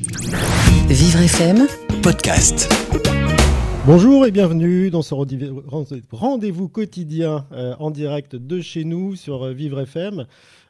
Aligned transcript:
Vivre 0.00 1.22
FM 1.22 1.66
podcast. 2.04 2.72
Bonjour 3.84 4.26
et 4.26 4.30
bienvenue 4.30 4.90
dans 4.90 5.02
ce 5.02 5.12
rendez-vous 5.12 6.68
quotidien 6.68 7.46
euh, 7.50 7.74
en 7.80 7.90
direct 7.90 8.36
de 8.36 8.60
chez 8.60 8.84
nous 8.84 9.16
sur 9.16 9.42
euh, 9.42 9.52
Vivre 9.52 9.80
FM, 9.80 10.24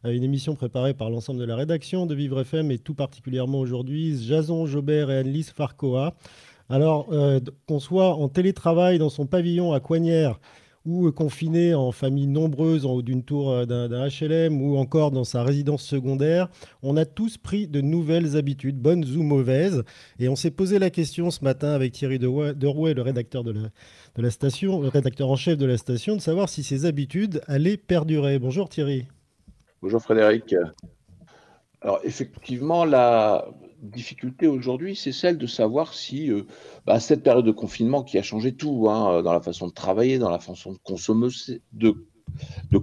euh, 0.07 0.13
une 0.13 0.23
émission 0.23 0.55
préparée 0.55 0.95
par 0.95 1.11
l'ensemble 1.11 1.41
de 1.41 1.45
la 1.45 1.57
rédaction 1.57 2.07
de 2.07 2.15
Vivre 2.15 2.41
FM 2.41 2.71
et 2.71 2.79
tout 2.79 2.95
particulièrement 2.95 3.61
aujourd'hui 3.61 4.17
Jason 4.19 4.65
Jobert 4.65 5.11
et 5.11 5.19
Annelise 5.19 5.51
Farcoa. 5.51 6.15
Alors 6.71 7.09
qu'on 7.67 7.81
soit 7.81 8.15
en 8.15 8.29
télétravail 8.29 8.99
dans 8.99 9.11
son 9.11 9.27
pavillon 9.27 9.75
à 9.75 9.81
Coignères 9.81 10.39
ou 10.89 11.13
confiné 11.13 11.75
en 11.75 11.93
famille 11.93 12.27
nombreuse 12.27 12.87
en 12.87 12.93
haut 12.93 13.03
d'une 13.03 13.23
tour 13.23 13.51
euh, 13.51 13.67
d'un 13.67 14.09
HLM 14.09 14.63
ou 14.63 14.79
encore 14.79 15.11
dans 15.11 15.25
sa 15.25 15.43
résidence 15.43 15.83
secondaire, 15.83 16.49
on 16.83 16.97
a 16.97 17.05
tous 17.05 17.37
pris 17.37 17.69
de 17.69 17.83
nouvelles 17.83 18.37
habitudes, 18.37 18.79
bonnes 18.79 19.05
ou 19.05 19.23
mauvaises. 19.23 19.85
Et 20.19 20.29
on 20.29 20.37
s'est 20.37 20.51
posé 20.51 20.79
la 20.79 20.89
question 20.89 21.31
ce 21.31 21.45
matin 21.45 21.73
avec 21.73 21.93
Thierry 21.93 22.19
Derouet, 22.19 22.95
le 22.95 23.03
rédacteur 23.03 23.45
de 23.45 23.55
la, 24.17 24.31
station, 24.31 24.81
le 24.81 24.89
rédacteur 24.89 25.31
en 25.31 25.37
chef 25.37 25.59
de 25.59 25.67
la 25.67 25.77
station, 25.77 26.17
de 26.17 26.21
savoir 26.21 26.49
si 26.49 26.63
ces 26.63 26.87
habitudes 26.87 27.43
allaient 27.47 27.77
perdurer. 27.77 28.39
Bonjour 28.39 28.69
Thierry. 28.69 29.07
Bonjour 29.83 30.01
Frédéric. 30.01 30.55
Alors 31.83 32.01
effectivement, 32.03 32.85
la, 32.85 33.47
difficulté 33.83 34.47
aujourd'hui, 34.47 34.97
c'est 34.97 35.13
celle 35.13 35.39
de 35.39 35.47
savoir 35.47 35.95
si 35.95 36.31
euh, 36.31 36.43
bah, 36.87 37.01
cette 37.01 37.23
période 37.23 37.45
de 37.45 37.53
confinement 37.53 38.03
qui 38.03 38.19
a 38.19 38.23
changé 38.23 38.55
tout, 38.55 38.89
hein, 38.89 39.23
dans 39.23 39.33
la 39.33 39.41
façon 39.41 39.69
de 39.69 39.73
travailler, 39.73 40.19
dans 40.19 40.31
la 40.31 40.39
façon 40.39 40.73
de 40.73 40.79
consommer, 40.79 41.29
de, 41.73 41.95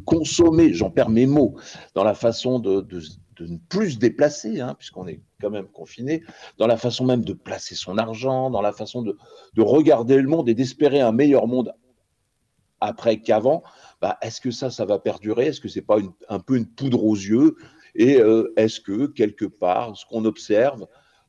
consommer 0.06 0.74
j'en 0.74 0.90
perds 0.90 1.10
mes 1.10 1.26
mots, 1.26 1.56
dans 1.94 2.04
la 2.04 2.14
façon 2.14 2.60
de, 2.60 2.86
ne 3.40 3.58
plus 3.70 3.92
se 3.92 3.98
déplacer, 3.98 4.62
hein, 4.62 4.76
puisqu'on 4.78 5.08
est 5.08 5.22
quand 5.42 5.50
même 5.50 5.68
confiné, 5.68 6.24
dans 6.58 6.68
la 6.68 6.78
façon 6.78 7.06
même 7.06 7.24
de 7.24 7.34
placer 7.34 7.76
son 7.76 7.98
argent, 7.98 8.50
dans 8.50 8.62
la 8.62 8.72
façon 8.72 9.02
de, 9.02 9.18
de 9.54 9.62
regarder 9.62 10.22
le 10.22 10.28
monde 10.28 10.48
et 10.48 10.54
d'espérer 10.54 11.02
un 11.02 11.12
meilleur 11.12 11.48
monde 11.48 11.74
après 12.80 13.20
qu'avant, 13.20 13.64
bah, 14.02 14.18
est-ce 14.22 14.42
que 14.42 14.52
ça, 14.52 14.70
ça 14.70 14.86
va 14.86 15.00
perdurer? 15.00 15.48
Est-ce 15.48 15.62
que 15.62 15.68
c'est 15.68 15.82
pas 15.82 15.98
un 16.30 16.40
peu 16.40 16.58
une 16.58 16.68
poudre 16.68 17.04
aux 17.04 17.16
yeux? 17.16 17.56
Et 17.96 18.18
euh, 18.18 18.54
est-ce 18.58 18.80
que, 18.80 19.08
quelque 19.08 19.46
part, 19.46 19.98
ce 19.98 20.06
qu'on 20.06 20.26
observe 20.26 20.86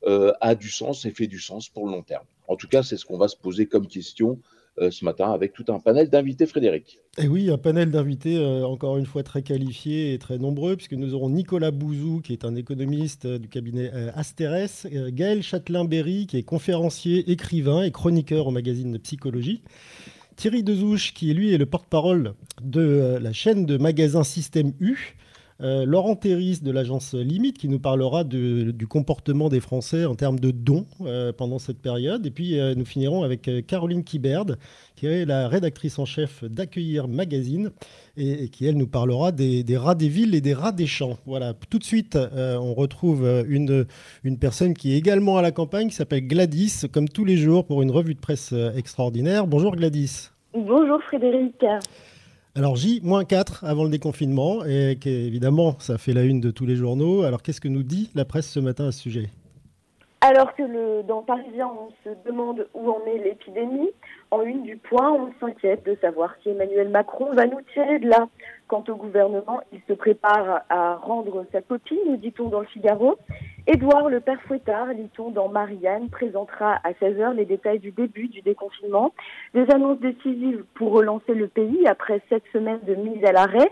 euh, 0.07 0.33
a 0.41 0.55
du 0.55 0.69
sens 0.69 1.05
et 1.05 1.11
fait 1.11 1.29
du 1.29 1.39
sens 1.39 1.69
pour 1.69 1.87
le 1.87 1.93
long 1.93 2.03
terme? 2.03 2.25
En 2.49 2.57
tout 2.57 2.69
cas, 2.69 2.83
c'est 2.83 2.97
ce 2.97 3.05
qu'on 3.05 3.19
va 3.19 3.29
se 3.29 3.37
poser 3.37 3.67
comme 3.67 3.87
question 3.87 4.41
euh, 4.79 4.91
ce 4.91 5.05
matin 5.05 5.33
avec 5.33 5.53
tout 5.53 5.65
un 5.69 5.79
panel 5.79 6.11
d'invités, 6.11 6.45
Frédéric. 6.45 6.99
Et 7.19 7.29
oui, 7.29 7.51
un 7.51 7.57
panel 7.57 7.91
d'invités 7.91 8.45
encore 8.65 8.99
une 8.99 9.07
fois 9.07 9.23
très 9.23 9.43
qualifiés 9.43 10.13
et 10.13 10.19
très 10.19 10.39
nombreux, 10.39 10.77
puisque 10.77 10.93
nous 10.93 11.15
aurons 11.15 11.31
Nicolas 11.31 11.71
Bouzou, 11.71 12.21
qui 12.21 12.33
est 12.33 12.45
un 12.45 12.57
économiste 12.57 13.27
du 13.27 13.49
cabinet 13.49 13.91
Asterès, 14.15 14.87
Gaël 14.91 15.43
Châtelain-Berry, 15.43 16.27
qui 16.27 16.37
est 16.37 16.43
conférencier, 16.43 17.31
écrivain 17.31 17.85
et 17.85 17.91
chroniqueur 17.91 18.49
au 18.49 18.51
magazine 18.51 18.93
de 18.93 18.99
psychologie. 18.99 19.63
Thierry 20.37 20.63
Dezouche, 20.63 21.15
qui 21.15 21.33
lui 21.33 21.55
est 21.55 21.59
le 21.59 21.65
porte-parole 21.65 22.35
de 22.61 23.19
la 23.19 23.33
chaîne 23.33 23.65
de 23.65 23.79
magasins 23.79 24.25
Système 24.25 24.75
U, 24.81 25.17
euh, 25.63 25.87
Laurent 25.87 26.17
Terris 26.17 26.61
de 26.63 26.71
l'agence 26.71 27.15
Limite 27.15 27.57
qui 27.57 27.69
nous 27.69 27.79
parlera 27.79 28.25
du 28.25 28.87
comportement 28.89 29.49
des 29.49 29.61
Français 29.61 30.05
en 30.05 30.15
termes 30.15 30.39
de 30.39 30.51
dons 30.51 30.87
euh, 31.03 31.33
pendant 31.33 31.59
cette 31.59 31.81
période. 31.81 32.27
Et 32.27 32.31
puis 32.31 32.59
euh, 32.59 32.75
nous 32.75 32.85
finirons 32.85 33.23
avec 33.23 33.49
Caroline 33.67 34.05
Kiberd 34.05 34.59
qui 34.97 35.07
est 35.07 35.25
la 35.25 35.49
rédactrice 35.49 35.99
en 35.99 36.05
chef 36.05 36.45
d'Accueillir 36.45 37.09
Magazine 37.09 37.71
et, 38.17 38.49
qui 38.49 38.67
elle 38.67 38.77
nous 38.77 38.87
parlera 38.87 39.33
des, 39.33 39.65
rats 39.77 39.95
des 39.95 40.09
villes 40.09 40.35
et 40.35 40.41
des 40.41 40.55
rats 40.55 40.73
des 40.73 40.87
champs. 40.87 41.19
Voilà, 41.27 41.55
tout 41.69 41.79
de 41.79 41.85
suite 41.85 42.19
on 42.35 42.73
retrouve 42.73 43.45
une, 43.47 43.87
une 44.25 44.39
personne 44.39 44.73
qui 44.73 44.93
est 44.93 44.97
également 44.97 45.37
à 45.37 45.43
la 45.43 45.53
campagne 45.53 45.89
qui 45.89 45.95
s'appelle 45.95 46.27
Gladys 46.27 46.87
comme 46.93 47.09
tous 47.09 47.25
les 47.25 47.37
jours 47.37 47.67
pour 47.67 47.83
une 47.83 47.91
revue 47.91 48.15
de 48.15 48.21
presse 48.21 48.55
extraordinaire. 48.75 49.47
Bonjour 49.47 49.77
Gladys. 49.77 50.31
Bonjour 50.55 51.03
Frédéric. 51.03 51.63
Alors 52.57 52.75
J-4 52.75 53.67
avant 53.67 53.85
le 53.85 53.91
déconfinement, 53.91 54.65
et 54.65 54.99
évidemment 55.05 55.77
ça 55.79 55.99
fait 55.99 56.15
la 56.15 56.23
une 56.23 56.41
de 56.41 56.51
tous 56.51 56.65
les 56.65 56.75
journaux. 56.75 57.23
Alors 57.23 57.43
qu'est-ce 57.43 57.61
que 57.61 57.69
nous 57.69 57.83
dit 57.83 58.11
la 58.15 58.25
presse 58.25 58.51
ce 58.51 58.61
matin 58.61 58.87
à 58.87 58.93
ce 58.93 59.01
sujet? 59.01 59.29
Alors 60.23 60.55
que 60.55 60.63
le, 60.63 61.03
dans 61.07 61.21
Parisien, 61.21 61.69
on 61.69 61.91
se 62.03 62.15
demande 62.27 62.67
où 62.73 62.89
en 62.89 63.01
est 63.07 63.23
l'épidémie, 63.23 63.91
en 64.37 64.43
une 64.43 64.63
du 64.63 64.77
point, 64.77 65.13
on 65.13 65.33
s'inquiète 65.41 65.85
de 65.87 65.97
savoir 66.01 66.35
si 66.43 66.51
Emmanuel 66.51 66.91
Macron 66.91 67.33
va 67.33 67.47
nous 67.47 67.61
tirer 67.73 67.99
de 67.99 68.09
là. 68.09 68.29
Quant 68.69 68.85
au 68.89 68.97
gouvernement, 68.97 69.61
il 69.73 69.81
se 69.89 69.93
prépare 69.93 70.63
à 70.69 70.97
rendre 70.97 71.47
sa 71.53 71.63
copie, 71.63 71.99
nous 72.07 72.17
dit-on 72.17 72.49
dans 72.49 72.61
le 72.61 72.67
Figaro. 72.67 73.17
Édouard 73.67 74.09
le 74.09 74.21
père 74.21 74.41
Fouettard, 74.43 74.89
lit-on 74.89 75.31
dans 75.31 75.49
Marianne, 75.49 76.09
présentera 76.11 76.79
à 76.85 76.93
16h 76.93 77.35
les 77.35 77.47
détails 77.47 77.79
du 77.79 77.93
début 77.93 78.29
du 78.29 78.43
déconfinement, 78.43 79.13
des 79.55 79.71
annonces 79.71 80.01
décisives 80.01 80.65
pour 80.75 80.93
relancer 80.93 81.35
le 81.35 81.49
pays 81.49 81.87
après 81.87 82.21
sept 82.29 82.43
semaines 82.53 82.81
de 82.87 82.95
mise 82.95 83.25
à 83.25 83.33
l'arrêt, 83.33 83.71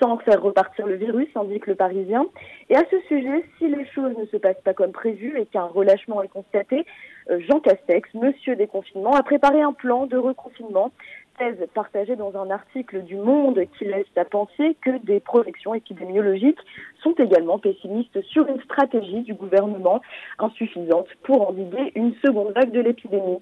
sans 0.00 0.18
faire 0.18 0.42
repartir 0.42 0.86
le 0.86 0.96
virus, 0.96 1.28
indique 1.34 1.66
le 1.66 1.74
Parisien. 1.74 2.26
Et 2.68 2.76
à 2.76 2.84
ce 2.90 3.00
sujet, 3.08 3.44
si 3.58 3.68
les 3.68 3.86
choses 3.86 4.16
ne 4.16 4.26
se 4.26 4.36
passent 4.36 4.60
pas 4.64 4.74
comme 4.74 4.92
prévu 4.92 5.38
et 5.38 5.46
qu'un 5.46 5.66
relâchement 5.66 6.22
est 6.22 6.28
constaté, 6.28 6.84
euh, 7.30 7.40
Jean 7.48 7.60
Castex, 7.60 8.08
monsieur 8.14 8.56
des 8.56 8.66
confinements, 8.66 9.14
a 9.14 9.22
préparé 9.22 9.60
un 9.60 9.72
plan 9.72 10.06
de 10.06 10.16
reconfinement, 10.16 10.92
thèse 11.38 11.66
partagée 11.74 12.16
dans 12.16 12.36
un 12.36 12.50
article 12.50 13.02
du 13.02 13.16
Monde 13.16 13.60
qui 13.78 13.84
laisse 13.84 14.06
à 14.16 14.24
penser 14.24 14.76
que 14.82 14.98
des 15.04 15.20
projections 15.20 15.74
épidémiologiques 15.74 16.58
sont 17.02 17.14
également 17.18 17.58
pessimistes 17.58 18.20
sur 18.22 18.46
une 18.48 18.60
stratégie 18.62 19.22
du 19.22 19.34
gouvernement 19.34 20.00
insuffisante 20.38 21.06
pour 21.22 21.48
endiguer 21.48 21.92
une 21.94 22.14
seconde 22.24 22.52
vague 22.54 22.72
de 22.72 22.80
l'épidémie. 22.80 23.40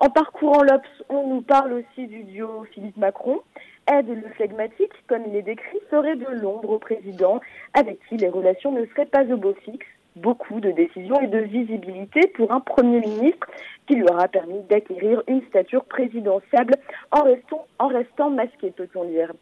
En 0.00 0.10
parcourant 0.10 0.62
l'Obs, 0.62 1.04
on 1.08 1.28
nous 1.28 1.42
parle 1.42 1.72
aussi 1.74 2.06
du 2.06 2.24
duo 2.24 2.64
Philippe 2.72 2.96
Macron. 2.96 3.40
Aide 3.88 4.08
le 4.08 4.28
flegmatique, 4.34 4.92
comme 5.06 5.22
il 5.28 5.36
est 5.36 5.42
décrit, 5.42 5.78
serait 5.90 6.16
de 6.16 6.26
l'ombre 6.40 6.70
au 6.70 6.78
président, 6.78 7.40
avec 7.72 8.00
qui 8.08 8.16
les 8.16 8.28
relations 8.28 8.72
ne 8.72 8.84
seraient 8.86 9.06
pas 9.06 9.24
au 9.24 9.36
beau 9.36 9.54
fixe. 9.64 9.86
Beaucoup 10.16 10.60
de 10.60 10.70
décisions 10.70 11.20
et 11.20 11.26
de 11.26 11.38
visibilité 11.38 12.26
pour 12.34 12.50
un 12.50 12.60
Premier 12.60 13.00
ministre 13.00 13.46
qui 13.86 13.96
lui 13.96 14.08
aura 14.10 14.28
permis 14.28 14.62
d'acquérir 14.62 15.22
une 15.28 15.42
stature 15.42 15.84
présidentielle 15.84 16.70
en 17.12 17.22
restant, 17.22 17.66
en 17.78 17.88
restant 17.88 18.30
masqué, 18.30 18.70
peut-on 18.70 19.04
dire. 19.04 19.32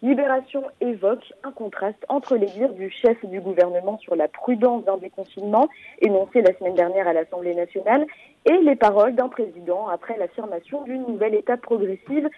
Libération 0.00 0.62
évoque 0.80 1.32
un 1.42 1.50
contraste 1.50 2.04
entre 2.08 2.36
les 2.36 2.46
dires 2.46 2.72
du 2.74 2.88
chef 2.88 3.24
du 3.24 3.40
gouvernement 3.40 3.98
sur 3.98 4.14
la 4.14 4.28
prudence 4.28 4.84
d'un 4.84 4.96
déconfinement 4.96 5.68
énoncé 6.00 6.40
la 6.40 6.56
semaine 6.56 6.76
dernière 6.76 7.08
à 7.08 7.12
l'Assemblée 7.12 7.54
nationale 7.56 8.06
et 8.44 8.58
les 8.58 8.76
paroles 8.76 9.16
d'un 9.16 9.28
président 9.28 9.88
après 9.88 10.16
l'affirmation 10.16 10.84
d'une 10.84 11.04
nouvelle 11.04 11.34
étape 11.34 11.62
progressive 11.62 12.28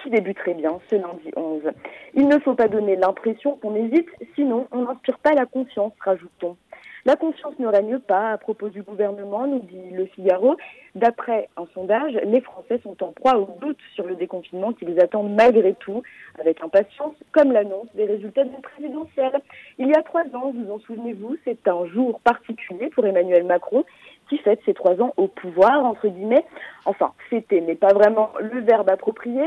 qui 0.00 0.10
débuterait 0.10 0.54
bien 0.54 0.78
ce 0.88 0.96
lundi 0.96 1.30
11. 1.36 1.62
Il 2.14 2.28
ne 2.28 2.38
faut 2.38 2.54
pas 2.54 2.68
donner 2.68 2.96
l'impression 2.96 3.56
qu'on 3.56 3.74
hésite, 3.74 4.08
sinon 4.34 4.66
on 4.72 4.82
n'inspire 4.82 5.18
pas 5.18 5.32
la 5.32 5.46
confiance, 5.46 5.92
rajoute-t-on. 6.00 6.56
La 7.04 7.16
confiance 7.16 7.58
ne 7.58 7.66
règne 7.66 7.98
pas 7.98 8.30
à 8.30 8.38
propos 8.38 8.68
du 8.68 8.82
gouvernement, 8.82 9.48
nous 9.48 9.58
dit 9.58 9.90
Le 9.92 10.06
Figaro. 10.06 10.56
D'après 10.94 11.48
un 11.56 11.66
sondage, 11.74 12.12
les 12.24 12.40
Français 12.40 12.78
sont 12.84 13.02
en 13.02 13.10
proie 13.10 13.38
au 13.38 13.58
doute 13.60 13.78
sur 13.96 14.06
le 14.06 14.14
déconfinement 14.14 14.72
qu'ils 14.72 15.00
attendent 15.00 15.34
malgré 15.34 15.74
tout, 15.74 16.02
avec 16.38 16.62
impatience, 16.62 17.16
comme 17.32 17.50
l'annonce 17.50 17.88
des 17.94 18.04
résultats 18.04 18.44
du 18.44 18.54
présidentiel. 18.60 19.32
Il 19.78 19.88
y 19.88 19.94
a 19.94 20.02
trois 20.02 20.22
ans, 20.34 20.52
vous 20.54 20.70
en 20.70 20.78
souvenez-vous, 20.78 21.36
c'est 21.44 21.66
un 21.66 21.86
jour 21.86 22.20
particulier 22.20 22.88
pour 22.90 23.04
Emmanuel 23.04 23.44
Macron 23.44 23.84
qui 24.28 24.38
fête 24.38 24.60
ses 24.64 24.74
trois 24.74 25.02
ans 25.02 25.12
au 25.16 25.26
pouvoir, 25.26 25.84
entre 25.84 26.06
guillemets. 26.06 26.44
Enfin, 26.84 27.12
fêter 27.30 27.60
n'est 27.62 27.74
pas 27.74 27.92
vraiment 27.92 28.30
le 28.38 28.60
verbe 28.60 28.88
approprié. 28.88 29.42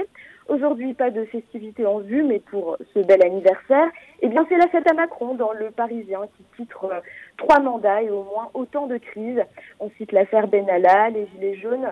Aujourd'hui, 0.48 0.94
pas 0.94 1.10
de 1.10 1.26
festivité 1.26 1.88
en 1.88 2.00
vue, 2.00 2.22
mais 2.22 2.40
pour 2.40 2.78
ce 2.94 3.00
bel 3.00 3.24
anniversaire, 3.26 3.90
eh 4.22 4.28
bien, 4.28 4.46
c'est 4.48 4.58
la 4.58 4.68
fête 4.68 4.88
à 4.90 4.94
Macron 4.94 5.34
dans 5.34 5.52
Le 5.52 5.72
Parisien 5.72 6.22
qui 6.38 6.44
titre 6.56 6.86
euh, 6.86 7.00
trois 7.38 7.60
mandats 7.60 8.04
et 8.04 8.12
au 8.12 8.24
moins 8.24 8.50
autant 8.54 8.86
de 8.86 8.98
crises. 8.98 9.42
On 9.80 9.90
cite 9.98 10.12
l'affaire 10.12 10.48
Benalla, 10.48 11.10
les 11.10 11.26
Gilets 11.28 11.56
jaunes, 11.56 11.92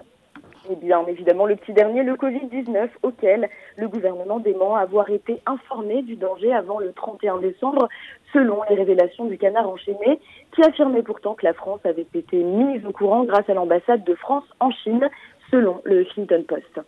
et 0.70 0.76
bien 0.76 1.04
évidemment 1.08 1.48
le 1.48 1.56
petit 1.56 1.74
dernier, 1.74 2.04
le 2.04 2.14
Covid-19, 2.14 2.90
auquel 3.02 3.50
le 3.76 3.88
gouvernement 3.88 4.40
dément 4.40 4.76
avoir 4.76 5.10
été 5.10 5.42
informé 5.48 6.04
du 6.04 6.16
danger 6.16 6.54
avant 6.54 6.80
le 6.80 6.94
31 6.94 7.40
décembre, 7.40 7.90
selon 8.34 8.62
les 8.70 8.76
révélations 8.76 9.26
du 9.26 9.40
canard 9.40 9.68
enchaîné, 9.68 10.20
qui 10.54 10.62
affirmait 10.62 11.02
pourtant 11.02 11.34
que 11.34 11.46
la 11.46 11.54
France 11.54 11.82
avait 11.86 12.08
été 12.14 12.38
mise 12.44 12.86
au 12.86 12.92
courant 12.92 13.24
grâce 13.24 13.50
à 13.50 13.56
l'ambassade 13.56 14.04
de 14.04 14.14
France 14.14 14.46
en 14.60 14.70
Chine, 14.70 15.10
selon 15.50 15.82
le 15.86 16.04
Washington 16.04 16.44
Post. 16.44 16.80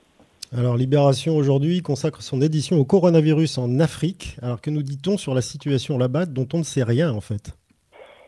Alors 0.57 0.77
Libération 0.77 1.35
aujourd'hui 1.35 1.81
consacre 1.81 2.21
son 2.21 2.41
édition 2.41 2.77
au 2.79 2.85
coronavirus 2.85 3.57
en 3.57 3.77
Afrique. 3.81 4.37
Alors 4.41 4.61
que 4.61 4.69
nous 4.69 4.83
dit-on 4.83 5.17
sur 5.17 5.33
la 5.33 5.41
situation 5.41 5.97
là-bas 5.97 6.25
dont 6.25 6.47
on 6.53 6.59
ne 6.59 6.63
sait 6.63 6.83
rien 6.83 7.11
en 7.11 7.19
fait? 7.19 7.57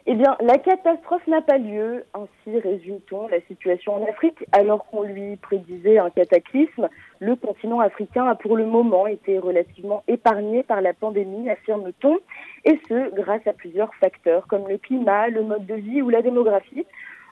Eh 0.07 0.15
bien, 0.15 0.35
la 0.41 0.57
catastrophe 0.57 1.25
n'a 1.27 1.41
pas 1.41 1.57
lieu. 1.57 2.03
Ainsi 2.13 2.59
résume-t-on 2.59 3.29
la 3.29 3.39
situation 3.47 3.95
en 3.95 4.09
Afrique. 4.09 4.43
Alors 4.51 4.85
qu'on 4.87 5.03
lui 5.03 5.37
prédisait 5.37 5.99
un 5.99 6.09
cataclysme, 6.09 6.89
le 7.19 7.37
continent 7.37 7.79
africain 7.79 8.25
a 8.25 8.35
pour 8.35 8.57
le 8.57 8.65
moment 8.65 9.07
été 9.07 9.39
relativement 9.39 10.03
épargné 10.09 10.63
par 10.63 10.81
la 10.81 10.93
pandémie, 10.93 11.49
affirme-t-on, 11.49 12.17
et 12.65 12.79
ce, 12.89 13.15
grâce 13.15 13.45
à 13.47 13.53
plusieurs 13.53 13.93
facteurs 13.95 14.47
comme 14.47 14.67
le 14.67 14.77
climat, 14.77 15.29
le 15.29 15.43
mode 15.43 15.65
de 15.65 15.75
vie 15.75 16.01
ou 16.01 16.09
la 16.09 16.21
démographie. 16.21 16.85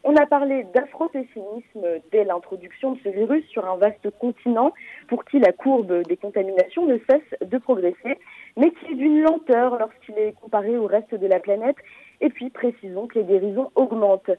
On 0.08 0.16
a 0.18 0.28
parlé 0.28 0.66
d'afropessimisme 0.66 1.84
dès 2.12 2.26
l'introduction 2.26 2.92
de 2.92 3.00
ce 3.04 3.10
virus 3.10 3.44
sur 3.48 3.68
un 3.68 3.76
vaste 3.78 4.08
continent 4.20 4.72
pour 5.08 5.26
qui 5.26 5.40
la 5.40 5.52
courbe 5.52 6.04
des 6.04 6.16
contaminations 6.16 6.86
ne 6.86 7.00
cesse 7.10 7.50
de 7.50 7.58
progresser, 7.58 8.20
mais 8.56 8.70
qui 8.70 8.92
est 8.92 8.96
d'une 8.96 9.24
lenteur 9.24 9.80
lorsqu'il 9.80 10.16
est 10.20 10.34
comparé 10.40 10.78
au 10.78 10.86
reste 10.86 11.16
de 11.16 11.26
la 11.26 11.40
planète. 11.40 11.78
Et 12.22 12.30
puis 12.30 12.52
précisons 12.52 13.08
que 13.08 13.18
les 13.18 13.26
guérisons 13.26 13.72
augmentent. 13.74 14.30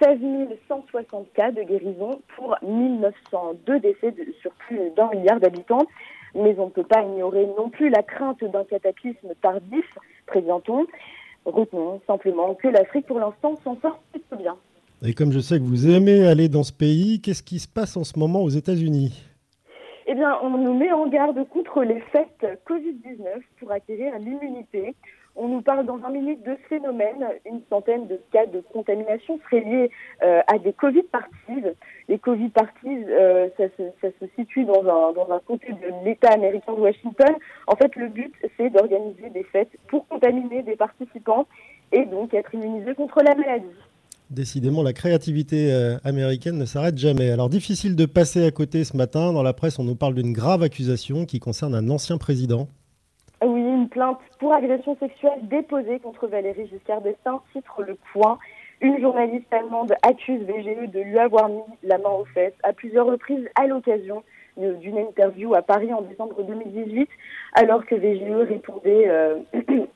16 0.00 0.20
160 0.68 1.32
cas 1.32 1.50
de 1.50 1.64
guérison 1.64 2.22
pour 2.36 2.56
1902 2.62 3.80
décès 3.80 4.14
sur 4.40 4.52
plus 4.52 4.90
d'un 4.90 5.10
milliard 5.10 5.40
d'habitants. 5.40 5.86
Mais 6.36 6.56
on 6.60 6.66
ne 6.66 6.70
peut 6.70 6.84
pas 6.84 7.02
ignorer 7.02 7.48
non 7.58 7.70
plus 7.70 7.88
la 7.88 8.04
crainte 8.04 8.44
d'un 8.44 8.62
cataclysme 8.62 9.34
tardif, 9.42 9.98
présentons. 10.26 10.86
Retenons 11.44 12.00
simplement 12.06 12.54
que 12.54 12.68
l'Afrique, 12.68 13.06
pour 13.06 13.18
l'instant, 13.18 13.56
s'en 13.64 13.76
sort 13.80 13.98
plutôt 14.12 14.36
bien. 14.36 14.56
Et 15.06 15.14
comme 15.14 15.30
je 15.30 15.38
sais 15.38 15.58
que 15.58 15.64
vous 15.64 15.88
aimez 15.88 16.26
aller 16.26 16.48
dans 16.48 16.64
ce 16.64 16.72
pays, 16.72 17.20
qu'est-ce 17.20 17.44
qui 17.44 17.60
se 17.60 17.68
passe 17.68 17.96
en 17.96 18.02
ce 18.02 18.18
moment 18.18 18.42
aux 18.42 18.48
États-Unis? 18.48 19.24
Eh 20.08 20.14
bien, 20.14 20.36
on 20.42 20.50
nous 20.50 20.74
met 20.74 20.90
en 20.90 21.06
garde 21.06 21.46
contre 21.50 21.84
les 21.84 22.00
fêtes 22.12 22.44
Covid-19 22.66 23.42
pour 23.60 23.70
acquérir 23.70 24.18
l'immunité. 24.18 24.96
On 25.36 25.46
nous 25.46 25.62
parle 25.62 25.86
dans 25.86 26.00
un 26.04 26.10
minute 26.10 26.42
de 26.42 26.56
ce 26.56 26.68
phénomène. 26.68 27.24
Une 27.46 27.60
centaine 27.70 28.08
de 28.08 28.20
cas 28.32 28.46
de 28.46 28.60
contamination 28.72 29.38
seraient 29.44 29.60
liés 29.60 29.90
euh, 30.24 30.40
à 30.48 30.58
des 30.58 30.72
Covid 30.72 31.04
parties. 31.04 31.62
Les 32.08 32.18
Covid 32.18 32.48
parties, 32.48 33.04
euh, 33.08 33.48
ça, 33.56 33.66
se, 33.78 34.26
situe 34.34 34.64
dans 34.64 34.80
un, 34.80 35.12
dans 35.12 35.30
un 35.30 35.38
côté 35.38 35.68
de 35.74 36.04
l'État 36.04 36.32
américain 36.32 36.72
de 36.72 36.80
Washington. 36.80 37.36
En 37.68 37.76
fait, 37.76 37.94
le 37.94 38.08
but, 38.08 38.34
c'est 38.56 38.70
d'organiser 38.70 39.30
des 39.30 39.44
fêtes 39.44 39.70
pour 39.86 40.08
contaminer 40.08 40.64
des 40.64 40.74
participants 40.74 41.46
et 41.92 42.04
donc 42.04 42.34
être 42.34 42.52
immunisés 42.52 42.96
contre 42.96 43.22
la 43.22 43.36
maladie. 43.36 43.66
Décidément, 44.30 44.82
la 44.82 44.92
créativité 44.92 45.72
euh, 45.72 45.96
américaine 46.04 46.58
ne 46.58 46.66
s'arrête 46.66 46.98
jamais. 46.98 47.30
Alors 47.30 47.48
difficile 47.48 47.96
de 47.96 48.04
passer 48.04 48.44
à 48.44 48.50
côté 48.50 48.84
ce 48.84 48.94
matin. 48.94 49.32
Dans 49.32 49.42
la 49.42 49.54
presse, 49.54 49.78
on 49.78 49.84
nous 49.84 49.94
parle 49.94 50.14
d'une 50.14 50.34
grave 50.34 50.62
accusation 50.62 51.24
qui 51.24 51.40
concerne 51.40 51.74
un 51.74 51.88
ancien 51.88 52.18
président. 52.18 52.68
Oui, 53.42 53.60
une 53.60 53.88
plainte 53.88 54.18
pour 54.38 54.52
agression 54.52 54.96
sexuelle 54.98 55.40
déposée 55.44 55.98
contre 56.00 56.26
Valérie 56.26 56.68
Giscard 56.68 57.00
d'Estaing, 57.00 57.40
titre 57.52 57.82
Le 57.82 57.96
Point. 58.12 58.38
Une 58.82 59.00
journaliste 59.00 59.50
allemande 59.50 59.94
accuse 60.02 60.42
VGE 60.42 60.90
de 60.92 61.00
lui 61.00 61.18
avoir 61.18 61.48
mis 61.48 61.62
la 61.82 61.96
main 61.96 62.10
aux 62.10 62.26
fesses 62.26 62.52
à 62.64 62.74
plusieurs 62.74 63.06
reprises 63.06 63.48
à 63.54 63.66
l'occasion 63.66 64.22
d'une 64.58 64.98
interview 64.98 65.54
à 65.54 65.62
Paris 65.62 65.92
en 65.92 66.02
décembre 66.02 66.42
2018, 66.42 67.08
alors 67.54 67.84
que 67.86 67.94
VGE 67.94 68.48
répondait 68.48 69.08
euh, 69.08 69.36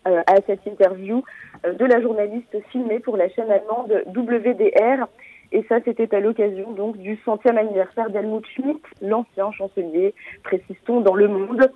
euh, 0.09 0.23
à 0.27 0.37
cette 0.47 0.67
interview 0.67 1.23
euh, 1.67 1.73
de 1.73 1.85
la 1.85 2.01
journaliste 2.01 2.57
filmée 2.71 3.01
pour 3.01 3.17
la 3.17 3.29
chaîne 3.29 3.51
allemande 3.51 3.93
WDR. 4.07 5.07
Et 5.53 5.65
ça, 5.69 5.77
c'était 5.85 6.15
à 6.15 6.21
l'occasion 6.21 6.73
donc 6.73 6.97
du 6.97 7.19
centième 7.25 7.59
anniversaire 7.59 8.09
d'Helmut 8.11 8.45
Schmidt, 8.55 8.81
l'ancien 9.03 9.53
chancelier, 9.53 10.15
précise-t-on, 10.45 11.01
dans 11.01 11.15
le 11.15 11.29
monde. 11.29 11.71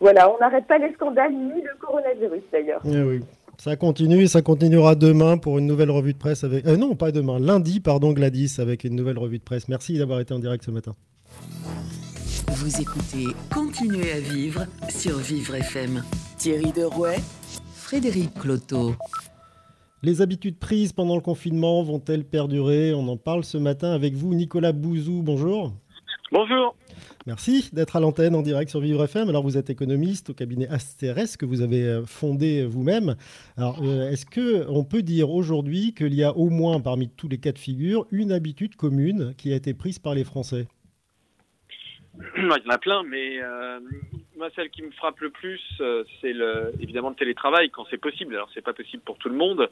Voilà, 0.00 0.32
on 0.32 0.38
n'arrête 0.38 0.66
pas 0.66 0.78
les 0.78 0.92
scandales 0.94 1.32
ni 1.32 1.60
le 1.60 1.74
coronavirus 1.78 2.42
d'ailleurs. 2.52 2.80
Eh 2.86 3.02
oui. 3.02 3.20
Ça 3.58 3.74
continue 3.74 4.22
et 4.22 4.28
ça 4.28 4.40
continuera 4.40 4.94
demain 4.94 5.36
pour 5.36 5.58
une 5.58 5.66
nouvelle 5.66 5.90
revue 5.90 6.12
de 6.12 6.18
presse 6.18 6.44
avec. 6.44 6.64
Non, 6.64 6.94
pas 6.94 7.10
demain, 7.10 7.40
lundi, 7.40 7.80
pardon, 7.80 8.12
Gladys, 8.12 8.60
avec 8.60 8.84
une 8.84 8.94
nouvelle 8.94 9.18
revue 9.18 9.38
de 9.38 9.42
presse. 9.42 9.68
Merci 9.68 9.98
d'avoir 9.98 10.20
été 10.20 10.32
en 10.32 10.38
direct 10.38 10.64
ce 10.64 10.70
matin. 10.70 10.94
Vous 12.46 12.80
écoutez 12.80 13.26
Continuez 13.52 14.12
à 14.12 14.20
vivre 14.20 14.66
sur 14.88 15.18
Vivre 15.18 15.56
FM. 15.56 16.04
Thierry 16.36 16.72
Derouet, 16.72 17.18
Frédéric 17.74 18.32
Cloteau. 18.34 18.94
Les 20.02 20.22
habitudes 20.22 20.58
prises 20.58 20.92
pendant 20.92 21.16
le 21.16 21.20
confinement 21.20 21.82
vont-elles 21.82 22.24
perdurer? 22.24 22.94
On 22.94 23.08
en 23.08 23.16
parle 23.16 23.44
ce 23.44 23.58
matin 23.58 23.92
avec 23.92 24.14
vous, 24.14 24.34
Nicolas 24.34 24.72
Bouzou. 24.72 25.22
Bonjour. 25.22 25.72
Bonjour. 26.30 26.76
Merci 27.26 27.70
d'être 27.72 27.96
à 27.96 28.00
l'antenne 28.00 28.34
en 28.34 28.42
direct 28.42 28.70
sur 28.70 28.80
Vivre 28.80 29.04
FM. 29.04 29.28
Alors, 29.28 29.42
vous 29.42 29.56
êtes 29.56 29.70
économiste 29.70 30.30
au 30.30 30.34
cabinet 30.34 30.68
Asteres 30.68 31.36
que 31.38 31.46
vous 31.46 31.62
avez 31.62 31.82
euh, 31.82 32.04
fondé 32.04 32.64
vous-même. 32.64 33.16
Alors, 33.56 33.80
euh, 33.82 34.10
est-ce 34.10 34.26
qu'on 34.26 34.84
peut 34.84 35.02
dire 35.02 35.30
aujourd'hui 35.30 35.94
qu'il 35.94 36.14
y 36.14 36.22
a 36.22 36.36
au 36.36 36.50
moins, 36.50 36.80
parmi 36.80 37.08
tous 37.08 37.28
les 37.28 37.38
cas 37.38 37.52
de 37.52 37.58
figure, 37.58 38.06
une 38.10 38.32
habitude 38.32 38.76
commune 38.76 39.34
qui 39.36 39.52
a 39.52 39.56
été 39.56 39.74
prise 39.74 39.98
par 39.98 40.14
les 40.14 40.24
Français? 40.24 40.66
Il 42.36 42.44
y 42.44 42.46
en 42.46 42.70
a 42.70 42.78
plein, 42.78 43.02
mais 43.02 43.40
euh, 43.42 43.80
moi, 44.36 44.48
celle 44.54 44.70
qui 44.70 44.82
me 44.82 44.90
frappe 44.92 45.20
le 45.20 45.30
plus, 45.30 45.60
c'est 46.20 46.32
le, 46.32 46.72
évidemment 46.80 47.10
le 47.10 47.14
télétravail 47.14 47.70
quand 47.70 47.86
c'est 47.90 48.00
possible. 48.00 48.34
Alors, 48.34 48.50
c'est 48.54 48.64
pas 48.64 48.72
possible 48.72 49.02
pour 49.02 49.18
tout 49.18 49.28
le 49.28 49.34
monde 49.34 49.68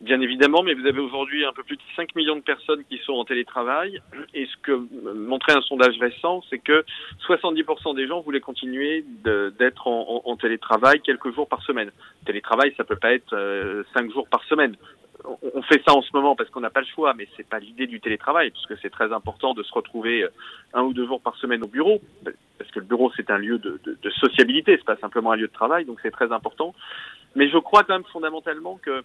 bien 0.00 0.20
évidemment, 0.20 0.62
mais 0.62 0.74
vous 0.74 0.86
avez 0.86 1.00
aujourd'hui 1.00 1.44
un 1.44 1.52
peu 1.52 1.62
plus 1.62 1.76
de 1.76 1.82
5 1.96 2.14
millions 2.14 2.36
de 2.36 2.42
personnes 2.42 2.84
qui 2.88 2.98
sont 2.98 3.14
en 3.14 3.24
télétravail. 3.24 4.00
Et 4.34 4.46
ce 4.46 4.56
que 4.62 4.86
montrait 5.14 5.56
un 5.56 5.62
sondage 5.62 5.98
récent, 5.98 6.42
c'est 6.50 6.58
que 6.58 6.84
70% 7.26 7.94
des 7.94 8.06
gens 8.06 8.20
voulaient 8.20 8.40
continuer 8.40 9.04
d'être 9.24 9.86
en, 9.86 10.36
télétravail 10.36 11.00
quelques 11.00 11.32
jours 11.34 11.48
par 11.48 11.62
semaine. 11.62 11.90
Télétravail, 12.26 12.74
ça 12.76 12.84
peut 12.84 12.96
pas 12.96 13.14
être 13.14 13.32
euh, 13.32 13.82
5 13.94 14.12
jours 14.12 14.28
par 14.28 14.44
semaine. 14.44 14.76
On 15.24 15.62
fait 15.62 15.82
ça 15.86 15.94
en 15.94 16.02
ce 16.02 16.10
moment 16.12 16.36
parce 16.36 16.50
qu'on 16.50 16.60
n'a 16.60 16.70
pas 16.70 16.80
le 16.80 16.86
choix, 16.86 17.14
mais 17.14 17.26
c'est 17.36 17.48
pas 17.48 17.58
l'idée 17.58 17.86
du 17.86 18.00
télétravail, 18.00 18.50
puisque 18.50 18.78
c'est 18.82 18.90
très 18.90 19.12
important 19.12 19.54
de 19.54 19.62
se 19.62 19.72
retrouver 19.72 20.22
euh, 20.22 20.28
un 20.74 20.82
ou 20.82 20.92
deux 20.92 21.06
jours 21.06 21.20
par 21.20 21.36
semaine 21.36 21.62
au 21.62 21.66
bureau, 21.68 22.00
parce 22.58 22.70
que 22.70 22.80
le 22.80 22.84
bureau 22.84 23.10
c'est 23.16 23.30
un 23.30 23.38
lieu 23.38 23.58
de, 23.58 23.80
de, 23.84 23.96
de 24.00 24.10
sociabilité, 24.10 24.76
c'est 24.76 24.84
pas 24.84 24.96
simplement 24.96 25.32
un 25.32 25.36
lieu 25.36 25.48
de 25.48 25.52
travail, 25.52 25.86
donc 25.86 25.98
c'est 26.02 26.10
très 26.10 26.30
important. 26.30 26.74
Mais 27.36 27.48
je 27.48 27.58
crois 27.58 27.84
quand 27.84 27.94
même 27.94 28.04
fondamentalement 28.12 28.76
que 28.76 29.02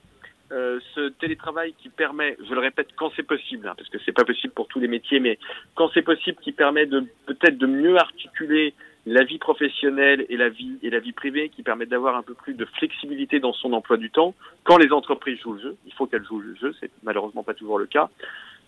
euh, 0.52 0.80
ce 0.96 1.10
télétravail 1.10 1.74
qui 1.78 1.90
permet, 1.90 2.36
je 2.48 2.54
le 2.54 2.60
répète, 2.60 2.90
quand 2.96 3.12
c'est 3.16 3.24
possible, 3.24 3.68
hein, 3.68 3.76
parce 3.78 3.90
que 3.90 4.00
c'est 4.04 4.12
pas 4.12 4.26
possible 4.26 4.54
pour 4.54 4.68
tous 4.68 4.80
les 4.80 4.88
métiers, 4.88 5.20
mais 5.20 5.38
quand 5.76 5.90
c'est 5.94 6.02
possible, 6.02 6.38
qui 6.42 6.52
permet 6.52 6.86
de 6.86 7.06
peut-être 7.28 7.58
de 7.58 7.68
mieux 7.68 7.98
articuler 7.98 8.74
la 9.06 9.24
vie 9.24 9.38
professionnelle 9.38 10.26
et 10.30 10.38
la 10.38 10.50
vie 10.50 10.78
et 10.84 10.90
la 10.90 11.00
vie 11.00 11.14
privée, 11.14 11.50
qui 11.50 11.64
permet 11.64 11.86
d'avoir 11.86 12.16
un 12.16 12.22
peu 12.22 12.34
plus 12.34 12.54
de 12.54 12.66
flexibilité 12.66 13.40
dans 13.40 13.54
son 13.54 13.74
emploi 13.74 13.98
du 13.98 14.10
temps. 14.10 14.36
Quand 14.64 14.78
les 14.78 14.92
entreprises 14.92 15.40
jouent 15.40 15.54
le 15.54 15.62
jeu, 15.62 15.76
il 15.86 15.94
faut 15.94 16.06
qu'elles 16.06 16.26
jouent 16.26 16.42
le 16.42 16.56
jeu, 16.56 16.74
c'est 16.80 16.92
malheureusement 17.04 17.44
pas 17.44 17.54
toujours 17.54 17.80
le 17.80 17.86
cas. 17.86 18.10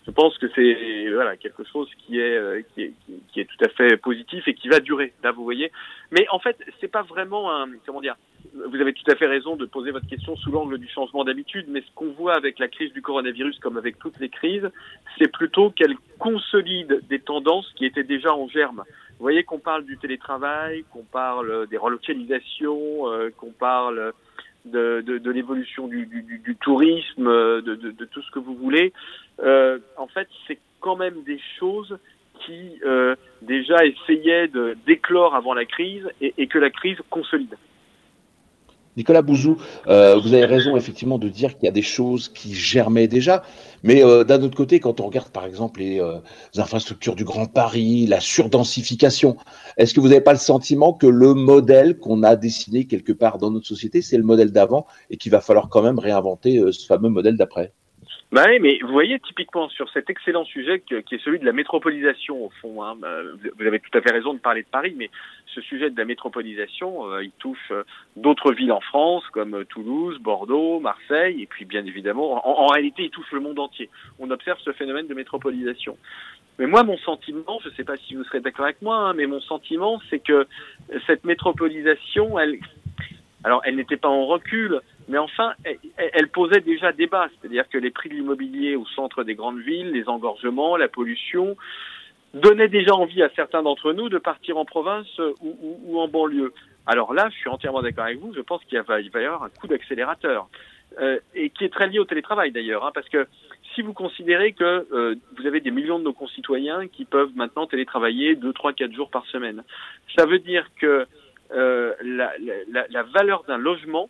Je 0.06 0.10
pense 0.10 0.36
que 0.38 0.46
c'est 0.54 1.10
voilà 1.10 1.36
quelque 1.36 1.64
chose 1.64 1.88
qui 1.98 2.18
est, 2.18 2.36
euh, 2.36 2.62
qui 2.74 2.82
est 2.82 2.92
qui 3.32 3.40
est 3.40 3.44
tout 3.44 3.64
à 3.64 3.68
fait 3.68 3.96
positif 3.96 4.46
et 4.48 4.54
qui 4.54 4.68
va 4.68 4.80
durer. 4.80 5.12
Là, 5.22 5.32
vous 5.32 5.44
voyez. 5.44 5.70
Mais 6.10 6.26
en 6.30 6.38
fait, 6.38 6.56
c'est 6.80 6.88
pas 6.88 7.02
vraiment 7.02 7.54
un 7.54 7.66
comment 7.86 8.00
dire 8.00 8.16
vous 8.54 8.80
avez 8.80 8.92
tout 8.92 9.10
à 9.10 9.14
fait 9.14 9.26
raison 9.26 9.56
de 9.56 9.64
poser 9.64 9.92
votre 9.92 10.06
question 10.06 10.36
sous 10.36 10.50
l'angle 10.50 10.78
du 10.78 10.88
changement 10.88 11.24
d'habitude, 11.24 11.66
mais 11.68 11.80
ce 11.80 11.90
qu'on 11.94 12.10
voit 12.12 12.34
avec 12.36 12.58
la 12.58 12.68
crise 12.68 12.92
du 12.92 13.00
coronavirus, 13.00 13.58
comme 13.60 13.76
avec 13.76 13.98
toutes 13.98 14.18
les 14.18 14.28
crises, 14.28 14.68
c'est 15.18 15.30
plutôt 15.30 15.70
qu'elle 15.70 15.94
consolide 16.18 17.02
des 17.08 17.20
tendances 17.20 17.70
qui 17.76 17.86
étaient 17.86 18.04
déjà 18.04 18.34
en 18.34 18.48
germe. 18.48 18.82
Vous 19.10 19.24
voyez 19.24 19.44
qu'on 19.44 19.58
parle 19.58 19.84
du 19.84 19.96
télétravail, 19.98 20.84
qu'on 20.90 21.04
parle 21.04 21.66
des 21.68 21.76
relocalisations, 21.76 23.08
euh, 23.08 23.30
qu'on 23.36 23.52
parle 23.52 24.12
de, 24.64 25.02
de, 25.04 25.18
de 25.18 25.30
l'évolution 25.30 25.88
du, 25.88 26.06
du, 26.06 26.22
du, 26.22 26.56
tourisme, 26.56 27.24
de, 27.26 27.74
de, 27.74 28.04
tout 28.04 28.22
ce 28.22 28.30
que 28.30 28.38
vous 28.38 28.54
voulez. 28.54 28.92
Euh, 29.40 29.78
en 29.96 30.06
fait, 30.06 30.28
c'est 30.46 30.58
quand 30.80 30.96
même 30.96 31.22
des 31.24 31.40
choses 31.58 31.98
qui 32.44 32.78
euh, 32.84 33.14
déjà 33.42 33.84
essayaient 33.84 34.48
de 34.48 34.76
d'éclore 34.86 35.34
avant 35.34 35.54
la 35.54 35.64
crise 35.64 36.08
et, 36.20 36.34
et 36.38 36.46
que 36.46 36.58
la 36.58 36.70
crise 36.70 36.98
consolide. 37.10 37.56
Nicolas 38.96 39.22
Bouzou, 39.22 39.56
euh, 39.88 40.18
vous 40.18 40.34
avez 40.34 40.44
raison 40.44 40.76
effectivement 40.76 41.18
de 41.18 41.28
dire 41.28 41.54
qu'il 41.54 41.64
y 41.64 41.68
a 41.68 41.72
des 41.72 41.82
choses 41.82 42.28
qui 42.28 42.54
germaient 42.54 43.08
déjà, 43.08 43.42
mais 43.82 44.04
euh, 44.04 44.22
d'un 44.22 44.42
autre 44.42 44.56
côté, 44.56 44.80
quand 44.80 45.00
on 45.00 45.06
regarde 45.06 45.30
par 45.30 45.46
exemple 45.46 45.80
les, 45.80 45.98
euh, 45.98 46.18
infrastructures 46.56 47.14
du 47.14 47.24
Grand 47.24 47.46
Paris, 47.46 48.06
la 48.06 48.20
surdensification, 48.20 49.36
est-ce 49.78 49.94
que 49.94 50.00
vous 50.00 50.08
n'avez 50.08 50.20
pas 50.20 50.34
le 50.34 50.38
sentiment 50.38 50.92
que 50.92 51.06
le 51.06 51.32
modèle 51.32 51.98
qu'on 51.98 52.22
a 52.22 52.36
dessiné 52.36 52.86
quelque 52.86 53.12
part 53.12 53.38
dans 53.38 53.50
notre 53.50 53.66
société, 53.66 54.02
c'est 54.02 54.18
le 54.18 54.24
modèle 54.24 54.52
d'avant 54.52 54.86
et 55.08 55.16
qu'il 55.16 55.32
va 55.32 55.40
falloir 55.40 55.70
quand 55.70 55.82
même 55.82 55.98
réinventer 55.98 56.62
ce 56.70 56.86
fameux 56.86 57.08
modèle 57.08 57.36
d'après? 57.36 57.72
Bah 58.32 58.46
mais 58.62 58.78
vous 58.80 58.92
voyez 58.92 59.20
typiquement 59.20 59.68
sur 59.68 59.90
cet 59.90 60.08
excellent 60.08 60.46
sujet 60.46 60.80
qui 60.80 60.94
est 60.94 61.22
celui 61.22 61.38
de 61.38 61.44
la 61.44 61.52
métropolisation 61.52 62.46
au 62.46 62.50
fond. 62.62 62.82
Hein, 62.82 62.96
bah, 62.98 63.18
vous 63.58 63.66
avez 63.66 63.78
tout 63.78 63.96
à 63.96 64.00
fait 64.00 64.10
raison 64.10 64.32
de 64.32 64.38
parler 64.38 64.62
de 64.62 64.68
Paris, 64.68 64.94
mais 64.96 65.10
ce 65.54 65.60
sujet 65.60 65.90
de 65.90 65.98
la 65.98 66.06
métropolisation, 66.06 67.10
euh, 67.10 67.22
il 67.22 67.32
touche 67.32 67.70
euh, 67.70 67.84
d'autres 68.16 68.54
villes 68.54 68.72
en 68.72 68.80
France 68.80 69.22
comme 69.32 69.54
euh, 69.54 69.64
Toulouse, 69.64 70.18
Bordeaux, 70.18 70.80
Marseille, 70.80 71.42
et 71.42 71.46
puis 71.46 71.66
bien 71.66 71.84
évidemment, 71.84 72.46
en, 72.48 72.64
en, 72.64 72.66
réalité, 72.68 73.04
il 73.04 73.10
touche 73.10 73.30
le 73.32 73.40
monde 73.40 73.58
entier. 73.58 73.90
On 74.18 74.30
observe 74.30 74.58
ce 74.64 74.72
phénomène 74.72 75.06
de 75.06 75.14
métropolisation. 75.14 75.98
Mais 76.58 76.66
moi, 76.66 76.84
mon 76.84 76.96
sentiment, 76.98 77.60
je 77.62 77.68
ne 77.68 77.74
sais 77.74 77.84
pas 77.84 77.98
si 77.98 78.14
vous 78.14 78.24
serez 78.24 78.40
d'accord 78.40 78.64
avec 78.64 78.80
moi, 78.80 78.96
hein, 78.96 79.12
mais 79.14 79.26
mon 79.26 79.40
sentiment, 79.42 80.00
c'est 80.08 80.20
que 80.20 80.46
cette 81.06 81.24
métropolisation, 81.24 82.38
elle, 82.38 82.58
alors, 83.44 83.60
elle 83.64 83.76
n'était 83.76 83.96
pas 83.96 84.08
en 84.08 84.26
recul, 84.26 84.80
mais 85.08 85.18
enfin, 85.18 85.52
elle, 85.96 86.28
posait 86.28 86.60
déjà 86.60 86.92
débat, 86.92 87.28
c'est-à-dire 87.28 87.68
que 87.68 87.78
les 87.78 87.90
prix 87.90 88.08
de 88.08 88.14
l'immobilier 88.14 88.76
au 88.76 88.86
centre 88.86 89.24
des 89.24 89.34
grandes 89.34 89.60
villes, 89.60 89.90
les 89.90 90.08
engorgements, 90.08 90.76
la 90.76 90.88
pollution, 90.88 91.56
donnaient 92.34 92.68
déjà 92.68 92.94
envie 92.94 93.22
à 93.22 93.30
certains 93.36 93.62
d'entre 93.62 93.92
nous 93.92 94.08
de 94.08 94.18
partir 94.18 94.56
en 94.56 94.64
province 94.64 95.20
ou, 95.40 96.00
en 96.00 96.08
banlieue. 96.08 96.52
Alors 96.86 97.12
là, 97.14 97.28
je 97.30 97.36
suis 97.36 97.50
entièrement 97.50 97.82
d'accord 97.82 98.04
avec 98.04 98.18
vous, 98.18 98.32
je 98.34 98.40
pense 98.40 98.62
qu'il 98.64 98.80
va, 98.80 99.00
y 99.00 99.24
avoir 99.24 99.42
un 99.44 99.50
coup 99.50 99.66
d'accélérateur, 99.66 100.48
euh, 101.00 101.18
et 101.34 101.50
qui 101.50 101.64
est 101.64 101.72
très 101.72 101.88
lié 101.88 101.98
au 101.98 102.04
télétravail 102.04 102.50
d'ailleurs, 102.50 102.84
hein, 102.84 102.90
parce 102.94 103.08
que 103.08 103.26
si 103.74 103.82
vous 103.82 103.92
considérez 103.92 104.52
que 104.52 104.86
euh, 104.92 105.14
vous 105.36 105.46
avez 105.46 105.60
des 105.60 105.70
millions 105.70 105.98
de 105.98 106.04
nos 106.04 106.12
concitoyens 106.12 106.88
qui 106.88 107.04
peuvent 107.04 107.30
maintenant 107.34 107.66
télétravailler 107.66 108.34
2, 108.34 108.52
3, 108.52 108.72
4 108.72 108.92
jours 108.92 109.10
par 109.10 109.24
semaine, 109.26 109.62
ça 110.16 110.26
veut 110.26 110.38
dire 110.38 110.66
que 110.78 111.06
euh, 111.54 111.94
la, 112.02 113.02
valeur 113.14 113.44
d'un 113.44 113.58
logement 113.58 114.08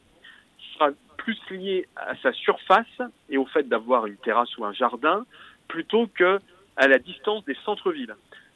plus 1.16 1.38
liée 1.50 1.86
à 1.96 2.16
sa 2.16 2.32
surface 2.32 3.00
et 3.30 3.38
au 3.38 3.46
fait 3.46 3.68
d'avoir 3.68 4.06
une 4.06 4.16
terrasse 4.16 4.56
ou 4.58 4.64
un 4.64 4.72
jardin 4.72 5.24
plutôt 5.68 6.08
que 6.08 6.40
à 6.76 6.88
la 6.88 6.98
distance 6.98 7.44
des 7.44 7.56
centres-villes. 7.64 8.14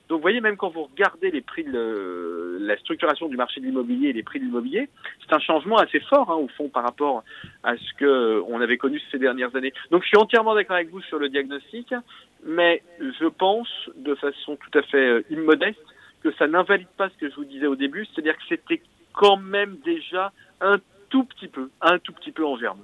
Donc, 0.08 0.18
vous 0.18 0.22
voyez, 0.22 0.40
même 0.40 0.56
quand 0.56 0.68
vous 0.68 0.84
regardez 0.84 1.32
les 1.32 1.40
prix 1.40 1.64
de 1.64 2.58
la 2.60 2.76
structuration 2.78 3.28
du 3.28 3.36
marché 3.36 3.60
de 3.60 3.66
l'immobilier 3.66 4.10
et 4.10 4.12
les 4.12 4.22
prix 4.22 4.38
de 4.38 4.44
l'immobilier, 4.44 4.88
c'est 5.20 5.34
un 5.34 5.40
changement 5.40 5.78
assez 5.78 5.98
fort, 5.98 6.30
hein, 6.30 6.36
au 6.36 6.46
fond, 6.48 6.68
par 6.68 6.84
rapport 6.84 7.24
à 7.64 7.76
ce 7.76 7.92
que 7.98 8.40
on 8.46 8.60
avait 8.60 8.78
connu 8.78 9.00
ces 9.10 9.18
dernières 9.18 9.54
années. 9.56 9.72
Donc, 9.90 10.02
je 10.02 10.08
suis 10.08 10.16
entièrement 10.16 10.54
d'accord 10.54 10.76
avec 10.76 10.90
vous 10.90 11.02
sur 11.02 11.18
le 11.18 11.28
diagnostic, 11.28 11.92
mais 12.44 12.82
je 13.00 13.26
pense, 13.26 13.68
de 13.96 14.14
façon 14.14 14.56
tout 14.56 14.78
à 14.78 14.82
fait 14.82 15.08
euh, 15.08 15.24
immodeste, 15.30 15.84
que 16.22 16.32
ça 16.34 16.46
n'invalide 16.46 16.88
pas 16.96 17.08
ce 17.08 17.16
que 17.16 17.28
je 17.28 17.34
vous 17.34 17.44
disais 17.44 17.66
au 17.66 17.76
début, 17.76 18.06
c'est-à-dire 18.06 18.36
que 18.36 18.44
c'était 18.48 18.82
quand 19.12 19.36
même 19.36 19.76
déjà 19.84 20.32
un 20.60 20.76
tout 21.16 21.24
petit 21.24 21.48
peu, 21.48 21.70
un 21.80 21.98
tout 21.98 22.12
petit 22.12 22.30
peu 22.30 22.44
en 22.44 22.58
germe. 22.58 22.80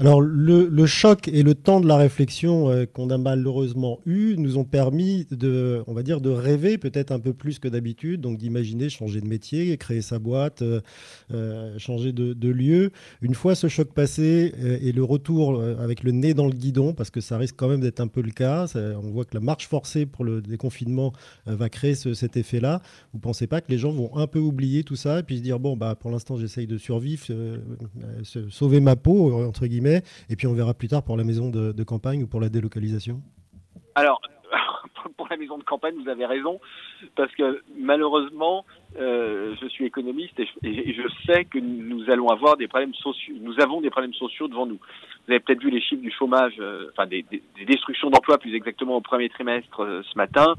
Alors 0.00 0.22
le, 0.22 0.86
choc 0.86 1.28
et 1.28 1.42
le 1.42 1.54
temps 1.54 1.78
de 1.78 1.86
la 1.86 1.98
réflexion 1.98 2.70
euh, 2.70 2.86
qu'on 2.86 3.10
a 3.10 3.18
malheureusement 3.18 4.00
eu 4.06 4.34
nous 4.38 4.56
ont 4.56 4.64
permis 4.64 5.26
de, 5.30 5.82
on 5.86 5.92
va 5.92 6.02
dire, 6.02 6.22
de 6.22 6.30
rêver 6.30 6.78
peut-être 6.78 7.12
un 7.12 7.20
peu 7.20 7.34
plus 7.34 7.58
que 7.58 7.68
d'habitude, 7.68 8.22
donc 8.22 8.38
d'imaginer 8.38 8.88
changer 8.88 9.20
de 9.20 9.26
métier, 9.26 9.76
créer 9.76 10.00
sa 10.00 10.18
boîte, 10.18 10.62
euh, 10.62 10.80
euh, 11.34 11.78
changer 11.78 12.12
de, 12.12 12.48
lieu. 12.48 12.92
Une 13.20 13.34
fois 13.34 13.54
ce 13.54 13.68
choc 13.68 13.92
passé 13.92 14.54
et 14.80 14.90
le 14.92 15.04
retour 15.04 15.62
avec 15.62 16.02
le 16.02 16.10
nez 16.10 16.32
dans 16.32 16.46
le 16.46 16.52
guidon, 16.52 16.94
parce 16.94 17.10
que 17.10 17.20
ça 17.20 17.36
risque 17.36 17.54
quand 17.56 17.68
même 17.68 17.80
d'être 17.80 18.00
un 18.00 18.08
peu 18.08 18.22
le 18.22 18.30
cas, 18.30 18.66
on 18.74 19.10
voit 19.10 19.24
que 19.24 19.34
la 19.34 19.40
marche 19.40 19.68
forcée 19.68 20.06
pour 20.06 20.24
le 20.24 20.40
déconfinement 20.40 21.12
va 21.46 21.68
créer 21.68 21.94
cet 21.94 22.36
effet-là. 22.36 22.80
Vous 23.12 23.18
ne 23.18 23.22
pensez 23.22 23.46
pas 23.46 23.60
que 23.60 23.70
les 23.70 23.78
gens 23.78 23.92
vont 23.92 24.16
un 24.16 24.26
peu 24.26 24.40
oublier 24.40 24.82
tout 24.82 24.96
ça 24.96 25.20
et 25.20 25.22
puis 25.22 25.36
se 25.36 25.42
dire 25.42 25.60
bon 25.60 25.76
bah 25.76 25.94
pour 25.94 26.10
l'instant 26.10 26.36
j'essaye 26.36 26.66
de 26.66 26.78
survivre, 26.78 27.24
sauver 28.50 28.80
ma 28.80 28.96
peau 28.96 29.44
entre 29.44 29.66
guillemets 29.66 29.89
et 30.28 30.36
puis 30.36 30.46
on 30.46 30.54
verra 30.54 30.74
plus 30.74 30.88
tard 30.88 31.02
pour 31.02 31.16
la 31.16 31.24
maison 31.24 31.50
de, 31.50 31.82
campagne 31.84 32.22
ou 32.22 32.26
pour 32.26 32.40
la 32.40 32.48
délocalisation 32.48 33.20
Alors, 33.94 34.20
pour 35.16 35.28
la 35.30 35.36
maison 35.36 35.58
de 35.58 35.64
campagne, 35.64 35.94
vous 36.02 36.08
avez 36.08 36.26
raison, 36.26 36.60
parce 37.16 37.32
que 37.34 37.62
malheureusement, 37.76 38.64
euh, 38.98 39.54
je 39.60 39.66
suis 39.68 39.86
économiste 39.86 40.38
et 40.38 40.46
je, 40.92 41.08
sais 41.26 41.44
que 41.44 41.58
nous 41.58 42.10
allons 42.10 42.28
avoir 42.28 42.56
des 42.56 42.68
problèmes 42.68 42.94
sociaux. 42.94 43.34
Nous 43.40 43.60
avons 43.60 43.80
des 43.80 43.90
problèmes 43.90 44.14
sociaux 44.14 44.48
devant 44.48 44.66
nous. 44.66 44.78
Vous 45.26 45.32
avez 45.32 45.40
peut-être 45.40 45.62
vu 45.62 45.70
les 45.70 45.80
chiffres 45.80 46.02
du 46.02 46.12
chômage, 46.12 46.54
euh, 46.60 46.90
enfin 46.92 47.06
des, 47.06 47.24
destructions 47.66 48.10
d'emplois 48.10 48.38
plus 48.38 48.54
exactement 48.54 48.96
au 48.96 49.00
premier 49.00 49.28
trimestre 49.28 49.80
euh, 49.80 50.02
ce 50.02 50.16
matin 50.16 50.54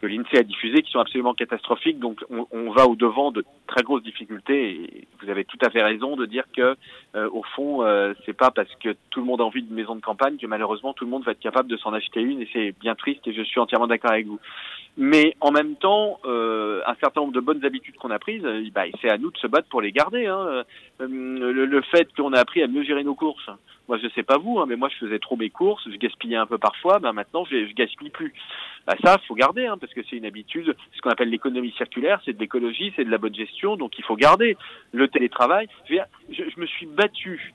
que 0.00 0.06
l'INSEE 0.06 0.38
a 0.38 0.42
diffusé 0.42 0.82
qui 0.82 0.90
sont 0.90 1.00
absolument 1.00 1.34
catastrophiques. 1.34 1.98
Donc 1.98 2.24
on, 2.30 2.46
on, 2.50 2.70
va 2.70 2.86
au 2.86 2.96
devant 2.96 3.30
de 3.30 3.44
très 3.66 3.82
grosses 3.82 4.02
difficultés. 4.02 4.70
Et 4.70 5.08
vous 5.22 5.30
avez 5.30 5.44
tout 5.44 5.58
à 5.64 5.70
fait 5.70 5.82
raison 5.82 6.16
de 6.16 6.26
dire 6.26 6.44
que 6.54 6.76
euh, 7.14 7.28
au 7.30 7.42
fond, 7.54 7.82
euh, 7.82 8.12
c'est 8.24 8.36
pas 8.36 8.50
parce 8.50 8.72
que 8.76 8.96
tout 9.10 9.20
le 9.20 9.26
monde 9.26 9.40
a 9.40 9.44
envie 9.44 9.62
d'une 9.62 9.74
maison 9.74 9.96
de 9.96 10.00
campagne 10.00 10.36
que 10.36 10.46
malheureusement 10.46 10.92
tout 10.92 11.04
le 11.04 11.10
monde 11.10 11.24
va 11.24 11.32
être 11.32 11.40
capable 11.40 11.68
de 11.68 11.76
s'en 11.76 11.92
acheter 11.92 12.20
une. 12.20 12.42
Et 12.42 12.48
c'est 12.52 12.74
bien 12.80 12.94
triste. 12.94 13.26
Et 13.26 13.32
je 13.32 13.42
suis 13.42 13.60
entièrement 13.60 13.86
d'accord 13.86 14.12
avec 14.12 14.26
vous. 14.26 14.40
Mais 14.96 15.34
en 15.40 15.50
même 15.50 15.74
temps, 15.74 16.20
euh, 16.24 16.80
un 16.86 16.94
certain 16.96 17.22
nombre 17.22 17.32
de 17.32 17.40
bonnes 17.40 17.64
habitudes 17.64 17.96
qu'on 17.96 18.10
a 18.10 18.18
prises, 18.20 18.44
euh, 18.44 18.64
bah, 18.72 18.84
c'est 19.02 19.10
à 19.10 19.18
nous 19.18 19.32
de 19.32 19.38
se 19.38 19.48
battre 19.48 19.68
pour 19.68 19.80
les 19.80 19.90
garder. 19.90 20.26
Hein. 20.26 20.64
Euh, 21.00 21.08
le, 21.08 21.66
le, 21.66 21.82
fait 21.82 22.08
qu'on 22.16 22.32
a 22.32 22.38
appris 22.38 22.62
à 22.62 22.68
mieux 22.68 22.84
gérer 22.84 23.02
nos 23.02 23.16
courses. 23.16 23.50
Moi, 23.88 23.98
je 23.98 24.08
sais 24.14 24.22
pas 24.22 24.38
vous, 24.38 24.60
hein, 24.60 24.66
mais 24.68 24.76
moi, 24.76 24.88
je 24.88 25.04
faisais 25.04 25.18
trop 25.18 25.36
mes 25.36 25.50
courses, 25.50 25.82
je 25.90 25.96
gaspillais 25.96 26.36
un 26.36 26.46
peu 26.46 26.58
parfois. 26.58 27.00
Ben 27.00 27.12
maintenant, 27.12 27.44
je, 27.44 27.66
je 27.66 27.74
gaspille 27.74 28.10
plus. 28.10 28.32
Bah, 28.86 28.94
ça, 29.02 29.18
faut 29.26 29.34
garder, 29.34 29.66
hein, 29.66 29.78
parce 29.78 29.92
que 29.92 30.00
c'est 30.08 30.16
une 30.16 30.26
habitude. 30.26 30.76
Ce 30.94 31.00
qu'on 31.00 31.10
appelle 31.10 31.30
l'économie 31.30 31.72
circulaire, 31.72 32.20
c'est 32.24 32.32
de 32.32 32.38
l'écologie, 32.38 32.92
c'est 32.94 33.04
de 33.04 33.10
la 33.10 33.18
bonne 33.18 33.34
gestion, 33.34 33.76
donc 33.76 33.98
il 33.98 34.04
faut 34.04 34.16
garder 34.16 34.56
le 34.92 35.08
télétravail. 35.08 35.66
Je, 35.88 35.96
je 36.30 36.60
me 36.60 36.66
suis 36.66 36.86
battu 36.86 37.52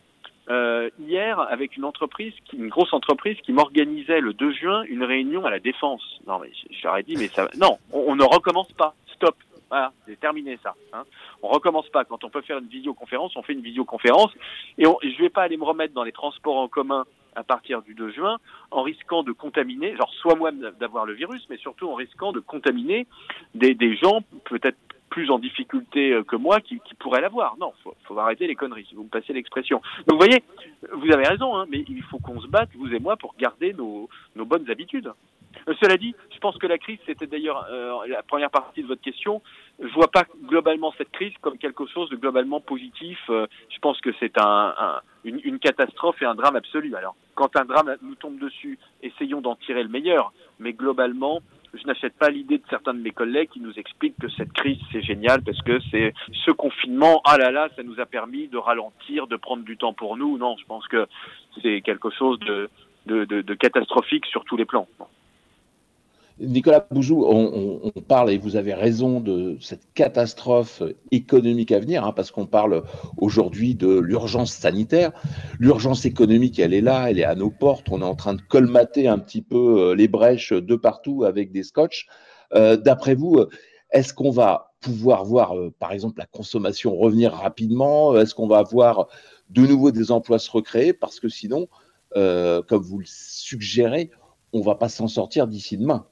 euh, 0.49 0.89
hier 0.99 1.39
avec 1.39 1.77
une 1.77 1.85
entreprise, 1.85 2.33
qui, 2.45 2.57
une 2.57 2.69
grosse 2.69 2.93
entreprise 2.93 3.37
qui 3.43 3.53
m'organisait 3.53 4.19
le 4.19 4.33
2 4.33 4.51
juin 4.53 4.83
une 4.83 5.03
réunion 5.03 5.45
à 5.45 5.51
la 5.51 5.59
défense. 5.59 6.01
Non 6.25 6.39
mais 6.39 6.51
j'aurais 6.81 7.03
dit 7.03 7.15
mais 7.17 7.27
ça, 7.27 7.47
non, 7.57 7.77
on, 7.91 8.15
ne 8.15 8.23
recommence 8.23 8.71
pas. 8.73 8.95
Stop. 9.13 9.35
Voilà, 9.69 9.93
c'est 10.07 10.19
terminé 10.19 10.57
ça. 10.63 10.73
Hein. 10.93 11.03
On 11.43 11.49
recommence 11.49 11.87
pas. 11.89 12.03
Quand 12.03 12.23
on 12.23 12.29
peut 12.31 12.41
faire 12.41 12.57
une 12.57 12.67
visioconférence, 12.67 13.35
on 13.35 13.43
fait 13.43 13.53
une 13.53 13.61
visioconférence. 13.61 14.31
Et 14.79 14.87
on, 14.87 14.97
je 15.03 15.21
vais 15.21 15.29
pas 15.29 15.43
aller 15.43 15.57
me 15.57 15.63
remettre 15.65 15.93
dans 15.93 16.03
les 16.03 16.11
transports 16.11 16.57
en 16.57 16.67
commun 16.67 17.05
à 17.35 17.43
partir 17.43 17.83
du 17.83 17.93
2 17.93 18.11
juin 18.11 18.37
en 18.71 18.81
risquant 18.81 19.21
de 19.21 19.31
contaminer, 19.31 19.95
genre 19.95 20.11
soit 20.15 20.35
moi 20.35 20.51
d'avoir 20.51 21.05
le 21.05 21.13
virus, 21.13 21.45
mais 21.51 21.57
surtout 21.57 21.87
en 21.87 21.93
risquant 21.93 22.31
de 22.31 22.39
contaminer 22.39 23.05
des 23.53 23.95
gens 23.97 24.21
peut-être 24.45 24.77
plus 25.09 25.29
en 25.31 25.39
difficulté 25.39 26.13
euh, 26.13 26.23
que 26.23 26.35
moi 26.35 26.59
qui, 26.61 26.79
qui 26.79 26.95
pourrait 26.95 27.21
l'avoir. 27.21 27.57
Non, 27.57 27.73
faut, 27.83 27.95
faut 28.05 28.17
arrêter 28.17 28.47
les 28.47 28.55
conneries, 28.55 28.85
si 28.87 28.95
vous 28.95 29.03
me 29.03 29.09
passez 29.09 29.33
l'expression. 29.33 29.81
Donc 30.07 30.19
vous 30.19 30.25
voyez, 30.25 30.43
vous 30.93 31.11
avez 31.11 31.27
raison, 31.27 31.55
hein, 31.55 31.65
mais 31.69 31.83
il 31.87 32.03
faut 32.03 32.19
qu'on 32.19 32.39
se 32.41 32.47
batte, 32.47 32.69
vous 32.75 32.93
et 32.93 32.99
moi, 32.99 33.17
pour 33.17 33.35
garder 33.37 33.73
nos, 33.73 34.09
bonnes 34.35 34.69
habitudes. 34.69 35.11
Euh, 35.67 35.73
cela 35.81 35.97
dit, 35.97 36.15
je 36.33 36.39
pense 36.39 36.57
que 36.57 36.67
la 36.67 36.77
crise, 36.77 36.99
c'était 37.05 37.27
d'ailleurs 37.27 37.65
euh, 37.71 38.07
la 38.07 38.23
première 38.23 38.51
partie 38.51 38.81
de 38.81 38.87
votre 38.87 39.01
question. 39.01 39.41
Je 39.79 39.93
vois 39.93 40.09
pas 40.09 40.23
globalement 40.45 40.93
cette 40.97 41.11
crise 41.11 41.33
comme 41.41 41.57
quelque 41.57 41.85
chose 41.87 42.09
de 42.09 42.15
globalement 42.15 42.59
positif. 42.59 43.19
je 43.27 43.79
pense 43.81 43.99
que 44.01 44.11
c'est 44.19 44.37
un, 44.39 44.73
un 44.77 45.01
une, 45.25 45.41
une, 45.43 45.59
catastrophe 45.59 46.21
et 46.21 46.25
un 46.25 46.35
drame 46.35 46.55
absolu. 46.55 46.95
Alors, 46.95 47.15
quand 47.35 47.55
un 47.57 47.65
drame 47.65 47.95
nous 48.01 48.15
tombe 48.15 48.39
dessus, 48.39 48.79
essayons 49.01 49.41
d'en 49.41 49.55
tirer 49.55 49.83
le 49.83 49.89
meilleur. 49.89 50.31
Mais 50.59 50.73
globalement, 50.73 51.41
je 51.73 51.85
n'achète 51.85 52.13
pas 52.13 52.29
l'idée 52.29 52.57
de 52.57 52.63
certains 52.69 52.93
de 52.93 52.99
mes 52.99 53.11
collègues 53.11 53.49
qui 53.49 53.59
nous 53.59 53.77
expliquent 53.77 54.17
que 54.19 54.29
cette 54.29 54.53
crise 54.53 54.79
c'est 54.91 55.01
génial 55.01 55.41
parce 55.41 55.61
que 55.61 55.79
c'est 55.91 56.13
ce 56.45 56.51
confinement, 56.51 57.21
ah 57.25 57.37
là 57.37 57.51
là, 57.51 57.69
ça 57.75 57.83
nous 57.83 57.99
a 57.99 58.05
permis 58.05 58.47
de 58.47 58.57
ralentir, 58.57 59.27
de 59.27 59.35
prendre 59.35 59.63
du 59.63 59.77
temps 59.77 59.93
pour 59.93 60.17
nous. 60.17 60.37
Non, 60.37 60.55
je 60.57 60.65
pense 60.65 60.87
que 60.87 61.07
c'est 61.61 61.81
quelque 61.81 62.09
chose 62.09 62.39
de, 62.39 62.69
de, 63.05 63.53
catastrophique 63.53 64.25
sur 64.25 64.43
tous 64.45 64.57
les 64.57 64.65
plans. 64.65 64.87
Nicolas 66.39 66.85
Bouzou, 66.89 67.25
on, 67.25 67.91
parle, 68.07 68.31
et 68.31 68.37
vous 68.37 68.55
avez 68.55 68.73
raison, 68.73 69.19
de 69.19 69.57
cette 69.59 69.93
catastrophe 69.93 70.81
économique 71.11 71.71
à 71.71 71.79
venir, 71.79 72.05
hein, 72.05 72.13
parce 72.13 72.31
qu'on 72.31 72.45
parle 72.45 72.83
aujourd'hui 73.17 73.75
de 73.75 73.99
l'urgence 73.99 74.53
sanitaire. 74.53 75.11
L'urgence 75.59 76.05
économique, 76.05 76.59
elle 76.59 76.73
est 76.73 76.81
là, 76.81 77.09
elle 77.09 77.19
est 77.19 77.25
à 77.25 77.35
nos 77.35 77.49
portes. 77.49 77.87
On 77.89 78.01
est 78.01 78.05
en 78.05 78.15
train 78.15 78.33
de 78.33 78.41
colmater 78.41 79.07
un 79.07 79.19
petit 79.19 79.41
peu 79.41 79.81
euh, 79.81 79.95
les 79.95 80.07
brèches 80.07 80.53
de 80.53 80.75
partout 80.75 81.25
avec 81.25 81.51
des 81.51 81.63
scotch. 81.63 82.07
Euh, 82.53 82.77
d'après 82.77 83.15
vous, 83.15 83.45
est-ce 83.91 84.13
qu'on 84.13 84.31
va 84.31 84.73
pouvoir 84.79 85.25
voir, 85.25 85.57
euh, 85.57 85.73
par 85.77 85.91
exemple, 85.91 86.19
la 86.19 86.25
consommation 86.25 86.95
revenir 86.95 87.33
rapidement? 87.33 88.17
Est-ce 88.17 88.33
qu'on 88.33 88.47
va 88.47 88.63
voir 88.63 89.07
de 89.49 89.65
nouveau 89.65 89.91
des 89.91 90.11
emplois 90.11 90.39
se 90.39 90.49
recréer? 90.49 90.93
Parce 90.93 91.19
que 91.19 91.27
sinon, 91.27 91.67
comme 92.13 92.81
vous 92.81 92.99
le 92.99 93.05
suggérez, 93.05 94.09
on 94.53 94.59
ne 94.59 94.63
va 94.63 94.75
pas 94.75 94.89
s'en 94.89 95.07
sortir 95.07 95.47
d'ici 95.47 95.77
demain. 95.77 96.07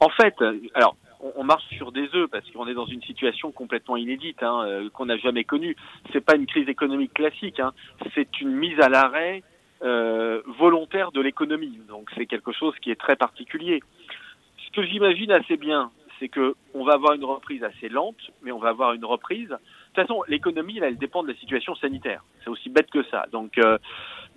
En 0.00 0.08
fait, 0.08 0.34
alors 0.74 0.96
on, 1.20 1.44
marche 1.44 1.68
sur 1.76 1.92
des 1.92 2.08
œufs 2.14 2.30
parce 2.30 2.48
qu'on 2.50 2.66
est 2.66 2.74
dans 2.74 2.86
une 2.86 3.02
situation 3.02 3.52
complètement 3.52 3.96
inédite 3.96 4.42
hein, 4.42 4.64
euh, 4.64 4.88
qu'on 4.90 5.06
n'a 5.06 5.18
jamais 5.18 5.44
connue. 5.44 5.76
C'est 6.12 6.24
pas 6.24 6.36
une 6.36 6.46
crise 6.46 6.68
économique 6.68 7.12
classique, 7.12 7.60
hein. 7.60 7.72
c'est 8.14 8.40
une 8.40 8.52
mise 8.52 8.80
à 8.80 8.88
l'arrêt 8.88 9.42
euh, 9.82 10.40
volontaire 10.58 11.12
de 11.12 11.20
l'économie. 11.20 11.78
Donc 11.88 12.10
c'est 12.16 12.26
quelque 12.26 12.52
chose 12.52 12.74
qui 12.80 12.90
est 12.90 13.00
très 13.00 13.16
particulier. 13.16 13.82
Ce 14.66 14.70
que 14.72 14.82
j'imagine 14.86 15.32
assez 15.32 15.56
bien, 15.56 15.90
c'est 16.18 16.28
que 16.28 16.54
on 16.74 16.84
va 16.84 16.94
avoir 16.94 17.14
une 17.14 17.24
reprise 17.24 17.62
assez 17.64 17.88
lente, 17.88 18.30
mais 18.42 18.52
on 18.52 18.58
va 18.58 18.70
avoir 18.70 18.94
une 18.94 19.04
reprise. 19.04 19.48
De 19.48 19.56
toute 19.56 19.96
façon, 19.96 20.22
l'économie, 20.28 20.78
elle 20.78 20.96
dépend 20.96 21.22
de 21.22 21.28
la 21.28 21.34
situation 21.34 21.74
sanitaire. 21.74 22.24
C'est 22.42 22.50
aussi 22.50 22.70
bête 22.70 22.90
que 22.90 23.02
ça. 23.04 23.26
Donc, 23.32 23.58
euh, 23.58 23.78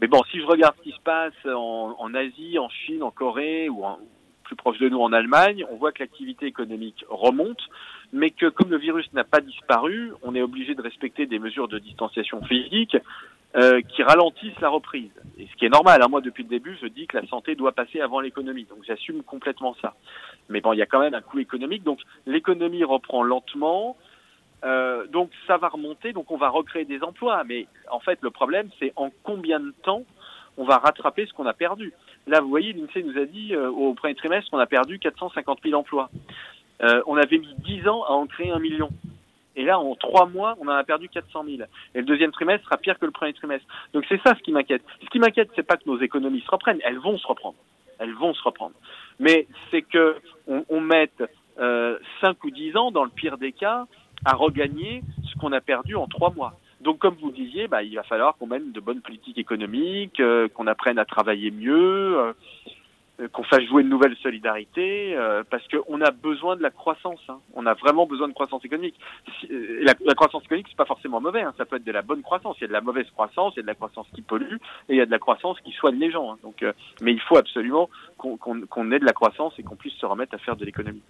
mais 0.02 0.08
bon, 0.08 0.22
si 0.32 0.40
je 0.40 0.46
regarde 0.46 0.76
ce 0.78 0.84
qui 0.84 0.92
se 0.92 1.02
passe 1.02 1.34
en, 1.46 1.96
en 1.98 2.14
Asie, 2.16 2.58
en 2.58 2.70
Chine, 2.70 3.04
en 3.04 3.12
Corée 3.12 3.70
ou 3.70 3.86
en, 3.86 4.00
plus 4.44 4.56
proche 4.56 4.78
de 4.80 4.90
nous 4.90 5.00
en 5.00 5.14
Allemagne, 5.14 5.66
on 5.72 5.76
voit 5.76 5.92
que 5.92 6.00
l'activité 6.00 6.46
économique 6.46 7.06
remonte, 7.10 7.62
mais 8.12 8.30
que 8.30 8.48
comme 8.48 8.70
le 8.70 8.78
virus 8.78 9.12
n'a 9.14 9.24
pas 9.24 9.42
disparu, 9.42 10.12
on 10.22 10.36
est 10.36 10.42
obligé 10.42 10.76
de 10.76 10.82
respecter 10.82 11.26
des 11.26 11.40
mesures 11.40 11.68
de 11.68 11.80
distanciation 11.80 12.44
physique 12.44 12.98
euh, 13.56 13.82
qui 13.82 14.04
ralentissent 14.04 14.60
la 14.62 14.70
reprise. 14.70 15.12
Et 15.38 15.48
ce 15.48 15.56
qui 15.56 15.66
est 15.66 15.70
normal, 15.70 16.02
hein. 16.02 16.08
moi 16.10 16.22
depuis 16.22 16.44
le 16.44 16.50
début, 16.50 16.78
je 16.82 16.88
dis 16.88 17.08
que 17.08 17.18
la 17.18 17.28
santé 17.28 17.56
doit 17.56 17.72
passer 17.72 18.02
avant 18.02 18.20
l'économie, 18.20 18.66
donc 18.66 18.80
j'assume 18.86 19.24
complètement 19.24 19.76
ça. 19.82 19.96
Mais 20.50 20.62
bon, 20.62 20.74
il 20.74 20.80
y 20.80 20.82
a 20.82 20.86
quand 20.86 21.00
même 21.00 21.14
un 21.14 21.22
coût 21.22 21.40
économique, 21.40 21.84
donc 21.84 22.00
l'économie 22.26 22.84
reprend 22.84 23.24
lentement. 23.24 23.98
Euh, 24.64 25.08
donc 25.08 25.30
ça 25.46 25.58
va 25.58 25.68
remonter, 25.68 26.14
donc 26.14 26.32
on 26.32 26.38
va 26.38 26.50
recréer 26.50 26.86
des 26.86 27.04
emplois. 27.04 27.44
Mais 27.44 27.68
en 27.92 28.00
fait, 28.00 28.20
le 28.22 28.32
problème, 28.32 28.70
c'est 28.80 28.94
en 28.96 29.12
combien 29.24 29.60
de 29.60 29.74
temps 29.84 30.04
on 30.58 30.66
va 30.66 30.78
rattraper 30.78 31.26
ce 31.26 31.34
qu'on 31.34 31.46
a 31.46 31.54
perdu. 31.54 31.94
Là, 32.28 32.42
vous 32.42 32.50
voyez, 32.50 32.74
l'INSEE 32.74 33.04
nous 33.04 33.18
a 33.18 33.26
dit 33.26 33.54
euh, 33.54 33.70
au 33.70 33.94
premier 33.94 34.16
trimestre 34.16 34.50
qu'on 34.50 34.60
a 34.60 34.66
perdu 34.66 35.00
450 35.00 35.60
000 35.64 35.78
emplois. 35.78 36.10
Euh, 36.82 37.02
on 37.06 37.18
avait 37.18 37.38
mis 37.38 37.54
10 37.60 37.88
ans 37.88 38.04
à 38.04 38.12
en 38.12 38.28
créer 38.28 38.52
un 38.52 38.60
million. 38.60 38.90
Et 39.56 39.64
là, 39.64 39.80
en 39.80 39.96
trois 39.96 40.26
mois, 40.26 40.56
on 40.60 40.68
en 40.68 40.72
a 40.72 40.84
perdu 40.84 41.10
400 41.10 41.44
000. 41.46 41.58
Et 41.94 42.00
le 42.00 42.06
deuxième 42.06 42.32
trimestre 42.32 42.66
sera 42.66 42.78
pire 42.78 42.98
que 42.98 43.06
le 43.06 43.12
premier 43.12 43.34
trimestre. 43.34 43.68
Donc 43.94 44.06
c'est 44.10 44.20
ça 44.24 44.34
ce 44.36 44.42
qui 44.42 44.52
m'inquiète. 44.52 44.84
Ce 45.04 45.10
qui 45.10 45.20
m'inquiète, 45.20 45.50
c'est 45.56 45.68
pas 45.68 45.78
que 45.78 45.84
nos 45.86 46.00
économies 46.00 46.42
se 46.42 46.50
reprennent. 46.50 46.80
Elles 46.84 46.98
vont 46.98 47.18
se 47.18 47.28
reprendre. 47.28 47.58
Elles 48.00 48.14
vont 48.14 48.34
se 48.34 48.42
reprendre. 48.42 48.74
Mais 49.20 49.48
c'est 49.70 49.84
que 49.84 50.16
on, 50.48 50.66
on 50.70 50.82
mette 50.82 51.24
euh, 51.60 52.00
5 52.22 52.44
ou 52.44 52.50
10 52.50 52.78
ans, 52.78 52.92
dans 52.92 53.04
le 53.04 53.12
pire 53.12 53.38
des 53.38 53.52
cas, 53.52 53.86
à 54.26 54.34
regagner 54.34 55.04
ce 55.30 55.38
qu'on 55.40 55.52
a 55.52 55.62
perdu 55.62 55.96
en 55.96 56.08
trois 56.08 56.32
mois. 56.32 56.56
Donc, 56.84 57.00
comme 57.00 57.16
vous 57.16 57.32
disiez, 57.32 57.68
bah, 57.68 57.82
il 57.82 57.96
va 57.96 58.04
falloir 58.04 58.36
qu'on 58.36 58.48
mène 58.48 58.72
de 58.74 58.80
bonnes 58.82 59.02
politiques 59.02 59.38
économiques, 59.38 60.20
euh, 60.20 60.50
qu'on 60.50 60.68
apprenne 60.68 61.00
à 61.00 61.06
travailler 61.06 61.50
mieux, 61.50 62.18
euh, 62.18 62.34
euh, 63.22 63.28
qu'on 63.30 63.44
fasse 63.44 63.62
jouer 63.62 63.84
une 63.84 63.90
nouvelle 63.90 64.18
solidarité, 64.18 65.16
parce 65.50 65.66
qu'on 65.70 66.02
a 66.02 66.12
besoin 66.12 66.58
de 66.58 66.62
la 66.62 66.72
croissance. 66.72 67.22
Hein. 67.30 67.40
On 67.54 67.66
a 67.66 67.74
vraiment 67.74 68.06
besoin 68.06 68.28
de 68.28 68.34
croissance 68.34 68.66
économique. 68.66 68.96
La, 69.50 69.94
croissance 70.14 70.44
économique, 70.44 70.68
c'est 70.70 70.76
pas 70.76 70.86
forcément 70.86 71.22
mauvais. 71.22 71.42
Hein. 71.42 71.54
Ça 71.58 71.66
peut 71.66 71.78
être 71.78 71.86
de 71.86 71.92
la 71.92 72.02
bonne 72.02 72.22
croissance. 72.22 72.58
Il 72.60 72.62
y 72.62 72.66
a 72.66 72.68
de 72.68 72.74
la 72.74 72.82
mauvaise 72.82 73.10
croissance, 73.12 73.54
il 73.56 73.58
y 73.58 73.60
a 73.60 73.64
de 73.64 73.68
la 73.68 73.76
croissance 73.76 74.08
qui 74.14 74.22
pollue, 74.22 74.56
et 74.90 74.94
il 74.94 74.98
y 74.98 75.02
a 75.02 75.06
de 75.06 75.12
la 75.12 75.20
croissance 75.20 75.62
qui 75.62 75.72
soigne 75.72 76.00
les 76.00 76.12
gens. 76.12 76.34
Hein. 76.34 76.38
Donc, 76.44 76.66
mais 77.02 77.14
il 77.14 77.22
faut 77.22 77.38
absolument 77.38 77.90
qu'on 78.18 78.36
qu 78.38 78.94
ait 78.94 79.00
de 79.00 79.06
la 79.06 79.14
croissance 79.14 79.54
et 79.58 79.64
qu'on 79.64 79.78
puisse 79.78 79.96
se 79.96 80.06
remettre 80.06 80.36
à 80.36 80.40
faire 80.40 80.58
de 80.58 80.66
l'économie. 80.66 81.04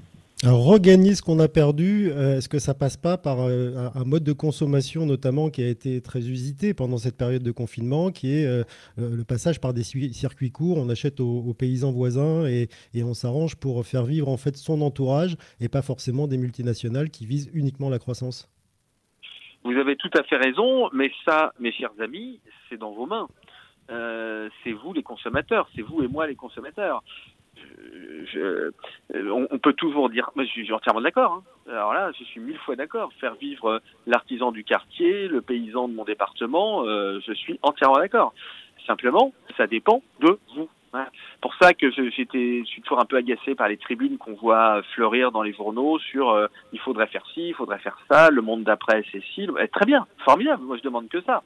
Alors, 0.45 0.65
regagner 0.65 1.15
ce 1.15 1.21
qu'on 1.21 1.39
a 1.39 1.47
perdu, 1.47 2.11
euh, 2.11 2.35
est-ce 2.35 2.49
que 2.49 2.59
ça 2.59 2.73
passe 2.73 2.97
pas 2.97 3.17
par 3.17 3.39
euh, 3.39 3.87
un 3.95 4.03
mode 4.03 4.25
de 4.25 4.33
consommation 4.33 5.05
notamment 5.05 5.49
qui 5.49 5.63
a 5.63 5.69
été 5.69 6.01
très 6.01 6.19
usité 6.19 6.73
pendant 6.73 6.97
cette 6.97 7.17
période 7.17 7.43
de 7.43 7.51
confinement, 7.51 8.11
qui 8.11 8.37
est 8.37 8.45
euh, 8.45 8.63
le 8.97 9.23
passage 9.23 9.61
par 9.61 9.73
des 9.73 9.83
circuits 9.83 10.51
courts 10.51 10.79
On 10.79 10.89
achète 10.89 11.21
aux, 11.21 11.53
paysans 11.53 11.93
voisins 11.93 12.45
et, 12.45 12.67
on 13.05 13.13
s'arrange 13.13 13.55
pour 13.55 13.85
faire 13.85 14.03
vivre 14.03 14.27
en 14.27 14.35
fait 14.35 14.57
son 14.57 14.81
entourage 14.81 15.37
et 15.61 15.69
pas 15.69 15.81
forcément 15.81 16.27
des 16.27 16.37
multinationales 16.37 17.09
qui 17.09 17.25
visent 17.25 17.49
uniquement 17.53 17.89
la 17.89 17.99
croissance. 17.99 18.51
Vous 19.63 19.77
avez 19.77 19.95
tout 19.95 20.11
à 20.13 20.23
fait 20.23 20.35
raison, 20.35 20.89
mais 20.91 21.09
ça, 21.23 21.53
mes 21.57 21.71
chers 21.71 21.93
amis, 22.01 22.41
c'est 22.67 22.77
dans 22.77 22.91
vos 22.91 23.05
mains. 23.05 23.29
C'est 23.87 24.73
vous 24.73 24.91
les 24.91 25.03
consommateurs, 25.03 25.69
c'est 25.73 25.83
vous 25.83 26.03
et 26.03 26.07
moi 26.09 26.27
les 26.27 26.35
consommateurs 26.35 27.01
on, 29.51 29.57
peut 29.59 29.73
toujours 29.73 30.09
dire, 30.09 30.29
moi 30.35 30.45
je 30.45 30.49
suis 30.49 30.71
entièrement 30.71 31.01
d'accord. 31.01 31.43
Hein. 31.67 31.71
Alors 31.71 31.93
là, 31.93 32.11
je 32.17 32.23
suis 32.23 32.39
mille 32.39 32.57
fois 32.59 32.75
d'accord. 32.75 33.11
Faire 33.19 33.35
vivre 33.35 33.81
l'artisan 34.07 34.51
du 34.51 34.63
quartier, 34.63 35.27
le 35.27 35.41
paysan 35.41 35.87
de 35.87 35.93
mon 35.93 36.03
département, 36.03 36.85
euh, 36.85 37.19
je 37.25 37.33
suis 37.33 37.59
entièrement 37.61 37.97
d'accord. 37.97 38.33
Simplement, 38.85 39.33
ça 39.57 39.67
dépend 39.67 40.01
de 40.19 40.39
vous. 40.55 40.69
Hein. 40.93 41.07
Pour 41.41 41.55
ça 41.55 41.73
que 41.73 41.89
j'étais, 41.91 42.59
je 42.59 42.65
suis 42.65 42.81
toujours 42.81 42.99
un 42.99 43.05
peu 43.05 43.17
agacé 43.17 43.55
par 43.55 43.67
les 43.67 43.77
tribunes 43.77 44.17
qu'on 44.17 44.33
voit 44.33 44.83
fleurir 44.93 45.31
dans 45.31 45.41
les 45.41 45.53
journaux 45.53 45.97
sur 45.99 46.29
euh, 46.29 46.47
il 46.71 46.79
faudrait 46.79 47.07
faire 47.07 47.25
ci, 47.33 47.49
il 47.49 47.55
faudrait 47.55 47.79
faire 47.79 47.97
ça, 48.09 48.29
le 48.29 48.41
monde 48.41 48.63
d'après 48.63 49.03
c'est 49.11 49.23
ci. 49.33 49.47
Eh, 49.59 49.67
très 49.69 49.85
bien, 49.85 50.05
formidable. 50.23 50.63
Moi 50.63 50.77
je 50.77 50.83
demande 50.83 51.09
que 51.09 51.21
ça. 51.21 51.41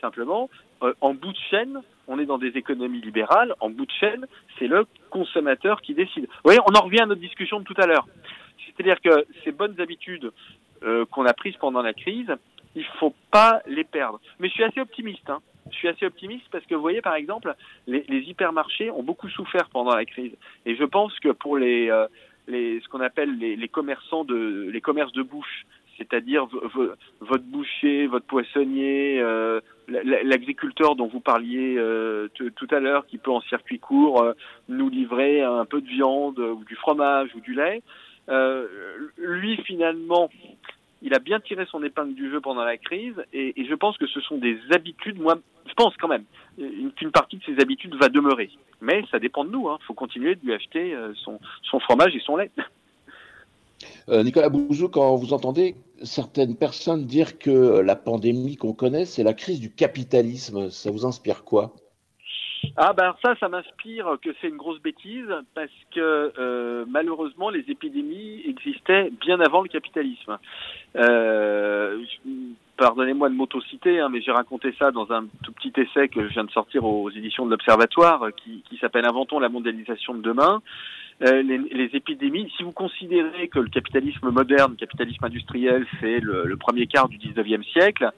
Simplement, 0.00 0.50
euh, 0.82 0.94
en 1.00 1.14
bout 1.14 1.32
de 1.32 1.38
chaîne, 1.50 1.80
on 2.08 2.18
est 2.18 2.26
dans 2.26 2.38
des 2.38 2.56
économies 2.56 3.00
libérales. 3.00 3.54
En 3.60 3.70
bout 3.70 3.86
de 3.86 3.92
chaîne, 3.92 4.26
c'est 4.58 4.66
le 4.66 4.86
consommateur 5.10 5.80
qui 5.82 5.94
décide. 5.94 6.24
Vous 6.24 6.40
voyez, 6.44 6.60
on 6.66 6.74
en 6.74 6.84
revient 6.84 7.02
à 7.02 7.06
notre 7.06 7.20
discussion 7.20 7.60
de 7.60 7.64
tout 7.64 7.74
à 7.76 7.86
l'heure. 7.86 8.08
C'est-à-dire 8.66 9.00
que 9.00 9.26
ces 9.44 9.52
bonnes 9.52 9.80
habitudes 9.80 10.32
euh, 10.82 11.04
qu'on 11.06 11.26
a 11.26 11.34
prises 11.34 11.56
pendant 11.56 11.82
la 11.82 11.92
crise, 11.92 12.32
il 12.74 12.84
faut 12.98 13.14
pas 13.30 13.60
les 13.66 13.84
perdre. 13.84 14.20
Mais 14.40 14.48
je 14.48 14.54
suis 14.54 14.64
assez 14.64 14.80
optimiste. 14.80 15.28
Hein. 15.28 15.40
Je 15.70 15.76
suis 15.76 15.88
assez 15.88 16.06
optimiste 16.06 16.46
parce 16.50 16.64
que 16.64 16.74
vous 16.74 16.80
voyez, 16.80 17.02
par 17.02 17.14
exemple, 17.14 17.54
les, 17.86 18.04
hypermarchés 18.08 18.90
ont 18.90 19.02
beaucoup 19.02 19.28
souffert 19.28 19.68
pendant 19.70 19.94
la 19.94 20.06
crise. 20.06 20.32
Et 20.64 20.76
je 20.76 20.84
pense 20.84 21.18
que 21.20 21.28
pour 21.28 21.58
les, 21.58 21.90
euh, 21.90 22.06
ce 22.48 22.88
qu'on 22.88 23.00
appelle 23.00 23.36
les 23.38 23.68
commerçants 23.68 24.24
de 24.24 24.70
les 24.72 24.80
commerces 24.80 25.12
de 25.12 25.22
bouche, 25.22 25.66
c'est-à-dire 25.98 26.46
votre 27.20 27.44
boucher, 27.44 28.06
votre 28.06 28.26
poissonnier, 28.26 29.20
euh, 29.20 29.60
l'agriculteur 29.88 30.94
dont 30.96 31.08
vous 31.08 31.20
parliez 31.20 31.74
euh, 31.76 32.28
tout 32.36 32.68
à 32.70 32.78
l'heure, 32.78 33.06
qui 33.06 33.18
peut 33.18 33.32
en 33.32 33.40
circuit 33.42 33.80
court 33.80 34.22
euh, 34.22 34.32
nous 34.68 34.88
livrer 34.88 35.42
un 35.42 35.64
peu 35.64 35.80
de 35.80 35.88
viande 35.88 36.38
ou 36.38 36.64
du 36.64 36.76
fromage 36.76 37.30
ou 37.34 37.40
du 37.40 37.54
lait, 37.54 37.82
lui 39.18 39.56
finalement, 39.64 40.30
il 41.02 41.14
a 41.14 41.18
bien 41.18 41.40
tiré 41.40 41.66
son 41.66 41.82
épingle 41.82 42.14
du 42.14 42.30
jeu 42.30 42.40
pendant 42.40 42.64
la 42.64 42.76
crise 42.76 43.14
et, 43.32 43.60
et 43.60 43.66
je 43.66 43.74
pense 43.74 43.96
que 43.96 44.06
ce 44.06 44.20
sont 44.20 44.36
des 44.38 44.58
habitudes, 44.70 45.18
moi 45.18 45.38
je 45.66 45.74
pense 45.74 45.96
quand 45.96 46.08
même 46.08 46.24
qu'une 46.96 47.10
partie 47.10 47.38
de 47.38 47.44
ces 47.44 47.60
habitudes 47.60 47.94
va 47.96 48.08
demeurer. 48.08 48.50
Mais 48.80 49.02
ça 49.10 49.18
dépend 49.18 49.44
de 49.44 49.50
nous, 49.50 49.68
il 49.68 49.72
hein. 49.72 49.78
faut 49.86 49.94
continuer 49.94 50.34
de 50.34 50.44
lui 50.44 50.52
acheter 50.52 50.96
son, 51.24 51.40
son 51.62 51.80
fromage 51.80 52.14
et 52.14 52.20
son 52.20 52.36
lait. 52.36 52.50
Euh, 54.08 54.22
Nicolas 54.22 54.48
Bouzou, 54.48 54.88
quand 54.88 55.16
vous 55.16 55.32
entendez 55.32 55.76
certaines 56.02 56.56
personnes 56.56 57.04
dire 57.04 57.38
que 57.38 57.80
la 57.80 57.96
pandémie 57.96 58.56
qu'on 58.56 58.72
connaît, 58.72 59.04
c'est 59.04 59.22
la 59.22 59.34
crise 59.34 59.60
du 59.60 59.70
capitalisme, 59.70 60.70
ça 60.70 60.90
vous 60.90 61.06
inspire 61.06 61.44
quoi? 61.44 61.72
Ah 62.76 62.92
ben 62.92 63.14
ça, 63.22 63.34
ça 63.38 63.48
m'inspire 63.48 64.16
que 64.22 64.30
c'est 64.40 64.48
une 64.48 64.56
grosse 64.56 64.80
bêtise 64.80 65.28
parce 65.54 65.70
que 65.94 66.32
euh, 66.38 66.84
malheureusement 66.88 67.50
les 67.50 67.64
épidémies 67.68 68.42
existaient 68.46 69.10
bien 69.20 69.40
avant 69.40 69.62
le 69.62 69.68
capitalisme. 69.68 70.38
Euh, 70.96 72.02
Pardonnez-moi 72.76 73.28
de 73.28 73.34
m'autociter, 73.34 73.98
hein, 73.98 74.08
mais 74.08 74.22
j'ai 74.22 74.30
raconté 74.30 74.72
ça 74.78 74.92
dans 74.92 75.10
un 75.10 75.26
tout 75.42 75.50
petit 75.50 75.72
essai 75.80 76.08
que 76.08 76.28
je 76.28 76.32
viens 76.32 76.44
de 76.44 76.50
sortir 76.52 76.84
aux 76.84 77.10
éditions 77.10 77.44
de 77.44 77.50
l'Observatoire 77.50 78.28
qui, 78.36 78.62
qui 78.68 78.76
s'appelle 78.78 79.04
Inventons 79.04 79.40
la 79.40 79.48
mondialisation 79.48 80.14
de 80.14 80.22
demain. 80.22 80.62
Euh, 81.22 81.42
les, 81.42 81.58
les, 81.58 81.90
épidémies, 81.94 82.52
si 82.56 82.62
vous 82.62 82.70
considérez 82.70 83.48
que 83.48 83.58
le 83.58 83.68
capitalisme 83.68 84.30
moderne, 84.30 84.72
le 84.72 84.76
capitalisme 84.76 85.24
industriel, 85.24 85.84
c'est 86.00 86.20
le, 86.20 86.44
le, 86.46 86.56
premier 86.56 86.86
quart 86.86 87.08
du 87.08 87.18
19e 87.18 87.64
siècle, 87.72 88.12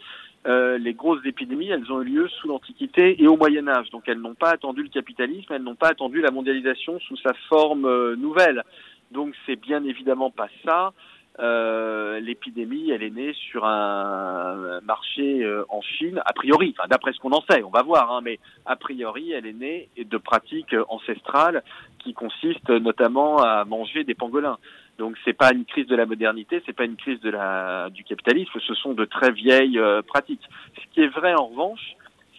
euh, 0.46 0.78
les 0.78 0.94
grosses 0.94 1.24
épidémies, 1.24 1.68
elles 1.68 1.90
ont 1.90 2.02
eu 2.02 2.06
lieu 2.06 2.28
sous 2.28 2.48
l'Antiquité 2.48 3.22
et 3.22 3.26
au 3.26 3.36
Moyen 3.36 3.68
Âge. 3.68 3.90
Donc 3.90 4.04
elles 4.06 4.20
n'ont 4.20 4.34
pas 4.34 4.50
attendu 4.50 4.82
le 4.82 4.88
capitalisme, 4.88 5.52
elles 5.52 5.62
n'ont 5.62 5.74
pas 5.74 5.88
attendu 5.88 6.20
la 6.20 6.30
mondialisation 6.30 6.98
sous 7.00 7.16
sa 7.16 7.32
forme 7.48 7.86
euh, 7.86 8.16
nouvelle. 8.16 8.64
Donc 9.10 9.34
c'est 9.44 9.56
bien 9.56 9.84
évidemment 9.84 10.30
pas 10.30 10.48
ça. 10.64 10.92
Euh, 11.40 12.20
l'épidémie, 12.20 12.90
elle 12.90 13.02
est 13.02 13.14
née 13.14 13.32
sur 13.32 13.64
un 13.64 14.80
marché 14.82 15.42
euh, 15.42 15.64
en 15.70 15.80
Chine, 15.80 16.20
a 16.26 16.32
priori, 16.34 16.74
enfin, 16.78 16.86
d'après 16.88 17.12
ce 17.12 17.18
qu'on 17.18 17.32
en 17.32 17.42
sait, 17.50 17.62
on 17.62 17.70
va 17.70 17.82
voir, 17.82 18.12
hein, 18.12 18.20
mais 18.22 18.38
a 18.66 18.76
priori, 18.76 19.32
elle 19.32 19.46
est 19.46 19.54
née 19.54 19.88
de 19.96 20.18
pratiques 20.18 20.74
ancestrales 20.88 21.62
qui 21.98 22.12
consistent 22.12 22.70
notamment 22.70 23.38
à 23.38 23.64
manger 23.64 24.04
des 24.04 24.14
pangolins. 24.14 24.58
Donc 24.98 25.16
c'est 25.24 25.32
pas 25.32 25.52
une 25.54 25.64
crise 25.64 25.86
de 25.86 25.96
la 25.96 26.04
modernité, 26.04 26.62
c'est 26.66 26.76
pas 26.76 26.84
une 26.84 26.96
crise 26.96 27.20
de 27.20 27.30
la 27.30 27.88
du 27.88 28.04
capitalisme, 28.04 28.60
ce 28.60 28.74
sont 28.74 28.92
de 28.92 29.06
très 29.06 29.32
vieilles 29.32 29.78
euh, 29.78 30.02
pratiques. 30.02 30.46
Ce 30.76 30.86
qui 30.92 31.00
est 31.00 31.08
vrai 31.08 31.32
en 31.34 31.46
revanche, 31.46 31.96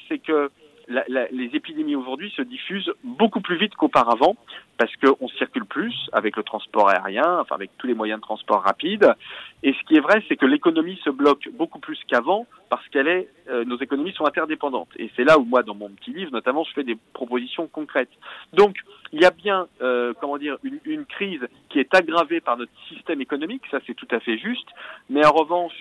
c'est 0.07 0.19
que 0.19 0.51
la, 0.87 1.03
la, 1.07 1.27
les 1.31 1.49
épidémies 1.53 1.95
aujourd'hui 1.95 2.31
se 2.35 2.41
diffusent 2.41 2.91
beaucoup 3.03 3.41
plus 3.41 3.57
vite 3.57 3.75
qu'auparavant 3.75 4.35
parce 4.77 4.91
qu'on 4.97 5.27
circule 5.27 5.65
plus 5.65 5.95
avec 6.11 6.35
le 6.35 6.43
transport 6.43 6.89
aérien, 6.89 7.39
enfin 7.39 7.55
avec 7.55 7.71
tous 7.77 7.87
les 7.87 7.93
moyens 7.93 8.19
de 8.19 8.23
transport 8.23 8.61
rapide. 8.63 9.13
Et 9.63 9.73
ce 9.73 9.83
qui 9.85 9.95
est 9.95 9.99
vrai, 9.99 10.23
c'est 10.27 10.35
que 10.35 10.45
l'économie 10.45 10.99
se 11.03 11.09
bloque 11.09 11.49
beaucoup 11.53 11.79
plus 11.79 11.99
qu'avant 12.07 12.47
parce 12.69 12.87
qu'elle 12.89 13.07
est, 13.07 13.29
euh, 13.49 13.63
nos 13.63 13.77
économies 13.77 14.13
sont 14.13 14.25
interdépendantes. 14.25 14.89
Et 14.97 15.11
c'est 15.15 15.23
là 15.23 15.37
où 15.37 15.43
moi, 15.43 15.61
dans 15.61 15.75
mon 15.75 15.89
petit 15.89 16.11
livre, 16.11 16.31
notamment, 16.31 16.63
je 16.63 16.73
fais 16.73 16.83
des 16.83 16.97
propositions 17.13 17.67
concrètes. 17.67 18.11
Donc, 18.53 18.75
il 19.11 19.21
y 19.21 19.25
a 19.25 19.31
bien, 19.31 19.67
euh, 19.81 20.13
comment 20.19 20.37
dire, 20.37 20.57
une, 20.63 20.79
une 20.85 21.05
crise 21.05 21.45
qui 21.69 21.79
est 21.79 21.93
aggravée 21.93 22.41
par 22.41 22.57
notre 22.57 22.71
système 22.87 23.21
économique, 23.21 23.63
ça 23.69 23.79
c'est 23.85 23.93
tout 23.93 24.07
à 24.11 24.19
fait 24.19 24.37
juste. 24.37 24.67
Mais 25.09 25.25
en 25.25 25.31
revanche, 25.31 25.75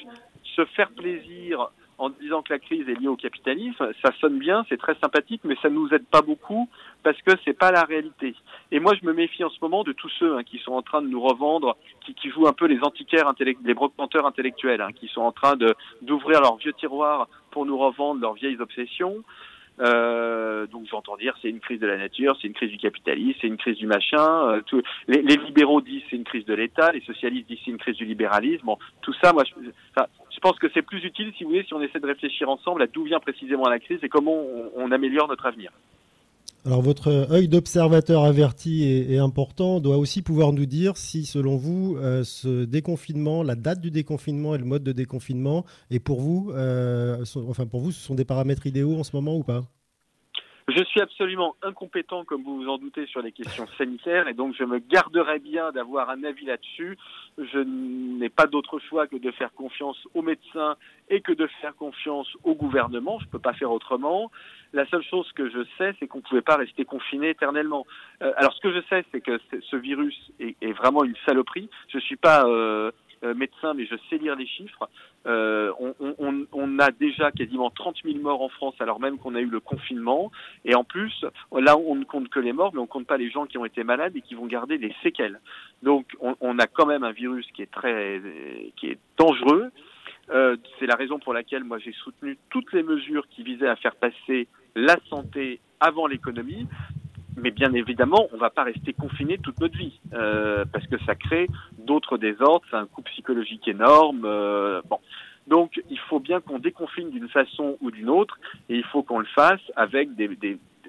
se 0.57 0.65
faire 0.67 0.91
plaisir 0.91 1.71
en 2.01 2.09
disant 2.09 2.41
que 2.41 2.51
la 2.51 2.59
crise 2.59 2.89
est 2.89 2.99
liée 2.99 3.09
au 3.09 3.17
capitalisme, 3.17 3.93
ça 4.03 4.11
sonne 4.21 4.39
bien, 4.39 4.65
c'est 4.71 4.79
très 4.79 4.95
sympathique, 4.95 5.43
mais 5.45 5.55
ça 5.61 5.69
ne 5.69 5.75
nous 5.75 5.89
aide 5.93 6.07
pas 6.07 6.23
beaucoup 6.23 6.67
parce 7.03 7.21
que 7.21 7.33
c'est 7.45 7.53
pas 7.53 7.71
la 7.71 7.83
réalité. 7.83 8.35
Et 8.73 8.81
moi, 8.81 8.95
je 8.99 9.07
me 9.07 9.13
méfie 9.13 9.45
en 9.45 9.51
ce 9.51 9.59
moment 9.61 9.85
de 9.85 9.93
tous 9.93 10.09
ceux 10.19 10.39
hein, 10.39 10.43
qui 10.43 10.59
sont 10.59 10.73
en 10.73 10.81
train 10.81 11.03
de 11.03 11.09
nous 11.09 11.21
revendre, 11.21 11.77
qui, 12.01 12.15
qui 12.15 12.31
jouent 12.31 12.49
un 12.49 12.55
peu 12.55 12.65
les 12.65 12.81
antiquaires, 12.83 13.31
les 13.39 13.75
brocanteurs 13.75 14.27
intellectuels, 14.27 14.81
hein, 14.81 14.93
qui 14.99 15.09
sont 15.09 15.21
en 15.21 15.33
train 15.33 15.57
d'ouvrir 16.01 16.41
leurs 16.41 16.57
vieux 16.57 16.73
tiroirs 16.73 17.29
pour 17.51 17.67
nous 17.67 17.77
revendre 17.77 18.23
leurs 18.23 18.35
vieilles 18.35 18.61
obsessions. 18.61 19.23
Euh, 19.81 20.67
donc 20.67 20.87
j'entends 20.91 21.17
dire 21.17 21.35
c'est 21.41 21.49
une 21.49 21.61
crise 21.61 21.81
de 21.81 21.87
la 21.87 21.97
nature, 21.97 22.37
c'est 22.41 22.49
une 22.49 22.55
crise 22.55 22.71
du 22.71 22.79
capitalisme, 22.79 23.39
c'est 23.41 23.47
une 23.47 23.57
crise 23.57 23.77
du 23.79 23.87
machin. 23.87 24.49
Euh, 24.49 24.61
tout, 24.67 24.83
les, 25.09 25.23
les, 25.23 25.37
libéraux 25.37 25.81
disent 25.81 26.03
c'est 26.11 26.17
une 26.17 26.25
crise 26.25 26.45
de 26.45 26.55
l'État, 26.55 26.93
les 26.93 27.01
socialistes 27.01 27.49
disent 27.49 27.59
c'est 27.65 27.71
une 27.71 27.79
crise 27.79 27.97
du 27.97 28.05
libéralisme. 28.05 28.67
Bon, 28.67 28.79
tout 29.01 29.15
ça, 29.23 29.33
moi, 29.33 29.45
je, 29.45 29.55
enfin, 29.97 30.07
je 30.31 30.39
pense 30.41 30.59
que 30.59 30.69
c'est 30.75 30.83
plus 30.83 31.03
utile, 31.05 31.33
si 31.37 31.45
vous 31.45 31.51
voulez, 31.51 31.65
si 31.65 31.73
on 31.73 31.81
essaie 31.81 32.01
de 32.01 32.07
réfléchir 32.07 32.49
ensemble 32.51 32.83
à 32.83 32.87
d'où 32.87 33.05
vient 33.05 33.21
précisément 33.21 33.69
la 33.69 33.79
crise 33.79 34.01
et 34.03 34.09
comment 34.09 34.35
on, 34.35 34.71
on 34.77 34.93
améliore 34.93 35.29
notre 35.29 35.47
avenir. 35.47 35.71
Alors 36.67 36.83
votre 36.83 37.09
œil 37.31 37.49
d'observateur 37.49 38.25
averti 38.25 38.85
et, 38.85 39.17
important 39.17 39.81
doit 39.81 39.97
aussi 39.97 40.21
pouvoir 40.21 40.53
nous 40.53 40.67
dire 40.67 40.99
si, 40.99 41.25
selon 41.25 41.57
vous, 41.57 41.97
euh, 41.97 42.23
ce 42.23 42.67
déconfinement, 42.67 43.43
la 43.43 43.55
date 43.55 43.81
du 43.81 43.91
déconfinement 43.91 44.55
et 44.55 44.59
le 44.59 44.67
mode 44.67 44.85
de 44.85 44.93
déconfinement, 44.93 45.65
et 45.91 46.01
pour 46.01 46.21
vous, 46.21 46.51
euh, 46.53 47.25
enfin 47.49 47.67
pour 47.67 47.81
vous, 47.81 47.93
ce 47.93 48.01
sont 48.01 48.15
des 48.15 48.27
paramètres 48.27 48.67
idéaux 48.67 48.99
en 48.99 49.05
ce 49.05 49.17
moment 49.17 49.37
ou 49.37 49.43
pas? 49.43 49.65
Je 50.71 50.85
suis 50.85 51.01
absolument 51.01 51.57
incompétent, 51.63 52.25
comme 52.25 52.43
vous 52.45 52.63
vous 52.63 52.69
en 52.69 52.79
doutez, 52.79 53.07
sur 53.07 53.23
les 53.23 53.33
questions 53.33 53.67
sanitaires, 53.77 54.29
et 54.29 54.35
donc 54.35 54.55
je 54.57 54.63
me 54.63 54.79
garderai 54.79 55.41
bien 55.41 55.73
d'avoir 55.73 56.11
un 56.11 56.23
avis 56.23 56.45
là-dessus. 56.45 56.97
Je 57.39 57.59
n'ai 57.59 58.29
pas 58.29 58.47
d'autre 58.47 58.79
choix 58.79 59.09
que 59.09 59.17
de 59.17 59.31
faire 59.33 59.53
confiance 59.53 59.99
aux 60.15 60.23
médecins 60.23 60.77
et 61.09 61.23
que 61.23 61.33
de 61.33 61.49
faire 61.61 61.75
confiance 61.75 62.29
au 62.45 62.55
gouvernement. 62.55 63.19
Je 63.19 63.27
ne 63.27 63.31
peux 63.31 63.39
pas 63.41 63.53
faire 63.55 63.73
autrement. 63.73 64.31
La 64.73 64.87
seule 64.87 65.03
chose 65.03 65.31
que 65.33 65.51
je 65.51 65.65
sais, 65.77 65.95
c'est 65.99 66.07
qu'on 66.07 66.19
ne 66.19 66.23
pouvait 66.23 66.43
pas 66.43 66.57
rester 66.57 66.85
confiné 66.85 67.31
éternellement. 67.31 67.85
Euh, 68.23 68.33
alors, 68.37 68.53
ce 68.55 68.61
que 68.61 68.73
je 68.73 68.81
sais, 68.89 69.05
c'est 69.11 69.21
que 69.21 69.41
ce 69.69 69.77
virus 69.77 70.17
est, 70.39 70.73
vraiment 70.73 71.03
une 71.03 71.17
saloperie. 71.27 71.69
Je 71.89 71.99
suis 71.99 72.17
pas 72.17 72.45
euh, 72.47 72.93
médecin, 73.23 73.75
mais 73.75 73.87
je 73.87 73.95
sais 74.09 74.19
lire 74.19 74.37
les 74.37 74.47
chiffres. 74.47 74.89
Euh, 75.27 75.73
on, 76.53 76.79
a 76.79 76.91
déjà 76.91 77.31
quasiment 77.31 77.71
30 77.71 77.97
000 78.05 78.19
morts 78.19 78.41
en 78.41 78.49
France 78.49 78.75
alors 78.81 79.01
même 79.01 79.19
qu'on 79.19 79.35
a 79.35 79.41
eu 79.41 79.47
le 79.51 79.61
confinement. 79.61 80.33
Et 80.65 80.75
en 80.75 80.85
plus, 80.85 81.25
là, 81.53 81.77
on 81.77 81.95
ne 81.95 82.05
compte 82.05 82.29
que 82.29 82.41
les 82.41 82.53
morts, 82.53 82.73
mais 82.73 82.81
on 82.81 82.85
ne 82.85 82.89
compte 82.89 83.07
pas 83.07 83.19
les 83.19 83.31
gens 83.31 83.47
qui 83.47 83.59
ont 83.59 83.65
été 83.65 83.85
malades 83.85 84.17
et 84.17 84.23
qui 84.23 84.35
vont 84.35 84.47
garder 84.47 84.79
des 84.79 84.95
séquelles. 85.03 85.41
Donc, 85.83 86.07
on, 86.21 86.35
on 86.41 86.59
a 86.59 86.67
quand 86.67 86.87
même 86.87 87.05
un 87.05 87.13
virus 87.13 87.47
qui 87.55 87.63
est 87.63 87.71
très, 87.71 88.23
qui 88.77 88.89
est 88.89 88.99
dangereux. 89.19 89.71
Euh, 90.31 90.57
c'est 90.79 90.87
la 90.87 90.95
raison 90.95 91.19
pour 91.19 91.35
laquelle 91.35 91.65
moi 91.65 91.79
j'ai 91.79 91.93
soutenu 91.93 92.39
toutes 92.51 92.73
les 92.73 92.83
mesures 92.83 93.27
qui 93.29 93.43
visaient 93.43 93.69
à 93.69 93.77
faire 93.77 93.97
passer 93.97 94.47
la 94.77 94.97
santé 95.09 95.61
avant 95.81 96.07
l'économie 96.07 96.67
mais 97.41 97.51
bien 97.51 97.73
évidemment, 97.73 98.29
on 98.33 98.37
ne 98.37 98.41
va 98.41 98.51
pas 98.51 98.65
rester 98.65 98.93
confiné 98.93 99.39
toute 99.39 99.61
notre 99.61 99.77
vie 99.77 99.99
euh, 100.13 100.65
parce 100.73 100.87
que 100.87 100.99
ça 101.05 101.15
crée 101.15 101.49
d'autres 101.79 102.19
désordres, 102.19 102.65
c'est 102.71 102.77
un 102.77 102.87
coût 102.87 103.03
psychologique 103.03 103.67
énorme. 103.67 104.23
Euh, 104.25 104.83
bon, 104.89 104.99
donc 105.47 105.83
il 105.91 105.99
faut 105.99 106.21
bien 106.21 106.41
qu'on 106.41 106.59
déconfine 106.59 107.11
d'une 107.11 107.29
façon 107.29 107.77
ou 107.81 107.91
d'une 107.91 108.11
autre, 108.11 108.39
et 108.69 108.77
il 108.77 108.85
faut 108.85 109.03
qu'on 109.03 109.19
le 109.19 109.27
fasse 109.27 109.61
avec 109.77 110.11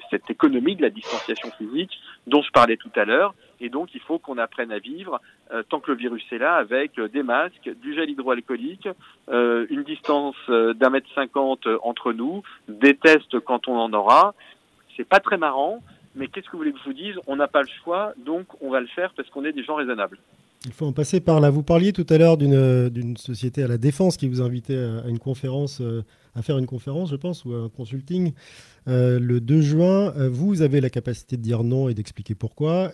cette 0.09 0.29
économie 0.29 0.75
de 0.75 0.81
la 0.81 0.89
distanciation 0.89 1.49
physique 1.57 1.97
dont 2.27 2.41
je 2.41 2.51
parlais 2.51 2.77
tout 2.77 2.91
à 2.95 3.05
l'heure. 3.05 3.33
Et 3.59 3.69
donc 3.69 3.93
il 3.93 4.01
faut 4.01 4.19
qu'on 4.19 4.37
apprenne 4.37 4.71
à 4.71 4.79
vivre 4.79 5.21
euh, 5.53 5.63
tant 5.63 5.79
que 5.79 5.91
le 5.91 5.97
virus 5.97 6.23
est 6.31 6.39
là 6.39 6.55
avec 6.55 6.99
des 6.99 7.23
masques, 7.23 7.69
du 7.81 7.93
gel 7.93 8.09
hydroalcoolique, 8.09 8.89
une 9.29 9.83
distance 9.83 10.35
d'un 10.49 10.89
mètre 10.89 11.09
cinquante 11.15 11.67
entre 11.83 12.11
nous, 12.11 12.43
des 12.67 12.95
tests 12.95 13.39
quand 13.39 13.67
on 13.67 13.77
en 13.77 13.93
aura. 13.93 14.33
C'est 14.97 15.07
pas 15.07 15.19
très 15.19 15.37
marrant, 15.37 15.79
mais 16.15 16.27
qu'est-ce 16.27 16.47
que 16.47 16.51
vous 16.51 16.59
voulez 16.59 16.73
que 16.73 16.79
je 16.79 16.83
vous 16.85 16.93
dise? 16.93 17.15
On 17.27 17.35
n'a 17.35 17.47
pas 17.47 17.61
le 17.61 17.69
choix, 17.83 18.13
donc 18.17 18.47
on 18.61 18.69
va 18.69 18.79
le 18.79 18.87
faire 18.87 19.13
parce 19.15 19.29
qu'on 19.29 19.45
est 19.45 19.53
des 19.53 19.63
gens 19.63 19.75
raisonnables. 19.75 20.17
Il 20.65 20.73
faut 20.73 20.85
en 20.85 20.93
passer 20.93 21.21
par 21.21 21.39
là. 21.39 21.49
Vous 21.49 21.63
parliez 21.63 21.91
tout 21.91 22.05
à 22.07 22.19
l'heure 22.19 22.37
d'une 22.37 23.17
société 23.17 23.63
à 23.63 23.67
la 23.67 23.79
défense 23.79 24.15
qui 24.15 24.27
vous 24.27 24.41
invitait 24.41 24.77
à 24.77 25.07
une 25.07 25.17
conférence, 25.17 25.81
euh, 25.81 26.03
à 26.35 26.43
faire 26.43 26.59
une 26.59 26.67
conférence, 26.67 27.09
je 27.09 27.15
pense, 27.15 27.45
ou 27.45 27.53
un 27.53 27.67
consulting. 27.69 28.33
Euh, 28.87 29.19
le 29.19 29.41
2 29.41 29.61
juin, 29.61 30.13
euh, 30.17 30.29
vous 30.29 30.61
avez 30.61 30.79
la 30.79 30.91
capacité 30.91 31.35
de 31.35 31.41
dire 31.41 31.63
non 31.63 31.89
et 31.89 31.95
d'expliquer 31.95 32.35
pourquoi. 32.35 32.91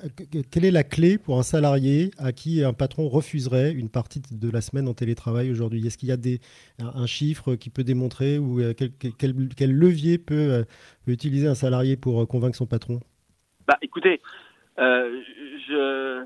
Quelle 0.50 0.64
est 0.64 0.72
la 0.72 0.86
clé 0.86 1.18
pour 1.18 1.40
un 1.40 1.44
salarié 1.44 2.12
à 2.18 2.32
qui 2.32 2.64
un 2.64 2.72
patron 2.72 3.10
refuserait 3.10 3.74
une 3.74 3.90
partie 3.90 4.22
de 4.32 4.50
la 4.50 4.62
semaine 4.62 4.88
en 4.88 4.94
télétravail 4.94 5.52
aujourd'hui? 5.52 5.86
Est-ce 5.86 5.98
qu'il 5.98 6.08
y 6.08 6.14
a 6.14 6.18
un, 6.80 7.06
chiffre 7.06 7.56
qui 7.56 7.70
peut 7.70 7.84
démontrer 7.84 8.38
ou 8.38 8.62
quel, 9.18 9.72
levier 9.74 10.18
peut, 10.18 10.64
peut, 11.06 11.12
utiliser 11.12 11.48
un 11.48 11.56
salarié 11.56 11.98
pour 11.98 12.26
convaincre 12.30 12.56
son 12.56 12.66
patron? 12.66 13.02
Bah, 13.68 13.78
Écoutez, 13.82 14.22
je 14.78 16.26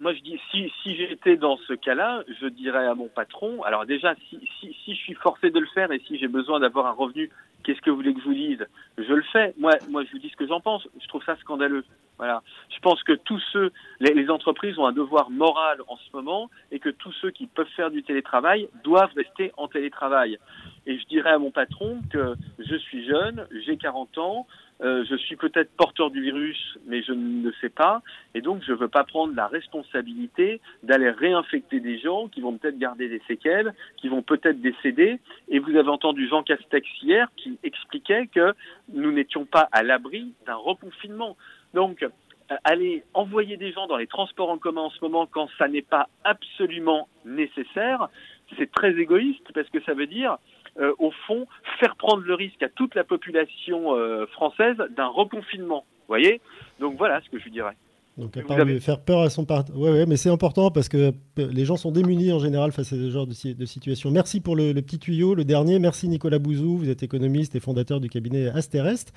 moi, 0.00 0.14
je 0.14 0.20
dis, 0.20 0.40
si, 0.50 0.72
si 0.82 0.96
j'étais 0.96 1.36
dans 1.36 1.56
ce 1.56 1.72
cas-là, 1.72 2.22
je 2.40 2.46
dirais 2.46 2.86
à 2.86 2.94
mon 2.94 3.08
patron, 3.08 3.62
alors 3.64 3.84
déjà, 3.84 4.14
si, 4.28 4.38
si, 4.60 4.72
si 4.84 4.94
je 4.94 5.00
suis 5.00 5.14
forcé 5.14 5.50
de 5.50 5.58
le 5.58 5.66
faire 5.66 5.90
et 5.90 5.98
si 6.06 6.18
j'ai 6.18 6.28
besoin 6.28 6.60
d'avoir 6.60 6.86
un 6.86 6.92
revenu, 6.92 7.30
qu'est-ce 7.64 7.80
que 7.80 7.90
vous 7.90 7.96
voulez 7.96 8.14
que 8.14 8.20
je 8.20 8.24
vous 8.24 8.34
dise? 8.34 8.66
Je 8.96 9.12
le 9.12 9.24
fais. 9.32 9.54
Moi, 9.58 9.72
moi, 9.90 10.04
je 10.04 10.12
vous 10.12 10.18
dis 10.18 10.28
ce 10.28 10.36
que 10.36 10.46
j'en 10.46 10.60
pense. 10.60 10.86
Je 11.02 11.08
trouve 11.08 11.24
ça 11.24 11.36
scandaleux. 11.38 11.84
Voilà. 12.16 12.42
Je 12.70 12.78
pense 12.80 13.02
que 13.02 13.12
tous 13.12 13.40
ceux, 13.52 13.72
les, 13.98 14.14
les, 14.14 14.30
entreprises 14.30 14.78
ont 14.78 14.86
un 14.86 14.92
devoir 14.92 15.30
moral 15.30 15.80
en 15.88 15.96
ce 15.96 16.08
moment 16.12 16.48
et 16.70 16.78
que 16.78 16.90
tous 16.90 17.12
ceux 17.20 17.30
qui 17.30 17.46
peuvent 17.46 17.68
faire 17.76 17.90
du 17.90 18.02
télétravail 18.02 18.68
doivent 18.84 19.12
rester 19.16 19.52
en 19.56 19.66
télétravail. 19.66 20.38
Et 20.88 20.98
je 20.98 21.04
dirais 21.04 21.30
à 21.30 21.38
mon 21.38 21.50
patron 21.50 22.00
que 22.10 22.34
je 22.58 22.74
suis 22.76 23.06
jeune, 23.06 23.46
j'ai 23.66 23.76
40 23.76 24.16
ans, 24.16 24.46
euh, 24.80 25.04
je 25.04 25.16
suis 25.16 25.36
peut-être 25.36 25.70
porteur 25.76 26.10
du 26.10 26.22
virus, 26.22 26.78
mais 26.86 27.02
je 27.02 27.12
ne 27.12 27.44
le 27.44 27.52
sais 27.60 27.68
pas, 27.68 28.00
et 28.34 28.40
donc 28.40 28.62
je 28.66 28.72
ne 28.72 28.78
veux 28.78 28.88
pas 28.88 29.04
prendre 29.04 29.34
la 29.34 29.48
responsabilité 29.48 30.62
d'aller 30.82 31.10
réinfecter 31.10 31.80
des 31.80 31.98
gens 31.98 32.28
qui 32.28 32.40
vont 32.40 32.56
peut-être 32.56 32.78
garder 32.78 33.10
des 33.10 33.20
séquelles, 33.28 33.74
qui 33.98 34.08
vont 34.08 34.22
peut-être 34.22 34.62
décéder. 34.62 35.20
Et 35.50 35.58
vous 35.58 35.76
avez 35.76 35.90
entendu 35.90 36.26
Jean 36.26 36.42
Castex 36.42 36.88
hier 37.02 37.28
qui 37.36 37.58
expliquait 37.64 38.26
que 38.26 38.54
nous 38.90 39.12
n'étions 39.12 39.44
pas 39.44 39.68
à 39.72 39.82
l'abri 39.82 40.32
d'un 40.46 40.56
reconfinement. 40.56 41.36
Donc, 41.74 42.02
euh, 42.02 42.56
aller 42.64 43.04
envoyer 43.12 43.58
des 43.58 43.72
gens 43.72 43.86
dans 43.88 43.98
les 43.98 44.06
transports 44.06 44.48
en 44.48 44.56
commun 44.56 44.82
en 44.82 44.90
ce 44.90 45.00
moment 45.02 45.26
quand 45.26 45.50
ça 45.58 45.68
n'est 45.68 45.82
pas 45.82 46.08
absolument 46.24 47.08
nécessaire, 47.26 48.08
c'est 48.56 48.70
très 48.70 48.92
égoïste 48.98 49.52
parce 49.52 49.68
que 49.68 49.82
ça 49.82 49.92
veut 49.92 50.06
dire 50.06 50.38
euh, 50.78 50.92
au 50.98 51.10
fond, 51.26 51.46
faire 51.80 51.96
prendre 51.96 52.22
le 52.22 52.34
risque 52.34 52.62
à 52.62 52.68
toute 52.68 52.94
la 52.94 53.04
population 53.04 53.94
euh, 53.94 54.26
française 54.26 54.76
d'un 54.96 55.08
reconfinement. 55.08 55.84
Vous 56.00 56.14
voyez? 56.14 56.40
Donc 56.80 56.96
voilà 56.96 57.20
ce 57.22 57.30
que 57.30 57.38
je 57.38 57.44
lui 57.44 57.50
dirais. 57.50 57.76
Donc, 58.16 58.36
à 58.36 58.42
part 58.42 58.58
avez... 58.58 58.80
faire 58.80 59.00
peur 59.00 59.20
à 59.20 59.30
son 59.30 59.44
partenaire. 59.44 59.80
Oui, 59.80 59.90
ouais, 59.90 60.06
mais 60.06 60.16
c'est 60.16 60.28
important 60.28 60.72
parce 60.72 60.88
que 60.88 61.12
les 61.36 61.64
gens 61.64 61.76
sont 61.76 61.92
démunis 61.92 62.32
en 62.32 62.40
général 62.40 62.72
face 62.72 62.92
à 62.92 62.96
ce 62.96 63.10
genre 63.10 63.28
de, 63.28 63.52
de 63.52 63.64
situation. 63.64 64.10
Merci 64.10 64.40
pour 64.40 64.56
le, 64.56 64.72
le, 64.72 64.82
petit 64.82 64.98
tuyau. 64.98 65.36
Le 65.36 65.44
dernier, 65.44 65.78
merci 65.78 66.08
Nicolas 66.08 66.40
Bouzou. 66.40 66.78
Vous 66.78 66.90
êtes 66.90 67.04
économiste 67.04 67.54
et 67.54 67.60
fondateur 67.60 68.00
du 68.00 68.08
cabinet 68.08 68.48
Asterest. 68.48 69.12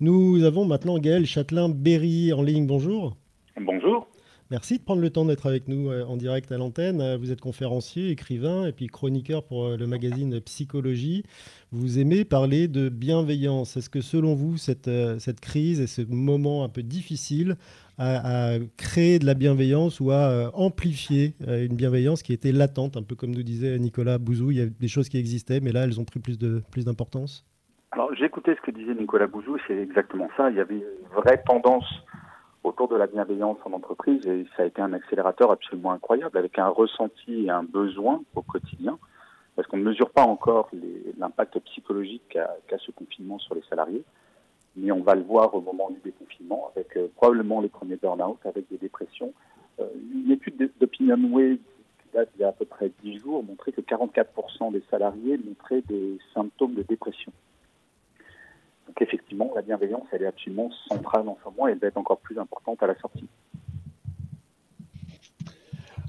Nous 0.00 0.42
avons 0.42 0.64
maintenant 0.64 0.98
Gaël 0.98 1.26
Châtelain-Berry 1.26 2.32
en 2.32 2.42
ligne. 2.42 2.66
Bonjour. 2.66 3.16
Bonjour. 3.56 4.09
Merci 4.50 4.78
de 4.78 4.82
prendre 4.82 5.00
le 5.00 5.10
temps 5.10 5.24
d'être 5.24 5.46
avec 5.46 5.68
nous 5.68 5.90
euh, 5.90 6.04
en 6.04 6.16
direct 6.16 6.50
à 6.50 6.58
l'antenne. 6.58 7.00
Euh, 7.00 7.16
vous 7.16 7.30
êtes 7.30 7.40
conférencier, 7.40 8.10
écrivain 8.10 8.66
et 8.66 8.72
puis 8.72 8.88
chroniqueur 8.88 9.44
pour 9.44 9.64
euh, 9.64 9.76
le 9.76 9.86
magazine 9.86 10.40
Psychologie. 10.40 11.22
Vous 11.70 12.00
aimez 12.00 12.24
parler 12.24 12.66
de 12.66 12.88
bienveillance. 12.88 13.76
Est-ce 13.76 13.88
que 13.88 14.00
selon 14.00 14.34
vous, 14.34 14.56
cette, 14.56 14.90
cette 15.20 15.38
crise 15.38 15.80
et 15.80 15.86
ce 15.86 16.02
moment 16.02 16.64
un 16.64 16.68
peu 16.68 16.82
difficile 16.82 17.54
a, 17.96 18.54
a 18.54 18.58
créé 18.76 19.20
de 19.20 19.26
la 19.26 19.34
bienveillance 19.34 20.00
ou 20.00 20.10
a 20.10 20.50
amplifié 20.56 21.34
une 21.46 21.76
bienveillance 21.76 22.24
qui 22.24 22.32
était 22.32 22.50
latente, 22.50 22.96
un 22.96 23.04
peu 23.04 23.14
comme 23.14 23.30
nous 23.30 23.44
disait 23.44 23.78
Nicolas 23.78 24.18
Bouzou, 24.18 24.50
il 24.50 24.56
y 24.56 24.62
a 24.62 24.66
des 24.66 24.88
choses 24.88 25.08
qui 25.08 25.18
existaient, 25.18 25.60
mais 25.60 25.70
là, 25.70 25.84
elles 25.84 26.00
ont 26.00 26.04
pris 26.04 26.18
plus 26.18 26.38
d'importance 26.38 27.44
plus 27.92 27.92
Alors, 27.92 28.10
écouté 28.20 28.56
ce 28.56 28.60
que 28.62 28.70
disait 28.76 28.94
Nicolas 28.94 29.28
Bouzou, 29.28 29.58
c'est 29.68 29.76
exactement 29.76 30.28
ça. 30.36 30.50
Il 30.50 30.56
y 30.56 30.60
avait 30.60 30.76
une 30.76 31.14
vraie 31.14 31.40
tendance 31.46 31.86
autour 32.64 32.88
de 32.88 32.96
la 32.96 33.06
bienveillance 33.06 33.58
en 33.64 33.72
entreprise 33.72 34.26
et 34.26 34.46
ça 34.56 34.64
a 34.64 34.66
été 34.66 34.82
un 34.82 34.92
accélérateur 34.92 35.50
absolument 35.50 35.92
incroyable 35.92 36.36
avec 36.36 36.58
un 36.58 36.68
ressenti 36.68 37.46
et 37.46 37.50
un 37.50 37.62
besoin 37.62 38.22
au 38.34 38.42
quotidien 38.42 38.98
parce 39.56 39.68
qu'on 39.68 39.76
ne 39.76 39.82
mesure 39.82 40.10
pas 40.10 40.22
encore 40.22 40.70
l'impact 41.18 41.58
psychologique 41.60 42.22
qu'a 42.30 42.48
qu 42.66 42.78
ce 42.78 42.90
confinement 42.92 43.38
sur 43.38 43.54
les 43.54 43.62
salariés, 43.68 44.04
mais 44.76 44.90
on 44.92 45.02
va 45.02 45.14
le 45.14 45.22
voir 45.22 45.54
au 45.54 45.60
moment 45.60 45.90
du 45.90 46.00
déconfinement 46.00 46.70
avec 46.74 46.96
euh, 46.96 47.08
probablement 47.16 47.60
les 47.60 47.68
premiers 47.68 47.96
burn-out, 47.96 48.38
avec 48.44 48.68
des 48.70 48.78
dépressions. 48.78 49.34
Euh, 49.80 49.84
une 50.14 50.30
étude 50.30 50.70
d'OpinionWay 50.80 51.56
qui 51.58 52.14
date 52.14 52.30
d'il 52.32 52.42
y 52.42 52.44
a 52.44 52.48
à 52.48 52.52
peu 52.52 52.64
près 52.64 52.90
10 53.02 53.18
jours 53.18 53.44
montrait 53.44 53.72
que 53.72 53.80
44% 53.80 54.72
des 54.72 54.82
salariés 54.90 55.38
montraient 55.44 55.82
des 55.82 56.18
symptômes 56.32 56.74
de 56.74 56.82
dépression. 56.82 57.32
Donc 58.90 59.02
effectivement, 59.02 59.52
la 59.54 59.62
bienveillance, 59.62 60.02
elle 60.10 60.22
est 60.22 60.26
absolument 60.26 60.68
centrale 60.88 61.28
en 61.28 61.38
ce 61.40 61.48
moment 61.48 61.68
et 61.68 61.70
elle 61.70 61.78
va 61.78 61.86
être 61.86 61.96
encore 61.96 62.18
plus 62.18 62.36
importante 62.40 62.82
à 62.82 62.88
la 62.88 62.98
sortie. 62.98 63.28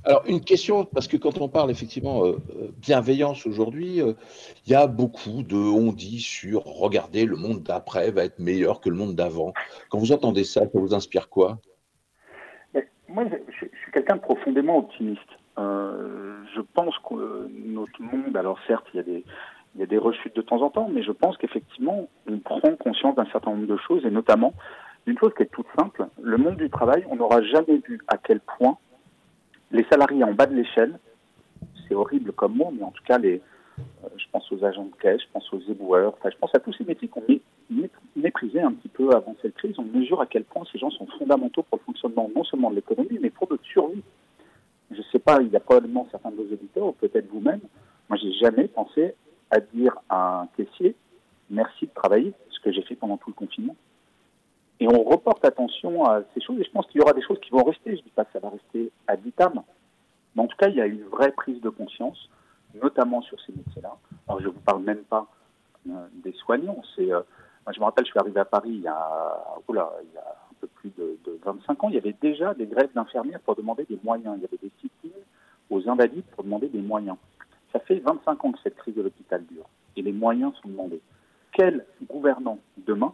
Alors, 0.03 0.23
une 0.25 0.41
question, 0.43 0.83
parce 0.85 1.07
que 1.07 1.15
quand 1.15 1.39
on 1.41 1.47
parle 1.47 1.69
effectivement 1.69 2.25
euh, 2.25 2.39
bienveillance 2.77 3.45
aujourd'hui, 3.45 3.97
il 3.97 4.01
euh, 4.01 4.13
y 4.65 4.73
a 4.73 4.87
beaucoup 4.87 5.43
de 5.43 5.55
on 5.55 5.93
dit 5.93 6.21
sur 6.21 6.63
regardez, 6.63 7.25
le 7.25 7.35
monde 7.35 7.61
d'après 7.61 8.09
va 8.09 8.23
être 8.23 8.39
meilleur 8.39 8.81
que 8.81 8.89
le 8.89 8.95
monde 8.95 9.13
d'avant. 9.13 9.53
Quand 9.91 9.99
vous 9.99 10.11
entendez 10.11 10.43
ça, 10.43 10.61
ça 10.61 10.69
vous 10.73 10.95
inspire 10.95 11.29
quoi? 11.29 11.59
Mais 12.73 12.87
Moi, 13.07 13.25
je, 13.29 13.35
je, 13.59 13.77
suis 13.77 13.91
quelqu'un 13.93 14.15
de 14.15 14.21
profondément 14.21 14.79
optimiste. 14.79 15.21
Euh, 15.59 16.41
je 16.55 16.61
pense 16.61 16.95
que 17.07 17.47
notre 17.63 18.01
monde, 18.01 18.35
alors 18.35 18.57
certes, 18.65 18.87
il 18.95 18.97
y 18.97 18.99
a 19.01 19.03
des, 19.03 19.23
il 19.75 19.81
y 19.81 19.83
a 19.83 19.87
des 19.87 19.97
rechutes 19.97 20.35
de 20.35 20.41
temps 20.41 20.61
en 20.61 20.69
temps, 20.69 20.89
mais 20.91 21.03
je 21.03 21.11
pense 21.11 21.37
qu'effectivement, 21.37 22.07
on 22.27 22.39
prend 22.39 22.59
conscience 22.79 23.15
d'un 23.15 23.25
certain 23.31 23.51
nombre 23.51 23.67
de 23.67 23.77
choses, 23.77 24.05
et 24.05 24.11
notamment 24.11 24.53
d'une 25.07 25.17
chose 25.17 25.33
qui 25.35 25.43
est 25.43 25.51
toute 25.51 25.67
simple. 25.77 26.07
Le 26.21 26.37
monde 26.37 26.57
du 26.57 26.69
travail, 26.69 27.05
on 27.09 27.15
n'aura 27.15 27.41
jamais 27.41 27.81
vu 27.87 27.99
à 28.07 28.17
quel 28.17 28.39
point 28.39 28.77
les 29.71 29.85
salariés 29.89 30.23
en 30.23 30.33
bas 30.33 30.45
de 30.45 30.55
l'échelle, 30.55 30.99
c'est 31.87 31.95
horrible 31.95 32.33
comme 32.33 32.55
mot, 32.55 32.73
mais 32.75 32.83
en 32.83 32.91
tout 32.91 33.03
cas, 33.03 33.17
les, 33.17 33.41
euh, 33.79 34.07
je 34.17 34.25
pense 34.31 34.51
aux 34.51 34.63
agents 34.63 34.85
de 34.85 34.95
caisse, 35.01 35.21
je 35.21 35.27
pense 35.31 35.51
aux 35.53 35.61
éboueurs, 35.69 36.13
enfin, 36.19 36.29
je 36.29 36.37
pense 36.37 36.53
à 36.53 36.59
tous 36.59 36.73
ces 36.73 36.83
métiers 36.83 37.07
qu'on 37.07 37.23
méprisait 38.15 38.61
un 38.61 38.73
petit 38.73 38.89
peu 38.89 39.11
avant 39.15 39.35
cette 39.41 39.55
crise. 39.55 39.75
On 39.79 39.83
mesure 39.83 40.21
à 40.21 40.25
quel 40.25 40.43
point 40.43 40.63
ces 40.71 40.79
gens 40.79 40.89
sont 40.89 41.07
fondamentaux 41.17 41.63
pour 41.63 41.79
le 41.79 41.85
fonctionnement 41.85 42.29
non 42.35 42.43
seulement 42.43 42.69
de 42.69 42.75
l'économie, 42.75 43.19
mais 43.21 43.29
pour 43.29 43.47
notre 43.49 43.63
survie. 43.65 44.03
Je 44.91 44.97
ne 44.97 45.03
sais 45.03 45.19
pas, 45.19 45.41
il 45.41 45.47
y 45.49 45.55
a 45.55 45.61
probablement 45.61 46.07
certains 46.11 46.31
de 46.31 46.35
vos 46.35 46.53
auditeurs, 46.53 46.87
ou 46.87 46.91
peut-être 46.91 47.29
vous-même, 47.31 47.61
moi 48.09 48.17
j'ai 48.21 48.33
jamais 48.33 48.67
pensé 48.67 49.15
à 49.51 49.59
dire 49.59 49.95
à 50.09 50.41
un 50.41 50.47
caissier 50.57 50.95
merci 51.51 51.85
de 51.85 51.91
travailler, 51.93 52.33
ce 52.49 52.59
que 52.61 52.71
j'ai 52.71 52.81
fait 52.81 52.95
pendant 52.95 53.17
tout 53.17 53.29
le 53.29 53.35
confinement. 53.35 53.75
Et 54.79 54.87
on 54.87 55.03
reporte 55.03 55.45
attention 55.45 56.05
à 56.05 56.21
ces 56.33 56.41
choses, 56.41 56.59
et 56.59 56.63
je 56.63 56.71
pense 56.71 56.87
qu'il 56.87 56.99
y 56.99 57.03
aura 57.03 57.13
des 57.13 57.21
choses 57.21 57.39
qui 57.41 57.51
vont 57.51 57.63
rester. 57.63 57.91
Je 57.91 57.97
ne 57.97 58.03
dis 58.03 58.13
pas 58.15 58.25
que 58.25 58.31
ça 58.31 58.39
va 58.39 58.49
rester 58.49 58.91
à 59.07 59.15
vitam, 59.15 59.61
mais 60.35 60.41
en 60.41 60.47
tout 60.47 60.57
cas, 60.57 60.69
il 60.69 60.75
y 60.75 60.81
a 60.81 60.87
une 60.87 61.03
vraie 61.03 61.31
prise 61.33 61.61
de 61.61 61.69
conscience, 61.69 62.29
notamment 62.81 63.21
sur 63.21 63.39
ces 63.41 63.51
métiers-là. 63.51 63.95
Alors, 64.27 64.41
je 64.41 64.47
ne 64.47 64.53
vous 64.53 64.59
parle 64.61 64.81
même 64.81 65.03
pas 65.03 65.27
euh, 65.87 66.07
des 66.23 66.31
soignants. 66.31 66.81
C'est, 66.95 67.11
euh, 67.11 67.21
je 67.71 67.79
me 67.79 67.85
rappelle, 67.85 68.05
je 68.05 68.11
suis 68.11 68.19
arrivé 68.19 68.39
à 68.39 68.45
Paris 68.45 68.71
il 68.71 68.81
y 68.81 68.87
a, 68.87 69.37
il 69.69 69.75
y 69.75 69.77
a 69.77 69.83
un 70.51 70.55
peu 70.59 70.67
plus 70.67 70.89
de, 70.97 71.19
de 71.25 71.39
25 71.43 71.83
ans. 71.83 71.89
Il 71.89 71.95
y 71.95 71.99
avait 71.99 72.15
déjà 72.19 72.53
des 72.55 72.65
grèves 72.65 72.91
d'infirmières 72.95 73.41
pour 73.41 73.55
demander 73.55 73.83
des 73.83 73.99
moyens. 74.03 74.35
Il 74.37 74.41
y 74.41 74.45
avait 74.45 74.57
des 74.57 74.71
sit 74.79 74.91
aux 75.71 75.89
invalides 75.89 76.25
pour 76.35 76.43
demander 76.43 76.67
des 76.67 76.81
moyens. 76.81 77.17
Ça 77.71 77.79
fait 77.79 77.99
25 77.99 78.45
ans 78.45 78.51
que 78.51 78.59
cette 78.63 78.75
crise 78.75 78.95
de 78.95 79.01
l'hôpital 79.01 79.45
dure 79.45 79.69
et 79.95 80.01
les 80.01 80.11
moyens 80.11 80.53
sont 80.61 80.69
demandés. 80.69 81.01
Quel 81.53 81.85
gouvernant 82.07 82.59
demain 82.77 83.13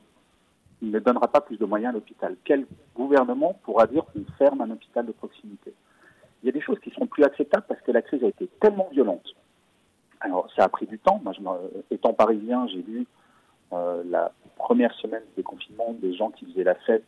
ne 0.82 1.00
donnera 1.00 1.28
pas 1.28 1.42
plus 1.42 1.58
de 1.58 1.66
moyens 1.66 1.92
à 1.92 1.94
l'hôpital? 1.94 2.36
Quel 2.44 2.66
gouvernement 2.96 3.60
pourra 3.64 3.88
dire 3.88 4.04
qu'on 4.06 4.26
ferme 4.38 4.62
un 4.62 4.72
hôpital 4.72 5.06
de 5.06 5.12
proximité? 5.12 5.74
Il 6.44 6.48
y 6.48 6.50
a 6.50 6.52
des 6.52 6.62
choses 6.62 6.80
qui 6.80 6.92
seront 6.92 7.08
plus 7.08 7.24
acceptables 7.24 7.66
parce 7.68 7.82
que 7.82 7.92
la 7.92 8.02
crise 8.02 8.24
a 8.24 8.28
été 8.28 8.48
tellement 8.60 8.90
violente. 8.92 9.36
Alors, 10.20 10.48
ça 10.56 10.64
a 10.64 10.70
pris 10.70 10.86
du 10.86 11.00
temps. 11.00 11.20
Moi, 11.24 11.34
je, 11.34 11.42
étant 11.94 12.14
parisien, 12.14 12.68
j'ai 12.68 12.82
vu 12.82 13.08
euh, 13.74 14.04
la 14.08 14.32
première 14.58 14.94
semaine 14.96 15.24
des 15.36 15.44
confinements 15.44 15.94
des 15.94 16.14
gens 16.16 16.30
qui 16.32 16.46
faisaient 16.46 16.64
la 16.64 16.76
fête 16.76 17.06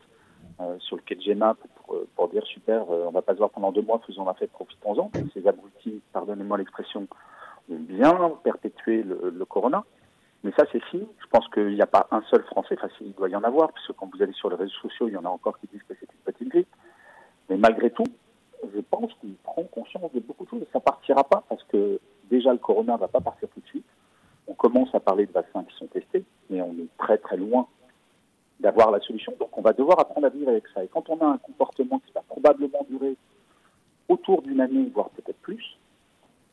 euh, 0.61 0.77
sur 0.79 0.95
le 0.95 1.01
quai 1.03 1.15
de 1.15 1.21
Géma 1.21 1.55
pour, 2.15 2.29
dire 2.29 2.45
super, 2.45 2.83
euh, 2.91 3.05
on 3.07 3.11
va 3.11 3.21
pas 3.21 3.33
se 3.33 3.37
voir 3.37 3.49
pendant 3.49 3.71
deux 3.71 3.81
mois, 3.81 4.01
faisons 4.05 4.25
la 4.25 4.33
fête, 4.33 4.51
profitons-en. 4.51 5.11
Ces 5.33 5.47
abrutis, 5.47 6.01
pardonnez-moi 6.13 6.57
l'expression, 6.57 7.07
bien 7.77 8.31
perpétué 8.43 9.03
le, 9.03 9.45
corona. 9.45 9.83
Mais 10.43 10.51
ça, 10.57 10.65
c'est 10.71 10.83
fini. 10.85 11.07
Je 11.19 11.27
pense 11.27 11.47
qu'il 11.49 11.73
n'y 11.73 11.81
a 11.81 11.87
pas 11.87 12.07
un 12.11 12.21
seul 12.29 12.43
Français, 12.43 12.75
enfin, 12.77 12.87
il 13.01 13.13
doit 13.13 13.29
y 13.29 13.35
en 13.35 13.43
avoir, 13.43 13.71
parce 13.71 13.85
que 13.87 13.91
quand 13.93 14.09
vous 14.13 14.21
allez 14.21 14.33
sur 14.33 14.49
les 14.49 14.55
réseaux 14.55 14.79
sociaux, 14.81 15.07
il 15.07 15.13
y 15.13 15.17
en 15.17 15.25
a 15.25 15.29
encore 15.29 15.59
qui 15.59 15.67
disent 15.67 15.83
que 15.83 15.93
c'est 15.99 16.09
une 16.11 16.33
petite 16.33 16.47
grippe. 16.47 16.75
Mais 17.49 17.57
malgré 17.57 17.89
tout, 17.91 18.05
je 18.73 18.79
pense 18.81 19.13
qu'il 19.15 19.35
prend 19.35 19.63
conscience 19.63 20.11
de 20.13 20.19
beaucoup 20.19 20.45
de 20.45 20.49
choses. 20.49 20.65
Ça 20.71 20.79
partira 20.79 21.23
pas 21.23 21.43
parce 21.49 21.63
que 21.63 21.99
déjà 22.29 22.51
le 22.51 22.59
corona 22.59 22.97
va 22.97 23.07
pas 23.07 23.21
partir 23.21 23.47
tout 23.49 23.59
de 23.59 23.67
suite. 23.67 23.85
On 24.47 24.53
commence 24.53 24.93
à 24.93 24.99
parler 24.99 25.25
de 25.25 25.31
vaccins 25.31 25.63
qui 25.63 25.75
sont 25.75 25.87
testés, 25.87 26.23
mais 26.49 26.61
on 26.61 26.73
est 26.73 26.97
très 26.97 27.17
très 27.17 27.37
loin 27.37 27.67
d'avoir 28.59 28.91
la 28.91 28.99
solution. 28.99 29.33
Donc 29.39 29.57
on 29.57 29.61
va 29.61 29.73
devoir 29.73 29.99
apprendre 29.99 30.27
à 30.27 30.29
vivre 30.29 30.49
avec 30.49 30.67
ça. 30.73 30.83
Et 30.83 30.87
quand 30.87 31.09
on 31.09 31.19
a 31.19 31.25
un 31.25 31.37
comportement 31.37 31.99
qui 31.99 32.11
va 32.13 32.21
probablement 32.21 32.85
durer 32.89 33.15
autour 34.07 34.41
d'une 34.41 34.59
année, 34.59 34.89
voire 34.93 35.09
peut-être 35.09 35.39
plus, 35.39 35.77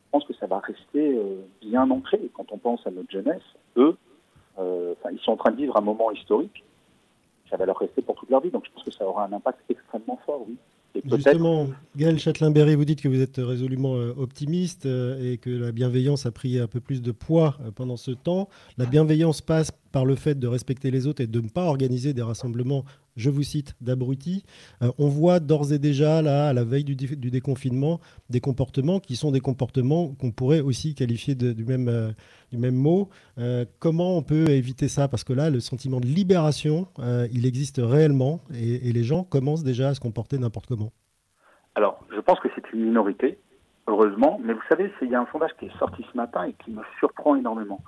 je 0.07 0.11
pense 0.11 0.25
que 0.25 0.33
ça 0.35 0.47
va 0.47 0.59
rester 0.59 1.17
euh, 1.17 1.41
bien 1.61 1.89
ancré. 1.91 2.19
Quand 2.33 2.45
on 2.51 2.57
pense 2.57 2.85
à 2.87 2.91
notre 2.91 3.11
jeunesse, 3.11 3.41
eux, 3.75 3.97
euh, 4.57 4.95
ils 5.11 5.19
sont 5.19 5.31
en 5.31 5.37
train 5.37 5.51
de 5.51 5.57
vivre 5.57 5.75
un 5.77 5.81
moment 5.81 6.11
historique. 6.11 6.63
Ça 7.49 7.57
va 7.57 7.65
leur 7.65 7.77
rester 7.77 8.01
pour 8.01 8.15
toute 8.15 8.29
leur 8.29 8.41
vie. 8.41 8.49
Donc 8.49 8.65
je 8.65 8.71
pense 8.71 8.83
que 8.83 8.91
ça 8.91 9.05
aura 9.05 9.25
un 9.25 9.33
impact 9.33 9.59
extrêmement 9.69 10.19
fort, 10.25 10.43
oui. 10.47 10.57
Justement, 11.05 11.67
Gaël 11.95 12.17
Châtelain-Berry, 12.17 12.73
vous 12.73 12.85
dites 12.85 13.01
que 13.01 13.07
vous 13.07 13.21
êtes 13.21 13.37
résolument 13.37 13.97
euh, 13.97 14.15
optimiste 14.17 14.87
et 14.87 15.37
que 15.37 15.49
la 15.51 15.71
bienveillance 15.71 16.25
a 16.25 16.31
pris 16.31 16.57
un 16.57 16.65
peu 16.65 16.79
plus 16.79 17.03
de 17.03 17.11
poids 17.11 17.55
pendant 17.75 17.97
ce 17.97 18.09
temps. 18.09 18.49
La 18.79 18.87
bienveillance 18.87 19.41
passe 19.41 19.71
par 19.91 20.05
le 20.05 20.15
fait 20.15 20.35
de 20.35 20.47
respecter 20.47 20.91
les 20.91 21.07
autres 21.07 21.21
et 21.21 21.27
de 21.27 21.41
ne 21.41 21.49
pas 21.49 21.63
organiser 21.63 22.13
des 22.13 22.21
rassemblements, 22.21 22.85
je 23.15 23.29
vous 23.29 23.43
cite, 23.43 23.75
d'abrutis. 23.81 24.43
on 24.97 25.07
voit 25.07 25.39
d'ores 25.39 25.73
et 25.73 25.79
déjà, 25.79 26.21
là, 26.21 26.49
à 26.49 26.53
la 26.53 26.63
veille 26.63 26.83
du, 26.83 26.95
déconfinement, 26.95 27.99
des 28.29 28.39
comportements 28.39 28.99
qui 28.99 29.15
sont 29.15 29.31
des 29.31 29.39
comportements 29.39 30.13
qu'on 30.19 30.31
pourrait 30.31 30.61
aussi 30.61 30.93
qualifier 30.93 31.33
du, 31.35 31.65
même, 31.65 32.13
du 32.51 32.57
même 32.57 32.75
mot. 32.75 33.09
comment 33.79 34.17
on 34.17 34.21
peut 34.21 34.49
éviter 34.49 34.87
ça? 34.87 35.07
Parce 35.07 35.23
que 35.23 35.33
là, 35.33 35.49
le 35.49 35.59
sentiment 35.59 35.99
de 35.99 36.05
libération, 36.05 36.87
il 37.31 37.45
existe 37.45 37.81
réellement 37.83 38.41
et 38.53 38.91
les 38.91 39.03
gens 39.03 39.23
commencent 39.23 39.63
déjà 39.63 39.89
à 39.89 39.93
se 39.95 39.99
comporter 39.99 40.37
n'importe 40.37 40.67
comment. 40.67 40.91
Alors, 41.77 42.03
je 42.11 42.19
pense 42.19 42.39
que 42.39 42.47
c'est 42.55 42.73
une 42.73 42.85
minorité, 42.85 43.37
heureusement, 43.87 44.39
mais 44.43 44.53
vous 44.53 44.61
savez, 44.69 44.91
il 45.01 45.09
y 45.09 45.15
a 45.15 45.21
un 45.21 45.27
sondage 45.31 45.55
qui 45.57 45.65
est 45.65 45.77
sorti 45.79 46.05
ce 46.11 46.17
matin 46.17 46.43
et 46.43 46.53
qui 46.53 46.71
me 46.71 46.83
surprend 46.99 47.35
énormément. 47.35 47.81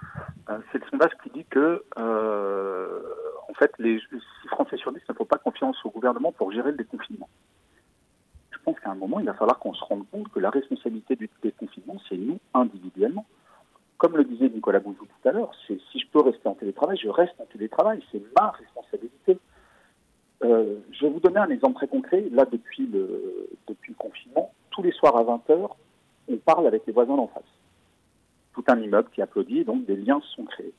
Euh, 0.50 0.58
c'est 0.72 0.82
le 0.84 0.90
sondage 0.90 1.12
qui 1.22 1.30
dit 1.30 1.46
que, 1.46 1.84
euh, 2.00 3.02
en 3.50 3.54
fait, 3.54 3.72
les 3.78 4.00
6 4.00 4.48
Français 4.48 4.78
sur 4.78 4.92
10 4.92 5.02
ne 5.10 5.14
font 5.14 5.26
pas 5.26 5.38
confiance 5.38 5.78
au 5.84 5.90
gouvernement 5.90 6.32
pour 6.32 6.52
gérer 6.52 6.72
le 6.72 6.78
déconfinement. 6.78 7.30
Je 8.52 8.58
pense 8.64 8.80
qu'à 8.80 8.92
un 8.92 8.96
moment, 8.96 9.20
il 9.20 9.26
va 9.26 9.34
falloir 9.34 9.60
qu'on 9.60 9.74
se 9.74 9.84
rende 9.84 10.10
compte 10.10 10.30
que 10.30 10.40
la 10.40 10.50
responsabilité 10.50 11.16
du 11.16 11.30
déconfinement, 11.44 11.98
c'est 12.08 12.18
nous 12.18 12.40
individuellement. 12.54 13.26
Comme 13.98 14.16
le 14.16 14.24
disait 14.24 14.50
Nicolas 14.50 14.80
Bouzou 14.80 15.06
tout 15.06 15.28
à 15.28 15.34
l'heure, 15.34 15.52
c'est 15.68 15.78
si 15.92 16.00
je 16.00 16.08
peux 16.08 16.22
rester 16.22 16.48
en 16.48 16.54
télétravail, 16.54 16.98
je 16.98 17.10
reste 17.10 17.34
en 17.40 17.46
télétravail. 17.46 18.02
C'est 18.12 18.22
ma 18.40 18.52
responsabilité. 18.52 19.38
Euh, 20.46 20.78
je 20.92 21.06
vais 21.06 21.12
vous 21.12 21.20
donner 21.20 21.40
un 21.40 21.50
exemple 21.50 21.76
très 21.76 21.88
concret. 21.88 22.26
Là, 22.32 22.46
depuis 22.46 22.88
le, 22.88 23.50
depuis 23.68 23.92
le 23.92 23.98
confinement, 23.98 24.54
tous 24.72 24.84
les 24.84 24.92
soirs 24.94 25.18
à 25.18 25.24
20h, 25.24 25.70
on 26.30 26.38
parle 26.38 26.68
avec 26.68 26.86
les 26.86 26.94
voisins 26.94 27.16
d'en 27.16 27.28
face. 27.28 27.44
Tout 28.54 28.64
un 28.68 28.80
immeuble 28.80 29.10
qui 29.14 29.22
applaudit, 29.22 29.64
donc 29.64 29.86
des 29.86 29.96
liens 29.96 30.22
se 30.22 30.36
sont 30.36 30.46
créés. 30.46 30.74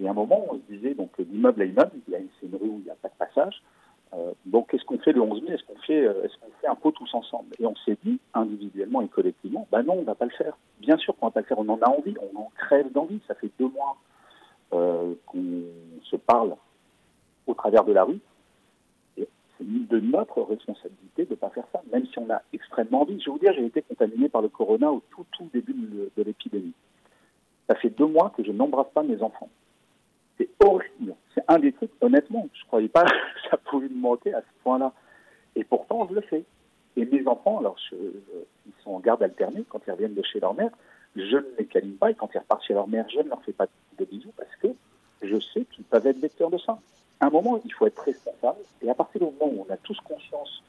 Et 0.00 0.06
à 0.06 0.10
un 0.10 0.14
moment, 0.14 0.46
on 0.50 0.54
se 0.54 0.72
disait, 0.72 0.94
donc 0.94 1.10
d'immeuble 1.20 1.62
à 1.62 1.64
immeuble, 1.64 1.92
a 2.14 2.18
une 2.18 2.56
rue 2.56 2.68
où 2.68 2.78
il 2.78 2.84
n'y 2.84 2.90
a 2.90 2.94
pas 2.94 3.08
de 3.08 3.14
passage. 3.18 3.62
Euh, 4.14 4.32
donc, 4.44 4.70
qu'est-ce 4.70 4.84
qu'on 4.84 4.98
fait 4.98 5.12
le 5.12 5.22
11 5.22 5.42
mai? 5.42 5.52
Est-ce 5.52 5.64
qu'on 5.64 5.80
fait, 5.80 6.04
euh, 6.04 6.26
qu'on 6.40 6.50
fait 6.60 6.66
un 6.66 6.74
pot 6.74 6.90
tous 6.90 7.12
ensemble? 7.14 7.54
Et 7.58 7.66
on 7.66 7.74
s'est 7.76 7.96
dit, 8.04 8.18
individuellement 8.34 9.00
et 9.00 9.08
collectivement, 9.08 9.66
bah 9.70 9.82
non, 9.82 9.94
on 9.94 10.00
ne 10.00 10.06
va 10.06 10.14
pas 10.14 10.26
le 10.26 10.32
faire. 10.32 10.56
Bien 10.80 10.96
sûr 10.98 11.16
qu'on 11.16 11.26
va 11.26 11.32
pas 11.32 11.40
le 11.40 11.46
faire. 11.46 11.58
On 11.58 11.68
en 11.68 11.80
a 11.80 11.88
envie, 11.88 12.14
on 12.20 12.38
en 12.38 12.50
crève 12.56 12.92
d'envie. 12.92 13.20
Ça 13.26 13.34
fait 13.34 13.50
deux 13.58 13.68
mois 13.68 13.96
euh, 14.74 15.14
qu'on 15.26 15.62
se 16.02 16.16
parle 16.16 16.56
au 17.46 17.54
travers 17.54 17.84
de 17.84 17.92
la 17.92 18.04
rue 18.04 18.20
de 19.62 20.00
notre 20.00 20.42
responsabilité 20.42 21.24
de 21.24 21.30
ne 21.30 21.34
pas 21.36 21.50
faire 21.50 21.64
ça, 21.72 21.82
même 21.92 22.06
si 22.06 22.18
on 22.18 22.28
a 22.30 22.42
extrêmement 22.52 23.02
envie. 23.02 23.20
Je 23.20 23.26
vais 23.26 23.32
vous 23.32 23.38
dire, 23.38 23.52
j'ai 23.54 23.66
été 23.66 23.82
contaminé 23.82 24.28
par 24.28 24.42
le 24.42 24.48
corona 24.48 24.90
au 24.90 25.02
tout, 25.10 25.24
tout 25.32 25.48
début 25.52 25.74
de, 25.74 26.22
l'épidémie. 26.22 26.74
Ça 27.68 27.74
fait 27.76 27.90
deux 27.90 28.06
mois 28.06 28.32
que 28.36 28.44
je 28.44 28.52
n'embrasse 28.52 28.90
pas 28.92 29.02
mes 29.02 29.22
enfants. 29.22 29.48
C'est 30.38 30.48
horrible. 30.64 31.14
C'est 31.34 31.44
un 31.48 31.58
des 31.58 31.72
trucs, 31.72 31.90
honnêtement, 32.00 32.48
je 32.52 32.62
ne 32.62 32.66
croyais 32.66 32.88
pas 32.88 33.04
que 33.04 33.50
ça 33.50 33.56
pouvait 33.56 33.88
me 33.88 33.98
manquer 33.98 34.34
à 34.34 34.40
ce 34.40 34.62
point-là. 34.64 34.92
Et 35.56 35.64
pourtant, 35.64 36.06
je 36.08 36.14
le 36.14 36.20
fais. 36.22 36.44
Et 36.96 37.04
mes 37.04 37.26
enfants, 37.26 37.58
alors, 37.58 37.76
ils 37.92 38.82
sont 38.82 38.92
en 38.92 39.00
garde 39.00 39.22
alternée 39.22 39.64
quand 39.68 39.80
ils 39.86 39.92
reviennent 39.92 40.14
de 40.14 40.22
chez 40.22 40.40
leur 40.40 40.54
mère. 40.54 40.70
Je 41.16 41.36
ne 41.36 41.56
les 41.58 41.66
câline 41.66 41.96
pas 41.96 42.10
et 42.10 42.14
quand 42.14 42.28
ils 42.34 42.38
repartent 42.38 42.64
chez 42.64 42.74
leur 42.74 42.88
mère, 42.88 43.06
je 43.08 43.20
ne 43.20 43.28
leur 43.28 43.42
fais 43.44 43.52
pas 43.52 43.66
de 43.98 44.04
bisous 44.04 44.32
parce 44.36 44.54
que 44.56 44.68
je 45.22 45.38
sais 45.40 45.64
qu'ils 45.66 45.84
peuvent 45.84 46.06
être 46.06 46.18
vecteurs 46.18 46.50
de 46.50 46.58
ça 46.58 46.78
à 47.22 47.26
un 47.26 47.30
moment, 47.30 47.60
il 47.64 47.72
faut 47.72 47.86
être 47.86 48.02
responsable. 48.02 48.58
Et 48.82 48.90
à 48.90 48.94
partir 48.94 49.20
du 49.20 49.26
moment 49.26 49.52
où 49.52 49.64
on 49.68 49.72
a 49.72 49.76
tous 49.76 49.98
conscience 50.00 50.60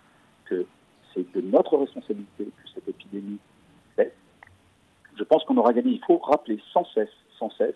que 0.45 0.67
c'est 1.11 1.29
de 1.33 1.41
notre 1.41 1.75
responsabilité 1.77 2.45
que 2.45 2.69
cette 2.75 2.87
épidémie 2.87 3.39
cesse, 3.95 4.13
je 5.17 5.23
pense 5.23 5.43
qu'on 5.45 5.57
aura 5.57 5.73
gagné. 5.73 5.93
Il 5.93 6.05
faut 6.05 6.19
rappeler 6.19 6.61
sans 6.71 6.85
cesse, 6.93 7.09
sans 7.39 7.49
cesse, 7.49 7.75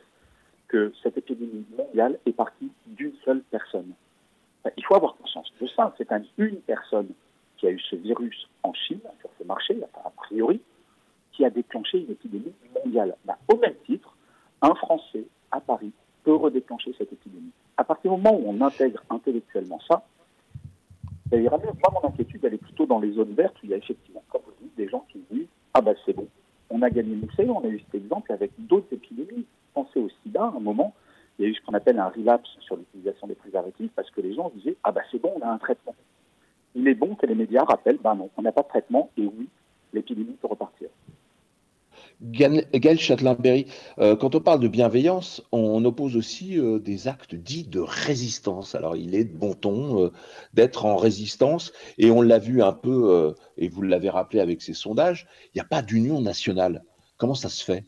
que 0.67 0.93
cette 1.01 1.17
épidémie 1.17 1.65
mondiale 1.75 2.19
est 2.27 2.33
partie 2.33 2.69
d'une 2.85 3.13
seule 3.25 3.41
personne. 3.49 3.93
il 4.77 4.85
faut 4.85 4.95
avoir 4.95 5.15
conscience 5.15 5.51
de 5.59 5.67
ça. 5.69 5.95
C'est 5.97 6.11
une 6.37 6.57
personne 6.57 7.09
qui 7.57 7.65
a 7.65 7.71
eu 7.71 7.79
ce 7.79 7.95
virus 7.95 8.47
en 8.61 8.73
Chine, 8.73 8.99
sur 9.21 9.29
ce 9.39 9.43
marché, 9.43 9.75
a 10.05 10.09
priori, 10.11 10.61
qui 11.31 11.43
a 11.45 11.49
déclenché 11.49 11.97
une 11.97 12.11
épidémie 12.11 12.53
mondiale. 12.75 13.15
Au 13.47 13.57
même 13.57 13.75
titre, 13.87 14.15
un 14.61 14.75
Français 14.75 15.23
à 15.51 15.61
Paris 15.61 15.93
peut 16.27 16.35
redéclencher 16.35 16.93
cette 16.97 17.13
épidémie 17.13 17.53
à 17.77 17.85
partir 17.85 18.11
du 18.11 18.21
moment 18.21 18.37
où 18.37 18.49
on 18.49 18.59
intègre 18.59 19.01
intellectuellement 19.09 19.79
ça, 19.87 20.03
ça 21.29 21.37
ira 21.37 21.57
mieux. 21.57 21.65
Moi, 21.65 22.01
mon 22.01 22.09
inquiétude, 22.09 22.43
elle 22.43 22.55
est 22.55 22.57
plutôt 22.57 22.85
dans 22.85 22.99
les 22.99 23.13
zones 23.13 23.33
vertes 23.33 23.55
où 23.63 23.65
il 23.65 23.69
y 23.69 23.73
a 23.73 23.77
effectivement, 23.77 24.23
comme 24.29 24.41
vous 24.45 24.53
dites, 24.61 24.75
des 24.75 24.89
gens 24.89 25.05
qui 25.09 25.23
disent 25.31 25.47
Ah 25.73 25.79
ben 25.79 25.95
c'est 26.05 26.11
bon, 26.13 26.27
on 26.69 26.81
a 26.81 26.89
gagné 26.89 27.15
le 27.15 27.49
on 27.49 27.63
a 27.63 27.67
eu 27.67 27.79
cet 27.79 27.95
exemple 27.95 28.33
avec 28.33 28.51
d'autres 28.57 28.91
épidémies. 28.91 29.45
Pensez 29.73 29.99
au 29.99 30.09
sida, 30.21 30.43
à 30.43 30.57
un 30.57 30.59
moment, 30.59 30.93
il 31.39 31.45
y 31.45 31.47
a 31.47 31.51
eu 31.51 31.55
ce 31.55 31.61
qu'on 31.61 31.75
appelle 31.75 31.97
un 31.97 32.09
relapse 32.09 32.49
sur 32.59 32.75
l'utilisation 32.75 33.27
des 33.27 33.35
préservatifs 33.35 33.91
parce 33.95 34.11
que 34.11 34.19
les 34.19 34.33
gens 34.33 34.51
disaient 34.53 34.75
Ah 34.83 34.91
ben 34.91 35.03
c'est 35.09 35.21
bon, 35.21 35.31
on 35.37 35.41
a 35.41 35.49
un 35.49 35.59
traitement. 35.59 35.95
Il 36.75 36.89
est 36.89 36.95
bon 36.95 37.15
que 37.15 37.25
les 37.25 37.35
médias 37.35 37.63
rappellent 37.63 37.99
Ben 38.03 38.15
non, 38.15 38.29
on 38.35 38.41
n'a 38.41 38.51
pas 38.51 38.63
de 38.63 38.67
traitement 38.67 39.09
et 39.15 39.25
oui, 39.25 39.47
l'épidémie 39.93 40.35
peut 40.41 40.47
repartir. 40.47 40.89
Gaël 42.21 42.97
Châtelain-Berry, 42.97 43.67
euh, 43.99 44.15
quand 44.15 44.33
on 44.33 44.39
parle 44.39 44.59
de 44.59 44.67
bienveillance, 44.67 45.47
on 45.51 45.83
oppose 45.85 46.17
aussi 46.17 46.59
euh, 46.59 46.79
des 46.79 47.07
actes 47.07 47.35
dits 47.35 47.67
de 47.67 47.79
résistance. 47.79 48.73
Alors, 48.73 48.95
il 48.95 49.13
est 49.13 49.25
de 49.25 49.37
bon 49.37 49.53
ton 49.53 50.05
euh, 50.05 50.09
d'être 50.53 50.85
en 50.85 50.95
résistance, 50.95 51.71
et 51.97 52.09
on 52.09 52.21
l'a 52.21 52.39
vu 52.39 52.63
un 52.63 52.73
peu, 52.73 53.35
et 53.57 53.67
vous 53.67 53.81
l'avez 53.83 54.09
rappelé 54.09 54.39
avec 54.39 54.61
ces 54.61 54.73
sondages, 54.73 55.27
il 55.47 55.57
n'y 55.57 55.61
a 55.61 55.65
pas 55.65 55.81
d'union 55.81 56.21
nationale. 56.21 56.83
Comment 57.17 57.35
ça 57.35 57.49
se 57.49 57.63
fait? 57.63 57.85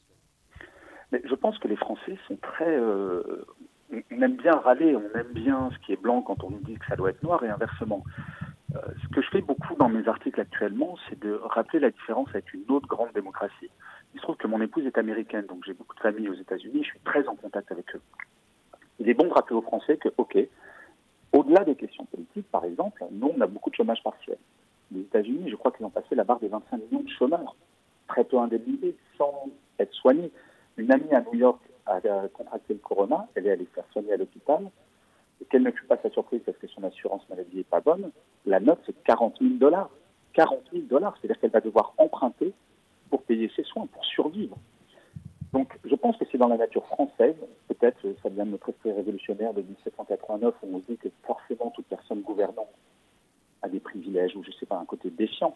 Je 1.11 1.35
pense 1.35 1.57
que 1.57 1.67
les 1.67 1.75
Français 1.75 2.17
sont 2.27 2.37
très... 2.37 2.79
on 2.79 4.21
aime 4.21 4.37
bien 4.37 4.53
râler, 4.53 4.95
on 4.95 5.17
aime 5.17 5.33
bien 5.33 5.71
ce 5.73 5.85
qui 5.85 5.93
est 5.93 6.01
blanc 6.01 6.21
quand 6.21 6.43
on 6.43 6.51
nous 6.51 6.61
dit 6.61 6.75
que 6.75 6.85
ça 6.87 6.95
doit 6.95 7.09
être 7.09 7.23
noir, 7.23 7.43
et 7.43 7.49
inversement. 7.49 8.03
ce 8.73 9.07
que 9.09 9.21
je 9.21 9.29
fais 9.29 9.41
beaucoup 9.41 9.75
dans 9.75 9.89
mes 9.89 10.07
articles 10.07 10.39
actuellement, 10.39 10.97
c'est 11.09 11.19
de 11.19 11.39
rappeler 11.43 11.79
la 11.79 11.89
différence 11.89 12.29
avec 12.29 12.53
une 12.53 12.65
autre 12.69 12.87
grande 12.87 13.11
démocratie. 13.15 13.71
Il 14.13 14.19
se 14.19 14.23
trouve 14.23 14.37
que 14.37 14.47
mon 14.47 14.61
épouse 14.61 14.85
est 14.85 14.97
américaine, 14.97 15.45
donc 15.45 15.63
j'ai 15.65 15.73
beaucoup 15.73 15.95
de 15.95 16.01
familles 16.01 16.29
aux 16.29 16.35
États-Unis, 16.35 16.83
je 16.83 16.89
suis 16.89 16.99
très 16.99 17.27
en 17.27 17.35
contact 17.35 17.71
avec 17.71 17.95
eux. 17.95 18.01
il 18.99 19.09
est 19.09 19.13
bon 19.13 19.27
de 19.27 19.33
rappeler 19.33 19.55
aux 19.55 19.61
Français 19.61 19.97
que, 19.97 20.09
OK, 20.17 20.37
au-delà 21.31 21.63
des 21.63 21.75
questions 21.75 22.05
politiques, 22.05 22.49
par 22.51 22.65
exemple, 22.65 23.03
nous, 23.11 23.31
on 23.35 23.41
a 23.41 23.47
beaucoup 23.47 23.69
de 23.69 23.75
chômage 23.75 24.01
partiel. 24.03 24.37
Les 24.91 25.01
États-Unis, 25.01 25.49
je 25.49 25.55
crois 25.55 25.71
qu'ils 25.71 25.85
ont 25.85 25.91
passé 25.91 26.15
la 26.15 26.23
barre 26.23 26.39
des 26.39 26.47
25 26.47 26.77
millions 26.77 27.03
de 27.03 27.09
chômeurs, 27.09 27.55
très 28.07 28.23
peu 28.23 28.39
indemnisés, 28.39 28.95
sans 29.17 29.47
être 29.77 29.93
soignés. 29.93 30.31
Une 30.77 30.91
amie 30.91 31.13
à 31.13 31.21
New 31.21 31.35
York 31.35 31.61
a 31.85 31.99
contracté 32.33 32.73
le 32.73 32.79
corona, 32.79 33.27
elle 33.35 33.47
est 33.47 33.51
allée 33.51 33.67
faire 33.73 33.85
soigner 33.91 34.13
à 34.13 34.17
l'hôpital, 34.17 34.69
et 35.41 35.45
quelle 35.45 35.63
ne 35.63 35.71
fut 35.71 35.85
pas 35.85 35.97
sa 36.01 36.09
surprise 36.09 36.41
parce 36.45 36.57
que 36.57 36.67
son 36.67 36.83
assurance 36.83 37.27
maladie 37.29 37.57
n'est 37.57 37.63
pas 37.63 37.79
bonne, 37.79 38.11
la 38.45 38.59
note 38.59 38.79
c'est 38.85 39.03
40 39.03 39.37
000 39.39 39.53
dollars. 39.55 39.89
40 40.33 40.59
000 40.71 40.83
dollars, 40.85 41.15
c'est-à-dire 41.17 41.39
qu'elle 41.39 41.51
va 41.51 41.59
devoir 41.59 41.93
emprunter 41.97 42.53
pour 43.09 43.23
payer 43.23 43.51
ses 43.55 43.63
soins, 43.63 43.87
pour 43.87 44.05
survivre. 44.05 44.57
Donc 45.53 45.77
je 45.83 45.95
pense 45.95 46.15
que 46.17 46.25
c'est 46.31 46.37
dans 46.37 46.47
la 46.47 46.57
nature 46.57 46.85
française, 46.85 47.35
peut-être 47.67 47.99
ça 48.21 48.29
vient 48.29 48.45
de 48.45 48.51
notre 48.51 48.69
esprit 48.69 48.91
révolutionnaire 48.91 49.53
de 49.53 49.61
1789 49.61 50.53
où 50.63 50.75
on 50.75 50.79
se 50.81 50.91
dit 50.91 50.97
que 50.97 51.09
forcément 51.23 51.71
toute 51.71 51.85
personne 51.85 52.21
gouvernante 52.21 52.69
a 53.61 53.69
des 53.69 53.79
privilèges 53.79 54.35
ou 54.35 54.43
je 54.43 54.51
sais 54.51 54.65
pas, 54.65 54.77
un 54.77 54.85
côté 54.85 55.09
défiant. 55.09 55.55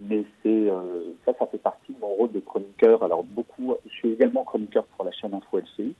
Mais 0.00 0.24
euh, 0.46 1.12
ça, 1.24 1.32
ça 1.38 1.46
fait 1.46 1.58
partie 1.58 1.92
de 1.92 2.00
mon 2.00 2.08
rôle 2.08 2.32
de 2.32 2.40
chroniqueur. 2.40 3.02
Alors 3.04 3.22
beaucoup, 3.22 3.74
je 3.86 3.92
suis 3.92 4.12
également 4.12 4.44
chroniqueur 4.44 4.84
pour 4.84 5.04
la 5.04 5.12
chaîne 5.12 5.32
Info 5.32 5.58
LCI, 5.58 5.94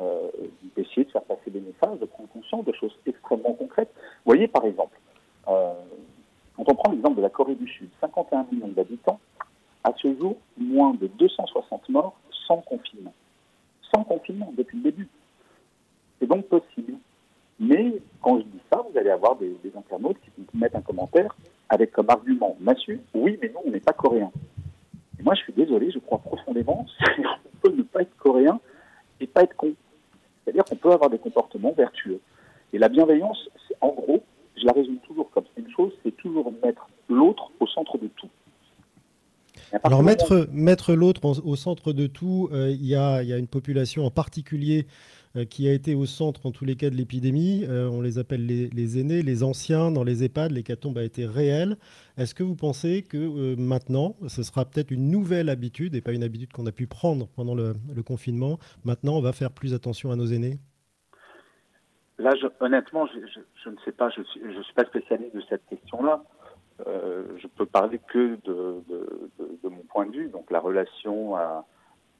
euh, 0.00 0.28
d'essayer 0.74 1.04
de 1.04 1.10
faire 1.10 1.22
passer 1.22 1.50
des 1.50 1.60
messages, 1.60 1.98
de 2.00 2.06
prendre 2.06 2.30
conscience 2.30 2.64
de 2.64 2.72
choses 2.72 2.96
extrêmement 3.06 3.52
concrètes. 3.52 3.92
Vous 3.94 4.32
voyez 4.32 4.48
par 4.48 4.64
exemple, 4.64 4.98
euh, 5.48 5.74
quand 6.56 6.64
on 6.68 6.74
prend 6.74 6.90
l'exemple 6.90 7.16
de 7.16 7.22
la 7.22 7.28
Corée 7.28 7.54
du 7.54 7.68
Sud, 7.68 7.90
51 8.00 8.46
millions 8.50 8.68
d'habitants, 8.68 9.20
à 9.86 9.92
ce 10.02 10.12
jour, 10.16 10.36
moins 10.58 10.94
de 10.94 11.06
260 11.06 11.88
morts 11.90 12.18
sans 12.48 12.56
confinement. 12.56 13.14
Sans 13.94 14.02
confinement 14.02 14.52
depuis 14.56 14.78
le 14.78 14.82
début. 14.82 15.08
C'est 16.18 16.26
donc 16.26 16.46
possible. 16.46 16.94
Mais 17.60 18.00
quand 18.20 18.38
je 18.38 18.42
dis 18.42 18.60
ça, 18.72 18.82
vous 18.82 18.98
allez 18.98 19.10
avoir 19.10 19.36
des, 19.36 19.56
internautes 19.76 20.16
qui 20.24 20.30
vous 20.36 20.58
mettent 20.58 20.74
un 20.74 20.80
commentaire 20.80 21.36
avec 21.68 21.92
comme 21.92 22.10
argument 22.10 22.56
massue, 22.58 23.00
oui, 23.14 23.38
mais 23.40 23.48
non, 23.48 23.60
on 23.64 23.70
n'est 23.70 23.80
pas 23.80 23.92
coréen. 23.92 24.32
Et 25.20 25.22
moi, 25.22 25.34
je 25.34 25.42
suis 25.42 25.52
désolé, 25.52 25.92
je 25.92 26.00
crois 26.00 26.18
profondément, 26.18 26.84
on 27.18 27.56
peut 27.62 27.74
ne 27.74 27.82
pas 27.82 28.02
être 28.02 28.16
coréen 28.16 28.58
et 29.20 29.28
pas 29.28 29.42
être 29.42 29.54
con. 29.54 29.72
C'est-à-dire 30.42 30.64
qu'on 30.64 30.76
peut 30.76 30.90
avoir 30.90 31.10
des 31.10 31.18
comportements 31.18 31.72
vertueux. 31.72 32.20
Et 32.72 32.78
la 32.78 32.88
bienveillance, 32.88 33.48
en 33.80 33.88
gros, 33.90 34.22
je 34.56 34.66
la 34.66 34.72
résume 34.72 34.98
toujours 34.98 35.30
comme 35.30 35.44
une 35.56 35.70
chose, 35.70 35.92
c'est 36.02 36.16
toujours 36.16 36.52
mettre 36.64 36.88
l'autre 37.08 37.52
au 37.60 37.68
centre 37.68 37.98
de 37.98 38.08
tout. 38.08 38.28
Alors 39.84 40.02
mettre, 40.02 40.48
mettre 40.52 40.94
l'autre 40.94 41.20
au 41.44 41.56
centre 41.56 41.92
de 41.92 42.06
tout, 42.06 42.48
euh, 42.52 42.70
il 42.70 42.84
y, 42.84 42.94
a, 42.94 43.20
une 43.22 43.48
population 43.48 44.04
en 44.04 44.10
particulier 44.10 44.86
euh, 45.36 45.44
qui 45.44 45.68
a 45.68 45.72
été 45.72 45.94
au 45.94 46.06
centre 46.06 46.46
en 46.46 46.50
tous 46.50 46.64
les 46.64 46.76
cas 46.76 46.90
de 46.90 46.94
l'épidémie. 46.94 47.64
Euh, 47.68 47.88
on 47.88 48.00
les 48.00 48.18
appelle 48.18 48.46
les, 48.46 49.00
aînés, 49.00 49.22
les 49.22 49.42
anciens 49.42 49.90
dans 49.90 50.04
les 50.04 50.24
EHPAD. 50.24 50.52
L'hécatombe 50.52 50.98
a 50.98 51.04
été 51.04 51.26
réelle. 51.26 51.76
Est-ce 52.16 52.34
que 52.34 52.42
vous 52.42 52.56
pensez 52.56 53.02
que 53.02 53.54
maintenant, 53.56 54.16
ce 54.28 54.42
sera 54.42 54.64
peut-être 54.64 54.90
une 54.90 55.10
nouvelle 55.10 55.48
habitude 55.48 55.94
et 55.94 56.00
pas 56.00 56.12
une 56.12 56.24
habitude 56.24 56.52
qu'on 56.52 56.66
a 56.66 56.72
pu 56.72 56.86
prendre 56.86 57.28
pendant 57.28 57.54
le, 57.54 57.74
confinement? 58.04 58.58
Maintenant, 58.84 59.16
on 59.16 59.22
va 59.22 59.32
faire 59.32 59.50
plus 59.50 59.74
attention 59.74 60.10
à 60.10 60.16
nos 60.16 60.26
aînés? 60.26 60.58
Là, 62.18 62.32
honnêtement, 62.60 63.06
je, 63.06 63.70
ne 63.70 63.76
sais 63.84 63.92
pas, 63.92 64.08
je 64.08 64.20
ne 64.20 64.24
suis, 64.24 64.40
suis, 64.64 64.74
pas 64.74 64.84
spécialiste 64.84 65.34
de 65.34 65.42
cette 65.50 65.66
question-là. 65.66 66.22
Euh, 66.86 67.24
je 67.38 67.46
peux 67.46 67.66
parler 67.66 67.98
que 68.12 68.38
de, 68.44 69.68
mon 69.68 69.82
point 69.88 70.06
de 70.06 70.12
vue, 70.12 70.28
donc 70.28 70.50
la 70.50 70.60
relation 70.60 71.36
à, 71.36 71.64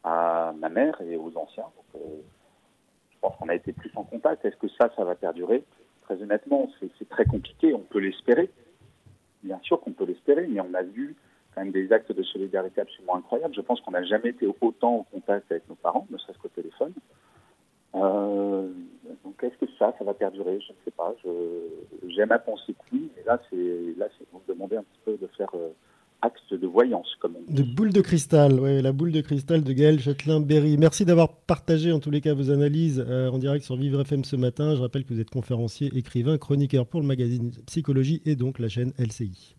ma 0.04 0.68
mère 0.68 1.00
et 1.00 1.16
aux 1.16 1.36
anciens. 1.36 1.66
Euh, 1.96 1.98
je 3.10 3.18
pense 3.20 3.36
qu'on 3.36 3.48
a 3.48 3.54
été 3.54 3.72
plus 3.72 3.90
en 3.96 4.04
contact. 4.04 4.44
Est-ce 4.44 4.56
que 4.56 4.68
ça, 4.68 4.90
ça 4.96 5.04
va 5.04 5.14
perdurer? 5.14 5.64
Très 6.02 6.22
honnêtement, 6.22 6.70
c'est 6.98 7.08
très 7.08 7.24
compliqué. 7.24 7.74
On 7.74 7.80
peut 7.80 7.98
l'espérer. 7.98 8.50
Bien 9.42 9.58
sûr 9.62 9.80
qu'on 9.80 9.92
peut 9.92 10.04
l'espérer, 10.04 10.46
mais 10.46 10.60
on 10.60 10.74
a 10.74 10.82
vu 10.82 11.16
quand 11.54 11.62
même 11.62 11.72
des 11.72 11.92
actes 11.92 12.12
de 12.12 12.22
solidarité 12.22 12.80
absolument 12.80 13.16
incroyables. 13.16 13.54
Je 13.54 13.60
pense 13.60 13.80
qu'on 13.80 13.90
n'a 13.90 14.04
jamais 14.04 14.30
été 14.30 14.46
autant 14.60 14.98
en 14.98 15.02
contact 15.04 15.50
avec 15.50 15.68
nos 15.68 15.74
parents, 15.74 16.06
ne 16.10 16.18
serait-ce 16.18 16.38
qu'au 16.38 16.48
téléphone. 16.48 16.92
Euh, 17.96 18.68
donc 19.24 19.42
est-ce 19.42 19.56
que 19.64 19.70
ça, 19.78 19.94
ça 19.98 20.04
va 20.04 20.14
perdurer? 20.14 20.58
Je 20.60 20.72
ne 20.72 20.78
sais 20.84 20.90
pas. 20.90 21.14
J'aime 22.08 22.32
à 22.32 22.38
penser 22.38 22.72
que 22.72 22.78
oui, 22.92 23.10
mais 23.16 23.22
là, 23.24 23.40
c'est 23.50 23.94
là, 23.96 24.06
c'est 24.18 24.26
demander 24.48 24.76
un 24.76 24.82
petit 24.82 25.00
peu 25.04 25.16
de 25.16 25.26
faire 25.36 25.50
euh, 25.54 25.70
acte 26.22 26.52
de 26.52 26.66
voyance, 26.66 27.08
comme 27.20 27.36
on 27.36 27.42
dit. 27.42 27.62
De 27.62 27.62
boule 27.62 27.92
de 27.92 28.00
cristal, 28.00 28.58
oui, 28.60 28.80
la 28.82 28.92
boule 28.92 29.12
de 29.12 29.20
cristal 29.20 29.62
de 29.62 29.72
Gaël 29.72 29.98
Châtelain-Berry. 29.98 30.78
Merci 30.78 31.04
d'avoir 31.04 31.32
partagé 31.32 31.92
en 31.92 32.00
tous 32.00 32.10
les 32.10 32.20
cas 32.20 32.34
vos 32.34 32.50
analyses 32.50 33.04
euh, 33.06 33.30
en 33.30 33.38
direct 33.38 33.64
sur 33.64 33.76
Vivre 33.76 34.00
FM 34.00 34.24
ce 34.24 34.36
matin. 34.36 34.74
Je 34.74 34.80
rappelle 34.80 35.04
que 35.04 35.14
vous 35.14 35.20
êtes 35.20 35.30
conférencier, 35.30 35.90
écrivain, 35.94 36.38
chroniqueur 36.38 36.86
pour 36.86 37.00
le 37.00 37.06
magazine 37.06 37.50
Psychologie 37.66 38.22
et 38.24 38.36
donc 38.36 38.58
la 38.58 38.68
chaîne 38.68 38.92
LCI. 38.98 39.56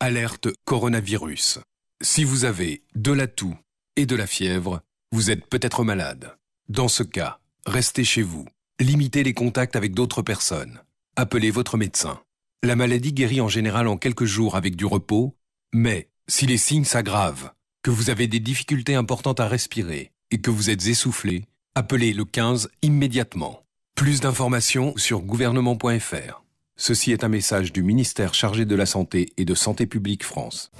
Alerte 0.00 0.48
coronavirus. 0.64 1.60
Si 2.02 2.24
vous 2.24 2.44
avez 2.44 2.82
de 2.94 3.12
la 3.12 3.26
toux 3.26 3.54
et 3.96 4.06
de 4.06 4.16
la 4.16 4.26
fièvre, 4.26 4.80
vous 5.12 5.30
êtes 5.30 5.46
peut-être 5.46 5.84
malade. 5.84 6.32
Dans 6.70 6.86
ce 6.86 7.02
cas, 7.02 7.40
restez 7.66 8.04
chez 8.04 8.22
vous. 8.22 8.46
Limitez 8.78 9.24
les 9.24 9.34
contacts 9.34 9.74
avec 9.74 9.92
d'autres 9.92 10.22
personnes. 10.22 10.78
Appelez 11.16 11.50
votre 11.50 11.76
médecin. 11.76 12.20
La 12.62 12.76
maladie 12.76 13.12
guérit 13.12 13.40
en 13.40 13.48
général 13.48 13.88
en 13.88 13.96
quelques 13.96 14.24
jours 14.24 14.54
avec 14.54 14.76
du 14.76 14.84
repos, 14.86 15.34
mais 15.72 16.10
si 16.28 16.46
les 16.46 16.58
signes 16.58 16.84
s'aggravent, 16.84 17.50
que 17.82 17.90
vous 17.90 18.08
avez 18.08 18.28
des 18.28 18.38
difficultés 18.38 18.94
importantes 18.94 19.40
à 19.40 19.48
respirer 19.48 20.12
et 20.30 20.40
que 20.40 20.52
vous 20.52 20.70
êtes 20.70 20.86
essoufflé, 20.86 21.44
appelez 21.74 22.12
le 22.12 22.24
15 22.24 22.70
immédiatement. 22.82 23.64
Plus 23.96 24.20
d'informations 24.20 24.96
sur 24.96 25.22
gouvernement.fr. 25.22 26.44
Ceci 26.76 27.10
est 27.10 27.24
un 27.24 27.28
message 27.28 27.72
du 27.72 27.82
ministère 27.82 28.32
chargé 28.32 28.64
de 28.64 28.76
la 28.76 28.86
Santé 28.86 29.32
et 29.38 29.44
de 29.44 29.56
Santé 29.56 29.86
publique 29.86 30.22
France. 30.22 30.70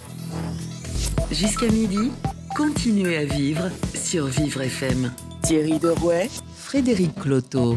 Jusqu'à 1.32 1.66
midi, 1.66 2.12
continuez 2.56 3.16
à 3.16 3.24
vivre 3.24 3.68
sur 3.94 4.26
Vivre 4.26 4.62
FM. 4.62 5.12
Thierry 5.42 5.78
Derouet, 5.78 6.28
Frédéric 6.54 7.14
Cloteau. 7.14 7.76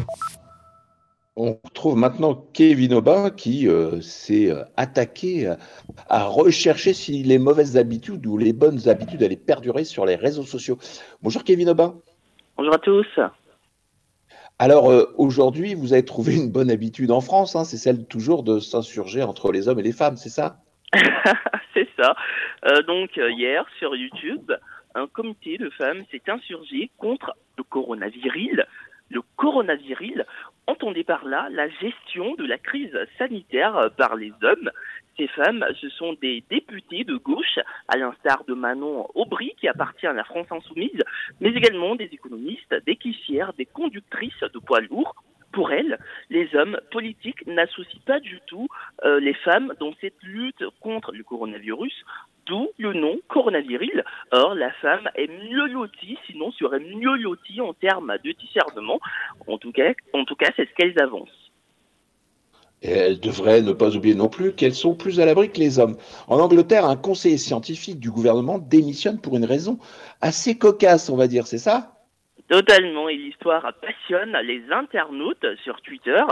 On 1.36 1.58
retrouve 1.64 1.96
maintenant 1.96 2.46
Kevin 2.52 2.94
Aubin 2.94 3.30
qui 3.30 3.68
euh, 3.68 4.00
s'est 4.00 4.50
euh, 4.50 4.62
attaqué 4.76 5.52
à, 6.08 6.24
rechercher 6.24 6.92
si 6.92 7.22
les 7.22 7.38
mauvaises 7.38 7.76
habitudes 7.76 8.26
ou 8.26 8.38
les 8.38 8.52
bonnes 8.52 8.88
habitudes 8.88 9.22
allaient 9.22 9.36
perdurer 9.36 9.84
sur 9.84 10.06
les 10.06 10.14
réseaux 10.14 10.44
sociaux. 10.44 10.78
Bonjour 11.22 11.42
Kevin 11.42 11.70
Aubin. 11.70 11.96
Bonjour 12.56 12.74
à 12.74 12.78
tous. 12.78 13.06
Alors 14.58 14.90
euh, 14.90 15.12
aujourd'hui, 15.18 15.74
vous 15.74 15.92
avez 15.92 16.04
trouvé 16.04 16.36
une 16.36 16.50
bonne 16.50 16.70
habitude 16.70 17.10
en 17.10 17.20
France, 17.20 17.56
hein, 17.56 17.64
c'est 17.64 17.78
celle 17.78 18.06
toujours 18.06 18.44
de 18.44 18.60
s'insurger 18.60 19.22
entre 19.22 19.50
les 19.50 19.68
hommes 19.68 19.80
et 19.80 19.84
les 19.84 19.92
femmes, 19.92 20.16
c'est 20.16 20.28
ça? 20.28 20.58
C'est 21.74 21.88
ça. 21.98 22.14
donc 22.86 23.16
hier 23.16 23.66
sur 23.78 23.96
YouTube, 23.96 24.52
un 24.94 25.06
comité 25.06 25.58
de 25.58 25.70
femmes 25.70 26.04
s'est 26.10 26.22
insurgé 26.28 26.90
contre 26.98 27.34
le 27.58 27.64
coronavirus. 27.64 28.60
Le 29.10 29.20
coronavirus, 29.36 30.22
entendez 30.66 31.04
par 31.04 31.24
là 31.24 31.48
la 31.50 31.68
gestion 31.68 32.34
de 32.36 32.44
la 32.44 32.58
crise 32.58 32.96
sanitaire 33.18 33.90
par 33.96 34.16
les 34.16 34.32
hommes. 34.42 34.70
Ces 35.16 35.28
femmes, 35.28 35.64
ce 35.80 35.88
sont 35.90 36.14
des 36.14 36.42
députés 36.50 37.04
de 37.04 37.16
gauche, 37.16 37.58
à 37.88 37.96
l'instar 37.96 38.44
de 38.44 38.54
Manon 38.54 39.06
Aubry, 39.14 39.54
qui 39.58 39.68
appartient 39.68 40.06
à 40.06 40.12
la 40.12 40.24
France 40.24 40.50
Insoumise, 40.50 41.02
mais 41.40 41.50
également 41.50 41.94
des 41.94 42.08
économistes, 42.12 42.74
des 42.86 42.96
caissières, 42.96 43.52
des 43.52 43.66
conductrices 43.66 44.40
de 44.40 44.58
poids 44.58 44.80
lourds, 44.80 45.14
pour 45.54 45.70
elles, 45.72 45.98
les 46.30 46.54
hommes 46.54 46.78
politiques 46.90 47.46
n'associent 47.46 48.00
pas 48.04 48.20
du 48.20 48.40
tout 48.46 48.66
euh, 49.04 49.20
les 49.20 49.34
femmes 49.34 49.72
dans 49.80 49.92
cette 50.00 50.22
lutte 50.22 50.64
contre 50.80 51.12
le 51.12 51.22
coronavirus, 51.22 51.94
d'où 52.46 52.68
le 52.78 52.92
nom 52.92 53.18
coronavirus. 53.28 54.02
Or, 54.32 54.54
la 54.54 54.72
femme 54.72 55.08
est 55.14 55.28
mieux 55.28 55.66
lotie, 55.68 56.18
sinon 56.26 56.50
serait 56.52 56.80
mieux 56.80 57.16
lotie 57.16 57.60
en 57.60 57.72
termes 57.72 58.12
de 58.24 58.32
discernement. 58.32 58.98
En 59.46 59.58
tout 59.58 59.72
cas, 59.72 59.92
en 60.12 60.24
tout 60.24 60.36
cas 60.36 60.50
c'est 60.56 60.68
ce 60.68 60.74
qu'elles 60.74 61.00
avancent. 61.00 61.30
Et 62.82 62.90
elles 62.90 63.20
devraient 63.20 63.62
ne 63.62 63.72
pas 63.72 63.96
oublier 63.96 64.14
non 64.14 64.28
plus 64.28 64.52
qu'elles 64.52 64.74
sont 64.74 64.94
plus 64.94 65.18
à 65.20 65.24
l'abri 65.24 65.50
que 65.50 65.58
les 65.58 65.78
hommes. 65.78 65.96
En 66.26 66.38
Angleterre, 66.38 66.84
un 66.84 66.96
conseiller 66.96 67.38
scientifique 67.38 67.98
du 67.98 68.10
gouvernement 68.10 68.58
démissionne 68.58 69.20
pour 69.20 69.36
une 69.36 69.46
raison 69.46 69.78
assez 70.20 70.58
cocasse, 70.58 71.08
on 71.08 71.16
va 71.16 71.26
dire, 71.26 71.46
c'est 71.46 71.58
ça? 71.58 71.93
Totalement, 72.48 73.08
et 73.08 73.16
l'histoire 73.16 73.72
passionne 73.80 74.36
les 74.44 74.62
internautes 74.70 75.46
sur 75.62 75.80
Twitter. 75.80 76.22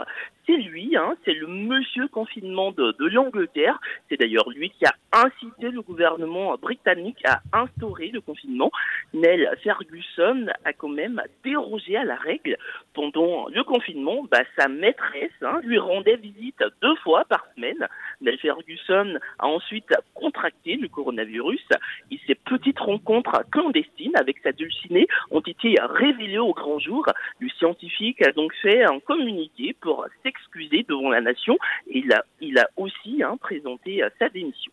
C'est 0.46 0.56
lui, 0.56 0.96
hein, 0.96 1.14
c'est 1.24 1.34
le 1.34 1.46
monsieur 1.46 2.08
confinement 2.08 2.72
de, 2.72 2.94
l'Angleterre. 3.06 3.78
C'est 4.08 4.18
d'ailleurs 4.18 4.48
lui 4.50 4.70
qui 4.70 4.84
a 4.84 4.94
incité 5.12 5.70
le 5.70 5.82
gouvernement 5.82 6.56
britannique 6.56 7.22
à 7.24 7.40
instaurer 7.52 8.08
le 8.08 8.20
confinement. 8.20 8.70
Neil 9.12 9.48
Ferguson 9.62 10.46
a 10.64 10.72
quand 10.72 10.88
même 10.88 11.22
dérogé 11.44 11.96
à 11.96 12.04
la 12.04 12.16
règle. 12.16 12.56
Pendant 12.94 13.48
le 13.48 13.62
confinement, 13.64 14.24
bah, 14.30 14.42
sa 14.58 14.68
maîtresse 14.68 15.30
hein, 15.42 15.60
lui 15.62 15.78
rendait 15.78 16.16
visite 16.16 16.62
deux 16.80 16.96
fois 16.96 17.24
par 17.24 17.46
semaine. 17.54 17.86
Neil 18.20 18.38
Ferguson 18.38 19.18
a 19.38 19.46
ensuite 19.46 19.92
contracté 20.14 20.76
le 20.76 20.88
coronavirus 20.88 21.66
et 22.10 22.18
ses 22.26 22.34
petites 22.34 22.80
rencontres 22.80 23.44
clandestines 23.50 24.16
avec 24.16 24.38
sa 24.42 24.52
dulcinée 24.52 25.06
ont 25.30 25.40
été 25.40 25.76
révélées 25.80 26.38
au 26.38 26.52
grand 26.52 26.78
jour. 26.78 27.04
Le 27.38 27.48
scientifique 27.50 28.22
a 28.26 28.32
donc 28.32 28.52
fait 28.62 28.82
un 28.84 29.00
communiqué 29.00 29.74
pour 29.80 30.06
s'excuser 30.32 30.84
devant 30.88 31.10
la 31.10 31.20
nation 31.20 31.56
et 31.88 32.02
il 32.40 32.58
a, 32.58 32.68
aussi 32.76 33.22
hein, 33.22 33.36
présenté 33.40 34.02
sa 34.18 34.28
démission. 34.28 34.72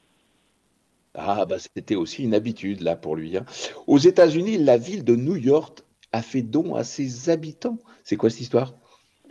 Ah, 1.16 1.46
bah, 1.46 1.58
c'était 1.60 1.96
aussi 1.96 2.24
une 2.24 2.34
habitude 2.34 2.82
là 2.82 2.96
pour 2.96 3.16
lui. 3.16 3.36
Hein. 3.38 3.46
Aux 3.88 3.98
États-Unis, 3.98 4.58
la 4.58 4.78
ville 4.78 5.04
de 5.04 5.16
New 5.16 5.36
York 5.36 5.80
a 6.12 6.22
fait 6.22 6.42
don 6.42 6.76
à 6.76 6.84
ses 6.84 7.30
habitants. 7.30 7.78
C'est 8.04 8.16
quoi 8.16 8.30
cette 8.30 8.42
histoire? 8.42 8.74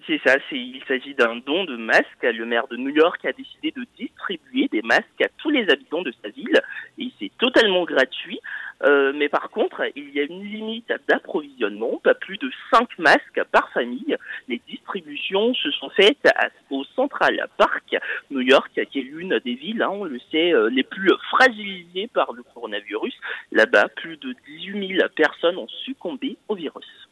C'est 0.09 0.21
ça, 0.25 0.37
il 0.53 0.83
s'agit 0.89 1.15
d'un 1.15 1.37
don 1.37 1.65
de 1.65 1.77
masques. 1.77 2.23
Le 2.23 2.47
maire 2.47 2.67
de 2.69 2.79
New 2.79 2.89
York 2.89 3.23
a 3.27 3.33
décidé 3.33 3.73
de 3.73 3.85
distribuer 3.99 4.67
des 4.69 4.81
masques 4.81 5.21
à 5.23 5.29
tous 5.37 5.51
les 5.51 5.69
habitants 5.69 6.01
de 6.01 6.13
sa 6.23 6.31
ville 6.31 6.59
et 6.99 7.11
c'est 7.19 7.31
totalement 7.39 7.85
gratuit. 7.85 8.41
Euh, 8.85 9.13
mais 9.15 9.29
par 9.29 9.51
contre, 9.51 9.83
il 9.97 10.09
y 10.11 10.21
a 10.21 10.23
une 10.23 10.43
limite 10.43 10.91
d'approvisionnement, 11.09 12.01
pas 12.03 12.15
plus 12.15 12.39
de 12.39 12.51
5 12.73 12.99
masques 12.99 13.43
par 13.53 13.71
famille. 13.73 14.17
Les 14.49 14.63
distributions 14.67 15.53
se 15.53 15.71
sont 15.73 15.91
faites 15.91 16.27
au 16.71 16.85
Central 16.97 17.47
Park, 17.59 17.95
New 18.31 18.41
York, 18.41 18.71
qui 18.91 18.99
est 18.99 19.03
l'une 19.03 19.39
des 19.45 19.55
villes, 19.55 19.83
hein, 19.83 19.91
on 19.93 20.05
le 20.05 20.19
sait, 20.31 20.55
euh, 20.55 20.71
les 20.71 20.85
plus 20.85 21.13
fragilisées 21.31 22.09
par 22.15 22.33
le 22.33 22.43
coronavirus. 22.55 23.15
Là-bas, 23.53 23.89
plus 23.89 24.17
de 24.17 24.35
18 24.47 24.97
000 24.97 25.09
personnes 25.15 25.59
ont 25.59 25.69
succombé 25.69 26.39
au 26.49 26.55
virus. 26.55 27.08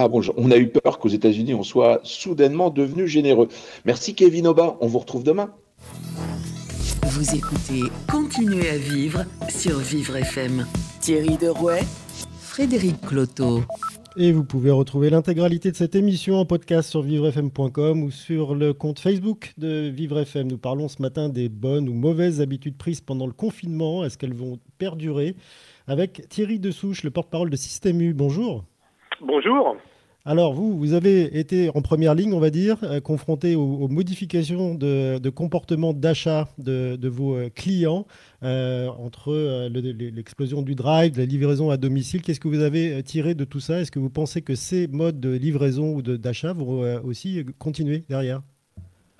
Ah 0.00 0.06
bon, 0.06 0.22
on 0.36 0.52
a 0.52 0.56
eu 0.56 0.68
peur 0.68 1.00
qu'aux 1.00 1.08
États-Unis, 1.08 1.54
on 1.54 1.64
soit 1.64 1.98
soudainement 2.04 2.70
devenu 2.70 3.08
généreux. 3.08 3.48
Merci 3.84 4.14
Kevin 4.14 4.46
Oba, 4.46 4.76
on 4.80 4.86
vous 4.86 5.00
retrouve 5.00 5.24
demain. 5.24 5.50
Vous 7.02 7.34
écoutez 7.34 7.82
Continuez 8.08 8.68
à 8.70 8.78
vivre 8.78 9.24
sur 9.48 9.78
Vivre 9.78 10.14
FM. 10.14 10.64
Thierry 11.00 11.36
Derouet, 11.36 11.80
Frédéric 12.38 13.00
Cloteau. 13.00 13.62
Et 14.16 14.30
vous 14.30 14.44
pouvez 14.44 14.70
retrouver 14.70 15.10
l'intégralité 15.10 15.72
de 15.72 15.76
cette 15.76 15.96
émission 15.96 16.36
en 16.36 16.44
podcast 16.44 16.88
sur 16.90 17.02
vivrefm.com 17.02 18.04
ou 18.04 18.12
sur 18.12 18.54
le 18.54 18.72
compte 18.74 19.00
Facebook 19.00 19.52
de 19.58 19.88
Vivre 19.88 20.20
FM. 20.20 20.46
Nous 20.46 20.58
parlons 20.58 20.86
ce 20.86 21.02
matin 21.02 21.28
des 21.28 21.48
bonnes 21.48 21.88
ou 21.88 21.92
mauvaises 21.92 22.40
habitudes 22.40 22.76
prises 22.76 23.00
pendant 23.00 23.26
le 23.26 23.32
confinement. 23.32 24.04
Est-ce 24.04 24.16
qu'elles 24.16 24.32
vont 24.32 24.60
perdurer? 24.78 25.34
Avec 25.88 26.28
Thierry 26.28 26.60
Dessouche, 26.60 27.02
le 27.02 27.10
porte-parole 27.10 27.50
de 27.50 27.56
Système 27.56 28.00
U. 28.00 28.14
Bonjour. 28.14 28.64
Bonjour. 29.20 29.76
Alors 30.28 30.52
vous, 30.52 30.76
vous 30.76 30.92
avez 30.92 31.38
été 31.38 31.70
en 31.74 31.80
première 31.80 32.14
ligne, 32.14 32.34
on 32.34 32.38
va 32.38 32.50
dire, 32.50 32.76
euh, 32.82 33.00
confronté 33.00 33.56
aux, 33.56 33.88
modifications 33.88 34.74
de, 34.74 35.30
comportement 35.30 35.94
d'achat 35.94 36.48
de, 36.58 37.08
vos 37.08 37.34
euh, 37.34 37.48
clients 37.48 38.04
euh, 38.42 38.88
entre 38.88 39.32
l'explosion 39.70 40.60
du 40.60 40.74
drive, 40.74 41.16
la 41.16 41.24
livraison 41.24 41.70
à 41.70 41.78
domicile. 41.78 42.20
Qu'est-ce 42.20 42.40
que 42.40 42.48
vous 42.48 42.62
avez 42.62 43.02
tiré 43.04 43.34
de 43.34 43.44
tout 43.44 43.60
ça? 43.60 43.80
Est-ce 43.80 43.90
que 43.90 43.98
vous 43.98 44.10
pensez 44.10 44.42
que 44.42 44.54
ces 44.54 44.86
modes 44.88 45.18
de 45.18 45.30
livraison 45.30 45.94
ou 45.94 46.02
d'achat 46.02 46.52
vont 46.52 46.82
aussi 47.04 47.46
continuer 47.58 48.04
derrière? 48.10 48.42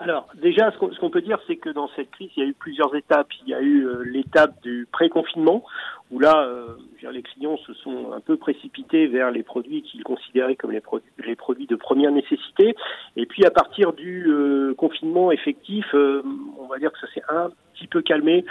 Alors 0.00 0.28
déjà, 0.40 0.70
ce 0.72 0.98
qu'on 1.00 1.10
peut 1.10 1.22
dire, 1.22 1.38
c'est 1.46 1.56
que 1.56 1.70
dans 1.70 1.88
cette 1.96 2.10
crise, 2.10 2.30
il 2.36 2.42
y 2.42 2.46
a 2.46 2.48
eu 2.48 2.54
plusieurs 2.54 2.94
étapes. 2.94 3.28
Il 3.46 3.48
y 3.48 3.54
a 3.54 3.62
eu 3.62 3.88
l'étape 4.04 4.62
du 4.62 4.86
pré-confinement, 4.92 5.64
où 6.10 6.18
là, 6.18 6.42
euh, 6.42 6.74
les 7.12 7.22
clients 7.22 7.56
se 7.58 7.74
sont 7.74 8.12
un 8.12 8.20
peu 8.20 8.36
précipités 8.36 9.06
vers 9.06 9.30
les 9.30 9.42
produits 9.42 9.82
qu'ils 9.82 10.04
considéraient 10.04 10.56
comme 10.56 10.72
les, 10.72 10.80
produits, 10.80 11.10
les 11.24 11.36
produits 11.36 11.66
de 11.66 11.76
première 11.76 12.12
nécessité. 12.12 12.74
Et 13.16 13.26
puis 13.26 13.44
à 13.44 13.50
partir 13.50 13.92
du 13.92 14.26
euh, 14.28 14.74
confinement 14.74 15.30
effectif, 15.30 15.86
euh, 15.94 16.22
on 16.58 16.66
va 16.66 16.78
dire 16.78 16.92
que 16.92 16.98
ça 16.98 17.06
s'est 17.12 17.22
un 17.28 17.50
petit 17.74 17.86
peu 17.86 18.02
calmé 18.02 18.44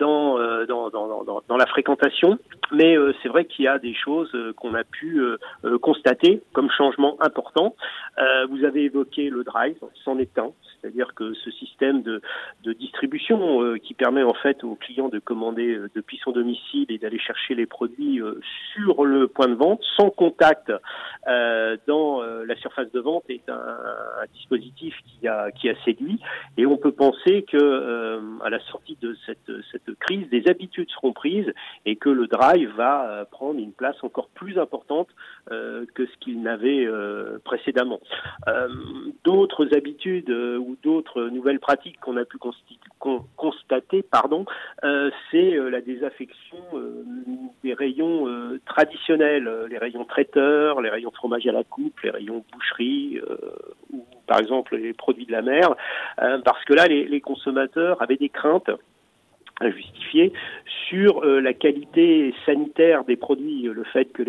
dans, 0.00 0.36
dans, 0.66 0.90
dans, 0.90 1.42
dans, 1.46 1.56
la 1.56 1.66
fréquentation. 1.66 2.40
Mais 2.72 2.96
c'est 3.22 3.28
vrai 3.28 3.44
qu'il 3.44 3.66
y 3.66 3.68
a 3.68 3.78
des 3.78 3.94
choses 3.94 4.36
qu'on 4.56 4.74
a 4.74 4.82
pu 4.82 5.22
constater 5.80 6.42
comme 6.52 6.68
changement 6.68 7.16
important. 7.20 7.76
vous 8.48 8.64
avez 8.64 8.82
évoqué 8.86 9.30
le 9.30 9.44
drive, 9.44 9.76
c'en 10.04 10.18
est 10.18 10.36
un. 10.40 10.50
C'est-à-dire 10.80 11.14
que 11.14 11.34
ce 11.34 11.52
système 11.52 12.02
de, 12.02 12.20
de 12.64 12.72
distribution 12.72 13.76
qui 13.78 13.94
permet 13.94 14.24
en 14.24 14.34
fait 14.34 14.64
aux 14.64 14.74
clients 14.74 15.08
de 15.08 15.20
commander 15.20 15.78
depuis 15.94 16.18
son 16.24 16.32
domicile 16.32 16.61
et 16.88 16.98
d'aller 16.98 17.18
chercher 17.18 17.54
les 17.54 17.66
produits 17.66 18.20
euh, 18.20 18.40
sur 18.72 19.04
le 19.04 19.28
point 19.28 19.48
de 19.48 19.54
vente, 19.54 19.82
sans 19.96 20.10
contact 20.10 20.72
euh, 21.28 21.76
dans 21.86 22.22
euh, 22.22 22.44
la 22.46 22.56
surface 22.56 22.90
de 22.92 23.00
vente, 23.00 23.24
est 23.28 23.48
un, 23.48 23.66
dispositif 24.32 24.94
qui 25.04 25.28
a, 25.28 25.50
qui 25.50 25.68
a 25.68 25.74
séduit. 25.84 26.18
Et 26.56 26.66
on 26.66 26.76
peut 26.76 26.92
penser 26.92 27.42
que 27.42 28.20
à 28.42 28.50
la 28.50 28.60
sortie 28.60 28.96
de 29.00 29.16
cette, 29.26 29.50
cette 29.70 29.98
crise, 29.98 30.28
des 30.30 30.48
habitudes 30.48 30.90
seront 30.90 31.12
prises 31.12 31.52
et 31.84 31.96
que 31.96 32.08
le 32.08 32.26
drive 32.26 32.72
va 32.76 33.26
prendre 33.30 33.58
une 33.58 33.72
place 33.72 33.96
encore 34.02 34.28
plus 34.28 34.58
importante 34.58 35.08
que 35.48 36.06
ce 36.06 36.16
qu'il 36.20 36.42
n'avait 36.42 36.86
précédemment. 37.44 38.00
d'autres 39.24 39.74
habitudes 39.74 40.30
ou 40.30 40.76
d'autres 40.82 41.24
nouvelles 41.24 41.60
pratiques 41.60 42.00
qu'on 42.00 42.16
a 42.16 42.24
pu 42.24 42.38
constater, 43.36 44.02
pardon, 44.02 44.44
c'est 45.30 45.56
la 45.70 45.80
désaffection 45.80 46.51
euh, 46.74 47.04
des 47.62 47.74
rayons 47.74 48.28
euh, 48.28 48.60
traditionnels, 48.66 49.46
euh, 49.46 49.68
les 49.68 49.78
rayons 49.78 50.04
traiteurs, 50.04 50.80
les 50.80 50.90
rayons 50.90 51.10
fromage 51.10 51.46
à 51.46 51.52
la 51.52 51.64
coupe, 51.64 52.00
les 52.00 52.10
rayons 52.10 52.44
boucherie, 52.52 53.20
ou 53.92 54.04
par 54.26 54.40
exemple 54.40 54.76
les 54.76 54.92
produits 54.92 55.26
de 55.26 55.32
la 55.32 55.42
mer, 55.42 55.74
parce 56.16 56.64
que 56.64 56.74
là, 56.74 56.86
les 56.86 57.20
consommateurs 57.20 58.00
avaient 58.02 58.16
des 58.16 58.28
craintes 58.28 58.70
justifié 59.60 60.32
sur 60.88 61.24
euh, 61.24 61.40
la 61.40 61.54
qualité 61.54 62.34
sanitaire 62.44 63.04
des 63.04 63.16
produits, 63.16 63.62
le 63.62 63.84
fait 63.84 64.06
que 64.06 64.24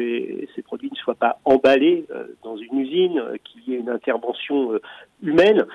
ces 0.55 0.61
produits 0.61 0.89
ne 0.91 0.95
soient 0.95 1.15
pas 1.15 1.39
emballés 1.45 2.05
euh, 2.11 2.27
dans 2.43 2.57
une 2.57 2.79
usine, 2.79 3.19
euh, 3.19 3.37
qu'il 3.43 3.67
y 3.67 3.75
ait 3.75 3.79
une 3.79 3.89
intervention 3.89 4.79
humaine. 5.21 5.65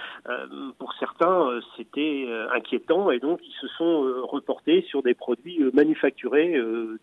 pour 0.79 0.93
certains, 1.01 1.49
c'était 1.77 2.27
inquiétant 2.55 3.11
et 3.11 3.19
donc 3.19 3.41
ils 3.43 3.55
se 3.61 3.67
sont 3.79 4.05
reportés 4.25 4.83
sur 4.83 5.03
des 5.03 5.15
produits 5.15 5.61
manufacturés, 5.73 6.55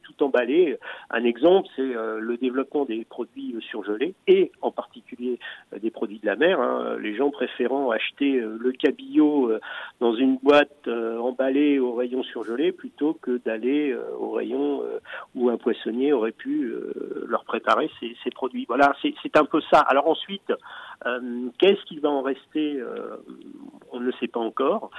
tout 0.04 0.24
emballés. 0.24 0.78
Un 1.10 1.24
exemple, 1.24 1.68
c'est 1.76 1.82
le 1.82 2.38
développement 2.38 2.86
des 2.86 3.04
produits 3.04 3.56
surgelés 3.72 4.14
et 4.28 4.52
en 4.62 4.70
particulier 4.70 5.40
des 5.82 5.90
produits 5.90 6.20
de 6.20 6.28
la 6.28 6.36
mer. 6.36 6.60
Hein. 6.60 6.98
Les 7.02 7.16
gens 7.16 7.32
préférant 7.32 7.90
acheter 7.90 8.34
le 8.34 8.72
cabillaud 8.74 9.52
dans 10.00 10.14
une 10.14 10.38
boîte 10.38 10.88
emballée 10.88 11.80
au 11.80 11.94
rayon 11.94 12.22
surgelé 12.22 12.35
plutôt 12.78 13.14
que 13.14 13.38
d'aller 13.38 13.92
euh, 13.92 14.04
au 14.18 14.32
rayon 14.32 14.82
euh, 14.84 15.00
où 15.36 15.50
un 15.50 15.58
poissonnier 15.58 16.14
aurait 16.14 16.32
pu 16.32 16.66
euh, 16.66 17.26
leur 17.28 17.46
préparer 17.46 17.90
ces, 18.00 18.16
produits. 18.32 18.66
Voilà, 18.68 18.94
c'est 19.02 19.38
un 19.38 19.46
peu 19.46 19.62
ça. 19.72 19.80
Alors 19.80 20.08
ensuite, 20.10 20.52
qu'est-ce 21.60 21.84
qu'il 21.86 22.02
va 22.02 22.10
en 22.10 22.22
rester 22.22 22.82
On 23.92 24.00
ne 24.00 24.12
sait 24.14 24.28
pas 24.28 24.40
encore. 24.40 24.90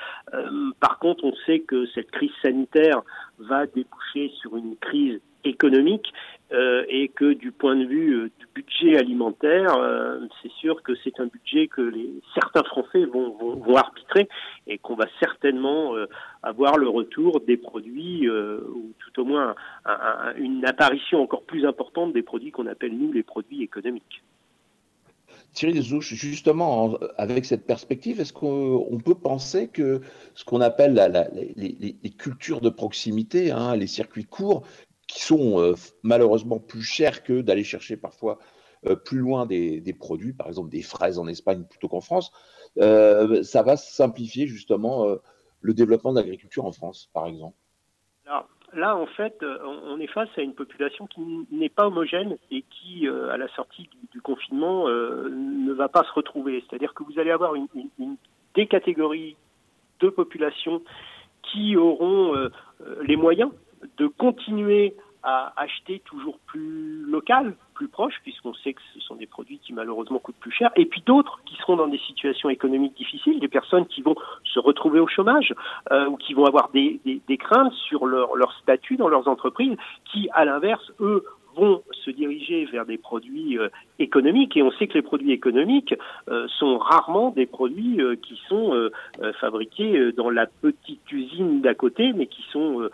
par 0.81 0.99
contre, 0.99 1.25
on 1.25 1.35
sait 1.45 1.61
que 1.61 1.87
cette 1.95 2.11
crise 2.11 2.31
sanitaire 2.43 3.03
va 3.39 3.67
déboucher 3.67 4.31
sur 4.41 4.57
une 4.57 4.77
crise 4.77 5.21
économique 5.45 6.13
euh, 6.53 6.85
et 6.89 7.09
que 7.09 7.33
du 7.33 7.51
point 7.51 7.75
de 7.75 7.85
vue 7.85 8.15
euh, 8.15 8.31
du 8.39 8.47
budget 8.55 8.97
alimentaire, 8.97 9.77
euh, 9.79 10.21
c'est 10.41 10.53
sûr 10.53 10.81
que 10.85 10.93
c'est 11.03 11.19
un 11.19 11.27
budget 11.27 11.67
que 11.67 11.93
certains 12.35 12.63
Français 12.63 13.05
vont, 13.05 13.75
arbitrer 13.75 14.29
et 14.69 14.79
qu'on 14.79 14.95
va 14.95 15.07
certainement 15.19 15.95
avoir 16.43 16.79
le 16.79 16.89
retour 16.89 17.41
des 17.41 17.57
produits, 17.57 18.29
ou 18.31 18.95
tout 18.99 19.21
au 19.21 19.25
moins 19.25 19.55
une 20.37 20.65
apparition 20.65 21.21
encore 21.21 21.43
plus 21.43 21.67
importante 21.67 22.15
des 22.15 22.23
produits 22.23 22.53
qu'on 22.53 22.67
appelle 22.67 22.97
nous 22.97 23.13
les 23.13 23.23
produits 23.23 23.63
économiques. 23.63 24.23
Thierry 25.53 25.75
Desouches, 25.75 26.15
justement, 26.15 26.99
avec 27.17 27.45
cette 27.45 27.67
perspective, 27.67 28.21
est-ce 28.21 28.33
qu'on 28.33 29.01
peut 29.05 29.15
penser 29.15 29.69
que 29.69 30.01
ce 30.35 30.45
qu'on 30.45 30.61
appelle 30.61 30.95
les, 31.57 32.11
cultures 32.19 32.61
de 32.61 32.71
proximité, 32.71 33.51
hein, 33.51 33.75
les 33.77 33.87
circuits 33.87 34.25
courts, 34.25 34.67
qui 35.07 35.23
sont 35.23 35.61
euh, 35.61 35.75
malheureusement 36.03 36.59
plus 36.59 36.83
chers 36.83 37.23
que 37.23 37.41
d'aller 37.41 37.65
chercher 37.65 37.97
parfois 37.97 38.39
euh, 38.87 38.97
plus 38.97 39.19
loin 39.19 39.47
des, 39.47 39.97
produits, 39.99 40.33
par 40.33 40.49
exemple 40.49 40.71
des 40.71 40.83
fraises 40.83 41.19
en 41.19 41.27
Espagne 41.27 41.65
plutôt 41.65 41.89
qu'en 41.89 42.01
France, 42.01 42.33
euh, 42.79 43.43
ça 43.43 43.63
va 43.63 43.77
simplifier 43.77 44.47
justement 44.47 45.07
le 45.61 45.75
développement 45.75 46.13
de 46.13 46.21
l'agriculture 46.21 46.65
en 46.65 46.73
France, 46.73 47.11
par 47.13 47.27
exemple. 47.27 47.57
Alors, 48.27 48.49
là, 48.75 48.97
en 48.97 49.07
fait, 49.07 49.43
on 49.65 49.99
est 50.01 50.09
face 50.09 50.29
à 50.37 50.43
une 50.43 50.55
population 50.55 51.07
qui 51.07 51.21
n'est 51.51 51.69
pas 51.69 51.87
homogène 51.87 52.37
et 52.51 52.63
qui, 52.63 53.09
à 53.09 53.37
la 53.37 53.49
sortie 53.55 53.89
du, 54.13 54.21
confinement, 54.21 54.89
ne 54.89 55.73
va 55.73 55.89
pas 55.89 56.05
se 56.05 56.13
retrouver. 56.13 56.63
C'est-à-dire 56.69 56.93
que 56.93 57.03
vous 57.05 57.19
allez 57.19 57.31
avoir 57.31 57.55
une, 57.55 57.69
des 58.55 58.67
catégories 58.67 59.37
de 60.01 60.09
population 60.11 60.83
qui 61.43 61.77
auront 61.77 62.35
les 63.03 63.17
moyens 63.17 63.51
de 63.99 64.07
continuer 64.07 64.95
à 65.23 65.53
acheter 65.57 66.01
toujours 66.05 66.39
plus 66.47 67.05
local, 67.05 67.57
plus 67.75 67.89
proche, 67.89 68.15
puisqu'on 68.23 68.55
sait 68.55 68.75
que 68.75 68.81
ce 68.95 69.01
sont 69.01 69.17
des 69.17 69.27
produits 69.27 69.59
qui 69.59 69.73
malheureusement 69.73 70.21
coûtent 70.21 70.39
plus 70.39 70.53
cher, 70.53 70.71
et 70.77 70.87
puis 70.87 71.03
d'autres 71.05 71.41
qui 71.45 71.57
seront 71.57 71.77
dans 71.77 71.89
des 71.89 71.99
situations 71.99 72.49
économiques 72.49 72.97
difficiles, 72.97 73.41
des 73.41 73.49
personnes 73.49 73.87
qui 73.87 74.03
vont 74.03 74.15
se 74.45 74.61
retrouver 74.61 75.01
au 75.01 75.09
chômage 75.09 75.53
euh, 75.91 76.07
ou 76.07 76.17
qui 76.17 76.33
vont 76.33 76.45
avoir 76.45 76.71
des, 76.71 77.01
des, 77.05 77.21
des 77.27 77.37
craintes 77.37 77.73
sur 77.73 78.07
leur, 78.07 78.37
leur 78.37 78.53
statut 78.63 78.97
dans 78.97 79.09
leurs 79.09 79.27
entreprises, 79.27 79.77
qui 80.05 80.29
à 80.33 80.45
l'inverse, 80.45 80.93
eux, 81.01 81.25
vont 81.57 81.83
se 82.05 82.11
diriger 82.11 82.67
vers 82.67 82.87
des 82.87 82.99
produits 82.99 83.59
euh, 83.59 83.69
économiques 83.99 84.57
et 84.57 84.63
on 84.63 84.71
sait 84.73 84.87
que 84.87 84.95
les 84.95 85.03
produits 85.03 85.33
économiques 85.33 85.95
euh, 86.29 86.47
sont 86.59 86.79
rarement 86.79 87.31
des 87.31 87.47
produits 87.47 88.01
euh, 88.01 88.17
qui 88.17 88.39
sont 88.49 88.91
fabriqués 89.41 90.13
dans 90.13 90.31
la 90.31 90.47
petite 90.47 91.11
usine 91.11 91.61
d'à 91.61 91.75
côté 91.75 92.13
mais 92.13 92.27
qui 92.27 92.43
sont 92.53 92.89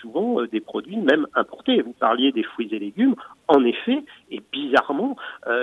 souvent 0.00 0.42
des 0.44 0.60
produits 0.60 0.96
même 0.96 1.26
importés. 1.34 1.80
Vous 1.82 1.92
parliez 1.92 2.32
des 2.32 2.42
fruits 2.42 2.68
et 2.72 2.78
légumes. 2.78 3.14
En 3.46 3.64
effet, 3.64 4.04
et 4.30 4.42
bizarrement, 4.52 5.16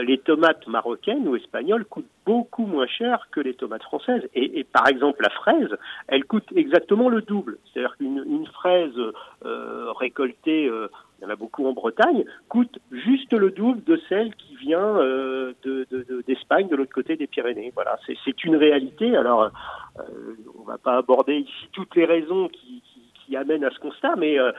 les 0.03 0.17
tomates 0.17 0.65
marocaines 0.67 1.27
ou 1.27 1.35
espagnoles 1.35 1.85
coûtent 1.85 2.09
beaucoup 2.25 2.65
moins 2.65 2.87
cher 2.87 3.27
que 3.31 3.39
les 3.39 3.53
tomates 3.53 3.83
françaises. 3.83 4.23
Et, 4.33 4.63
par 4.63 4.87
exemple, 4.87 5.21
la 5.21 5.29
fraise, 5.29 5.69
elle 6.07 6.25
coûte 6.25 6.47
exactement 6.55 7.09
le 7.09 7.21
double. 7.21 7.57
C'est-à-dire 7.65 7.95
qu'une 7.97 8.23
une 8.27 8.47
fraise 8.47 8.99
récoltée 9.99 10.69
il 11.19 11.23
y 11.23 11.27
en 11.27 11.29
a 11.29 11.35
beaucoup 11.35 11.65
en 11.67 11.73
Bretagne, 11.73 12.25
coûte 12.49 12.79
juste 12.91 13.31
le 13.33 13.51
double 13.51 13.83
de 13.83 13.99
celle 14.09 14.33
qui 14.35 14.55
vient 14.55 14.97
euh, 14.97 15.53
d'Espagne, 16.27 16.67
de, 16.67 16.75
l'autre 16.75 16.93
côté 16.93 17.15
des 17.15 17.27
Pyrénées. 17.27 17.71
Voilà, 17.73 17.97
c'est 18.07 18.43
une 18.43 18.55
réalité. 18.55 19.15
Alors, 19.15 19.43
euh, 19.43 20.01
on 20.59 20.63
va 20.63 20.77
pas 20.77 20.97
aborder 20.97 21.37
ici 21.37 21.69
toutes 21.71 21.95
les 21.95 22.05
raisons 22.05 22.49
qui, 22.49 22.81
amènent 23.35 23.65
à 23.65 23.71
ce 23.71 23.79
constat, 23.79 24.15
mais 24.17 24.39
euh, 24.39 24.51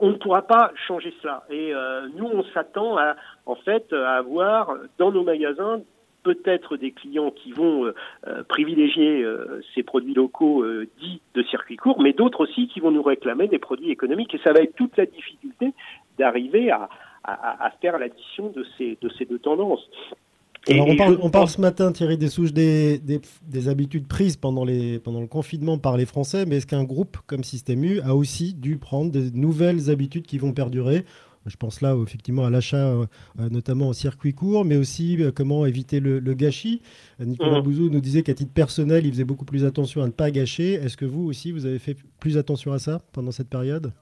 on 0.00 0.08
ne 0.08 0.16
pourra 0.16 0.42
pas 0.42 0.72
changer 0.88 1.14
cela. 1.20 1.44
Et 1.50 1.72
nous, 2.16 2.24
on 2.24 2.42
s'attend 2.54 2.96
à, 2.96 3.14
en 3.44 3.54
fait, 3.56 3.92
à 3.92 4.14
avoir 4.16 4.74
dans 4.98 5.12
nos 5.12 5.22
magasins 5.22 5.82
peut-être 6.22 6.76
des 6.76 6.92
clients 6.92 7.30
qui 7.30 7.52
vont 7.52 7.84
euh, 7.84 7.94
euh, 8.26 8.42
privilégier 8.44 9.22
euh, 9.22 9.60
ces 9.74 9.82
produits 9.82 10.14
locaux 10.14 10.64
dits 11.00 11.20
de 11.34 11.42
circuit 11.44 11.76
court, 11.76 12.00
mais 12.00 12.12
d'autres 12.12 12.44
aussi 12.44 12.68
qui 12.68 12.80
vont 12.80 12.90
nous 12.90 13.02
réclamer 13.02 13.48
des 13.48 13.58
produits 13.58 13.90
économiques. 13.90 14.34
Et 14.34 14.40
ça 14.44 14.52
va 14.52 14.60
être 14.60 14.74
toute 14.74 14.96
la 14.96 15.06
difficulté 15.06 15.72
d'arriver 16.18 16.70
à, 16.70 16.88
faire 17.80 17.98
l'addition 17.98 18.50
de 18.50 18.66
ces, 18.76 18.98
de 19.00 19.08
ces 19.16 19.24
deux 19.24 19.38
tendances. 19.38 19.88
on, 20.68 21.30
parle, 21.30 21.48
ce 21.48 21.60
matin, 21.60 21.92
Thierry 21.92 22.18
Dessouches, 22.18 22.52
des, 22.52 22.98
des, 22.98 23.68
habitudes 23.68 24.08
prises 24.08 24.36
pendant, 24.36 24.64
les, 24.64 24.98
pendant 24.98 25.20
le 25.20 25.28
confinement 25.28 25.78
par 25.78 25.96
les 25.96 26.04
Français, 26.06 26.44
mais 26.46 26.56
est-ce 26.56 26.66
qu'un 26.66 26.84
groupe 26.84 27.18
comme 27.26 27.44
Système 27.44 27.84
U 27.84 28.00
a 28.00 28.14
aussi 28.16 28.54
dû 28.54 28.76
prendre 28.76 29.12
des 29.12 29.30
nouvelles 29.32 29.88
habitudes 29.90 30.26
qui 30.26 30.38
vont 30.38 30.52
perdurer 30.52 31.04
je 31.46 31.56
pense 31.56 31.80
là 31.80 31.96
effectivement 32.02 32.44
à 32.44 32.50
l'achat, 32.50 32.88
euh, 32.88 33.06
euh, 33.40 33.48
notamment 33.48 33.88
au 33.88 33.92
circuit 33.92 34.34
court, 34.34 34.64
mais 34.64 34.76
aussi 34.76 35.22
euh, 35.22 35.32
comment 35.34 35.66
éviter 35.66 36.00
le, 36.00 36.20
gâchis. 36.34 36.80
Nicolas 37.20 37.60
mmh. 37.60 37.62
Bouzou 37.62 37.90
nous 37.90 38.00
disait 38.00 38.22
qu'à 38.22 38.34
titre 38.34 38.52
personnel, 38.52 39.06
il 39.06 39.12
faisait 39.12 39.24
beaucoup 39.24 39.44
plus 39.44 39.64
attention 39.64 40.02
à 40.02 40.06
ne 40.06 40.12
pas 40.12 40.30
gâcher. 40.30 40.74
Est-ce 40.74 40.96
que 40.96 41.04
vous 41.04 41.24
aussi, 41.24 41.52
vous 41.52 41.66
avez 41.66 41.78
fait 41.78 41.96
plus 42.20 42.38
attention 42.38 42.72
à 42.72 42.78
ça 42.78 43.02
pendant 43.12 43.32
cette 43.32 43.48
période? 43.48 43.92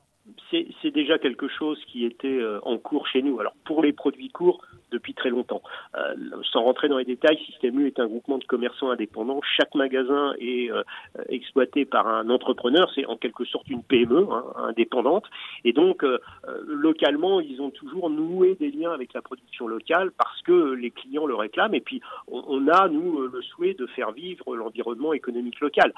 C'est 0.50 0.90
déjà 0.90 1.18
quelque 1.18 1.48
chose 1.48 1.78
qui 1.86 2.04
était 2.04 2.40
en 2.62 2.78
cours 2.78 3.06
chez 3.06 3.22
nous. 3.22 3.38
Alors 3.40 3.54
pour 3.64 3.82
les 3.82 3.92
produits 3.92 4.30
courts, 4.30 4.60
depuis 4.90 5.14
très 5.14 5.30
longtemps. 5.30 5.62
Euh, 5.96 6.14
sans 6.52 6.62
rentrer 6.62 6.88
dans 6.88 6.98
les 6.98 7.04
détails, 7.04 7.38
Système 7.46 7.78
U 7.80 7.86
est 7.86 7.98
un 7.98 8.06
groupement 8.06 8.38
de 8.38 8.44
commerçants 8.44 8.90
indépendants. 8.90 9.40
Chaque 9.56 9.74
magasin 9.74 10.34
est 10.38 10.70
euh, 10.70 10.82
exploité 11.28 11.84
par 11.84 12.06
un 12.06 12.28
entrepreneur. 12.28 12.90
C'est 12.94 13.06
en 13.06 13.16
quelque 13.16 13.44
sorte 13.44 13.68
une 13.68 13.82
PME 13.82 14.26
hein, 14.30 14.44
indépendante. 14.56 15.24
Et 15.64 15.72
donc, 15.72 16.04
euh, 16.04 16.18
localement, 16.66 17.40
ils 17.40 17.60
ont 17.60 17.70
toujours 17.70 18.10
noué 18.10 18.56
des 18.56 18.70
liens 18.70 18.92
avec 18.92 19.12
la 19.14 19.22
production 19.22 19.66
locale 19.66 20.10
parce 20.16 20.42
que 20.42 20.72
les 20.72 20.90
clients 20.90 21.26
le 21.26 21.34
réclament. 21.34 21.74
Et 21.74 21.80
puis, 21.80 22.00
on, 22.28 22.68
a, 22.68 22.88
nous, 22.88 23.28
le 23.28 23.42
souhait 23.42 23.74
de 23.74 23.86
faire 23.86 24.12
vivre 24.12 24.56
l'environnement 24.56 25.12
économique 25.12 25.60
local. 25.60 25.92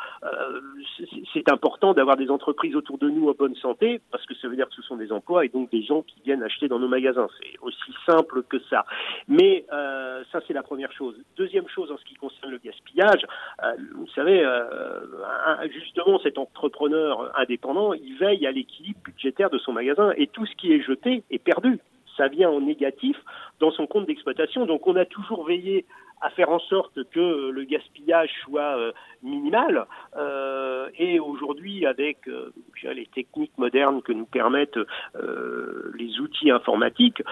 c'est 1.32 1.50
important 1.50 1.94
d'avoir 1.94 2.16
des 2.16 2.30
entreprises 2.30 2.76
autour 2.76 2.98
de 2.98 3.08
nous 3.08 3.28
en 3.28 3.32
bonne 3.32 3.54
santé 3.56 4.00
parce 4.10 4.24
que 4.26 4.34
ça 4.42 4.48
veut 4.48 4.56
dire 4.56 4.68
que 4.68 4.74
ce 4.74 4.82
sont 4.82 4.96
des 4.96 5.12
emplois 5.12 5.44
et 5.44 5.48
donc 5.48 5.70
des 5.70 5.82
gens 5.82 6.02
qui 6.02 6.20
viennent 6.24 6.42
acheter 6.42 6.68
dans 6.68 6.78
nos 6.78 6.88
magasins. 6.88 7.28
C'est 7.40 7.58
aussi 7.62 7.94
simple 8.04 8.42
que 8.42 8.58
ça. 8.68 8.84
Mais 9.28 9.64
euh, 9.72 10.22
ça, 10.32 10.40
c'est 10.46 10.52
la 10.52 10.62
première 10.62 10.92
chose. 10.92 11.14
Deuxième 11.36 11.68
chose, 11.68 11.90
en 11.92 11.96
ce 11.96 12.04
qui 12.04 12.14
concerne 12.14 12.50
le 12.50 12.58
gaspillage, 12.58 13.24
euh, 13.62 13.72
vous 13.94 14.08
savez, 14.08 14.44
euh, 14.44 15.00
justement, 15.72 16.18
cet 16.20 16.36
entrepreneur 16.38 17.30
indépendant, 17.38 17.94
il 17.94 18.16
veille 18.18 18.46
à 18.46 18.50
l'équilibre 18.50 19.00
budgétaire 19.04 19.48
de 19.48 19.58
son 19.58 19.72
magasin 19.72 20.12
et 20.16 20.26
tout 20.26 20.44
ce 20.44 20.54
qui 20.56 20.72
est 20.72 20.82
jeté 20.82 21.22
est 21.30 21.38
perdu 21.38 21.78
ça 22.16 22.28
vient 22.28 22.50
en 22.50 22.60
négatif 22.60 23.16
dans 23.58 23.70
son 23.70 23.86
compte 23.86 24.06
d'exploitation. 24.06 24.66
Donc 24.66 24.86
on 24.86 24.96
a 24.96 25.06
toujours 25.06 25.46
veillé 25.46 25.86
à 26.22 26.30
faire 26.30 26.50
en 26.50 26.60
sorte 26.60 27.02
que 27.10 27.50
le 27.50 27.64
gaspillage 27.64 28.30
soit 28.44 28.78
euh, 28.78 28.92
minimal. 29.22 29.86
Euh, 30.16 30.88
et 30.96 31.18
aujourd'hui, 31.18 31.84
avec 31.84 32.28
euh, 32.28 32.52
les 32.84 33.06
techniques 33.06 33.56
modernes 33.58 34.02
que 34.02 34.12
nous 34.12 34.26
permettent 34.26 34.78
les 35.94 36.20
outils 36.20 36.50
informatiques, 36.50 37.22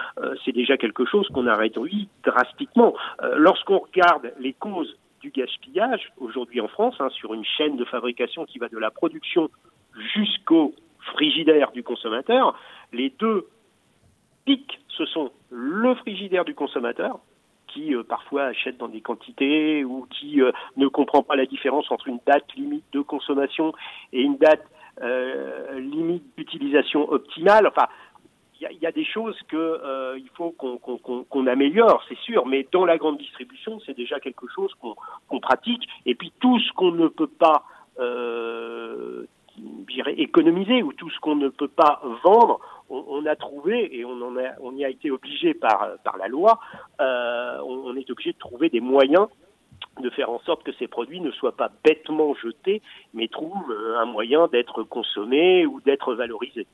c'est 0.43 0.51
déjà 0.51 0.77
quelque 0.77 1.05
chose 1.05 1.27
qu'on 1.29 1.47
a 1.47 1.55
réduit 1.55 2.09
drastiquement. 2.23 2.93
Lorsqu'on 3.35 3.79
regarde 3.79 4.33
les 4.39 4.53
causes 4.53 4.97
du 5.21 5.29
gaspillage 5.29 6.11
aujourd'hui 6.17 6.61
en 6.61 6.67
France, 6.67 6.95
hein, 6.99 7.09
sur 7.09 7.33
une 7.33 7.45
chaîne 7.45 7.77
de 7.77 7.85
fabrication 7.85 8.45
qui 8.45 8.59
va 8.59 8.69
de 8.69 8.77
la 8.77 8.91
production 8.91 9.49
jusqu'au 10.13 10.73
frigidaire 11.13 11.71
du 11.71 11.83
consommateur, 11.83 12.57
les 12.93 13.09
deux 13.19 13.47
pics, 14.45 14.79
ce 14.89 15.05
sont 15.05 15.31
le 15.49 15.95
frigidaire 15.95 16.45
du 16.45 16.55
consommateur, 16.55 17.19
qui 17.73 17.95
euh, 17.95 18.03
parfois 18.03 18.43
achète 18.43 18.77
dans 18.77 18.87
des 18.87 19.01
quantités 19.01 19.83
ou 19.83 20.07
qui 20.09 20.41
euh, 20.41 20.51
ne 20.77 20.87
comprend 20.87 21.23
pas 21.23 21.35
la 21.35 21.45
différence 21.45 21.91
entre 21.91 22.07
une 22.07 22.19
date 22.25 22.45
limite 22.55 22.85
de 22.91 23.01
consommation 23.01 23.73
et 24.13 24.21
une 24.21 24.37
date 24.37 24.63
euh, 25.01 25.79
limite 25.79 26.23
d'utilisation 26.37 27.09
optimale. 27.11 27.67
Enfin, 27.67 27.87
il 28.59 28.77
y, 28.79 28.85
a 28.85 28.91
des 28.91 29.05
choses 29.05 29.39
que 29.47 30.15
il 30.17 30.29
faut 30.35 30.51
qu'on 30.51 31.47
améliore, 31.47 32.03
c'est 32.07 32.17
sûr, 32.19 32.45
mais 32.45 32.67
dans 32.71 32.85
la 32.85 32.99
grande 32.99 33.17
distribution, 33.17 33.79
c'est 33.87 33.97
déjà 33.97 34.19
quelque 34.19 34.45
chose 34.53 34.71
qu'on 34.75 35.39
pratique. 35.39 35.81
Et 36.05 36.13
puis 36.13 36.31
tout 36.39 36.59
ce 36.59 36.71
qu'on 36.73 36.91
ne 36.91 37.07
peut 37.07 37.25
pas 37.25 37.63
économiser 40.15 40.83
ou 40.83 40.93
tout 40.93 41.09
ce 41.09 41.19
qu'on 41.21 41.37
ne 41.37 41.49
peut 41.49 41.69
pas 41.69 42.03
vendre, 42.23 42.59
on, 42.91 43.25
a 43.25 43.35
trouvé, 43.35 43.97
et 43.97 44.05
on, 44.05 44.35
a, 44.37 44.73
y 44.75 44.85
a 44.85 44.89
été 44.89 45.11
obligé 45.11 45.53
par, 45.53 45.97
la 46.19 46.27
loi, 46.27 46.59
euh, 46.99 47.57
on, 47.65 47.95
est 47.95 48.09
obligé 48.09 48.33
de 48.33 48.37
trouver 48.37 48.69
des 48.69 48.81
moyens 48.81 49.27
de 50.01 50.09
faire 50.09 50.29
en 50.29 50.39
sorte 50.41 50.63
que 50.63 50.71
ces 50.73 50.87
produits 50.87 51.21
ne 51.21 51.31
soient 51.31 51.55
pas 51.55 51.71
bêtement 51.83 52.33
jetés, 52.35 52.81
mais 53.13 53.27
trouvent 53.27 53.71
euh, 53.71 53.99
un 53.99 54.05
moyen 54.05 54.47
d'être 54.47 54.83
consommés 54.83 55.65
ou 55.65 55.81
d'être 55.81 56.13
valorisés. 56.13 56.67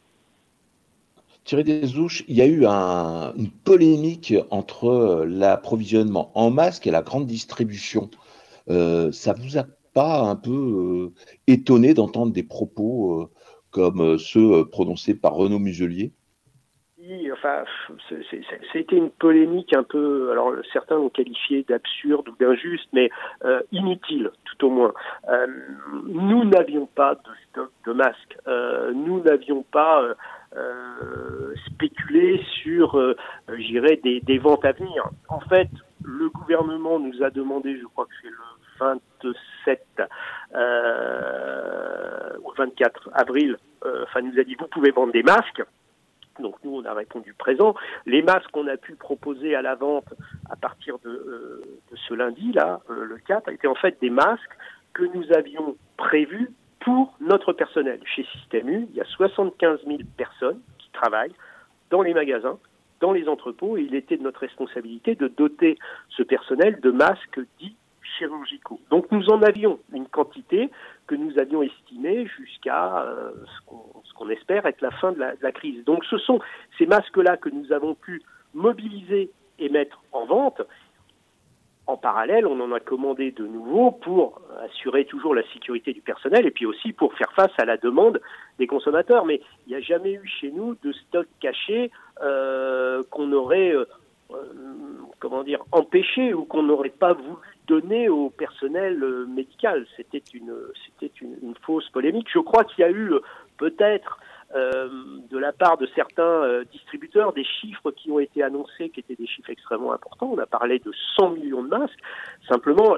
Thierry 1.46 1.64
Desouches, 1.64 2.26
il 2.28 2.36
y 2.36 2.42
a 2.42 2.46
eu 2.46 2.66
une 2.66 3.52
polémique 3.64 4.34
entre 4.50 5.26
l'approvisionnement 5.26 6.32
en 6.36 6.52
masque 6.52 6.88
et 6.88 6.92
la 6.92 7.02
grande 7.02 7.26
distribution. 7.26 8.10
Euh, 8.70 9.12
ça 9.14 9.34
vous 9.34 9.58
a 9.58 9.64
pas 9.94 10.20
un 10.20 10.36
peu 10.36 11.12
étonné 11.48 11.94
d'entendre 11.94 12.34
des 12.34 12.44
propos 12.44 13.30
comme 13.78 14.02
euh, 14.02 14.18
ceux 14.18 14.54
euh, 14.54 14.66
prononcés 14.66 15.14
par 15.14 15.34
Renaud 15.34 15.60
Muselier 15.60 16.12
oui, 17.00 17.32
enfin, 17.32 17.64
c'était 18.74 18.98
une 18.98 19.12
polémique 19.12 19.74
un 19.74 19.84
peu, 19.84 20.30
alors 20.30 20.52
certains 20.74 20.96
l'ont 20.96 21.10
qualifié 21.10 21.64
d'absurde 21.64 22.28
ou 22.28 22.36
d'injuste, 22.38 22.90
mais 22.92 23.10
euh, 23.46 23.62
inutile 23.72 24.30
tout 24.44 24.66
au 24.66 24.70
moins. 24.70 24.94
nous 26.06 26.44
n'avions 26.44 26.86
pas 26.86 27.16
de 27.16 27.30
stock 27.48 27.72
de 27.86 27.94
masques, 27.94 28.38
nous 28.94 29.22
n'avions 29.22 29.64
pas 29.64 30.04
spéculé 31.68 32.44
sur, 32.62 33.02
j'irais, 33.58 34.02
des, 34.04 34.20
des, 34.20 34.38
ventes 34.38 34.66
à 34.66 34.74
venir. 34.74 35.10
En 35.30 35.40
fait, 35.40 35.70
le 36.04 36.28
gouvernement 36.28 37.00
nous 37.00 37.24
a 37.24 37.30
demandé, 37.30 37.78
je 37.80 37.86
crois 37.86 38.04
que 38.04 38.16
c'est 38.22 38.30
le 38.30 38.57
27 38.80 40.02
euh, 40.56 42.38
ou 42.44 42.52
24 42.58 43.10
avril, 43.14 43.58
euh, 43.86 44.04
enfin 44.04 44.22
nous 44.22 44.40
a 44.40 44.44
dit 44.44 44.56
vous 44.56 44.68
pouvez 44.68 44.92
vendre 44.92 45.14
des 45.14 45.24
masques. 45.24 45.64
Donc 46.40 46.56
nous, 46.64 46.76
on 46.76 46.86
a 46.86 46.94
répondu 46.94 47.34
présent. 47.34 47.74
Les 48.06 48.22
masques 48.22 48.52
qu'on 48.52 48.68
a 48.68 48.78
pu 48.78 48.94
proposer 48.94 49.56
à 49.56 49.64
la 49.64 49.74
vente 49.74 50.14
à 50.52 50.56
partir 50.56 51.00
de, 51.00 51.10
euh, 51.10 51.62
ce 52.08 52.14
lundi, 52.14 52.52
là, 52.54 52.80
le 52.90 53.18
4, 53.18 53.50
étaient 53.50 53.68
en 53.68 53.76
fait 53.76 54.00
des 54.02 54.12
masques 54.12 54.58
que 54.94 55.04
nous 55.04 55.32
avions 55.34 55.76
prévus 55.98 56.52
pour 56.80 57.16
notre 57.20 57.54
personnel. 57.54 58.00
Chez 58.06 58.24
Système 58.34 58.70
U, 58.70 58.88
il 58.92 58.96
y 58.96 59.02
a 59.02 59.06
75 59.06 59.80
000 59.86 60.00
personnes 60.16 60.62
qui 60.78 60.90
travaillent 60.92 61.36
dans 61.90 62.02
les 62.02 62.14
magasins, 62.14 62.60
dans 63.00 63.12
les 63.12 63.28
entrepôts, 63.28 63.78
et 63.78 63.82
il 63.82 63.96
était 63.96 64.18
de 64.18 64.24
notre 64.24 64.42
responsabilité 64.42 65.16
de 65.16 65.28
doter 65.28 65.78
ce 66.10 66.24
personnel 66.24 66.80
de 66.82 66.92
masques 66.92 67.40
dits 67.60 67.76
chirurgicaux. 68.18 68.80
Donc 68.90 69.12
nous 69.12 69.30
en 69.30 69.42
avions 69.42 69.80
une 69.94 70.08
quantité 70.08 70.70
que 71.08 71.16
nous 71.16 71.38
avions 71.40 71.62
estimée 71.62 72.26
jusqu'à 72.26 73.04
euh, 73.04 73.32
ce 74.04 74.14
qu'on 74.14 74.30
espère 74.30 74.66
être 74.66 74.82
la 74.82 74.92
fin 74.92 75.12
de 75.12 75.20
la, 75.20 75.52
crise. 75.52 75.84
Donc 75.86 76.04
ce 76.06 76.18
sont 76.18 76.40
ces 76.78 76.86
masques-là 76.86 77.38
que 77.38 77.50
nous 77.50 77.72
avons 77.72 77.96
pu 77.96 78.22
mobiliser 78.54 79.32
et 79.60 79.70
mettre 79.70 80.02
en 80.12 80.26
vente. 80.26 80.62
En 81.88 81.96
parallèle, 81.96 82.46
on 82.46 82.60
en 82.60 82.74
a 82.74 82.82
commandé 82.82 83.32
de 83.32 83.48
nouveaux 83.48 83.92
pour 83.92 84.42
assurer 84.62 85.06
toujours 85.06 85.34
la 85.34 85.44
sécurité 85.54 85.94
du 85.94 86.02
personnel 86.02 86.46
et 86.46 86.52
puis 86.52 86.66
aussi 86.66 86.92
pour 86.92 87.14
faire 87.14 87.32
face 87.34 87.54
à 87.58 87.64
la 87.64 87.78
demande 87.78 88.20
des 88.60 88.68
consommateurs. 88.68 89.26
Mais 89.26 89.40
il 89.66 89.70
n'y 89.70 89.76
a 89.76 89.82
jamais 89.82 90.14
eu 90.14 90.28
chez 90.28 90.52
nous 90.52 90.76
de 90.84 90.92
stock 90.92 91.28
caché 91.40 91.90
euh, 92.22 93.04
qu'on 93.10 93.32
aurait, 93.32 93.74
euh, 93.74 93.86
comment 95.20 95.44
dire, 95.44 95.64
empêché 95.72 96.34
ou 96.34 96.46
qu'on 96.46 96.64
n'aurait 96.64 96.90
pas 96.90 97.14
voulu 97.14 97.38
donner 97.68 98.10
au 98.10 98.30
personnel 98.30 99.04
euh, 99.04 99.26
médical. 99.26 99.86
C'était 99.96 100.24
une, 100.34 100.54
c'était 100.86 101.12
une, 101.22 101.38
une, 101.42 101.56
fausse 101.66 101.90
polémique. 101.90 102.28
Je 102.34 102.40
crois 102.40 102.64
qu'il 102.64 102.80
y 102.80 102.84
a 102.84 102.90
eu 102.90 103.14
euh, 103.14 103.20
peut-être 103.58 104.20
euh, 104.56 104.88
de 105.30 105.38
la 105.38 105.52
part 105.52 105.78
de 105.78 105.90
certains 105.94 106.24
euh, 106.24 106.64
distributeurs 106.72 107.34
des 107.34 107.44
chiffres 107.44 107.92
qui 107.92 108.10
ont 108.12 108.20
été 108.20 108.42
annoncés, 108.42 108.90
qui 108.90 109.02
étaient 109.02 109.18
des 109.18 109.28
chiffres 109.28 109.50
extrêmement 109.50 109.92
importants. 109.92 110.32
On 110.34 110.38
a 110.38 110.46
parlé 110.46 110.80
de 110.80 110.90
100 111.18 111.32
millions 111.32 111.64
de 111.64 111.68
masques. 111.68 112.00
Simplement, 112.48 112.96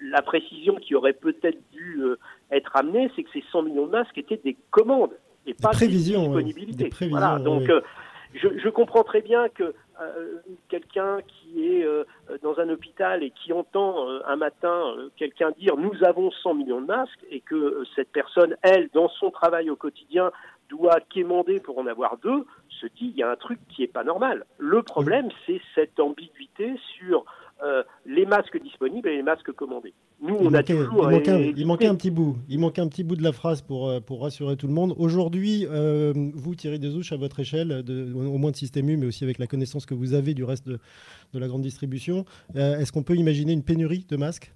la 0.00 0.22
précision 0.22 0.76
qui 0.76 0.94
aurait 0.94 1.14
peut-être 1.14 1.58
dû 1.72 1.98
euh, 2.02 2.16
être 2.52 2.76
amenée, 2.76 3.10
c'est 3.16 3.24
que 3.24 3.30
ces 3.32 3.42
100 3.50 3.62
millions 3.62 3.86
de 3.86 3.90
masques 3.90 4.16
étaient 4.16 4.40
des 4.44 4.56
commandes 4.70 5.10
et 5.46 5.54
pas 5.54 5.72
des, 5.72 5.88
disponibilités. 5.88 6.90
Des 6.90 7.08
voilà. 7.08 7.40
Donc, 7.40 7.64
oui. 7.66 7.74
Je, 8.34 8.58
je, 8.58 8.68
comprends 8.68 9.04
très 9.04 9.20
bien 9.20 9.48
que 9.48 9.74
euh, 10.00 10.40
quelqu'un 10.68 11.18
qui 11.26 11.66
est 11.66 11.84
euh, 11.84 12.04
dans 12.42 12.58
un 12.58 12.68
hôpital 12.68 13.22
et 13.22 13.30
qui 13.30 13.52
entend 13.52 14.08
euh, 14.08 14.20
un 14.26 14.36
matin 14.36 14.94
quelqu'un 15.16 15.50
dire 15.52 15.76
nous 15.76 16.02
avons 16.02 16.30
100 16.30 16.54
millions 16.54 16.80
de 16.80 16.86
masques 16.86 17.24
et 17.30 17.40
que 17.40 17.84
cette 17.94 18.10
personne, 18.10 18.56
elle, 18.62 18.88
dans 18.92 19.08
son 19.08 19.30
travail 19.30 19.70
au 19.70 19.76
quotidien, 19.76 20.32
doit 20.68 21.00
quémander 21.00 21.60
pour 21.60 21.78
en 21.78 21.86
avoir 21.86 22.16
deux, 22.16 22.46
se 22.80 22.86
dit 22.86 23.12
il 23.14 23.16
y 23.16 23.22
a 23.22 23.30
un 23.30 23.36
truc 23.36 23.58
qui 23.68 23.82
est 23.82 23.92
pas 23.92 24.04
normal. 24.04 24.44
Le 24.58 24.82
problème, 24.82 25.28
c'est 25.46 25.60
cette 25.74 26.00
ambiguïté 26.00 26.74
sur 26.98 27.24
euh, 27.62 27.82
les 28.06 28.26
masques 28.26 28.60
disponibles 28.60 29.08
et 29.08 29.16
les 29.16 29.22
masques 29.22 29.52
commandés. 29.52 29.94
Nous, 30.20 30.36
il 30.40 30.46
on 30.46 30.50
manquait, 30.50 30.72
a 30.72 30.84
toujours. 30.84 31.10
Il 31.10 31.16
manquait, 31.16 31.30
un, 31.30 31.38
il 31.38 31.66
manquait, 31.66 31.86
un, 31.86 31.94
petit 31.94 32.10
bout. 32.10 32.36
Il 32.48 32.58
manquait 32.58 32.80
un 32.80 32.88
petit 32.88 33.04
bout 33.04 33.16
de 33.16 33.22
la 33.22 33.32
phrase 33.32 33.62
pour, 33.62 33.88
euh, 33.88 34.00
pour 34.00 34.22
rassurer 34.22 34.56
tout 34.56 34.66
le 34.66 34.72
monde. 34.72 34.94
Aujourd'hui, 34.98 35.66
euh, 35.70 36.12
vous, 36.34 36.54
Thierry 36.54 36.78
Dezouche, 36.78 37.12
à 37.12 37.16
votre 37.16 37.40
échelle, 37.40 37.82
de, 37.82 38.12
au 38.12 38.38
moins 38.38 38.50
de 38.50 38.56
Système 38.56 38.88
U, 38.88 38.96
mais 38.96 39.06
aussi 39.06 39.24
avec 39.24 39.38
la 39.38 39.46
connaissance 39.46 39.86
que 39.86 39.94
vous 39.94 40.14
avez 40.14 40.34
du 40.34 40.44
reste 40.44 40.66
de, 40.66 40.78
de 41.32 41.38
la 41.38 41.48
grande 41.48 41.62
distribution, 41.62 42.24
euh, 42.56 42.78
est-ce 42.78 42.92
qu'on 42.92 43.02
peut 43.02 43.16
imaginer 43.16 43.52
une 43.52 43.64
pénurie 43.64 44.06
de 44.08 44.16
masques? 44.16 44.52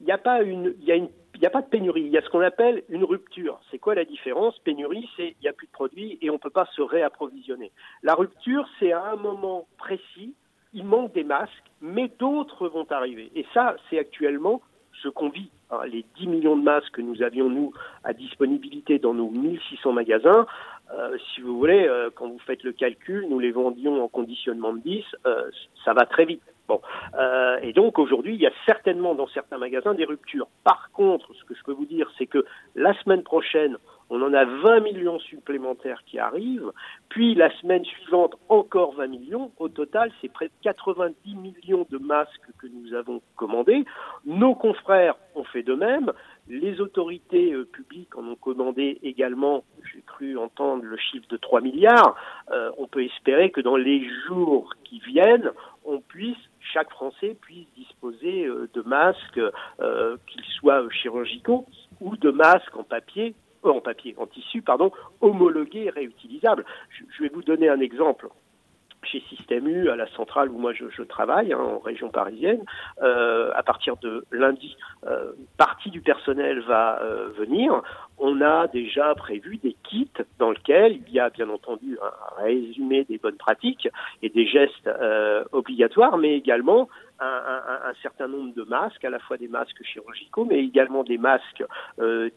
Il 0.00 0.06
n'y 0.06 0.12
a 0.12 0.18
pas 0.18 0.42
une. 0.42 0.74
Il 0.80 0.84
y 0.86 0.92
a 0.92 0.96
une 0.96 1.08
il 1.34 1.40
n'y 1.40 1.46
a 1.46 1.50
pas 1.50 1.62
de 1.62 1.66
pénurie, 1.66 2.02
il 2.02 2.12
y 2.12 2.18
a 2.18 2.22
ce 2.22 2.28
qu'on 2.28 2.40
appelle 2.40 2.84
une 2.88 3.02
rupture. 3.02 3.58
C'est 3.70 3.78
quoi 3.78 3.94
la 3.94 4.04
différence? 4.04 4.56
Pénurie, 4.60 5.08
c'est 5.16 5.34
il 5.40 5.42
n'y 5.42 5.48
a 5.48 5.52
plus 5.52 5.66
de 5.66 5.72
produits 5.72 6.18
et 6.20 6.30
on 6.30 6.34
ne 6.34 6.38
peut 6.38 6.50
pas 6.50 6.68
se 6.76 6.82
réapprovisionner. 6.82 7.72
La 8.02 8.14
rupture, 8.14 8.64
c'est 8.78 8.92
à 8.92 9.12
un 9.12 9.16
moment 9.16 9.66
précis, 9.76 10.34
il 10.74 10.84
manque 10.84 11.12
des 11.12 11.24
masques, 11.24 11.52
mais 11.80 12.10
d'autres 12.18 12.68
vont 12.68 12.86
arriver. 12.90 13.30
Et 13.34 13.46
ça, 13.54 13.76
c'est 13.88 13.98
actuellement 13.98 14.60
ce 15.02 15.08
qu'on 15.08 15.28
vit. 15.28 15.50
Alors, 15.70 15.84
les 15.84 16.04
10 16.18 16.26
millions 16.26 16.56
de 16.56 16.62
masques 16.62 16.92
que 16.92 17.00
nous 17.00 17.22
avions, 17.22 17.48
nous, 17.48 17.72
à 18.04 18.12
disponibilité 18.12 18.98
dans 18.98 19.14
nos 19.14 19.30
1600 19.30 19.92
magasins, 19.92 20.46
euh, 20.94 21.16
si 21.34 21.40
vous 21.40 21.56
voulez, 21.56 21.86
euh, 21.88 22.10
quand 22.14 22.28
vous 22.28 22.38
faites 22.40 22.62
le 22.64 22.72
calcul, 22.72 23.26
nous 23.28 23.38
les 23.38 23.50
vendions 23.50 24.02
en 24.02 24.08
conditionnement 24.08 24.74
de 24.74 24.80
10, 24.80 25.04
euh, 25.26 25.50
ça 25.84 25.94
va 25.94 26.04
très 26.04 26.26
vite. 26.26 26.42
Bon, 26.68 26.80
et 27.60 27.72
donc 27.72 27.98
aujourd'hui, 27.98 28.34
il 28.34 28.40
y 28.40 28.46
a 28.46 28.52
certainement 28.66 29.14
dans 29.14 29.26
certains 29.26 29.58
magasins 29.58 29.94
des 29.94 30.04
ruptures. 30.04 30.46
Par 30.62 30.90
contre, 30.92 31.34
ce 31.34 31.44
que 31.44 31.54
je 31.54 31.62
peux 31.64 31.72
vous 31.72 31.84
dire, 31.84 32.08
c'est 32.16 32.26
que 32.26 32.46
la 32.76 32.94
semaine 33.02 33.24
prochaine, 33.24 33.76
on 34.12 34.20
en 34.20 34.34
a 34.34 34.44
20 34.44 34.80
millions 34.80 35.18
supplémentaires 35.20 36.02
qui 36.04 36.18
arrivent, 36.18 36.70
puis 37.08 37.34
la 37.34 37.50
semaine 37.60 37.82
suivante, 37.82 38.34
encore 38.50 38.92
20 38.94 39.06
millions. 39.06 39.50
Au 39.58 39.70
total, 39.70 40.12
c'est 40.20 40.30
près 40.30 40.48
de 40.48 40.52
90 40.60 41.34
millions 41.34 41.86
de 41.88 41.96
masques 41.96 42.50
que 42.58 42.66
nous 42.66 42.92
avons 42.92 43.22
commandés. 43.36 43.86
Nos 44.26 44.54
confrères 44.54 45.14
ont 45.34 45.44
fait 45.44 45.62
de 45.62 45.72
même. 45.72 46.12
Les 46.46 46.82
autorités 46.82 47.54
euh, 47.54 47.64
publiques 47.64 48.14
en 48.14 48.26
ont 48.26 48.36
commandé 48.36 48.98
également, 49.02 49.64
j'ai 49.90 50.02
cru 50.02 50.36
entendre 50.36 50.84
le 50.84 50.98
chiffre 50.98 51.26
de 51.30 51.38
3 51.38 51.62
milliards. 51.62 52.14
Euh, 52.50 52.70
on 52.76 52.88
peut 52.88 53.04
espérer 53.04 53.50
que 53.50 53.62
dans 53.62 53.76
les 53.76 54.06
jours 54.26 54.74
qui 54.84 55.00
viennent, 55.00 55.50
chaque 56.60 56.90
Français 56.90 57.36
puisse 57.40 57.66
disposer 57.76 58.44
euh, 58.44 58.68
de 58.74 58.82
masques, 58.82 59.40
qu'ils 60.26 60.44
soient 60.58 60.86
chirurgicaux 60.90 61.64
ou 62.02 62.16
de 62.16 62.30
masques 62.30 62.76
en 62.76 62.82
papier, 62.82 63.34
en 63.70 63.80
papier, 63.80 64.14
en 64.18 64.26
tissu, 64.26 64.62
pardon, 64.62 64.90
réutilisables. 65.90 66.64
Je, 66.90 67.04
je 67.16 67.22
vais 67.22 67.30
vous 67.32 67.42
donner 67.42 67.68
un 67.68 67.80
exemple 67.80 68.28
chez 69.04 69.20
Système 69.28 69.68
U, 69.68 69.90
à 69.90 69.96
la 69.96 70.06
centrale 70.08 70.50
où 70.50 70.58
moi 70.58 70.72
je, 70.72 71.02
travaille, 71.02 71.52
hein, 71.52 71.58
en 71.58 71.78
région 71.78 72.10
parisienne, 72.10 72.62
euh, 73.02 73.50
à 73.54 73.62
partir 73.62 73.96
de 73.96 74.24
lundi, 74.30 74.76
euh, 75.06 75.32
partie 75.56 75.90
du 75.90 76.00
personnel 76.00 76.60
va 76.60 77.00
euh, 77.02 77.28
venir. 77.36 77.82
On 78.18 78.40
a 78.40 78.68
déjà 78.68 79.14
prévu 79.14 79.56
des 79.56 79.76
kits 79.82 80.10
dans 80.38 80.50
lesquels 80.50 81.00
il 81.06 81.12
y 81.12 81.20
a 81.20 81.30
bien 81.30 81.48
entendu 81.50 81.98
un 82.00 82.42
résumé 82.42 83.04
des 83.04 83.18
bonnes 83.18 83.36
pratiques 83.36 83.88
et 84.22 84.28
des 84.28 84.46
gestes 84.46 84.88
obligatoires, 85.50 86.18
mais 86.18 86.36
également 86.36 86.88
un, 87.18 87.92
certain 88.02 88.28
nombre 88.28 88.54
de 88.54 88.62
masques, 88.62 89.04
à 89.04 89.10
la 89.10 89.18
fois 89.18 89.36
des 89.36 89.48
masques 89.48 89.82
chirurgicaux, 89.82 90.44
mais 90.44 90.58
également 90.58 91.02
des 91.02 91.18
masques 91.18 91.64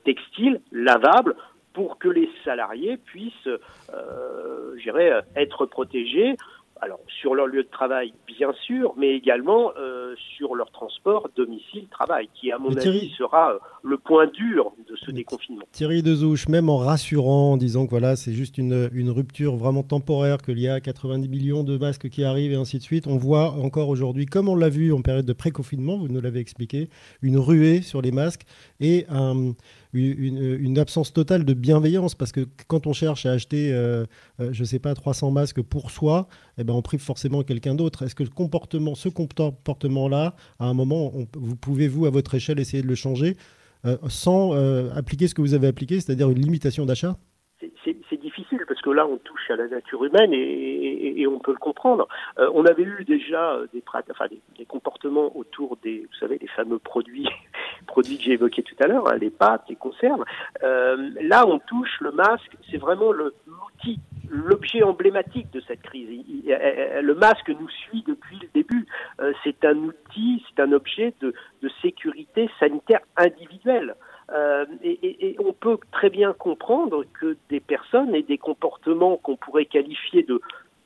textiles, 0.03 0.59
lavables, 0.71 1.35
pour 1.75 1.99
que 1.99 2.07
les 2.07 2.29
salariés 2.45 2.97
puissent, 2.97 3.49
euh, 3.93 5.21
être 5.35 5.65
protégés 5.65 6.35
alors 6.81 6.99
sur 7.07 7.35
leur 7.35 7.47
lieu 7.47 7.63
de 7.63 7.69
travail, 7.69 8.13
bien 8.27 8.51
sûr, 8.65 8.93
mais 8.97 9.15
également 9.15 9.71
euh, 9.77 10.13
sur 10.35 10.55
leur 10.55 10.71
transport 10.71 11.29
domicile-travail, 11.35 12.29
qui 12.33 12.51
à 12.51 12.57
mon 12.57 12.69
mais 12.69 12.77
avis 12.77 12.99
Thierry... 12.99 13.13
sera 13.17 13.53
euh, 13.53 13.59
le 13.83 13.97
point 13.97 14.27
dur 14.27 14.73
de 14.89 14.95
ce 14.95 15.07
mais 15.07 15.13
déconfinement. 15.13 15.63
Thierry 15.71 16.03
Dezouche, 16.03 16.47
même 16.49 16.69
en 16.69 16.77
rassurant, 16.77 17.53
en 17.53 17.57
disant 17.57 17.85
que 17.85 17.91
voilà, 17.91 18.15
c'est 18.15 18.33
juste 18.33 18.57
une, 18.57 18.89
une, 18.93 19.09
rupture 19.09 19.55
vraiment 19.55 19.83
temporaire, 19.83 20.37
qu'il 20.39 20.59
y 20.59 20.67
a 20.67 20.81
90 20.81 21.29
millions 21.29 21.63
de 21.63 21.77
masques 21.77 22.09
qui 22.09 22.23
arrivent 22.23 22.51
et 22.51 22.57
ainsi 22.57 22.77
de 22.77 22.83
suite, 22.83 23.07
on 23.07 23.17
voit 23.17 23.51
encore 23.51 23.89
aujourd'hui, 23.89 24.25
comme 24.25 24.49
on 24.49 24.55
l'a 24.55 24.69
vu 24.69 24.91
en 24.91 25.01
période 25.01 25.25
de 25.25 25.33
pré-confinement, 25.33 25.97
vous 25.97 26.09
nous 26.09 26.21
l'avez 26.21 26.39
expliqué, 26.39 26.89
une 27.21 27.37
ruée 27.37 27.81
sur 27.81 28.01
les 28.01 28.11
masques 28.11 28.43
et 28.79 29.05
un 29.09 29.53
une, 29.95 30.77
absence 30.77 31.13
totale 31.13 31.45
de 31.45 31.53
bienveillance 31.53 32.15
parce 32.15 32.31
que 32.31 32.47
quand 32.67 32.87
on 32.87 32.93
cherche 32.93 33.25
à 33.25 33.31
acheter, 33.31 33.71
euh, 33.71 34.05
euh, 34.39 34.49
je 34.51 34.63
sais 34.63 34.79
pas, 34.79 34.93
300 34.93 35.31
masques 35.31 35.61
pour 35.61 35.91
soi, 35.91 36.27
eh 36.57 36.63
ben 36.63 36.73
on 36.73 36.81
prive 36.81 36.99
forcément 36.99 37.43
quelqu'un 37.43 37.75
d'autre. 37.75 38.03
Est-ce 38.03 38.15
que 38.15 38.23
le 38.23 38.29
comportement, 38.29 38.95
ce 38.95 39.09
comportement-là, 39.09 40.35
à 40.59 40.65
un 40.65 40.73
moment, 40.73 41.13
vous 41.33 41.55
pouvez-vous, 41.55 42.05
à 42.05 42.09
votre 42.09 42.35
échelle, 42.35 42.59
essayer 42.59 42.83
de 42.83 42.87
le 42.87 42.95
changer 42.95 43.37
euh, 43.85 43.97
sans 44.09 44.53
appliquer 44.91 45.27
ce 45.27 45.35
que 45.35 45.41
vous 45.41 45.53
avez 45.53 45.67
appliqué, 45.67 45.99
c'est-à-dire 45.99 46.29
une 46.29 46.41
limitation 46.41 46.85
d'achat? 46.85 47.17
C'est 47.59 48.19
difficile 48.19 48.63
parce 48.67 48.81
que 48.81 48.89
là 48.89 49.07
on 49.07 49.17
touche 49.17 49.49
à 49.49 49.55
la 49.55 49.67
nature 49.67 50.03
humaine 50.03 50.33
et, 50.33 50.37
et, 50.37 51.21
et 51.21 51.27
on 51.27 51.39
peut 51.39 51.51
le 51.51 51.57
comprendre. 51.57 52.07
Euh, 52.37 52.49
on 52.53 52.65
avait 52.65 52.83
eu 52.83 53.05
déjà 53.05 53.59
des, 53.73 53.81
enfin, 53.87 54.27
des, 54.27 54.41
des, 54.57 54.65
comportements 54.65 55.35
autour 55.37 55.77
des, 55.77 55.99
vous 55.99 56.17
savez, 56.19 56.37
des 56.37 56.47
fameux 56.47 56.79
produits, 56.79 57.27
produits 57.87 58.17
que 58.17 58.23
j'ai 58.23 58.33
évoqués 58.33 58.63
tout 58.63 58.75
à 58.81 58.87
l'heure, 58.87 59.09
hein, 59.09 59.17
les 59.17 59.29
pâtes, 59.29 59.63
les 59.69 59.75
conserves. 59.75 60.25
Euh, 60.63 61.11
là 61.21 61.47
on 61.47 61.59
touche 61.59 62.01
le 62.01 62.11
masque, 62.11 62.57
c'est 62.69 62.77
vraiment 62.77 63.11
l'outil, 63.13 63.99
l'objet 64.29 64.83
emblématique 64.83 65.49
de 65.51 65.61
cette 65.61 65.81
crise. 65.81 66.09
Le 66.45 67.13
masque 67.13 67.49
nous 67.49 67.69
suit 67.69 68.03
depuis 68.05 68.37
le 68.41 68.49
début. 68.53 68.85
Euh, 69.21 69.31
c'est 69.43 69.63
un 69.63 69.77
outil, 69.77 70.43
c'est 70.49 70.61
un 70.61 70.71
objet 70.73 71.13
de, 71.21 71.33
de 71.61 71.69
sécurité 71.81 72.49
sanitaire 72.59 72.99
individuelle. 73.15 73.95
Euh, 74.31 74.65
et, 74.83 75.35
on 75.39 75.53
peut 75.53 75.77
très 75.91 76.09
bien 76.09 76.33
comprendre 76.33 77.03
que 77.19 77.37
des 77.49 77.59
personnes 77.59 78.15
et 78.15 78.23
des 78.23 78.37
comportements 78.37 79.17
qu'on 79.17 79.35
pourrait 79.35 79.65
qualifier 79.65 80.23
de 80.23 80.41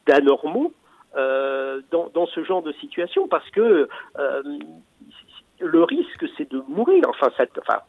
d'anormaux 0.05 0.73
euh, 1.15 1.81
dans, 1.91 2.25
ce 2.27 2.43
genre 2.43 2.61
de 2.61 2.71
situation, 2.73 3.27
parce 3.27 3.49
que 3.51 3.87
euh, 4.17 4.43
le 5.59 5.83
risque 5.83 6.25
c'est 6.37 6.49
de 6.51 6.61
mourir. 6.67 7.03
Enfin, 7.07 7.29
ça, 7.37 7.45
enfin 7.57 7.79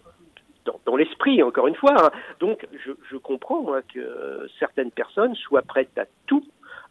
dans, 0.87 0.97
l'esprit, 0.97 1.43
encore 1.43 1.67
une 1.67 1.75
fois. 1.75 1.95
Hein. 1.99 2.11
Donc, 2.39 2.67
je, 2.85 3.17
comprends 3.17 3.63
moi 3.63 3.81
que 3.83 4.47
certaines 4.59 4.91
personnes 4.91 5.35
soient 5.35 5.63
prêtes 5.63 5.99
à 5.99 6.05
tout 6.27 6.45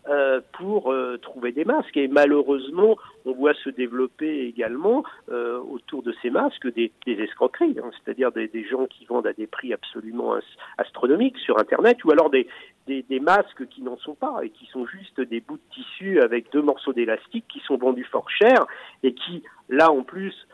euh, 0.08 0.39
pour 0.54 0.91
euh, 0.91 1.18
trouver 1.18 1.52
des 1.52 1.66
masques. 1.66 1.97
Et 1.97 2.08
malheureusement, 2.08 2.95
on 3.26 3.34
voit 3.34 3.54
se 3.54 3.70
développer 3.70 4.45
également 4.47 5.04
euh, 5.30 5.60
autour 5.60 6.04
de 6.04 6.16
ces 6.22 6.30
masques 6.30 6.74
des, 6.74 6.91
des 7.06 7.22
escroqueries, 7.22 7.76
hein, 7.84 7.91
c'est-à-dire 7.91 8.32
des, 8.32 8.47
des, 8.47 8.64
gens 8.64 8.88
qui 8.88 9.06
vendent 9.06 9.28
à 9.28 9.34
des 9.34 9.45
prix 9.45 9.74
absolument 9.74 10.36
astronomiques 10.78 11.38
sur 11.38 11.60
Internet, 11.60 12.04
ou 12.06 12.12
alors 12.12 12.30
des, 12.30 12.47
des, 12.88 13.04
des 13.04 13.20
masques 13.20 13.68
qui 13.68 13.82
n'en 13.82 13.97
sont 13.97 14.16
pas 14.16 14.39
et 14.41 14.50
qui 14.50 14.66
sont 14.68 14.88
juste 14.88 15.20
des 15.20 15.41
bouts 15.41 15.58
de 15.58 15.76
tissu 15.76 16.22
avec 16.22 16.50
deux 16.54 16.62
morceaux 16.62 16.93
d'élastique 16.93 17.45
qui 17.50 17.60
sont 17.60 17.78
vendus 17.78 18.06
fort 18.06 18.30
cher 18.32 18.66
et 19.04 19.14
qui, 19.14 19.43
là 19.68 19.91
en 19.91 20.04
plus, 20.04 20.47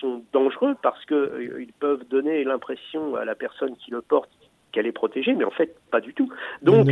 sont 0.00 0.22
dangereux 0.32 0.74
parce 0.82 1.04
que 1.04 1.58
ils 1.60 1.72
peuvent 1.72 2.04
donner 2.08 2.44
l'impression 2.44 3.14
à 3.14 3.24
la 3.24 3.34
personne 3.34 3.76
qui 3.76 3.90
le 3.90 4.00
porte 4.00 4.30
qu'elle 4.72 4.86
est 4.86 4.92
protégée, 4.92 5.34
mais 5.34 5.44
en 5.44 5.50
fait 5.50 5.76
pas 5.90 6.00
du 6.00 6.14
tout. 6.14 6.32
Donc 6.62 6.88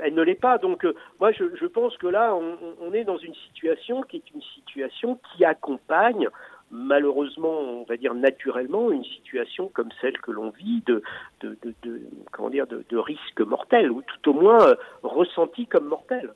elle 0.00 0.14
ne 0.14 0.22
l'est 0.22 0.34
pas. 0.34 0.58
Donc, 0.58 0.84
euh, 0.84 0.94
moi, 1.20 1.32
je, 1.32 1.66
pense 1.66 1.96
que 1.96 2.06
là, 2.06 2.34
on, 2.34 2.92
est 2.92 3.04
dans 3.04 3.18
une 3.18 3.34
situation 3.34 4.02
qui 4.02 4.16
est 4.16 4.30
une 4.34 4.42
situation 4.54 5.18
qui 5.32 5.44
accompagne, 5.44 6.28
malheureusement, 6.70 7.58
on 7.58 7.84
va 7.84 7.96
dire 7.96 8.14
naturellement, 8.14 8.90
une 8.90 9.04
situation 9.04 9.68
comme 9.68 9.90
celle 10.00 10.18
que 10.18 10.30
l'on 10.30 10.50
vit 10.50 10.82
de, 10.86 11.02
comment 12.32 12.50
dire, 12.50 12.66
de, 12.66 12.84
de 12.88 12.96
risque 12.96 13.40
mortel, 13.40 13.90
ou 13.90 14.02
tout 14.02 14.30
au 14.30 14.34
moins 14.34 14.68
euh, 14.68 14.74
ressenti 15.02 15.66
comme 15.66 15.86
mortel. 15.86 16.32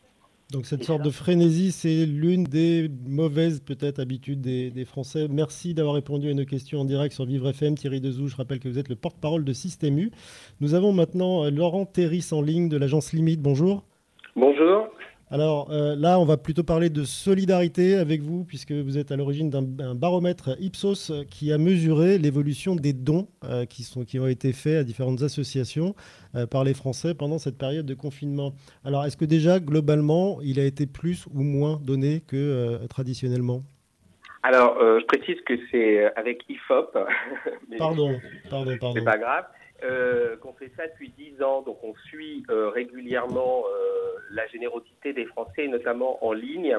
Donc 0.53 0.67
cette 0.67 0.85
sorte 0.85 1.01
de 1.01 1.09
frénésie, 1.09 1.73
c'est 1.73 2.05
l'une 2.05 2.45
des 2.45 2.91
mauvaises 3.09 3.61
peut-être 3.61 3.99
habitudes 4.01 4.43
des, 4.43 4.85
Français. 4.85 5.27
Merci 5.31 5.73
d'avoir 5.73 5.95
répondu 5.95 6.31
à 6.31 6.35
nos 6.35 6.45
questions 6.45 6.81
en 6.81 6.85
direct 6.85 7.15
sur 7.15 7.25
Vivre 7.25 7.49
FM. 7.49 7.75
Thierry 7.75 8.03
Dezou, 8.03 8.29
je 8.29 8.37
rappelle 8.37 8.61
que 8.61 8.69
vous 8.69 8.79
êtes 8.79 8.91
le 8.91 8.95
porte-parole 8.95 9.45
de 9.45 9.53
Système 9.55 9.99
U. 9.99 10.11
Nous 10.61 10.75
avons 10.75 10.93
maintenant 10.93 11.47
euh, 11.47 11.51
Laurent 11.51 11.87
Terris 11.87 12.29
en 12.33 12.43
ligne 12.43 12.69
de 12.69 12.77
l'agence 12.77 13.15
Limite. 13.15 13.41
Bonjour. 13.41 13.83
Bonjour. 14.37 14.89
Alors 15.33 15.71
euh, 15.71 15.97
là, 15.97 16.19
on 16.19 16.27
va 16.27 16.37
plutôt 16.37 16.63
parler 16.63 16.91
de 16.91 17.05
solidarité 17.05 17.95
avec 17.95 18.21
vous, 18.21 18.45
puisque 18.45 18.73
vous 18.73 18.99
êtes 18.99 19.13
à 19.13 19.17
l'origine 19.17 19.49
d'un 19.49 19.95
baromètre 19.95 20.51
Ipsos 20.61 21.11
qui 21.31 21.55
a 21.55 21.57
mesuré 21.57 22.19
l'évolution 22.19 22.77
des 22.77 22.93
dons 22.93 23.29
euh, 23.45 23.65
qui, 23.65 23.83
sont, 23.83 24.05
qui 24.05 24.19
ont 24.19 24.27
été 24.27 24.53
faits 24.53 24.77
à 24.77 24.85
différentes 24.85 25.23
associations 25.23 25.95
euh, 26.35 26.47
par 26.47 26.65
les 26.65 26.75
Français 26.75 27.15
pendant 27.15 27.39
cette 27.39 27.57
période 27.57 27.87
de 27.87 27.95
confinement. 27.95 28.53
Alors, 28.85 29.07
est-ce 29.07 29.17
que 29.17 29.25
déjà, 29.25 29.59
globalement, 29.59 30.39
il 30.43 30.61
a 30.61 30.67
été 30.67 30.87
plus 30.87 31.25
ou 31.33 31.43
moins 31.43 31.81
donné 31.83 32.21
que 32.21 32.79
traditionnellement? 32.89 33.63
Alors, 34.43 34.77
je 34.81 35.05
précise 35.07 35.41
que 35.47 35.55
c'est 35.71 36.15
avec 36.15 36.43
IFOP. 36.51 36.93
pardon, 37.79 38.21
pardon, 38.51 38.77
pardon. 38.79 38.95
C'est 38.99 39.05
pas 39.05 39.17
grave 39.17 39.45
euh, 39.85 40.37
qu'on 40.37 40.53
fait 40.53 40.71
ça 40.77 40.87
depuis 40.87 41.13
dix 41.17 41.43
ans, 41.43 41.63
donc 41.63 41.79
on 41.83 41.95
suit 42.07 42.45
euh, 42.51 42.69
régulièrement 42.69 43.65
euh, 43.67 44.19
la 44.31 44.47
générosité 44.49 45.13
des 45.13 45.27
Français, 45.27 45.69
notamment 45.69 46.25
en 46.25 46.33
ligne. 46.33 46.77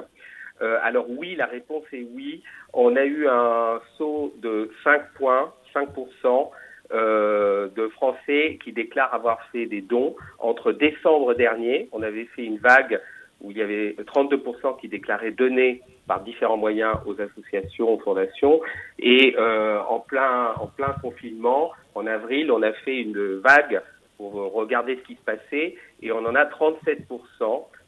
Alors 0.82 1.10
oui, 1.10 1.36
la 1.36 1.46
réponse 1.46 1.84
est 1.92 2.08
oui. 2.14 2.42
On 2.72 2.96
a 2.96 3.04
eu 3.04 3.28
un 3.28 3.82
saut 3.98 4.34
de 4.38 4.72
5 4.86 5.12
points, 5.16 5.54
5% 5.76 6.52
euh, 6.94 7.70
de 7.76 7.88
Français 7.88 8.60
qui 8.64 8.72
déclarent 8.72 9.14
avoir 9.16 9.42
fait 9.52 9.66
des 9.66 9.82
dons 9.82 10.16
entre 10.38 10.72
décembre 10.72 11.34
dernier. 11.34 11.90
On 11.92 12.04
avait 12.04 12.26
fait 12.36 12.44
une 12.44 12.58
vague 12.58 13.02
où 13.42 13.50
il 13.50 13.58
y 13.58 13.64
avait 13.64 13.96
32% 14.00 14.80
qui 14.80 14.90
déclaraient 14.90 15.32
donner 15.32 15.82
par 16.08 16.22
différents 16.22 16.58
moyens 16.58 16.98
aux 17.06 17.20
associations, 17.20 17.94
aux 17.94 18.00
fondations. 18.00 18.62
Et 19.00 19.36
euh, 19.38 19.80
en, 19.90 20.00
plein, 20.00 20.54
en 20.60 20.68
plein 20.68 20.94
confinement, 21.02 21.72
en 21.96 22.08
avril, 22.08 22.52
on 22.52 22.62
a 22.62 22.74
fait 22.74 22.98
une 22.98 23.40
vague 23.40 23.82
pour 24.18 24.34
regarder 24.54 24.98
ce 24.98 25.02
qui 25.02 25.16
se 25.16 25.22
passait 25.22 25.76
et 26.02 26.12
on 26.12 26.26
en 26.26 26.36
a 26.36 26.46
37%. 26.46 27.08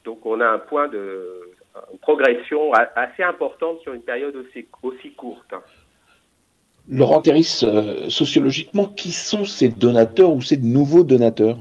Donc 0.05 0.26
on 0.26 0.39
a 0.39 0.47
un 0.47 0.59
point 0.59 0.88
de 0.88 1.51
une 1.91 1.99
progression 1.99 2.72
assez 2.74 3.24
importante 3.24 3.80
sur 3.82 3.93
une 3.93 4.01
période 4.01 4.36
aussi, 4.36 4.66
aussi 4.82 5.11
courte. 5.11 5.53
Laurent 6.89 7.22
Terris, 7.22 7.61
euh, 7.63 8.09
sociologiquement, 8.09 8.86
qui 8.86 9.11
sont 9.11 9.43
ces 9.43 9.70
donateurs 9.70 10.32
ou 10.32 10.41
ces 10.41 10.57
nouveaux 10.57 11.03
donateurs? 11.03 11.57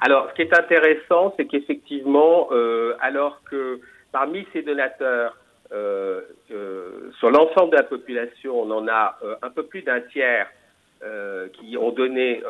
Alors, 0.00 0.28
ce 0.30 0.34
qui 0.34 0.42
est 0.42 0.58
intéressant, 0.58 1.34
c'est 1.36 1.44
qu'effectivement, 1.44 2.48
euh, 2.52 2.94
alors 3.00 3.42
que 3.50 3.80
parmi 4.12 4.46
ces 4.52 4.62
donateurs, 4.62 5.36
euh, 5.72 6.22
euh, 6.50 7.10
sur 7.18 7.30
l'ensemble 7.30 7.70
de 7.70 7.76
la 7.76 7.84
population, 7.84 8.60
on 8.60 8.70
en 8.72 8.88
a 8.88 9.16
euh, 9.22 9.36
un 9.42 9.50
peu 9.50 9.62
plus 9.64 9.82
d'un 9.82 10.00
tiers 10.00 10.48
qui 11.54 11.78
ont 11.78 11.92
donné 11.92 12.42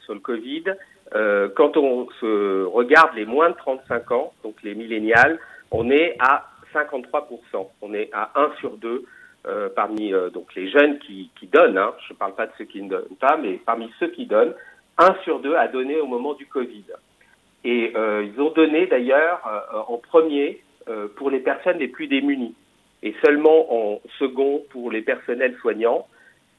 sur 0.00 0.14
le 0.14 0.20
Covid. 0.20 0.64
quand 1.12 1.76
on 1.76 2.08
se 2.18 2.64
regarde 2.64 3.14
les 3.14 3.26
moins 3.26 3.50
de 3.50 3.56
35 3.56 4.12
ans, 4.12 4.32
donc 4.42 4.54
les 4.62 4.74
millénials, 4.74 5.38
on 5.70 5.90
est 5.90 6.16
à 6.18 6.46
53%. 6.72 7.68
On 7.82 7.92
est 7.92 8.08
à 8.14 8.30
1 8.34 8.52
sur 8.60 8.78
2 8.78 9.04
parmi 9.76 10.14
donc 10.32 10.54
les 10.54 10.70
jeunes 10.70 10.98
qui, 11.00 11.30
donnent. 11.52 11.76
Hein. 11.76 11.92
Je 12.06 12.14
ne 12.14 12.18
parle 12.18 12.34
pas 12.34 12.46
de 12.46 12.52
ceux 12.56 12.64
qui 12.64 12.80
ne 12.80 12.88
donnent 12.88 13.16
pas, 13.20 13.36
mais 13.36 13.60
parmi 13.66 13.92
ceux 14.00 14.08
qui 14.08 14.24
donnent, 14.24 14.54
un 14.96 15.14
sur 15.24 15.40
deux 15.40 15.54
a 15.54 15.68
donné 15.68 16.00
au 16.00 16.06
moment 16.06 16.32
du 16.32 16.46
Covid. 16.46 16.84
Et 17.64 17.92
ils 17.92 18.40
ont 18.40 18.52
donné 18.52 18.86
d'ailleurs 18.86 19.42
en 19.86 19.98
premier 19.98 20.62
pour 21.16 21.28
les 21.28 21.40
personnes 21.40 21.76
les 21.76 21.88
plus 21.88 22.06
démunies 22.06 22.54
et 23.02 23.14
seulement 23.24 23.66
en 23.72 24.00
second 24.18 24.64
pour 24.70 24.90
les 24.90 25.02
personnels 25.02 25.56
soignants. 25.60 26.06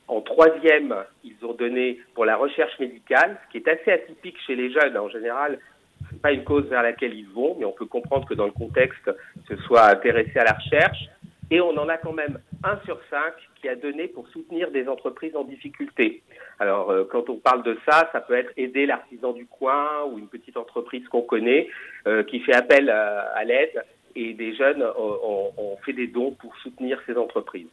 En 0.08 0.22
troisième, 0.22 0.96
ils 1.24 1.36
ont 1.44 1.54
donné 1.54 2.00
pour 2.16 2.26
la 2.26 2.36
recherche 2.36 2.78
médicale, 2.80 3.38
ce 3.46 3.52
qui 3.52 3.58
est 3.58 3.68
assez 3.70 3.92
atypique 3.92 4.38
chez 4.48 4.56
les 4.56 4.72
jeunes. 4.72 4.98
En 4.98 5.10
général, 5.10 5.60
ce 6.08 6.14
n'est 6.14 6.20
pas 6.20 6.32
une 6.32 6.44
cause 6.44 6.66
vers 6.66 6.82
laquelle 6.82 7.14
ils 7.14 7.30
vont, 7.30 7.56
mais 7.60 7.66
on 7.66 7.72
peut 7.72 7.86
comprendre 7.86 8.28
que 8.28 8.34
dans 8.34 8.46
le 8.46 8.52
contexte, 8.52 9.12
ce 9.48 9.56
soit 9.58 9.88
intéressé 9.90 10.40
à 10.40 10.46
la 10.46 10.54
recherche. 10.54 11.10
Et 11.52 11.62
on 11.62 11.78
en 11.78 11.90
a 11.90 11.98
quand 11.98 12.14
même 12.14 12.40
un 12.64 12.80
sur 12.86 13.00
cinq 13.10 13.34
qui 13.62 13.70
a 13.70 13.76
donné 13.76 14.08
pour 14.08 14.28
soutenir 14.30 14.72
des 14.72 14.88
entreprises 14.88 15.36
en 15.36 15.44
difficulté. 15.44 16.22
Alors, 16.60 16.92
euh, 16.92 17.08
quand 17.12 17.30
on 17.30 17.38
parle 17.38 17.64
de 17.64 17.78
ça, 17.88 18.10
ça 18.12 18.22
peut 18.22 18.36
être 18.36 18.52
aider 18.56 18.86
l'artisan 18.86 19.34
du 19.34 19.46
coin 19.46 20.06
ou 20.06 20.20
une 20.20 20.28
petite 20.28 20.58
entreprise 20.58 21.08
qu'on 21.08 21.22
connaît 21.22 21.68
euh, 22.08 22.24
qui 22.24 22.40
fait 22.42 22.56
appel 22.56 22.90
à, 22.90 23.32
à 23.36 23.44
l'aide 23.44 23.84
et 24.16 24.34
des 24.34 24.55
jeunes 24.55 24.84
ont, 24.97 25.51
ont, 25.57 25.78
fait 25.86 25.93
des 25.93 26.07
dons 26.07 26.32
pour 26.32 26.55
soutenir 26.57 26.99
ces 27.05 27.16
entreprises. 27.16 27.68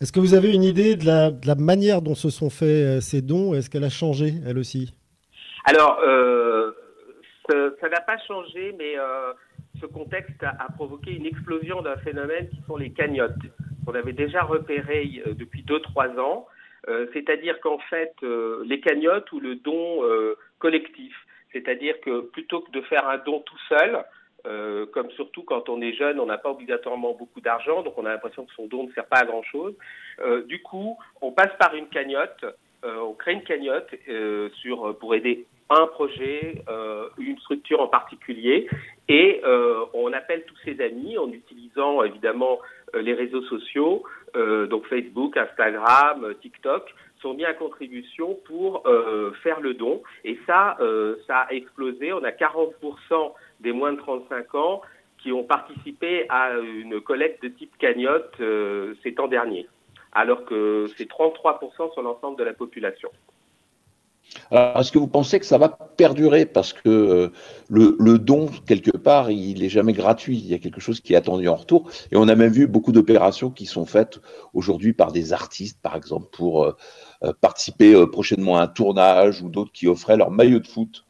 Est-ce 0.00 0.12
que 0.12 0.20
vous 0.20 0.34
avez 0.34 0.52
une 0.52 0.64
idée 0.64 0.96
de 0.96 1.06
la, 1.06 1.30
de 1.30 1.46
la 1.46 1.54
manière 1.54 2.02
dont 2.02 2.14
se 2.14 2.30
sont 2.30 2.50
faits 2.50 2.68
euh, 2.68 3.00
ces 3.00 3.22
dons 3.22 3.54
Est-ce 3.54 3.70
qu'elle 3.70 3.84
a 3.84 3.90
changé, 3.90 4.34
elle 4.46 4.58
aussi? 4.58 4.92
Alors, 5.64 6.00
euh, 7.52 7.70
ça 7.80 7.88
n'a 7.88 8.00
pas 8.00 8.18
changé, 8.26 8.74
mais 8.78 8.98
euh, 8.98 9.32
ce 9.80 9.86
contexte 9.86 10.42
a, 10.42 10.56
a 10.58 10.70
provoqué 10.72 11.12
une 11.12 11.26
explosion 11.26 11.82
d'un 11.82 11.96
phénomène 11.98 12.48
qui 12.50 12.60
sont 12.66 12.76
les 12.76 12.90
cagnottes. 12.90 13.32
On 13.86 13.94
avait 13.94 14.12
déjà 14.12 14.42
repéré 14.42 15.22
depuis 15.26 15.62
2-3 15.62 16.18
ans, 16.18 16.46
euh, 16.88 17.06
c'est-à-dire 17.14 17.58
qu'en 17.60 17.78
fait, 17.90 18.14
les 18.66 18.80
cagnottes 18.80 19.30
ou 19.32 19.40
le 19.40 19.54
don 19.56 20.02
collectif, 20.58 21.14
c'est-à-dire 21.52 21.98
que 22.00 22.20
plutôt 22.20 22.60
que 22.60 22.70
de 22.72 22.82
faire 22.82 23.08
un 23.08 23.18
don 23.18 23.40
tout 23.40 23.58
seul, 23.68 24.04
euh, 24.46 24.86
comme 24.86 25.10
surtout 25.12 25.42
quand 25.42 25.68
on 25.68 25.80
est 25.80 25.94
jeune, 25.94 26.20
on 26.20 26.26
n'a 26.26 26.38
pas 26.38 26.50
obligatoirement 26.50 27.12
beaucoup 27.12 27.40
d'argent, 27.40 27.82
donc 27.82 27.94
on 27.96 28.06
a 28.06 28.10
l'impression 28.10 28.44
que 28.44 28.52
son 28.54 28.66
don 28.66 28.84
ne 28.84 28.92
sert 28.92 29.06
pas 29.06 29.18
à 29.18 29.24
grand-chose. 29.24 29.74
Euh, 30.20 30.44
du 30.44 30.62
coup, 30.62 30.96
on 31.20 31.32
passe 31.32 31.52
par 31.58 31.74
une 31.74 31.88
cagnotte, 31.88 32.44
euh, 32.84 33.00
on 33.00 33.14
crée 33.14 33.32
une 33.32 33.42
cagnotte 33.42 33.92
sur 34.60 34.96
pour 34.98 35.14
aider 35.14 35.46
un 35.70 35.86
projet, 35.86 36.62
une 37.18 37.38
structure 37.40 37.80
en 37.82 37.88
particulier, 37.88 38.68
et 39.08 39.42
on 39.92 40.12
appelle 40.14 40.44
tous 40.46 40.56
ses 40.64 40.80
amis 40.80 41.18
en 41.18 41.30
utilisant 41.30 42.02
évidemment 42.04 42.58
les 42.94 43.12
réseaux 43.12 43.42
sociaux, 43.42 44.02
donc 44.34 44.86
Facebook, 44.86 45.36
Instagram, 45.36 46.34
TikTok, 46.40 46.94
sont 47.20 47.34
mis 47.34 47.44
à 47.44 47.54
contribution 47.54 48.38
pour 48.46 48.86
euh, 48.86 49.32
faire 49.42 49.60
le 49.60 49.74
don. 49.74 50.02
Et 50.24 50.38
ça, 50.46 50.76
euh, 50.80 51.16
ça 51.26 51.40
a 51.40 51.52
explosé. 51.52 52.12
On 52.12 52.22
a 52.24 52.30
40% 52.30 53.32
des 53.60 53.72
moins 53.72 53.92
de 53.92 53.98
35 53.98 54.54
ans 54.54 54.82
qui 55.18 55.32
ont 55.32 55.44
participé 55.44 56.26
à 56.28 56.52
une 56.58 57.00
collecte 57.00 57.42
de 57.42 57.48
type 57.48 57.76
cagnotte 57.78 58.34
euh, 58.40 58.94
ces 59.02 59.14
temps 59.14 59.28
derniers, 59.28 59.68
alors 60.12 60.44
que 60.44 60.86
c'est 60.96 61.08
33% 61.10 61.92
sur 61.92 62.02
l'ensemble 62.02 62.38
de 62.38 62.44
la 62.44 62.54
population. 62.54 63.10
Alors, 64.50 64.78
est-ce 64.78 64.92
que 64.92 64.98
vous 64.98 65.08
pensez 65.08 65.40
que 65.40 65.46
ça 65.46 65.58
va 65.58 65.68
perdurer? 65.68 66.44
Parce 66.44 66.72
que 66.72 66.88
euh, 66.88 67.32
le, 67.70 68.18
don, 68.18 68.48
quelque 68.66 68.96
part, 68.96 69.30
il 69.30 69.60
n'est 69.60 69.68
jamais 69.68 69.94
gratuit. 69.94 70.38
Il 70.38 70.46
y 70.46 70.54
a 70.54 70.58
quelque 70.58 70.80
chose 70.80 71.00
qui 71.00 71.14
est 71.14 71.16
attendu 71.16 71.48
en 71.48 71.56
retour. 71.56 71.90
Et 72.12 72.16
on 72.16 72.28
a 72.28 72.34
même 72.34 72.52
vu 72.52 72.66
beaucoup 72.66 72.92
d'opérations 72.92 73.50
qui 73.50 73.66
sont 73.66 73.86
faites 73.86 74.20
aujourd'hui 74.52 74.92
par 74.92 75.12
des 75.12 75.32
artistes, 75.32 75.80
par 75.82 75.96
exemple, 75.96 76.26
pour 76.30 76.74
participer 77.40 77.94
euh, 77.94 78.06
prochainement 78.06 78.58
à 78.58 78.62
un 78.62 78.66
tournage 78.66 79.42
ou 79.42 79.48
d'autres 79.48 79.72
qui 79.72 79.88
offraient 79.88 80.16
leur 80.16 80.30
maillot 80.30 80.60
de 80.60 80.66
foot. 80.66 81.04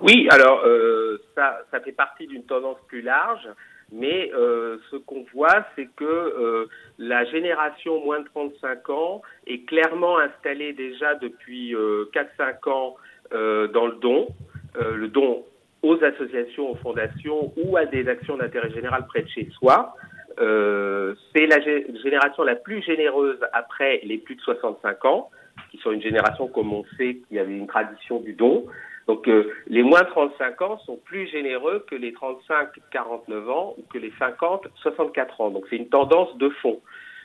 Oui, 0.00 0.28
alors 0.30 0.62
euh, 0.64 1.20
ça, 1.34 1.80
fait 1.84 1.92
partie 1.92 2.26
d'une 2.26 2.44
tendance 2.44 2.78
plus 2.86 3.02
large. 3.02 3.48
Mais 3.90 4.30
euh, 4.34 4.76
ce 4.90 4.96
qu'on 4.96 5.24
voit, 5.32 5.64
c'est 5.74 5.88
que 5.96 6.04
euh, 6.04 6.66
la 6.98 7.24
génération 7.24 8.04
moins 8.04 8.20
de 8.20 8.26
35 8.26 8.90
ans 8.90 9.22
est 9.46 9.64
clairement 9.64 10.18
installée 10.18 10.74
déjà 10.74 11.14
depuis 11.14 11.74
euh, 11.74 12.04
4-5 12.12 12.70
ans 12.70 12.96
euh, 13.32 13.66
dans 13.68 13.86
le 13.86 13.94
don. 13.94 14.28
Euh, 14.76 14.94
le 14.94 15.08
don 15.08 15.44
aux 15.82 16.02
associations, 16.04 16.72
aux 16.72 16.74
fondations 16.76 17.52
ou 17.56 17.76
à 17.76 17.86
des 17.86 18.08
actions 18.08 18.36
d'intérêt 18.36 18.70
général 18.70 19.06
près 19.06 19.22
de 19.22 19.28
chez 19.28 19.48
soi. 19.58 19.94
Euh, 20.40 21.14
c'est 21.34 21.46
la 21.46 21.60
génération 21.60 22.44
la 22.44 22.54
plus 22.54 22.82
généreuse 22.82 23.38
après 23.52 24.00
les 24.04 24.18
plus 24.18 24.36
de 24.36 24.40
65 24.40 25.04
ans, 25.04 25.30
qui 25.70 25.78
sont 25.78 25.90
une 25.90 26.02
génération, 26.02 26.48
comme 26.48 26.72
on 26.72 26.84
sait, 26.96 27.18
qui 27.28 27.38
avait 27.38 27.56
une 27.56 27.66
tradition 27.66 28.20
du 28.20 28.34
don. 28.34 28.66
Donc 29.08 29.26
euh, 29.26 29.50
les 29.66 29.82
moins 29.82 30.02
de 30.02 30.08
35 30.08 30.62
ans 30.62 30.78
sont 30.84 30.96
plus 30.96 31.26
généreux 31.28 31.84
que 31.90 31.94
les 31.94 32.12
35-49 32.12 33.48
ans 33.50 33.74
ou 33.78 33.82
que 33.90 33.98
les 33.98 34.12
50-64 34.12 35.42
ans. 35.42 35.50
Donc 35.50 35.64
c'est 35.70 35.76
une 35.76 35.88
tendance 35.88 36.36
de 36.36 36.50
fond. 36.50 36.80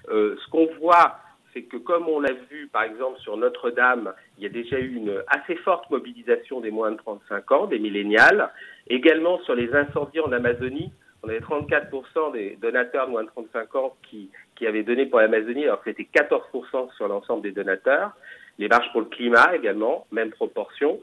Euh, 0.10 0.36
ce 0.44 0.50
qu'on 0.50 0.68
voit, 0.80 1.18
c'est 1.54 1.64
que 1.64 1.78
comme 1.78 2.08
on 2.08 2.22
l'a 2.22 2.32
vu 2.50 2.68
par 2.72 2.84
exemple 2.84 3.20
sur 3.20 3.36
Notre-Dame, 3.36 4.14
il 4.38 4.44
y 4.44 4.48
a 4.48 4.50
déjà 4.50 4.80
eu 4.80 4.96
une 4.96 5.22
assez 5.28 5.56
forte 5.58 5.90
mobilisation 5.92 6.62
des 6.62 6.72
moins 6.72 6.92
de 6.92 6.98
35 6.98 7.52
ans, 7.52 7.68
des 7.68 7.80
millénials. 7.80 8.50
Également 8.88 9.40
sur 9.40 9.54
les 9.54 9.74
incendies 9.76 10.22
en 10.22 10.32
Amazonie, 10.32 10.92
on 11.24 11.30
avait 11.30 11.40
34% 11.40 12.34
des 12.34 12.58
donateurs 12.62 13.08
de 13.08 13.12
moins 13.12 13.24
de 13.24 13.30
35 13.30 13.76
ans 13.76 13.96
qui, 14.10 14.30
qui 14.56 14.68
avaient 14.68 14.84
donné 14.84 15.06
pour 15.06 15.20
l'Amazonie, 15.20 15.64
alors 15.64 15.82
que 15.82 15.90
c'était 15.90 16.08
14% 16.14 16.94
sur 16.96 17.08
l'ensemble 17.08 17.42
des 17.44 17.52
donateurs. 17.52 18.12
Les 18.60 18.68
marches 18.68 18.92
pour 18.92 19.02
le 19.02 19.08
climat 19.08 19.56
également, 19.56 20.06
même 20.12 20.32
proportion. 20.32 21.00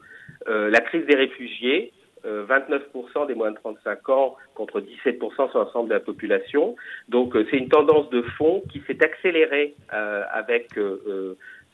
Euh, 0.47 0.69
la 0.69 0.79
crise 0.79 1.05
des 1.07 1.15
réfugiés, 1.15 1.91
29% 2.23 2.81
euh, 3.23 3.25
des 3.25 3.33
moins 3.33 3.49
de 3.49 3.57
35 3.57 4.09
ans 4.09 4.35
contre 4.53 4.79
17% 4.79 5.49
sur 5.49 5.59
l'ensemble 5.59 5.89
de 5.89 5.95
la 5.95 5.99
population. 5.99 6.75
Donc 7.09 7.35
euh, 7.35 7.45
c'est 7.49 7.57
une 7.57 7.69
tendance 7.69 8.09
de 8.11 8.21
fond 8.21 8.61
qui 8.71 8.81
s'est 8.85 9.03
accélérée 9.03 9.75
avec 9.89 10.69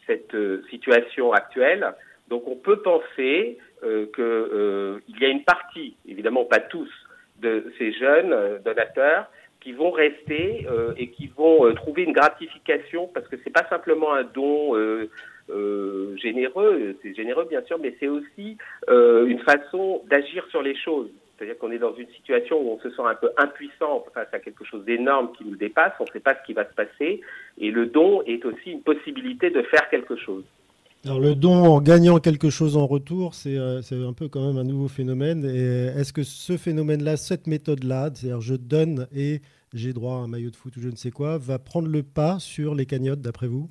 cette 0.07 0.35
situation 0.69 1.33
actuelle. 1.33 1.93
Donc 2.29 2.47
on 2.47 2.55
peut 2.55 2.81
penser 2.81 3.57
qu'il 3.81 5.19
y 5.19 5.25
a 5.25 5.29
une 5.29 5.43
partie, 5.43 5.97
évidemment 6.07 6.45
pas 6.45 6.61
tous, 6.61 6.89
de 7.41 7.71
ces 7.77 7.91
jeunes 7.93 8.59
donateurs 8.65 9.29
qui 9.59 9.73
vont 9.73 9.91
rester 9.91 10.65
et 10.97 11.09
qui 11.09 11.27
vont 11.27 11.73
trouver 11.73 12.03
une 12.03 12.13
gratification 12.13 13.09
parce 13.13 13.27
que 13.27 13.35
c'est 13.43 13.53
pas 13.53 13.67
simplement 13.69 14.13
un 14.13 14.23
don 14.23 14.75
euh, 15.49 16.13
généreux, 16.17 16.97
c'est 17.01 17.13
généreux 17.13 17.45
bien 17.45 17.61
sûr, 17.63 17.79
mais 17.79 17.95
c'est 18.01 18.09
aussi 18.09 18.57
euh, 18.89 19.25
une 19.27 19.39
façon 19.39 20.01
d'agir 20.09 20.45
sur 20.49 20.61
les 20.61 20.75
choses. 20.75 21.09
C'est-à-dire 21.37 21.57
qu'on 21.57 21.71
est 21.71 21.77
dans 21.77 21.95
une 21.95 22.09
situation 22.09 22.59
où 22.59 22.71
on 22.71 22.79
se 22.79 22.89
sent 22.89 23.01
un 23.05 23.15
peu 23.15 23.29
impuissant 23.37 24.03
face 24.13 24.27
à 24.33 24.39
quelque 24.39 24.65
chose 24.65 24.83
d'énorme 24.83 25.31
qui 25.37 25.45
nous 25.45 25.55
dépasse, 25.55 25.93
on 25.99 26.03
ne 26.03 26.09
sait 26.09 26.19
pas 26.19 26.35
ce 26.35 26.45
qui 26.45 26.53
va 26.53 26.65
se 26.65 26.73
passer, 26.73 27.21
et 27.59 27.71
le 27.71 27.85
don 27.85 28.23
est 28.23 28.43
aussi 28.43 28.71
une 28.71 28.81
possibilité 28.81 29.49
de 29.49 29.61
faire 29.61 29.87
quelque 29.89 30.17
chose. 30.17 30.43
Le 31.05 31.35
don 31.35 31.65
en 31.65 31.81
gagnant 31.81 32.19
quelque 32.19 32.49
chose 32.49 32.75
en 32.75 32.85
retour, 32.85 33.33
c'est 33.33 33.57
euh, 33.57 33.81
un 33.91 34.13
peu 34.13 34.27
quand 34.27 34.45
même 34.45 34.57
un 34.57 34.63
nouveau 34.63 34.87
phénomène. 34.87 35.45
Est-ce 35.45 36.11
que 36.11 36.23
ce 36.23 36.57
phénomène-là, 36.57 37.17
cette 37.17 37.47
méthode-là, 37.47 38.09
c'est-à-dire 38.13 38.41
je 38.41 38.55
donne 38.55 39.07
et 39.15 39.41
j'ai 39.73 39.93
droit 39.93 40.15
à 40.15 40.17
un 40.17 40.27
maillot 40.27 40.49
de 40.49 40.55
foot 40.55 40.75
ou 40.77 40.81
je 40.81 40.89
ne 40.89 40.95
sais 40.95 41.11
quoi, 41.11 41.37
va 41.37 41.59
prendre 41.59 41.87
le 41.87 42.03
pas 42.03 42.39
sur 42.39 42.75
les 42.75 42.85
cagnottes 42.85 43.21
d'après 43.21 43.47
vous? 43.47 43.69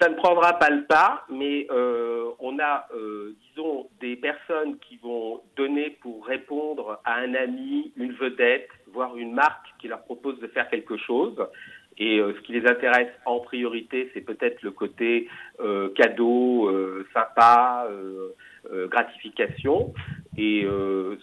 Ça 0.00 0.10
ne 0.10 0.14
prendra 0.14 0.52
pas 0.58 0.68
le 0.68 0.84
pas, 0.84 1.24
mais 1.30 1.66
euh, 1.70 2.30
on 2.38 2.58
a, 2.58 2.86
euh, 2.94 3.34
disons, 3.48 3.88
des 3.98 4.16
personnes 4.16 4.78
qui 4.78 4.98
vont 4.98 5.40
donner 5.56 5.90
pour 6.02 6.26
répondre 6.26 7.00
à 7.04 7.14
un 7.14 7.34
ami, 7.34 7.92
une 7.96 8.12
vedette, 8.12 8.68
voire 8.92 9.16
une 9.16 9.32
marque 9.32 9.66
qui 9.80 9.88
leur 9.88 10.02
propose 10.02 10.38
de 10.40 10.48
faire 10.48 10.68
quelque 10.68 10.98
chose. 10.98 11.34
Et 11.98 12.18
euh, 12.18 12.34
ce 12.34 12.40
qui 12.42 12.52
les 12.52 12.66
intéresse 12.66 13.10
en 13.24 13.40
priorité, 13.40 14.10
c'est 14.12 14.20
peut-être 14.20 14.62
le 14.62 14.70
côté 14.70 15.28
cadeau, 15.94 16.70
sympa, 17.14 17.88
gratification. 18.90 19.94
Et 20.36 20.66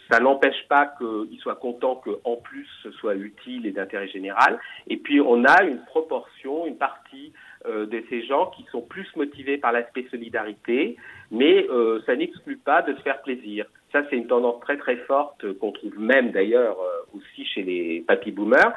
ça 0.09 0.19
n'empêche 0.19 0.67
pas 0.67 0.91
qu'ils 0.97 1.39
soient 1.39 1.55
contents 1.55 1.95
qu'en 1.95 2.37
plus 2.37 2.67
ce 2.81 2.91
soit 2.91 3.15
utile 3.15 3.67
et 3.67 3.71
d'intérêt 3.71 4.07
général. 4.07 4.59
Et 4.87 4.97
puis 4.97 5.21
on 5.21 5.45
a 5.45 5.63
une 5.63 5.83
proportion, 5.85 6.65
une 6.65 6.77
partie 6.77 7.31
euh, 7.65 7.85
de 7.85 8.03
ces 8.09 8.25
gens 8.25 8.47
qui 8.47 8.65
sont 8.73 8.81
plus 8.81 9.07
motivés 9.15 9.57
par 9.57 9.71
l'aspect 9.71 10.05
solidarité, 10.11 10.97
mais 11.31 11.65
euh, 11.69 12.01
ça 12.05 12.13
n'exclut 12.13 12.57
pas 12.57 12.81
de 12.81 12.93
se 12.93 13.01
faire 13.03 13.21
plaisir. 13.21 13.65
Ça, 13.93 14.01
c'est 14.09 14.17
une 14.17 14.27
tendance 14.27 14.59
très 14.59 14.75
très 14.75 14.97
forte 14.97 15.53
qu'on 15.59 15.71
trouve 15.71 15.97
même 15.97 16.31
d'ailleurs 16.31 16.77
euh, 16.81 17.17
aussi 17.17 17.45
chez 17.45 17.61
les 17.63 18.03
papy 18.05 18.31
boomers, 18.31 18.73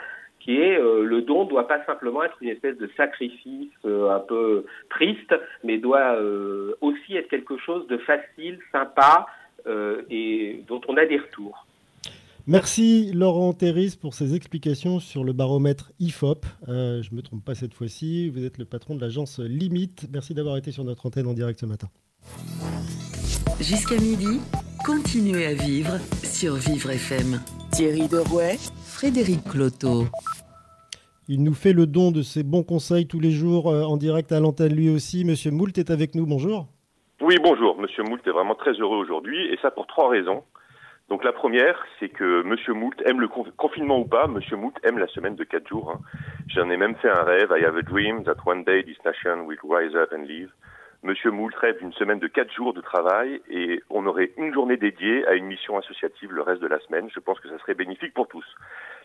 qui 0.46 0.56
est 0.56 0.78
le 0.78 1.20
don 1.20 1.44
ne 1.44 1.50
doit 1.50 1.68
pas 1.68 1.84
simplement 1.84 2.22
être 2.22 2.36
une 2.40 2.48
espèce 2.48 2.78
de 2.78 2.88
sacrifice 2.96 3.72
un 3.84 4.20
peu 4.20 4.64
triste, 4.88 5.34
mais 5.64 5.76
doit 5.76 6.16
aussi 6.80 7.16
être 7.16 7.28
quelque 7.28 7.58
chose 7.58 7.86
de 7.88 7.98
facile, 7.98 8.58
sympa 8.72 9.26
et 10.08 10.62
dont 10.68 10.80
on 10.88 10.96
a 10.96 11.04
des 11.04 11.18
retours. 11.18 11.66
Merci 12.48 13.10
Laurent 13.12 13.52
Terris 13.54 13.98
pour 14.00 14.14
ces 14.14 14.36
explications 14.36 15.00
sur 15.00 15.24
le 15.24 15.32
baromètre 15.32 15.90
IFOP. 15.98 16.46
Euh, 16.68 17.02
je 17.02 17.10
ne 17.10 17.16
me 17.16 17.22
trompe 17.22 17.44
pas 17.44 17.56
cette 17.56 17.74
fois-ci, 17.74 18.30
vous 18.30 18.44
êtes 18.44 18.58
le 18.58 18.64
patron 18.64 18.94
de 18.94 19.00
l'agence 19.00 19.40
Limite. 19.40 20.06
Merci 20.12 20.32
d'avoir 20.32 20.56
été 20.56 20.70
sur 20.70 20.84
notre 20.84 21.06
antenne 21.06 21.26
en 21.26 21.32
direct 21.32 21.58
ce 21.58 21.66
matin. 21.66 21.88
Jusqu'à 23.58 23.96
midi, 23.96 24.40
continuez 24.84 25.44
à 25.44 25.54
vivre 25.54 25.98
sur 26.22 26.54
Vivre 26.54 26.90
FM. 26.90 27.40
Thierry 27.72 28.06
Derouet, 28.06 28.58
Frédéric 28.84 29.42
Cloteau. 29.42 30.06
Il 31.28 31.42
nous 31.42 31.54
fait 31.54 31.72
le 31.72 31.86
don 31.86 32.12
de 32.12 32.22
ses 32.22 32.44
bons 32.44 32.62
conseils 32.62 33.08
tous 33.08 33.18
les 33.18 33.32
jours 33.32 33.68
euh, 33.68 33.82
en 33.82 33.96
direct 33.96 34.30
à 34.30 34.38
l'antenne 34.38 34.76
lui 34.76 34.88
aussi. 34.88 35.24
Monsieur 35.24 35.50
Moult 35.50 35.76
est 35.76 35.90
avec 35.90 36.14
nous, 36.14 36.24
bonjour. 36.24 36.68
Oui, 37.20 37.34
bonjour. 37.42 37.76
Monsieur 37.80 38.04
Moult 38.04 38.24
est 38.24 38.30
vraiment 38.30 38.54
très 38.54 38.74
heureux 38.74 38.98
aujourd'hui 38.98 39.44
et 39.52 39.58
ça 39.60 39.72
pour 39.72 39.88
trois 39.88 40.08
raisons. 40.08 40.44
Donc 41.08 41.24
la 41.24 41.32
première, 41.32 41.84
c'est 41.98 42.10
que 42.10 42.42
Monsieur 42.42 42.74
Moult 42.74 42.94
aime 43.06 43.20
le 43.20 43.26
confinement 43.26 43.98
ou 43.98 44.04
pas, 44.04 44.28
Monsieur 44.28 44.56
Moult 44.56 44.74
aime 44.84 44.98
la 44.98 45.08
semaine 45.08 45.34
de 45.34 45.42
quatre 45.42 45.66
jours. 45.66 45.90
Hein. 45.90 46.00
J'en 46.46 46.70
ai 46.70 46.76
même 46.76 46.94
fait 46.96 47.10
un 47.10 47.24
rêve. 47.24 47.50
I 47.50 47.64
have 47.64 47.76
a 47.76 47.82
dream 47.82 48.22
that 48.22 48.36
one 48.44 48.62
day 48.62 48.84
this 48.84 48.98
nation 49.04 49.46
will 49.46 49.58
rise 49.64 49.96
up 49.96 50.12
and 50.12 50.26
live. 50.26 50.50
Monsieur 51.02 51.30
Moult 51.30 51.54
rêve 51.54 51.78
d'une 51.78 51.92
semaine 51.92 52.18
de 52.18 52.26
quatre 52.26 52.52
jours 52.52 52.72
de 52.72 52.80
travail 52.80 53.40
et 53.50 53.82
on 53.90 54.06
aurait 54.06 54.32
une 54.36 54.52
journée 54.52 54.76
dédiée 54.76 55.26
à 55.26 55.34
une 55.34 55.46
mission 55.46 55.76
associative 55.78 56.32
le 56.32 56.42
reste 56.42 56.62
de 56.62 56.66
la 56.66 56.80
semaine. 56.80 57.08
Je 57.14 57.20
pense 57.20 57.38
que 57.40 57.48
ça 57.48 57.58
serait 57.58 57.74
bénéfique 57.74 58.14
pour 58.14 58.28
tous. 58.28 58.44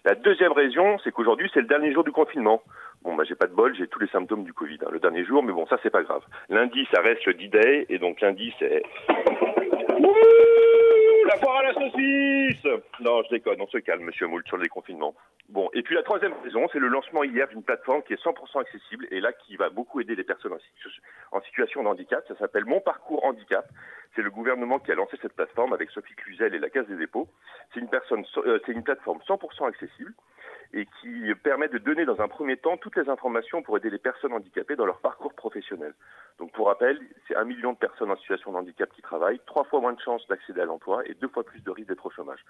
La 0.05 0.15
deuxième 0.15 0.51
raison, 0.51 0.97
c'est 1.03 1.11
qu'aujourd'hui 1.11 1.49
c'est 1.53 1.61
le 1.61 1.67
dernier 1.67 1.93
jour 1.93 2.03
du 2.03 2.11
confinement. 2.11 2.63
Bon, 3.03 3.15
bah 3.15 3.23
j'ai 3.27 3.35
pas 3.35 3.47
de 3.47 3.53
bol, 3.53 3.75
j'ai 3.75 3.87
tous 3.87 3.99
les 3.99 4.07
symptômes 4.07 4.43
du 4.43 4.53
Covid 4.53 4.79
hein, 4.85 4.89
le 4.91 4.99
dernier 4.99 5.25
jour, 5.25 5.43
mais 5.43 5.53
bon, 5.53 5.67
ça 5.67 5.77
c'est 5.83 5.89
pas 5.89 6.03
grave. 6.03 6.23
Lundi, 6.49 6.87
ça 6.93 7.01
reste 7.01 7.25
le 7.25 7.33
D-Day 7.33 7.85
et 7.89 7.99
donc 7.99 8.21
lundi 8.21 8.53
c'est 8.59 8.83
la 11.31 11.37
foire 11.37 11.57
à 11.57 11.63
la 11.63 11.73
saucisse 11.73 12.63
Non, 12.99 13.23
je 13.23 13.29
déconne, 13.29 13.61
on 13.61 13.67
se 13.67 13.77
calme, 13.77 14.03
monsieur 14.03 14.27
Moult, 14.27 14.45
sur 14.47 14.57
le 14.57 14.63
déconfinement. 14.63 15.15
Bon, 15.47 15.69
et 15.73 15.81
puis 15.81 15.95
la 15.95 16.03
troisième 16.03 16.33
raison, 16.43 16.67
c'est 16.71 16.79
le 16.79 16.87
lancement 16.87 17.23
hier 17.23 17.47
d'une 17.47 17.63
plateforme 17.63 18.03
qui 18.03 18.13
est 18.13 18.23
100% 18.23 18.59
accessible 18.59 19.07
et 19.11 19.21
là 19.21 19.31
qui 19.31 19.55
va 19.55 19.69
beaucoup 19.69 20.01
aider 20.01 20.15
les 20.15 20.23
personnes 20.23 20.53
en 21.31 21.41
situation 21.41 21.83
de 21.83 21.87
handicap. 21.87 22.23
Ça 22.27 22.35
s'appelle 22.37 22.65
Mon 22.65 22.81
Parcours 22.81 23.23
Handicap. 23.23 23.65
C'est 24.15 24.21
le 24.21 24.29
gouvernement 24.29 24.79
qui 24.79 24.91
a 24.91 24.95
lancé 24.95 25.17
cette 25.21 25.33
plateforme 25.33 25.71
avec 25.71 25.89
Sophie 25.91 26.15
Cluzel 26.15 26.53
et 26.53 26.59
la 26.59 26.69
Caisse 26.69 26.87
des 26.87 26.97
dépôts. 26.97 27.29
C'est 27.73 27.79
une, 27.79 27.89
personne, 27.89 28.25
euh, 28.37 28.59
c'est 28.65 28.73
une 28.73 28.83
plateforme 28.83 29.19
100% 29.25 29.67
accessible 29.69 30.13
et 30.73 30.85
qui 31.01 31.33
permet 31.43 31.67
de 31.67 31.77
donner 31.77 32.05
dans 32.05 32.21
un 32.21 32.27
premier 32.27 32.57
temps 32.57 32.77
toutes 32.77 32.95
les 32.95 33.09
informations 33.09 33.61
pour 33.61 33.77
aider 33.77 33.89
les 33.89 33.97
personnes 33.97 34.33
handicapées 34.33 34.75
dans 34.75 34.85
leur 34.85 34.99
parcours 34.99 35.33
professionnel. 35.33 35.93
Donc 36.39 36.51
pour 36.53 36.67
rappel, 36.67 36.99
c'est 37.27 37.35
un 37.35 37.43
million 37.43 37.73
de 37.73 37.77
personnes 37.77 38.09
en 38.09 38.17
situation 38.17 38.51
de 38.51 38.57
handicap 38.57 38.89
qui 38.95 39.01
travaillent, 39.01 39.39
trois 39.45 39.65
fois 39.65 39.81
moins 39.81 39.93
de 39.93 39.99
chances 39.99 40.25
d'accéder 40.27 40.61
à 40.61 40.65
l'emploi 40.65 41.03
et 41.05 41.13
deux 41.15 41.27
fois 41.27 41.43
plus 41.43 41.61
de 41.61 41.71
risques 41.71 41.89
d'être 41.89 42.05
au 42.05 42.09
chômage. 42.09 42.43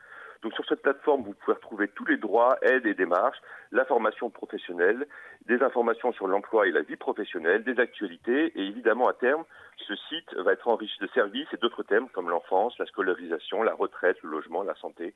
Donc 0.44 0.54
sur 0.54 0.66
cette 0.66 0.82
plateforme, 0.82 1.24
vous 1.24 1.34
pouvez 1.34 1.54
retrouver 1.54 1.88
tous 1.90 2.06
les 2.06 2.18
droits, 2.18 2.58
aides 2.62 2.86
et 2.86 2.94
démarches, 2.94 3.40
la 3.72 3.86
formation 3.86 4.30
professionnelle, 4.30 5.08
des 5.48 5.62
informations 5.62 6.14
sur 6.14 6.28
l'emploi 6.28 6.68
et 6.68 6.72
la 6.72 6.82
vie 6.82 6.96
professionnelle, 6.96 7.64
des 7.64 7.80
actualités 7.80 8.52
et 8.56 8.68
évidemment 8.68 9.08
à 9.08 9.14
terme, 9.14 9.44
ce 9.78 9.96
site 9.96 10.34
va 10.36 10.54
être 10.54 10.68
enrichi 10.68 10.98
de 11.00 11.08
services 11.08 11.48
et 11.54 11.58
d'autres 11.58 11.84
thèmes 11.84 12.08
comme 12.10 12.30
l'enfance, 12.30 12.78
la 12.78 12.86
scolarisation, 12.86 13.64
la 13.64 13.74
retraite, 13.74 14.18
le 14.24 14.30
logement, 14.30 14.64
la 14.64 14.76
santé. 14.76 15.14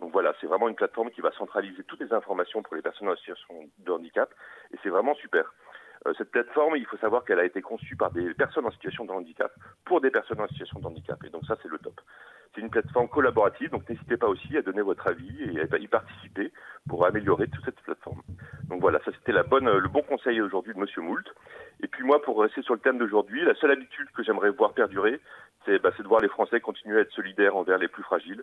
Donc 0.00 0.12
voilà, 0.12 0.32
c'est 0.40 0.46
vraiment 0.46 0.68
une 0.68 0.76
plateforme 0.76 1.10
qui 1.10 1.20
va 1.20 1.32
centraliser 1.32 1.82
toutes 1.84 2.00
les 2.00 2.12
informations 2.12 2.62
pour 2.62 2.76
les 2.76 2.82
personnes 2.82 3.08
en 3.08 3.16
situation 3.16 3.68
de 3.78 3.92
handicap 3.92 4.32
et 4.72 4.76
c'est 4.82 4.90
vraiment 4.90 5.14
super. 5.14 5.52
Euh, 6.06 6.14
cette 6.16 6.30
plateforme, 6.30 6.76
il 6.76 6.86
faut 6.86 6.96
savoir 6.98 7.24
qu'elle 7.24 7.40
a 7.40 7.44
été 7.44 7.60
conçue 7.60 7.96
par 7.96 8.12
des 8.12 8.32
personnes 8.34 8.66
en 8.66 8.70
situation 8.70 9.04
de 9.04 9.10
handicap, 9.10 9.52
pour 9.84 10.00
des 10.00 10.10
personnes 10.10 10.40
en 10.40 10.48
situation 10.48 10.78
de 10.78 10.86
handicap. 10.86 11.22
Et 11.24 11.30
donc 11.30 11.44
ça, 11.46 11.56
c'est 11.62 11.68
le 11.68 11.78
top. 11.78 12.00
C'est 12.54 12.60
une 12.60 12.70
plateforme 12.70 13.08
collaborative, 13.08 13.70
donc 13.70 13.88
n'hésitez 13.88 14.16
pas 14.16 14.28
aussi 14.28 14.56
à 14.56 14.62
donner 14.62 14.80
votre 14.80 15.06
avis 15.06 15.42
et 15.42 15.60
à 15.60 15.78
y 15.78 15.86
participer 15.86 16.52
pour 16.88 17.04
améliorer 17.04 17.48
toute 17.48 17.64
cette 17.64 17.80
plateforme. 17.80 18.22
Donc 18.68 18.80
voilà, 18.80 19.00
ça 19.04 19.12
c'était 19.12 19.32
la 19.32 19.42
bonne, 19.42 19.70
le 19.70 19.88
bon 19.88 20.02
conseil 20.02 20.40
aujourd'hui 20.40 20.72
de 20.72 20.78
Monsieur 20.78 21.02
Moult. 21.02 21.26
Et 21.82 21.88
puis 21.88 22.04
moi, 22.04 22.22
pour 22.22 22.40
rester 22.40 22.62
sur 22.62 22.74
le 22.74 22.80
thème 22.80 22.98
d'aujourd'hui, 22.98 23.44
la 23.44 23.54
seule 23.56 23.72
habitude 23.72 24.08
que 24.16 24.22
j'aimerais 24.22 24.50
voir 24.50 24.72
perdurer, 24.72 25.20
c'est 25.68 25.78
bah, 25.82 25.90
de 25.96 26.08
voir 26.08 26.20
les 26.20 26.28
Français 26.28 26.60
continuer 26.60 26.98
à 26.98 27.02
être 27.02 27.12
solidaires 27.12 27.56
envers 27.56 27.78
les 27.78 27.88
plus 27.88 28.02
fragiles. 28.02 28.42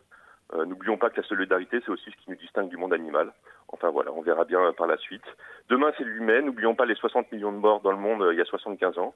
Euh, 0.53 0.65
n'oublions 0.65 0.97
pas 0.97 1.09
que 1.09 1.19
la 1.19 1.28
solidarité, 1.28 1.82
c'est 1.84 1.91
aussi 1.91 2.11
ce 2.11 2.15
qui 2.17 2.30
nous 2.30 2.36
distingue 2.36 2.69
du 2.69 2.78
monde 2.78 2.93
animal. 2.93 3.34
Enfin 3.69 3.89
voilà, 3.89 4.11
on 4.13 4.21
verra 4.21 4.45
bien 4.45 4.71
par 4.73 4.86
la 4.86 4.97
suite. 4.97 5.26
Demain, 5.69 5.91
c'est 5.97 6.03
l'humain. 6.03 6.41
N'oublions 6.41 6.76
pas 6.76 6.86
les 6.86 6.93
60 6.93 7.32
millions 7.32 7.51
de 7.51 7.57
morts 7.57 7.82
dans 7.82 7.91
le 7.91 7.97
monde 7.97 8.21
euh, 8.21 8.34
il 8.34 8.38
y 8.38 8.41
a 8.41 8.45
75 8.45 8.99
ans. 8.99 9.15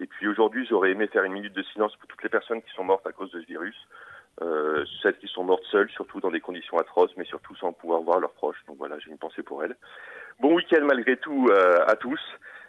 Et 0.00 0.06
puis 0.06 0.28
aujourd'hui, 0.28 0.66
j'aurais 0.70 0.92
aimé 0.92 1.08
faire 1.08 1.24
une 1.24 1.32
minute 1.32 1.52
de 1.52 1.62
silence 1.64 1.96
pour 1.96 2.06
toutes 2.06 2.22
les 2.22 2.28
personnes 2.28 2.62
qui 2.62 2.70
sont 2.76 2.84
mortes 2.84 3.06
à 3.06 3.12
cause 3.12 3.32
de 3.32 3.40
ce 3.40 3.46
virus. 3.46 3.76
euh, 4.40 4.84
celles 5.02 5.18
qui 5.18 5.26
sont 5.26 5.42
mortes 5.42 5.64
seules, 5.72 5.90
surtout 5.90 6.20
dans 6.20 6.30
des 6.30 6.40
conditions 6.40 6.78
atroces, 6.78 7.10
mais 7.16 7.24
surtout 7.24 7.56
sans 7.56 7.72
pouvoir 7.72 8.02
voir 8.02 8.20
leurs 8.20 8.34
proches. 8.34 8.62
Donc 8.68 8.76
voilà, 8.78 8.96
j'ai 9.00 9.10
une 9.10 9.18
pensée 9.18 9.42
pour 9.42 9.64
elles. 9.64 9.74
Bon 10.38 10.54
week-end 10.54 10.84
malgré 10.84 11.16
tout 11.16 11.48
à 11.88 11.96
tous. 11.96 12.20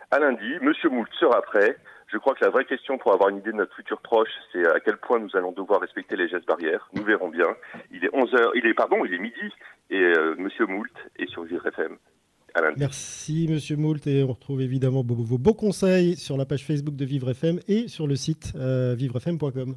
À 0.10 0.18
lundi, 0.18 0.58
Monsieur 0.62 0.90
Moult 0.90 1.14
sera 1.20 1.44
prêt. 1.44 1.78
Je 2.12 2.18
crois 2.18 2.34
que 2.34 2.44
la 2.44 2.50
vraie 2.50 2.66
question 2.66 2.98
pour 2.98 3.14
avoir 3.14 3.30
une 3.30 3.38
idée 3.38 3.52
de 3.52 3.58
notre 3.58 3.76
futur 3.76 4.02
proche, 4.02 4.30
c'est 4.52 4.66
à 4.66 4.80
quel 4.80 4.98
point 4.98 5.20
nous 5.20 5.36
allons 5.36 5.52
devoir 5.52 5.80
respecter 5.80 6.16
les 6.16 6.28
gestes 6.28 6.48
barrières. 6.48 6.90
Nous 6.94 7.04
verrons 7.04 7.30
bien. 7.30 7.48
Il 7.92 8.04
est 8.04 8.10
11 8.14 8.34
heures, 8.34 8.52
il 8.56 8.66
est 8.66 8.74
pardon, 8.74 9.06
il 9.06 9.14
est 9.14 9.20
midi 9.20 9.54
et 9.92 10.02
euh, 10.02 10.36
Monsieur 10.38 10.66
Moult 10.66 10.92
est 11.18 11.30
sur 11.30 11.44
Vivre 11.44 11.66
FM. 11.68 11.98
Merci 12.78 13.48
Monsieur 13.50 13.78
Moult 13.78 14.06
et 14.08 14.24
on 14.24 14.28
retrouve 14.28 14.62
évidemment 14.62 15.04
vos, 15.04 15.16
vos 15.16 15.38
beaux 15.38 15.54
conseils 15.54 16.16
sur 16.16 16.36
la 16.36 16.46
page 16.46 16.66
Facebook 16.66 16.96
de 16.96 17.06
Vivre 17.06 17.30
FM 17.30 17.60
et 17.68 17.88
sur 17.88 18.08
le 18.08 18.16
site 18.16 18.54
euh, 18.56 18.96
vivrefm.com. 18.98 19.76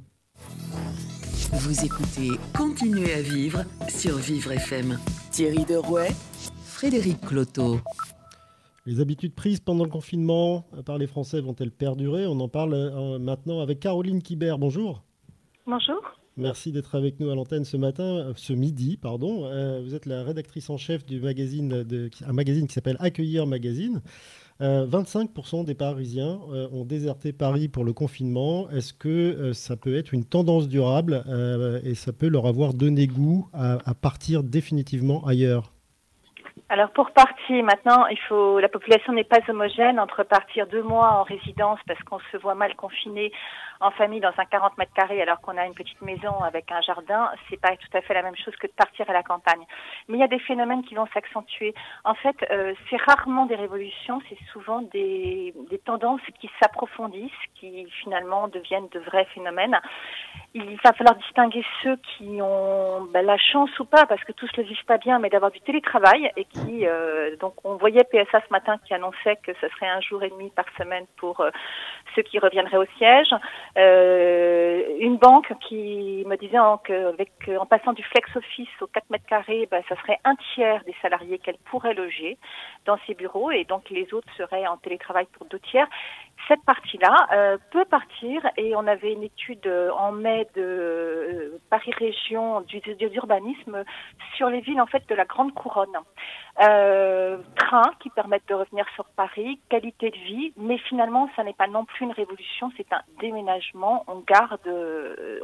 Vous 1.52 1.84
écoutez 1.84 2.30
Continuez 2.56 3.12
à 3.12 3.20
vivre 3.20 3.62
sur 3.88 4.16
Vivre 4.16 4.52
FM. 4.52 4.98
Thierry 5.30 5.64
Derouet, 5.66 6.08
Frédéric 6.64 7.20
Cloteau. 7.20 7.78
Les 8.84 9.00
habitudes 9.00 9.34
prises 9.34 9.60
pendant 9.60 9.84
le 9.84 9.90
confinement 9.90 10.66
par 10.84 10.98
les 10.98 11.06
Français 11.06 11.40
vont-elles 11.40 11.70
perdurer? 11.70 12.26
On 12.26 12.40
en 12.40 12.48
parle 12.48 12.74
euh, 12.74 13.18
maintenant 13.18 13.60
avec 13.60 13.80
Caroline 13.80 14.22
Kibert. 14.22 14.58
Bonjour. 14.58 15.04
Bonjour. 15.66 16.02
Merci 16.38 16.72
d'être 16.72 16.94
avec 16.94 17.20
nous 17.20 17.28
à 17.28 17.34
l'antenne 17.34 17.64
ce 17.64 17.76
matin, 17.76 18.04
euh, 18.04 18.32
ce 18.36 18.54
midi, 18.54 18.96
pardon. 18.96 19.44
Euh, 19.44 19.82
vous 19.84 19.94
êtes 19.94 20.06
la 20.06 20.22
rédactrice 20.22 20.70
en 20.70 20.78
chef 20.78 21.04
du 21.04 21.20
magazine, 21.20 21.82
de, 21.82 22.10
un 22.26 22.32
magazine 22.32 22.66
qui 22.66 22.72
s'appelle 22.72 22.96
Accueillir 23.00 23.46
Magazine. 23.46 24.00
Euh, 24.62 24.86
25% 24.86 25.64
des 25.64 25.74
Parisiens 25.74 26.40
ont 26.72 26.84
déserté 26.84 27.32
Paris 27.32 27.68
pour 27.68 27.84
le 27.84 27.92
confinement. 27.92 28.70
Est-ce 28.70 28.94
que 28.94 29.52
ça 29.52 29.76
peut 29.76 29.96
être 29.96 30.14
une 30.14 30.24
tendance 30.24 30.68
durable 30.68 31.24
et 31.82 31.94
ça 31.94 32.12
peut 32.12 32.28
leur 32.28 32.46
avoir 32.46 32.72
donné 32.72 33.08
goût 33.08 33.48
à, 33.52 33.78
à 33.88 33.94
partir 33.94 34.44
définitivement 34.44 35.26
ailleurs? 35.26 35.72
Alors 36.72 36.88
pour 36.88 37.10
partie, 37.10 37.62
maintenant, 37.62 38.06
il 38.06 38.18
faut 38.20 38.58
la 38.58 38.70
population 38.70 39.12
n'est 39.12 39.24
pas 39.24 39.40
homogène 39.46 40.00
entre 40.00 40.22
partir 40.22 40.66
deux 40.66 40.82
mois 40.82 41.10
en 41.10 41.22
résidence 41.22 41.78
parce 41.86 42.02
qu'on 42.04 42.18
se 42.32 42.38
voit 42.38 42.54
mal 42.54 42.74
confiné 42.76 43.30
en 43.80 43.90
famille 43.90 44.20
dans 44.20 44.32
un 44.38 44.46
40 44.46 44.78
mètres 44.78 44.94
carrés 44.94 45.20
alors 45.20 45.38
qu'on 45.42 45.58
a 45.58 45.66
une 45.66 45.74
petite 45.74 46.00
maison 46.00 46.32
avec 46.42 46.72
un 46.72 46.80
jardin, 46.80 47.30
c'est 47.50 47.60
pas 47.60 47.76
tout 47.76 47.94
à 47.94 48.00
fait 48.00 48.14
la 48.14 48.22
même 48.22 48.36
chose 48.42 48.56
que 48.56 48.66
de 48.66 48.72
partir 48.72 49.10
à 49.10 49.12
la 49.12 49.22
campagne. 49.22 49.66
Mais 50.08 50.16
il 50.16 50.20
y 50.22 50.24
a 50.24 50.28
des 50.28 50.38
phénomènes 50.38 50.82
qui 50.82 50.94
vont 50.94 51.06
s'accentuer. 51.12 51.74
En 52.04 52.14
fait, 52.14 52.36
euh, 52.50 52.72
c'est 52.88 53.02
rarement 53.02 53.44
des 53.44 53.56
révolutions, 53.56 54.22
c'est 54.30 54.38
souvent 54.50 54.80
des, 54.80 55.52
des 55.68 55.78
tendances 55.78 56.22
qui 56.40 56.48
s'approfondissent, 56.58 57.30
qui 57.56 57.86
finalement 58.02 58.48
deviennent 58.48 58.88
de 58.88 59.00
vrais 59.00 59.26
phénomènes. 59.34 59.78
Il 60.54 60.76
va 60.84 60.92
falloir 60.92 61.16
distinguer 61.16 61.64
ceux 61.82 61.96
qui 61.96 62.42
ont 62.42 63.08
ben, 63.12 63.24
la 63.24 63.38
chance 63.38 63.70
ou 63.78 63.86
pas, 63.86 64.04
parce 64.04 64.22
que 64.22 64.32
tous 64.32 64.50
le 64.58 64.64
vivent 64.64 64.84
pas 64.84 64.98
bien, 64.98 65.18
mais 65.18 65.30
d'avoir 65.30 65.50
du 65.50 65.60
télétravail 65.62 66.30
et 66.36 66.44
qui, 66.44 66.86
euh, 66.86 67.36
donc, 67.36 67.54
on 67.64 67.76
voyait 67.76 68.04
PSA 68.04 68.42
ce 68.46 68.52
matin 68.52 68.76
qui 68.84 68.92
annonçait 68.92 69.36
que 69.36 69.52
ce 69.62 69.68
serait 69.68 69.88
un 69.88 70.02
jour 70.02 70.22
et 70.22 70.28
demi 70.28 70.50
par 70.50 70.66
semaine 70.76 71.06
pour 71.16 71.40
euh, 71.40 71.50
ceux 72.14 72.20
qui 72.20 72.38
reviendraient 72.38 72.76
au 72.76 72.84
siège. 72.98 73.34
Euh, 73.78 74.82
une 75.00 75.16
banque 75.16 75.54
qui 75.66 76.22
me 76.26 76.36
disait 76.36 76.58
que, 76.84 77.56
en 77.56 77.64
passant 77.64 77.94
du 77.94 78.02
flex 78.02 78.36
office 78.36 78.68
au 78.82 78.86
4 78.88 79.08
mètres 79.08 79.26
carrés, 79.26 79.66
ben, 79.70 79.82
ça 79.88 79.96
serait 80.02 80.18
un 80.24 80.34
tiers 80.54 80.84
des 80.84 80.94
salariés 81.00 81.38
qu'elle 81.38 81.58
pourrait 81.70 81.94
loger 81.94 82.36
dans 82.84 82.98
ses 83.06 83.14
bureaux 83.14 83.50
et 83.50 83.64
donc 83.64 83.88
les 83.88 84.12
autres 84.12 84.28
seraient 84.36 84.66
en 84.66 84.76
télétravail 84.76 85.26
pour 85.32 85.46
deux 85.46 85.60
tiers. 85.60 85.88
Cette 86.48 86.64
partie-là 86.64 87.28
euh, 87.32 87.56
peut 87.70 87.84
partir 87.84 88.42
et 88.56 88.74
on 88.74 88.86
avait 88.86 89.12
une 89.12 89.22
étude 89.22 89.66
euh, 89.66 89.90
en 89.92 90.10
mai 90.10 90.48
de 90.56 90.60
euh, 90.60 91.60
Paris 91.70 91.92
Région 91.96 92.62
d'urbanisme 92.62 93.84
sur 94.36 94.48
les 94.48 94.60
villes 94.60 94.80
en 94.80 94.86
fait 94.86 95.08
de 95.08 95.14
la 95.14 95.24
Grande 95.24 95.54
Couronne. 95.54 95.96
Trains 96.56 97.92
qui 98.00 98.10
permettent 98.10 98.48
de 98.48 98.54
revenir 98.54 98.84
sur 98.94 99.04
Paris, 99.16 99.60
qualité 99.68 100.10
de 100.10 100.16
vie, 100.16 100.52
mais 100.56 100.78
finalement 100.78 101.30
ça 101.36 101.44
n'est 101.44 101.52
pas 101.52 101.68
non 101.68 101.84
plus 101.84 102.04
une 102.06 102.12
révolution, 102.12 102.72
c'est 102.76 102.92
un 102.92 103.02
déménagement. 103.20 104.04
On 104.08 104.18
garde, 104.18 104.68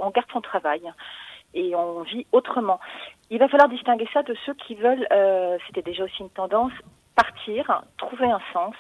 on 0.01 0.11
garde 0.11 0.30
son 0.32 0.40
travail 0.40 0.82
et 1.55 1.74
on 1.76 2.03
vit 2.03 2.26
autrement. 2.32 2.80
Il 3.30 3.38
va 3.38 3.49
falloir 3.49 3.68
distinguer 3.68 4.09
ça 4.12 4.22
de 4.22 4.34
ceux 4.44 4.55
qui 4.55 4.74
veulent, 4.74 5.07
c'était 5.66 5.82
déjà 5.82 6.05
aussi 6.05 6.22
une 6.22 6.30
tendance, 6.30 6.72
partir, 7.14 7.82
trouver 7.96 8.30
un 8.30 8.40
sens, 8.53 8.74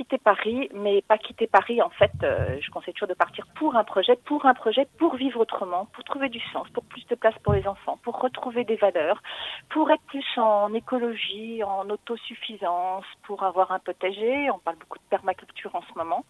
quitter 0.00 0.16
Paris, 0.16 0.70
mais 0.72 1.02
pas 1.02 1.18
quitter 1.18 1.46
Paris. 1.46 1.82
En 1.82 1.90
fait, 1.90 2.12
euh, 2.22 2.56
je 2.62 2.70
conseille 2.70 2.94
toujours 2.94 3.08
de 3.08 3.14
partir 3.14 3.46
pour 3.56 3.76
un 3.76 3.84
projet, 3.84 4.16
pour 4.24 4.46
un 4.46 4.54
projet, 4.54 4.88
pour 4.98 5.14
vivre 5.14 5.40
autrement, 5.40 5.88
pour 5.92 6.04
trouver 6.04 6.30
du 6.30 6.40
sens, 6.52 6.66
pour 6.70 6.84
plus 6.84 7.06
de 7.06 7.14
place 7.14 7.34
pour 7.44 7.52
les 7.52 7.68
enfants, 7.68 7.98
pour 8.02 8.18
retrouver 8.18 8.64
des 8.64 8.76
valeurs, 8.76 9.22
pour 9.68 9.90
être 9.90 10.02
plus 10.06 10.24
en 10.38 10.72
écologie, 10.72 11.62
en 11.62 11.90
autosuffisance, 11.90 13.04
pour 13.24 13.42
avoir 13.42 13.72
un 13.72 13.78
potager. 13.78 14.50
On 14.50 14.58
parle 14.58 14.78
beaucoup 14.78 14.98
de 14.98 15.10
permaculture 15.10 15.74
en 15.74 15.82
ce 15.82 15.98
moment. 15.98 16.24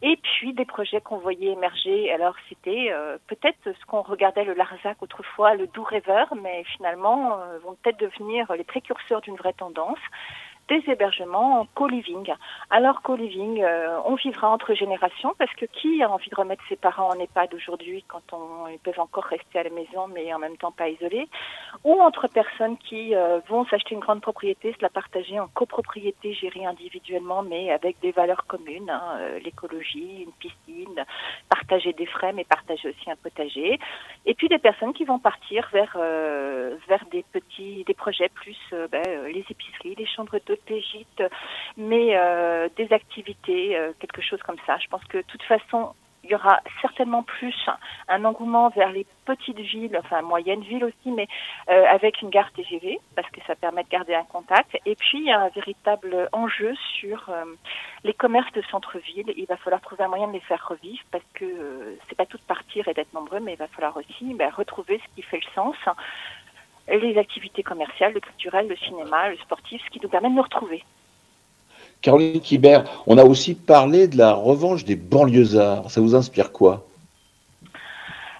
Et 0.00 0.16
puis 0.16 0.54
des 0.54 0.64
projets 0.64 1.02
qu'on 1.02 1.18
voyait 1.18 1.52
émerger. 1.52 2.10
Alors 2.12 2.34
c'était 2.48 2.88
euh, 2.92 3.18
peut-être 3.26 3.62
ce 3.78 3.86
qu'on 3.86 4.00
regardait 4.00 4.44
le 4.44 4.54
Larzac 4.54 5.02
autrefois, 5.02 5.54
le 5.54 5.66
doux 5.66 5.84
rêveur, 5.84 6.34
mais 6.34 6.64
finalement 6.64 7.38
euh, 7.38 7.58
vont 7.58 7.76
peut-être 7.82 8.00
devenir 8.00 8.50
les 8.54 8.64
précurseurs 8.64 9.20
d'une 9.20 9.36
vraie 9.36 9.52
tendance 9.52 10.00
des 10.68 10.82
hébergements 10.86 11.60
en 11.60 11.66
co-living. 11.74 12.32
Alors 12.70 13.02
co-living, 13.02 13.62
euh, 13.62 13.98
on 14.04 14.14
vivra 14.14 14.48
entre 14.48 14.74
générations 14.74 15.34
parce 15.38 15.52
que 15.54 15.66
qui 15.66 16.02
a 16.02 16.10
envie 16.10 16.30
de 16.30 16.34
remettre 16.34 16.62
ses 16.68 16.76
parents 16.76 17.08
en 17.08 17.18
EHPAD 17.18 17.54
aujourd'hui 17.54 18.04
quand 18.06 18.22
on, 18.32 18.68
ils 18.68 18.78
peuvent 18.78 19.00
encore 19.00 19.24
rester 19.24 19.58
à 19.58 19.64
la 19.64 19.70
maison 19.70 20.06
mais 20.08 20.32
en 20.32 20.38
même 20.38 20.56
temps 20.56 20.72
pas 20.72 20.88
isolés? 20.88 21.28
Ou 21.84 22.00
entre 22.00 22.28
personnes 22.28 22.76
qui 22.78 23.14
euh, 23.14 23.40
vont 23.48 23.66
s'acheter 23.66 23.94
une 23.94 24.00
grande 24.00 24.20
propriété, 24.20 24.72
se 24.72 24.82
la 24.82 24.88
partager 24.88 25.38
en 25.38 25.48
copropriété 25.48 26.32
gérée 26.32 26.64
individuellement 26.64 27.42
mais 27.42 27.70
avec 27.70 27.98
des 28.00 28.12
valeurs 28.12 28.46
communes, 28.46 28.90
hein, 28.90 29.16
euh, 29.18 29.40
l'écologie, 29.40 30.22
une 30.26 30.32
piscine, 30.32 31.04
partager 31.48 31.92
des 31.92 32.06
frais 32.06 32.32
mais 32.32 32.44
partager 32.44 32.88
aussi 32.88 33.10
un 33.10 33.16
potager. 33.16 33.78
Et 34.26 34.34
puis 34.34 34.48
des 34.48 34.58
personnes 34.58 34.92
qui 34.92 35.04
vont 35.04 35.18
partir 35.18 35.68
vers 35.72 35.96
vers 36.88 37.04
des 37.10 37.24
petits 37.32 37.84
des 37.84 37.94
projets 37.94 38.28
plus 38.28 38.58
ben, 38.90 39.02
les 39.26 39.44
épiceries, 39.50 39.94
les 39.96 40.06
chambres 40.06 40.38
d'hôtes, 40.46 40.61
mais 41.76 42.16
euh, 42.16 42.68
des 42.76 42.92
activités, 42.92 43.76
euh, 43.76 43.92
quelque 43.98 44.22
chose 44.22 44.42
comme 44.42 44.58
ça. 44.66 44.78
Je 44.78 44.88
pense 44.88 45.04
que 45.04 45.18
de 45.18 45.24
toute 45.28 45.42
façon 45.42 45.94
il 46.24 46.30
y 46.30 46.34
aura 46.36 46.60
certainement 46.80 47.24
plus 47.24 47.56
un 48.06 48.24
engouement 48.24 48.68
vers 48.68 48.92
les 48.92 49.04
petites 49.24 49.58
villes, 49.58 49.98
enfin 49.98 50.22
moyennes 50.22 50.62
villes 50.62 50.84
aussi, 50.84 51.10
mais 51.10 51.26
euh, 51.68 51.84
avec 51.90 52.22
une 52.22 52.30
gare 52.30 52.52
TGV, 52.52 53.00
parce 53.16 53.28
que 53.30 53.40
ça 53.44 53.56
permet 53.56 53.82
de 53.82 53.88
garder 53.88 54.14
un 54.14 54.22
contact. 54.22 54.78
Et 54.86 54.94
puis, 54.94 55.18
il 55.18 55.24
y 55.24 55.32
a 55.32 55.40
un 55.40 55.48
véritable 55.48 56.28
enjeu 56.32 56.74
sur 57.00 57.28
les 58.04 58.14
commerces 58.14 58.52
de 58.52 58.62
centre-ville. 58.62 59.32
Il 59.36 59.46
va 59.46 59.56
falloir 59.56 59.80
trouver 59.80 60.04
un 60.04 60.08
moyen 60.08 60.28
de 60.28 60.32
les 60.32 60.40
faire 60.40 60.66
revivre, 60.66 61.02
parce 61.10 61.24
que 61.34 61.44
euh, 61.44 61.96
c'est 62.08 62.16
pas 62.16 62.26
tout 62.26 62.38
de 62.38 62.42
partir 62.42 62.88
et 62.88 62.94
d'être 62.94 63.12
nombreux, 63.12 63.40
mais 63.40 63.52
il 63.52 63.58
va 63.58 63.68
falloir 63.68 63.96
aussi 63.96 64.34
ben, 64.34 64.50
retrouver 64.50 65.00
ce 65.04 65.14
qui 65.14 65.22
fait 65.22 65.38
le 65.38 65.50
sens. 65.54 65.76
Les 66.88 67.16
activités 67.16 67.62
commerciales, 67.62 68.12
le 68.12 68.20
culturel, 68.20 68.68
le 68.68 68.76
cinéma, 68.76 69.30
le 69.30 69.36
sportif, 69.38 69.80
ce 69.84 69.90
qui 69.90 70.00
nous 70.02 70.08
permet 70.08 70.28
de 70.28 70.34
nous 70.34 70.42
retrouver. 70.42 70.82
Caroline 72.00 72.40
Kibert, 72.40 72.84
on 73.06 73.16
a 73.16 73.24
aussi 73.24 73.54
parlé 73.54 74.08
de 74.08 74.18
la 74.18 74.32
revanche 74.32 74.84
des 74.84 74.96
banlieusards. 74.96 75.90
Ça 75.90 76.00
vous 76.00 76.14
inspire 76.14 76.50
quoi? 76.52 76.86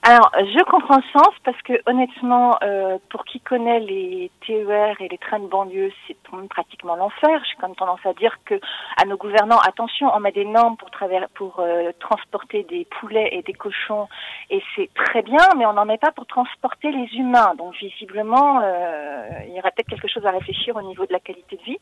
Alors, 0.05 0.33
je 0.35 0.65
comprends 0.65 0.97
le 0.97 1.13
sens 1.13 1.33
parce 1.45 1.61
que 1.63 1.75
honnêtement, 1.87 2.59
euh, 2.65 2.99
pour 3.09 3.25
qui 3.25 3.39
connaît 3.39 3.79
les 3.79 4.33
TER 4.45 5.01
et 5.01 5.07
les 5.07 5.19
trains 5.19 5.39
de 5.39 5.47
banlieue, 5.47 5.93
c'est 6.07 6.17
pratiquement 6.51 6.97
l'enfer. 6.97 7.41
J'ai 7.49 7.57
comme 7.61 7.77
tendance 7.77 8.05
à 8.05 8.13
dire 8.15 8.37
que 8.45 8.59
à 9.01 9.05
nos 9.05 9.17
gouvernants, 9.17 9.61
attention, 9.61 10.11
on 10.13 10.19
met 10.19 10.33
des 10.33 10.45
normes 10.45 10.77
pour, 10.77 10.91
travers, 10.91 11.29
pour 11.31 11.61
euh, 11.61 11.93
transporter 12.01 12.65
des 12.65 12.85
poulets 12.87 13.29
et 13.33 13.43
des 13.43 13.53
cochons, 13.53 14.09
et 14.51 14.61
c'est 14.75 14.91
très 14.95 15.23
bien, 15.23 15.47
mais 15.57 15.67
on 15.67 15.75
n'en 15.75 15.85
met 15.85 15.99
pas 15.99 16.11
pour 16.11 16.27
transporter 16.27 16.91
les 16.91 17.09
humains. 17.17 17.55
Donc 17.57 17.75
visiblement, 17.77 18.61
euh, 18.61 19.29
il 19.47 19.55
y 19.55 19.59
aurait 19.61 19.71
peut-être 19.71 19.89
quelque 19.89 20.09
chose 20.09 20.27
à 20.27 20.33
réfléchir 20.33 20.75
au 20.75 20.83
niveau 20.83 21.07
de 21.07 21.13
la 21.13 21.21
qualité 21.21 21.57
de 21.57 21.63
vie. 21.63 21.79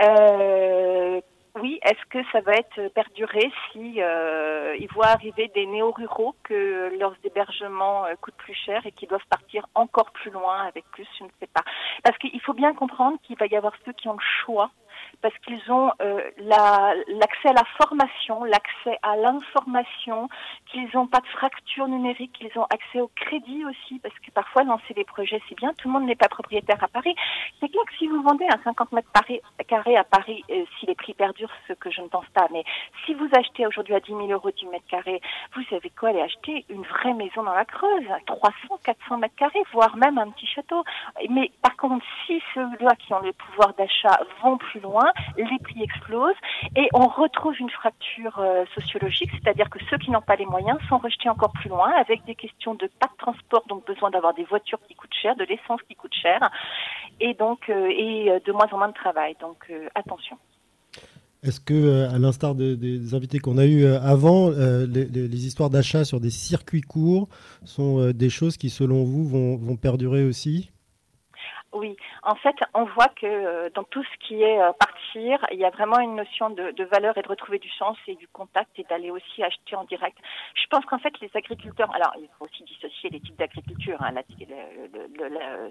Euh, 0.00 1.20
oui, 1.60 1.78
est-ce 1.82 2.04
que 2.08 2.18
ça 2.32 2.40
va 2.40 2.54
être 2.54 2.88
perduré 2.94 3.52
si 3.70 4.00
euh, 4.00 4.74
ils 4.78 4.90
voient 4.90 5.08
arriver 5.08 5.50
des 5.54 5.66
néo-ruraux 5.66 6.34
que 6.44 6.96
leurs 6.98 7.14
hébergements 7.24 8.06
euh, 8.06 8.14
coûtent 8.22 8.36
plus 8.36 8.54
cher 8.54 8.86
et 8.86 8.92
qui 8.92 9.06
doivent 9.06 9.26
partir 9.28 9.66
encore 9.74 10.12
plus 10.12 10.30
loin 10.30 10.62
avec 10.62 10.84
plus, 10.92 11.06
je 11.18 11.24
ne 11.24 11.28
sais 11.40 11.48
pas. 11.52 11.60
Parce 12.04 12.16
qu'il 12.16 12.40
faut 12.40 12.54
bien 12.54 12.72
comprendre 12.72 13.18
qu'il 13.22 13.36
va 13.36 13.46
y 13.46 13.56
avoir 13.56 13.74
ceux 13.84 13.92
qui 13.92 14.08
ont 14.08 14.14
le 14.14 14.44
choix 14.44 14.70
parce 15.22 15.36
qu'ils 15.38 15.62
ont 15.70 15.92
euh, 16.02 16.20
l'accès 16.38 17.48
à 17.48 17.52
la 17.52 17.64
formation, 17.78 18.44
l'accès 18.44 18.98
à 19.02 19.16
l'information, 19.16 20.28
qu'ils 20.66 20.88
n'ont 20.94 21.06
pas 21.06 21.20
de 21.20 21.26
fracture 21.28 21.88
numérique, 21.88 22.32
qu'ils 22.32 22.58
ont 22.58 22.64
accès 22.64 23.00
au 23.00 23.10
crédit 23.14 23.64
aussi, 23.64 24.00
parce 24.00 24.18
que 24.18 24.30
parfois 24.32 24.64
lancer 24.64 24.94
des 24.94 25.04
projets 25.04 25.40
c'est 25.48 25.56
bien, 25.56 25.72
tout 25.78 25.88
le 25.88 25.92
monde 25.94 26.06
n'est 26.06 26.16
pas 26.16 26.28
propriétaire 26.28 26.82
à 26.82 26.88
Paris. 26.88 27.14
C'est 27.60 27.68
clair 27.68 27.84
que 27.86 27.96
si 27.96 28.08
vous 28.08 28.22
vendez 28.22 28.46
un 28.52 28.62
50 28.62 28.92
mètres 28.92 29.10
carrés 29.68 29.96
à 29.96 30.04
Paris, 30.04 30.44
euh, 30.50 30.64
si 30.78 30.86
les 30.86 30.94
prix 30.94 31.14
perdurent, 31.14 31.52
ce 31.68 31.72
que 31.74 31.90
je 31.90 32.00
ne 32.00 32.08
pense 32.08 32.28
pas, 32.34 32.48
mais 32.52 32.64
si 33.06 33.14
vous 33.14 33.28
achetez 33.32 33.66
aujourd'hui 33.66 33.94
à 33.94 34.00
10 34.00 34.08
000 34.08 34.26
euros 34.26 34.50
du 34.50 34.66
mètre 34.66 34.86
carré, 34.88 35.20
vous 35.54 35.62
savez 35.70 35.90
quoi 35.90 36.10
aller 36.10 36.20
acheter? 36.20 36.64
Une 36.68 36.82
vraie 36.82 37.14
maison 37.14 37.42
dans 37.42 37.54
la 37.54 37.64
Creuse, 37.64 38.08
300, 38.26 38.78
400 38.84 39.18
mètres 39.18 39.36
carrés, 39.36 39.62
voire 39.72 39.96
même 39.96 40.18
un 40.18 40.30
petit 40.30 40.46
château. 40.46 40.84
Mais 41.30 41.50
par 41.62 41.76
contre, 41.76 42.04
si 42.26 42.42
ceux-là 42.54 42.94
qui 42.96 43.14
ont 43.14 43.20
le 43.20 43.32
pouvoir 43.32 43.72
d'achat 43.74 44.20
vont 44.42 44.58
plus 44.58 44.80
loin, 44.80 45.11
les 45.36 45.58
prix 45.62 45.82
explosent 45.82 46.34
et 46.76 46.88
on 46.94 47.06
retrouve 47.08 47.54
une 47.60 47.70
fracture 47.70 48.38
euh, 48.38 48.64
sociologique, 48.74 49.30
c'est-à-dire 49.32 49.70
que 49.70 49.78
ceux 49.90 49.98
qui 49.98 50.10
n'ont 50.10 50.22
pas 50.22 50.36
les 50.36 50.46
moyens 50.46 50.78
sont 50.88 50.98
rejetés 50.98 51.28
encore 51.28 51.52
plus 51.52 51.68
loin 51.68 51.90
avec 51.92 52.24
des 52.24 52.34
questions 52.34 52.74
de 52.74 52.88
pas 52.98 53.06
de 53.06 53.16
transport, 53.18 53.64
donc 53.68 53.86
besoin 53.86 54.10
d'avoir 54.10 54.34
des 54.34 54.44
voitures 54.44 54.80
qui 54.88 54.94
coûtent 54.94 55.14
cher, 55.20 55.36
de 55.36 55.44
l'essence 55.44 55.80
qui 55.88 55.94
coûte 55.94 56.14
cher 56.14 56.40
et 57.20 57.34
donc 57.34 57.68
euh, 57.68 57.88
et 57.90 58.30
euh, 58.30 58.38
de 58.44 58.52
moins 58.52 58.68
en 58.72 58.78
moins 58.78 58.88
de 58.88 58.94
travail. 58.94 59.36
Donc 59.40 59.72
attention. 59.94 60.36
Est-ce 61.42 61.60
que, 61.60 62.08
à 62.08 62.18
l'instar 62.18 62.54
des 62.54 63.14
invités 63.14 63.40
qu'on 63.40 63.58
a 63.58 63.66
eus 63.66 63.84
avant, 63.84 64.50
les, 64.50 65.46
histoires 65.46 65.70
d'achat 65.70 66.04
sur 66.04 66.20
des 66.20 66.30
circuits 66.30 66.82
courts 66.82 67.28
sont 67.64 68.12
des 68.12 68.30
choses 68.30 68.56
qui, 68.56 68.70
selon 68.70 69.02
vous, 69.02 69.58
vont 69.58 69.76
perdurer 69.76 70.24
aussi? 70.24 70.71
Oui, 71.74 71.96
en 72.22 72.34
fait, 72.34 72.54
on 72.74 72.84
voit 72.84 73.08
que 73.08 73.24
euh, 73.26 73.70
dans 73.70 73.84
tout 73.84 74.04
ce 74.04 74.26
qui 74.26 74.42
est 74.42 74.60
euh, 74.60 74.72
partir, 74.72 75.44
il 75.52 75.58
y 75.58 75.64
a 75.64 75.70
vraiment 75.70 75.98
une 76.00 76.16
notion 76.16 76.50
de, 76.50 76.70
de, 76.72 76.84
valeur 76.84 77.16
et 77.16 77.22
de 77.22 77.28
retrouver 77.28 77.58
du 77.58 77.70
sens 77.70 77.96
et 78.06 78.14
du 78.14 78.28
contact 78.28 78.78
et 78.78 78.84
d'aller 78.84 79.10
aussi 79.10 79.42
acheter 79.42 79.74
en 79.74 79.84
direct. 79.84 80.18
Je 80.54 80.66
pense 80.66 80.84
qu'en 80.84 80.98
fait, 80.98 81.18
les 81.20 81.30
agriculteurs, 81.34 81.90
alors 81.94 82.12
il 82.18 82.28
faut 82.38 82.44
aussi 82.44 82.62
dissocier 82.64 83.08
les 83.08 83.20
types 83.20 83.36
d'agriculture. 83.36 84.02
Hein, 84.02 84.12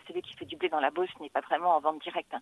celui 0.08 0.22
qui 0.24 0.34
fait 0.34 0.46
du 0.46 0.56
blé 0.56 0.70
dans 0.70 0.80
la 0.80 0.90
bosse 0.90 1.10
n'est 1.20 1.30
pas 1.30 1.42
vraiment 1.42 1.76
en 1.76 1.80
vente 1.80 2.02
directe, 2.02 2.34
hein. 2.34 2.42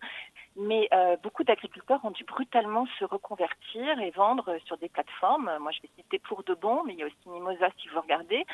mais 0.56 0.88
euh, 0.94 1.16
beaucoup 1.22 1.44
d'agriculteurs 1.44 2.00
ont 2.04 2.12
dû 2.12 2.24
brutalement 2.24 2.86
se 2.98 3.04
reconvertir 3.04 4.00
et 4.00 4.10
vendre 4.10 4.56
sur 4.64 4.78
des 4.78 4.88
plateformes. 4.88 5.50
Moi, 5.60 5.72
je 5.72 5.82
vais 5.82 5.90
citer 5.96 6.18
pour 6.18 6.44
de 6.44 6.54
bon, 6.54 6.82
mais 6.86 6.94
il 6.94 7.00
y 7.00 7.02
a 7.02 7.06
aussi 7.06 7.28
Mimosa 7.28 7.68
si 7.78 7.88
vous 7.88 8.00
regardez, 8.00 8.46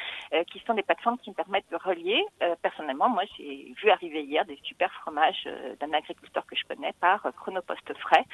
qui 0.48 0.58
sont 0.66 0.74
des 0.74 0.82
plateformes 0.82 1.18
qui 1.18 1.30
me 1.30 1.34
permettent 1.34 1.70
de 1.70 1.76
relier. 1.76 2.24
personnellement, 2.62 3.08
moi, 3.08 3.22
j'ai 3.36 3.72
vu 3.80 3.90
arriver 3.90 4.22
hier 4.22 4.44
des 4.44 4.58
super 4.64 4.95
fromage 4.96 5.44
euh, 5.46 5.74
d'un 5.80 5.92
agriculteur 5.92 6.44
que 6.46 6.56
je 6.56 6.64
connais 6.64 6.92
par 7.00 7.24
euh, 7.26 7.30
Chronopost 7.32 7.92
Frais. 7.98 8.24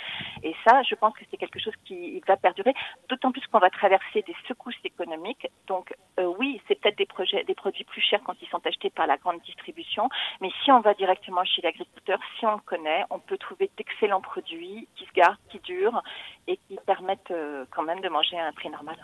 Et 0.42 0.54
ça, 0.66 0.82
je 0.82 0.94
pense 0.94 1.14
que 1.14 1.24
c'est 1.30 1.36
quelque 1.36 1.58
chose 1.58 1.74
qui 1.84 2.20
va 2.26 2.36
perdurer, 2.36 2.74
d'autant 3.08 3.32
plus 3.32 3.46
qu'on 3.48 3.58
va 3.58 3.70
traverser 3.70 4.22
des 4.22 4.36
secousses 4.48 4.82
économiques. 4.84 5.46
Donc 5.66 5.94
euh, 6.18 6.32
oui, 6.38 6.60
c'est 6.66 6.80
peut-être 6.80 6.98
des 6.98 7.08
des 7.44 7.54
produits 7.54 7.84
plus 7.84 8.00
chers 8.00 8.22
quand 8.22 8.34
ils 8.40 8.48
sont 8.48 8.64
achetés 8.66 8.90
par 8.90 9.06
la 9.06 9.16
grande 9.16 9.40
distribution, 9.42 10.08
mais 10.40 10.50
si 10.64 10.72
on 10.72 10.80
va 10.80 10.94
directement 10.94 11.44
chez 11.44 11.62
l'agriculteur, 11.62 12.18
si 12.38 12.46
on 12.46 12.54
le 12.54 12.62
connaît, 12.62 13.04
on 13.10 13.18
peut 13.18 13.38
trouver 13.38 13.70
d'excellents 13.76 14.20
produits 14.20 14.88
qui 14.96 15.04
se 15.06 15.12
gardent, 15.12 15.38
qui 15.50 15.58
durent 15.60 16.02
et 16.46 16.56
qui 16.68 16.78
permettent 16.86 17.32
quand 17.70 17.82
même 17.82 18.00
de 18.00 18.08
manger 18.08 18.38
à 18.38 18.46
un 18.46 18.52
prix 18.52 18.70
normal. 18.70 18.96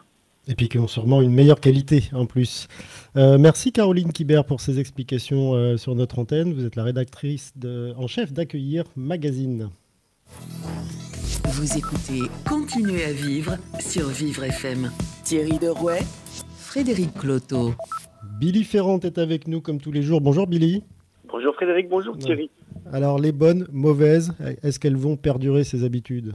Et 0.49 0.55
puis 0.55 0.71
qui 0.71 0.79
ont 0.79 0.89
sûrement 0.89 1.21
une 1.21 1.33
meilleure 1.33 1.61
qualité 1.61 2.05
en 2.13 2.25
plus. 2.25 2.69
Euh, 3.17 3.37
merci 3.37 3.71
Caroline 3.71 4.13
Kibert 4.13 4.47
pour 4.47 4.63
ces 4.63 4.81
explications 4.81 5.55
euh, 5.55 5.77
sur 5.77 5.95
notre 5.95 6.19
antenne. 6.19 6.55
Vous 6.55 6.65
êtes 6.65 6.75
la 6.75 6.85
rédactrice 6.85 7.53
en 7.97 8.07
chef 8.07 8.33
d'Accueillir 8.33 8.85
Magazine. 8.97 9.69
Vous 11.45 11.77
écoutez 11.77 12.31
Continuez 12.49 13.05
à 13.05 13.13
vivre 13.13 13.57
sur 13.79 14.09
Vivre 14.09 14.45
FM. 14.45 14.91
Thierry 15.23 15.59
Derouet, 15.59 16.01
Frédéric 16.57 17.13
Cloteau. 17.13 17.75
Billy 18.41 18.65
Ferrand 18.65 19.01
est 19.01 19.19
avec 19.19 19.49
nous 19.49 19.61
comme 19.61 19.81
tous 19.81 19.93
les 19.93 20.03
jours. 20.03 20.23
Bonjour 20.23 20.47
Billy. 20.47 20.83
Bonjour 21.31 21.55
Frédéric, 21.55 21.91
bonjour 21.91 22.17
Thierry. 22.17 22.51
Alors 22.91 23.19
les 23.19 23.33
bonnes, 23.33 23.67
mauvaises, 23.71 24.33
est-ce 24.63 24.79
qu'elles 24.79 24.97
vont 24.97 25.17
perdurer 25.17 25.63
ces 25.65 25.85
habitudes? 25.85 26.35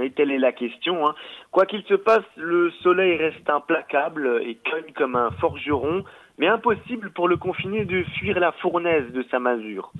Et 0.00 0.10
telle 0.10 0.30
est 0.30 0.38
la 0.38 0.52
question. 0.52 1.06
Hein. 1.06 1.14
Quoi 1.50 1.66
qu'il 1.66 1.82
se 1.84 1.94
passe, 1.94 2.24
le 2.36 2.70
soleil 2.82 3.16
reste 3.16 3.48
implacable 3.48 4.40
et 4.44 4.58
cogne 4.70 4.92
comme 4.94 5.16
un 5.16 5.30
forgeron, 5.32 6.04
mais 6.38 6.46
impossible 6.46 7.10
pour 7.10 7.28
le 7.28 7.36
confiner 7.36 7.84
de 7.84 8.02
fuir 8.18 8.38
la 8.38 8.52
fournaise 8.52 9.12
de 9.12 9.24
sa 9.30 9.38
masure. 9.38 9.92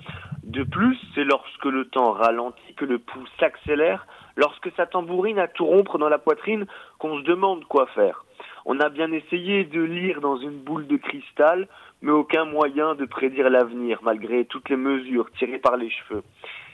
De 0.43 0.63
plus, 0.63 0.97
c'est 1.13 1.23
lorsque 1.23 1.65
le 1.65 1.85
temps 1.85 2.11
ralentit 2.11 2.73
que 2.75 2.85
le 2.85 2.97
pouls 2.97 3.27
s'accélère, 3.39 4.07
lorsque 4.35 4.71
sa 4.75 4.85
tambourine 4.85 5.37
a 5.37 5.47
tout 5.47 5.65
rompre 5.65 5.97
dans 5.97 6.09
la 6.09 6.17
poitrine, 6.17 6.65
qu'on 6.97 7.19
se 7.19 7.23
demande 7.23 7.65
quoi 7.65 7.87
faire. 7.87 8.23
On 8.65 8.79
a 8.79 8.89
bien 8.89 9.11
essayé 9.11 9.63
de 9.65 9.81
lire 9.81 10.21
dans 10.21 10.37
une 10.37 10.59
boule 10.59 10.87
de 10.87 10.97
cristal, 10.97 11.67
mais 12.01 12.11
aucun 12.11 12.45
moyen 12.45 12.95
de 12.95 13.05
prédire 13.05 13.49
l'avenir, 13.49 13.99
malgré 14.01 14.45
toutes 14.45 14.69
les 14.69 14.77
mesures 14.77 15.29
tirées 15.37 15.59
par 15.59 15.77
les 15.77 15.89
cheveux. 15.89 16.23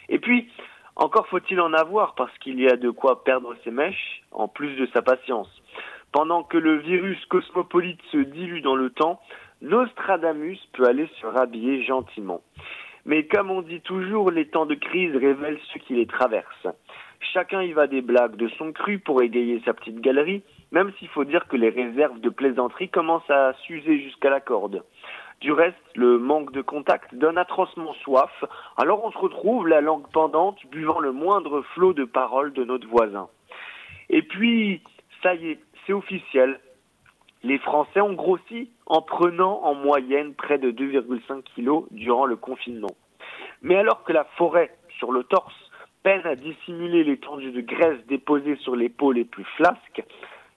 Et 0.10 0.20
puis, 0.20 0.48
encore 0.96 1.28
faut-il 1.28 1.60
en 1.60 1.74
avoir 1.74 2.16
parce 2.16 2.36
qu'il 2.38 2.60
y 2.60 2.68
a 2.68 2.78
de 2.78 2.90
quoi 2.90 3.24
perdre 3.24 3.54
ses 3.64 3.72
mèches, 3.72 4.24
en 4.32 4.48
plus 4.48 4.76
de 4.76 4.88
sa 4.94 5.02
patience. 5.02 5.50
Pendant 6.12 6.44
que 6.44 6.58
le 6.58 6.78
virus 6.78 7.24
cosmopolite 7.26 8.02
se 8.12 8.18
dilue 8.18 8.62
dans 8.62 8.76
le 8.76 8.90
temps, 8.90 9.20
Nostradamus 9.62 10.60
peut 10.74 10.88
aller 10.88 11.10
se 11.20 11.26
rhabiller 11.26 11.84
gentiment. 11.84 12.42
Mais 13.06 13.26
comme 13.26 13.52
on 13.52 13.62
dit 13.62 13.82
toujours, 13.82 14.32
les 14.32 14.48
temps 14.48 14.66
de 14.66 14.76
crise 14.76 15.16
révèlent 15.16 15.60
ceux 15.74 15.80
qui 15.82 15.96
les 15.96 16.08
traversent. 16.08 16.68
Chacun 17.34 17.62
y 17.62 17.74
va 17.74 17.88
des 17.88 18.02
blagues 18.02 18.36
de 18.36 18.48
son 18.58 18.72
cru 18.72 19.00
pour 19.00 19.22
égayer 19.22 19.62
sa 19.66 19.74
petite 19.74 20.00
galerie, 20.00 20.44
même 20.72 20.92
s'il 20.98 21.10
faut 21.10 21.26
dire 21.26 21.48
que 21.48 21.58
les 21.58 21.70
réserves 21.70 22.20
de 22.20 22.30
plaisanterie 22.30 22.90
commencent 22.90 23.30
à 23.30 23.54
s'user 23.66 24.00
jusqu'à 24.00 24.30
la 24.30 24.40
corde. 24.40 24.84
Du 25.46 25.52
reste, 25.52 25.78
le 25.94 26.18
manque 26.18 26.52
de 26.54 26.64
contact 26.64 27.14
donne 27.14 27.38
atrocement 27.38 27.94
soif, 28.02 28.44
alors 28.78 29.06
on 29.06 29.12
se 29.12 29.18
retrouve 29.20 29.68
la 29.68 29.80
langue 29.80 30.08
pendante, 30.12 30.58
buvant 30.72 31.00
le 31.00 31.12
moindre 31.12 31.62
flot 31.76 31.94
de 31.94 32.04
paroles 32.04 32.52
de 32.52 32.64
notre 32.64 32.88
voisin. 32.88 33.28
Et 34.10 34.24
puis, 34.24 34.82
ça 35.22 35.36
y 35.36 35.50
est, 35.52 35.60
c'est 35.86 35.94
officiel. 35.94 36.60
Les 37.44 37.60
Français 37.60 38.02
ont 38.02 38.14
grossi 38.14 38.72
en 38.88 39.04
prenant 39.04 39.62
en 39.62 39.76
moyenne 39.76 40.34
près 40.34 40.58
de 40.58 40.72
2,5 40.72 41.44
kilos 41.44 41.86
durant 41.92 42.26
le 42.26 42.38
confinement. 42.38 42.96
Mais 43.62 43.76
alors 43.76 44.04
que 44.04 44.14
la 44.14 44.24
forêt 44.38 44.76
sur 44.98 45.12
le 45.12 45.24
torse 45.26 45.54
peine 46.02 46.26
à 46.26 46.34
dissimuler 46.34 47.04
l'étendue 47.04 47.52
de 47.52 47.62
graisse 47.62 48.04
déposée 48.08 48.56
sur 48.62 48.76
les 48.76 48.90
peaux 48.90 49.12
les 49.12 49.26
plus 49.26 49.46
flasques, 49.58 50.02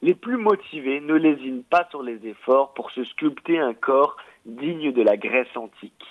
les 0.01 0.14
plus 0.14 0.39
motivés 0.39 1.01
ne 1.01 1.14
lésinent 1.14 1.64
pas 1.64 1.86
sur 1.91 2.03
les 2.03 2.26
efforts 2.26 2.72
pour 2.72 2.91
se 2.93 3.05
sculpter 3.05 3.59
un 3.59 3.74
corps 3.74 4.16
digne 4.49 4.92
de 4.92 5.03
la 5.03 5.16
Grèce 5.16 5.57
antique. 5.57 6.05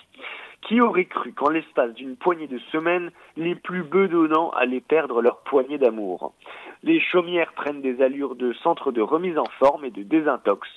Qui 0.62 0.80
aurait 0.80 1.04
cru 1.04 1.32
qu'en 1.32 1.50
l'espace 1.50 1.94
d'une 1.94 2.16
poignée 2.16 2.46
de 2.46 2.58
semaines, 2.72 3.10
les 3.36 3.54
plus 3.54 3.82
bedonnants 3.82 4.50
allaient 4.50 4.80
perdre 4.80 5.22
leur 5.22 5.38
poignée 5.42 5.78
d'amour 5.78 6.34
Les 6.82 7.00
chaumières 7.00 7.52
prennent 7.52 7.80
des 7.80 8.02
allures 8.02 8.34
de 8.34 8.52
centre 8.54 8.92
de 8.92 9.00
remise 9.00 9.38
en 9.38 9.46
forme 9.58 9.84
et 9.84 9.90
de 9.90 10.02
désintox. 10.02 10.68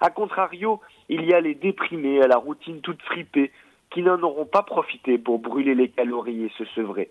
A 0.00 0.10
contrario, 0.10 0.80
il 1.08 1.24
y 1.24 1.32
a 1.32 1.40
les 1.40 1.54
déprimés 1.54 2.22
à 2.22 2.28
la 2.28 2.36
routine 2.36 2.80
toute 2.80 3.02
fripée 3.02 3.50
qui 3.90 4.02
n'en 4.02 4.22
auront 4.22 4.46
pas 4.46 4.62
profité 4.62 5.18
pour 5.18 5.38
brûler 5.38 5.74
les 5.74 5.88
calories 5.88 6.44
et 6.44 6.52
se 6.56 6.64
sevrer. 6.76 7.10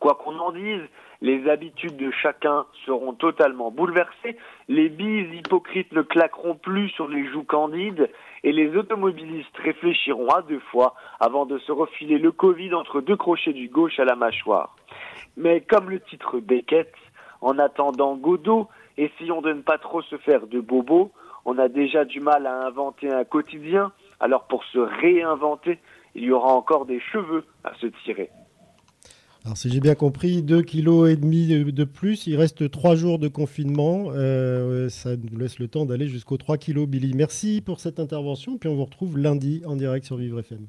Quoi 0.00 0.14
qu'on 0.14 0.38
en 0.38 0.52
dise, 0.52 0.80
les 1.20 1.46
habitudes 1.50 1.98
de 1.98 2.10
chacun 2.10 2.64
seront 2.86 3.12
totalement 3.12 3.70
bouleversées, 3.70 4.38
les 4.66 4.88
bises 4.88 5.32
hypocrites 5.34 5.92
ne 5.92 6.00
claqueront 6.00 6.54
plus 6.54 6.88
sur 6.88 7.06
les 7.06 7.26
joues 7.30 7.44
candides 7.44 8.10
et 8.42 8.52
les 8.52 8.74
automobilistes 8.74 9.56
réfléchiront 9.58 10.30
à 10.30 10.40
deux 10.40 10.60
fois 10.70 10.94
avant 11.20 11.44
de 11.44 11.58
se 11.58 11.70
refiler 11.70 12.16
le 12.16 12.32
Covid 12.32 12.72
entre 12.72 13.02
deux 13.02 13.16
crochets 13.16 13.52
du 13.52 13.68
gauche 13.68 14.00
à 14.00 14.06
la 14.06 14.16
mâchoire. 14.16 14.74
Mais 15.36 15.60
comme 15.60 15.90
le 15.90 16.00
titre 16.00 16.40
Beckett, 16.40 16.94
en 17.42 17.58
attendant 17.58 18.16
Godot, 18.16 18.68
essayons 18.96 19.42
de 19.42 19.52
ne 19.52 19.60
pas 19.60 19.76
trop 19.76 20.00
se 20.00 20.16
faire 20.16 20.46
de 20.46 20.60
bobos, 20.60 21.12
on 21.44 21.58
a 21.58 21.68
déjà 21.68 22.06
du 22.06 22.20
mal 22.20 22.46
à 22.46 22.66
inventer 22.66 23.12
un 23.12 23.24
quotidien, 23.24 23.92
alors 24.18 24.46
pour 24.46 24.64
se 24.64 24.78
réinventer, 24.78 25.78
il 26.14 26.24
y 26.24 26.32
aura 26.32 26.54
encore 26.54 26.86
des 26.86 27.00
cheveux 27.00 27.44
à 27.64 27.74
se 27.74 27.86
tirer. 28.04 28.30
Alors 29.44 29.56
si 29.56 29.70
j'ai 29.70 29.80
bien 29.80 29.94
compris, 29.94 30.42
2,5 30.42 30.64
kg 30.64 31.70
de 31.70 31.84
plus, 31.84 32.26
il 32.26 32.36
reste 32.36 32.70
3 32.70 32.94
jours 32.94 33.18
de 33.18 33.28
confinement. 33.28 34.08
Euh, 34.14 34.90
ça 34.90 35.16
nous 35.16 35.38
laisse 35.38 35.58
le 35.58 35.68
temps 35.68 35.86
d'aller 35.86 36.08
jusqu'aux 36.08 36.36
3 36.36 36.58
kg, 36.58 36.86
Billy. 36.86 37.14
Merci 37.14 37.62
pour 37.64 37.80
cette 37.80 38.00
intervention, 38.00 38.58
puis 38.58 38.68
on 38.68 38.76
vous 38.76 38.84
retrouve 38.84 39.16
lundi 39.16 39.62
en 39.64 39.76
direct 39.76 40.04
sur 40.04 40.16
Vivre 40.16 40.40
FM. 40.40 40.66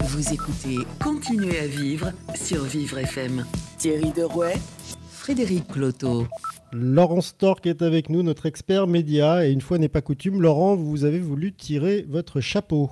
Vous 0.00 0.32
écoutez 0.32 0.76
Continuez 1.02 1.58
à 1.58 1.66
vivre 1.66 2.12
sur 2.34 2.64
Vivre 2.64 2.98
FM. 2.98 3.46
Thierry 3.78 4.12
Derouet, 4.12 4.56
Frédéric 5.10 5.68
Cloteau. 5.68 6.26
Laurent 6.72 7.20
Stork 7.22 7.66
est 7.66 7.80
avec 7.80 8.10
nous, 8.10 8.22
notre 8.22 8.44
expert 8.44 8.86
média. 8.86 9.46
Et 9.46 9.52
une 9.52 9.60
fois 9.62 9.78
n'est 9.78 9.88
pas 9.88 10.02
coutume, 10.02 10.42
Laurent, 10.42 10.74
vous 10.76 11.04
avez 11.04 11.18
voulu 11.18 11.54
tirer 11.54 12.04
votre 12.08 12.40
chapeau. 12.40 12.90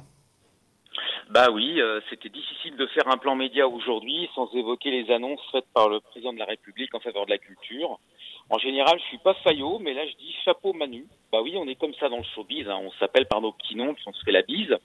Bah 1.31 1.49
oui, 1.53 1.81
euh, 1.81 2.01
c'était 2.11 2.29
difficile 2.29 2.77
de 2.77 2.89
faire 2.89 3.07
un 3.07 3.17
plan 3.17 3.37
média 3.37 3.69
aujourd'hui 3.69 4.29
sans 4.35 4.53
évoquer 4.53 4.91
les 4.91 5.13
annonces 5.13 5.41
faites 5.53 5.69
par 5.73 5.89
le 5.89 6.01
président 6.01 6.33
de 6.33 6.41
la 6.41 6.45
République 6.45 6.93
en 6.93 6.99
faveur 6.99 7.25
de 7.25 7.31
la 7.31 7.39
culture. 7.39 8.01
En 8.49 8.59
général, 8.59 8.99
je 8.99 9.05
suis 9.05 9.19
pas 9.19 9.35
faillot, 9.35 9.79
mais 9.79 9.95
là 9.95 10.05
je 10.09 10.17
dis 10.17 10.35
chapeau 10.45 10.73
Manu. 10.73 11.07
Bah 11.31 11.39
oui, 11.41 11.55
on 11.57 11.69
est 11.69 11.77
comme 11.77 11.95
ça 11.95 12.09
dans 12.09 12.17
le 12.17 12.25
showbiz, 12.35 12.69
hein. 12.69 12.81
on 12.83 12.91
s'appelle 12.99 13.27
par 13.27 13.41
nos 13.41 13.53
petits 13.53 13.77
noms 13.77 13.95
puis 13.95 14.03
on 14.09 14.13
se 14.13 14.25
fait 14.25 14.33
la 14.33 14.43
bise. 14.43 14.77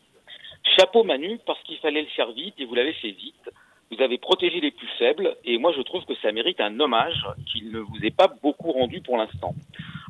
Chapeau 0.78 1.04
Manu 1.04 1.40
parce 1.48 1.62
qu'il 1.64 1.80
fallait 1.80 2.04
le 2.04 2.10
faire 2.10 2.32
vite 2.32 2.54
et 2.60 2.66
vous 2.66 2.76
l'avez 2.76 2.94
fait 2.94 3.10
vite. 3.10 3.50
Vous 3.92 4.02
avez 4.02 4.18
protégé 4.18 4.60
les 4.62 4.72
plus 4.72 4.90
faibles 4.98 5.38
et 5.46 5.58
moi 5.60 5.72
je 5.76 5.82
trouve 5.82 6.04
que 6.06 6.16
ça 6.16 6.32
mérite 6.32 6.60
un 6.60 6.80
hommage 6.80 7.24
qu'il 7.46 7.72
ne 7.72 7.80
vous 7.80 8.04
est 8.04 8.16
pas 8.16 8.28
beaucoup 8.42 8.72
rendu 8.72 9.00
pour 9.02 9.18
l'instant. 9.18 9.54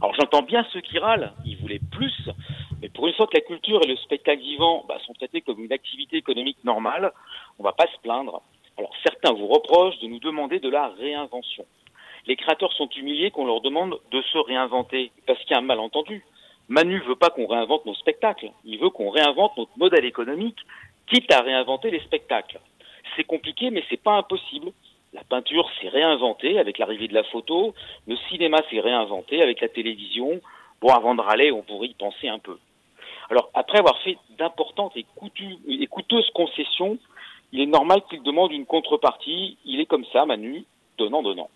Alors 0.02 0.16
j'entends 0.16 0.44
bien 0.44 0.66
ceux 0.72 0.82
qui 0.82 0.98
râlent, 0.98 1.34
ils 1.46 1.58
voulaient 1.58 1.82
plus, 1.92 2.30
mais 2.82 2.90
pour 2.90 3.08
une 3.08 3.14
fois 3.14 3.28
la 3.34 3.42
culture 3.42 3.82
et 3.84 3.88
le 3.88 3.98
spectacle 3.98 4.42
vivant 4.42 4.86
bah, 4.88 4.98
sont 5.06 5.14
traités 5.14 5.42
comme 5.42 5.64
une 5.64 5.74
activité 5.74 6.16
économique 6.16 6.64
normale, 6.64 7.12
on 7.60 7.64
va 7.64 7.74
pas 7.74 7.88
se 7.88 8.00
plaindre. 8.02 8.42
Alors 8.78 8.92
certains 9.04 9.34
vous 9.34 9.48
reprochent 9.48 10.00
de 10.00 10.08
nous 10.08 10.20
demander 10.20 10.60
de 10.60 10.70
la 10.70 10.88
réinvention. 10.90 11.66
Les 12.28 12.38
créateurs 12.38 12.74
sont 12.74 12.90
humiliés 12.90 13.30
qu'on 13.30 13.46
leur 13.46 13.62
demande 13.62 14.00
de 14.12 14.22
se 14.22 14.38
réinventer 14.38 15.12
parce 15.28 15.40
qu'il 15.42 15.52
y 15.52 15.54
a 15.54 15.60
un 15.60 15.62
malentendu. 15.62 16.24
Manu 16.70 17.00
veut 17.02 17.16
pas 17.16 17.30
qu'on 17.30 17.46
réinvente 17.46 17.86
nos 17.86 17.94
spectacles, 17.94 18.52
il 18.64 18.80
veut 18.80 18.90
qu'on 18.90 19.10
réinvente 19.10 19.56
notre 19.58 19.78
modèle 19.78 20.06
économique, 20.06 20.58
quitte 21.08 21.32
à 21.32 21.42
réinventer 21.42 21.92
les 21.92 22.00
spectacles. 22.00 22.60
C'est 23.16 23.24
compliqué, 23.24 23.70
mais 23.70 23.84
c'est 23.90 24.02
pas 24.02 24.18
impossible. 24.18 24.72
La 25.14 25.24
peinture 25.24 25.70
s'est 25.80 25.90
réinventée 25.90 26.60
avec 26.60 26.78
l'arrivée 26.78 27.08
de 27.08 27.14
la 27.14 27.24
photo, 27.24 27.74
le 28.06 28.18
cinéma 28.30 28.58
s'est 28.70 28.82
réinventé 28.82 29.42
avec 29.42 29.62
la 29.62 29.70
télévision. 29.70 30.42
Bon, 30.82 30.90
avant 30.90 31.16
de 31.16 31.22
râler, 31.22 31.52
on 31.52 31.62
pourrait 31.62 31.88
y 31.88 31.94
penser 31.94 32.28
un 32.28 32.40
peu. 32.40 32.58
Alors, 33.30 33.50
après 33.54 33.80
avoir 33.80 33.98
fait 34.02 34.18
d'importantes 34.38 34.96
et, 34.98 35.06
et 35.70 35.88
coûteuses 35.88 36.30
concessions, 36.32 36.98
il 37.54 37.62
est 37.62 37.66
normal 37.66 38.02
qu'il 38.10 38.22
demande 38.24 38.52
une 38.52 38.66
contrepartie. 38.66 39.58
Il 39.66 39.80
est 39.80 39.86
comme 39.86 40.06
ça, 40.12 40.26
Manu, 40.26 40.66
donnant, 40.98 41.24
donnant. 41.24 41.50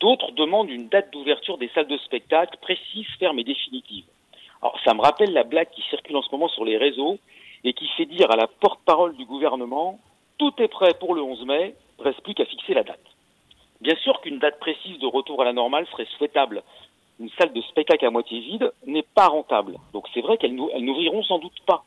D'autres 0.00 0.32
demandent 0.32 0.70
une 0.70 0.88
date 0.88 1.12
d'ouverture 1.12 1.56
des 1.56 1.68
salles 1.68 1.86
de 1.86 1.96
spectacle 1.98 2.58
précise, 2.60 3.06
ferme 3.18 3.38
et 3.38 3.44
définitive. 3.44 4.04
Alors, 4.60 4.78
ça 4.84 4.92
me 4.92 5.00
rappelle 5.00 5.32
la 5.32 5.44
blague 5.44 5.70
qui 5.70 5.82
circule 5.88 6.16
en 6.16 6.22
ce 6.22 6.30
moment 6.32 6.48
sur 6.48 6.64
les 6.64 6.76
réseaux 6.76 7.18
et 7.64 7.72
qui 7.72 7.86
fait 7.96 8.06
dire 8.06 8.30
à 8.30 8.36
la 8.36 8.46
porte-parole 8.46 9.16
du 9.16 9.24
gouvernement 9.24 9.98
tout 10.38 10.52
est 10.58 10.68
prêt 10.68 10.94
pour 10.98 11.14
le 11.14 11.22
11 11.22 11.44
mai, 11.46 11.74
reste 11.98 12.20
plus 12.22 12.34
qu'à 12.34 12.44
fixer 12.44 12.74
la 12.74 12.82
date. 12.82 13.04
Bien 13.80 13.96
sûr 13.96 14.20
qu'une 14.20 14.38
date 14.38 14.58
précise 14.60 14.98
de 14.98 15.06
retour 15.06 15.42
à 15.42 15.44
la 15.44 15.52
normale 15.52 15.86
serait 15.88 16.08
souhaitable. 16.16 16.62
Une 17.20 17.30
salle 17.38 17.52
de 17.52 17.60
spectacle 17.62 18.04
à 18.06 18.10
moitié 18.10 18.40
vide 18.40 18.72
n'est 18.86 19.06
pas 19.14 19.28
rentable. 19.28 19.76
Donc 19.92 20.06
c'est 20.12 20.20
vrai 20.20 20.38
qu'elles 20.38 20.54
n'ouvriront 20.54 21.22
sans 21.22 21.38
doute 21.38 21.60
pas. 21.66 21.84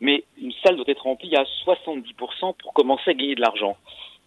Mais 0.00 0.24
une 0.40 0.52
salle 0.64 0.76
doit 0.76 0.88
être 0.88 1.02
remplie 1.02 1.34
à 1.36 1.44
70% 1.66 2.54
pour 2.56 2.72
commencer 2.72 3.10
à 3.10 3.14
gagner 3.14 3.34
de 3.34 3.40
l'argent. 3.40 3.76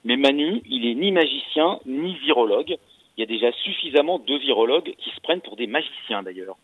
Mais 0.03 0.17
Manu, 0.17 0.61
il 0.69 0.85
est 0.85 0.95
ni 0.95 1.11
magicien, 1.11 1.79
ni 1.85 2.15
virologue. 2.15 2.77
Il 3.15 3.21
y 3.21 3.23
a 3.23 3.27
déjà 3.27 3.51
suffisamment 3.51 4.19
de 4.19 4.35
virologues 4.35 4.93
qui 4.97 5.09
se 5.11 5.19
prennent 5.21 5.41
pour 5.41 5.55
des 5.55 5.67
magiciens 5.67 6.23
d'ailleurs. 6.23 6.57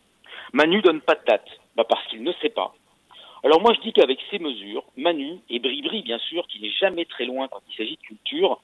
Manu 0.51 0.81
donne 0.81 1.01
pas 1.01 1.15
de 1.15 1.23
date, 1.25 1.47
bah 1.75 1.85
parce 1.87 2.05
qu'il 2.07 2.23
ne 2.23 2.33
sait 2.41 2.49
pas. 2.49 2.73
Alors 3.43 3.61
moi 3.61 3.73
je 3.73 3.79
dis 3.81 3.93
qu'avec 3.93 4.19
ces 4.29 4.39
mesures, 4.39 4.83
Manu 4.97 5.39
et 5.49 5.59
Bribri 5.59 6.01
bien 6.01 6.19
sûr, 6.19 6.45
qui 6.47 6.59
n'est 6.59 6.71
jamais 6.71 7.05
très 7.05 7.25
loin 7.25 7.47
quand 7.47 7.61
il 7.69 7.75
s'agit 7.75 7.95
de 7.95 8.01
culture, 8.01 8.59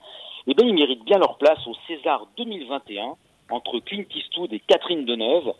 eh 0.48 0.54
bien 0.54 0.68
ils 0.68 0.74
méritent 0.74 1.06
bien 1.06 1.18
leur 1.18 1.38
place 1.38 1.66
au 1.66 1.74
César 1.88 2.28
2021 2.38 3.16
entre 3.52 3.80
Clint 3.80 4.06
Eastwood 4.14 4.52
et 4.54 4.60
Catherine 4.60 5.06
Deneuve, 5.06 5.54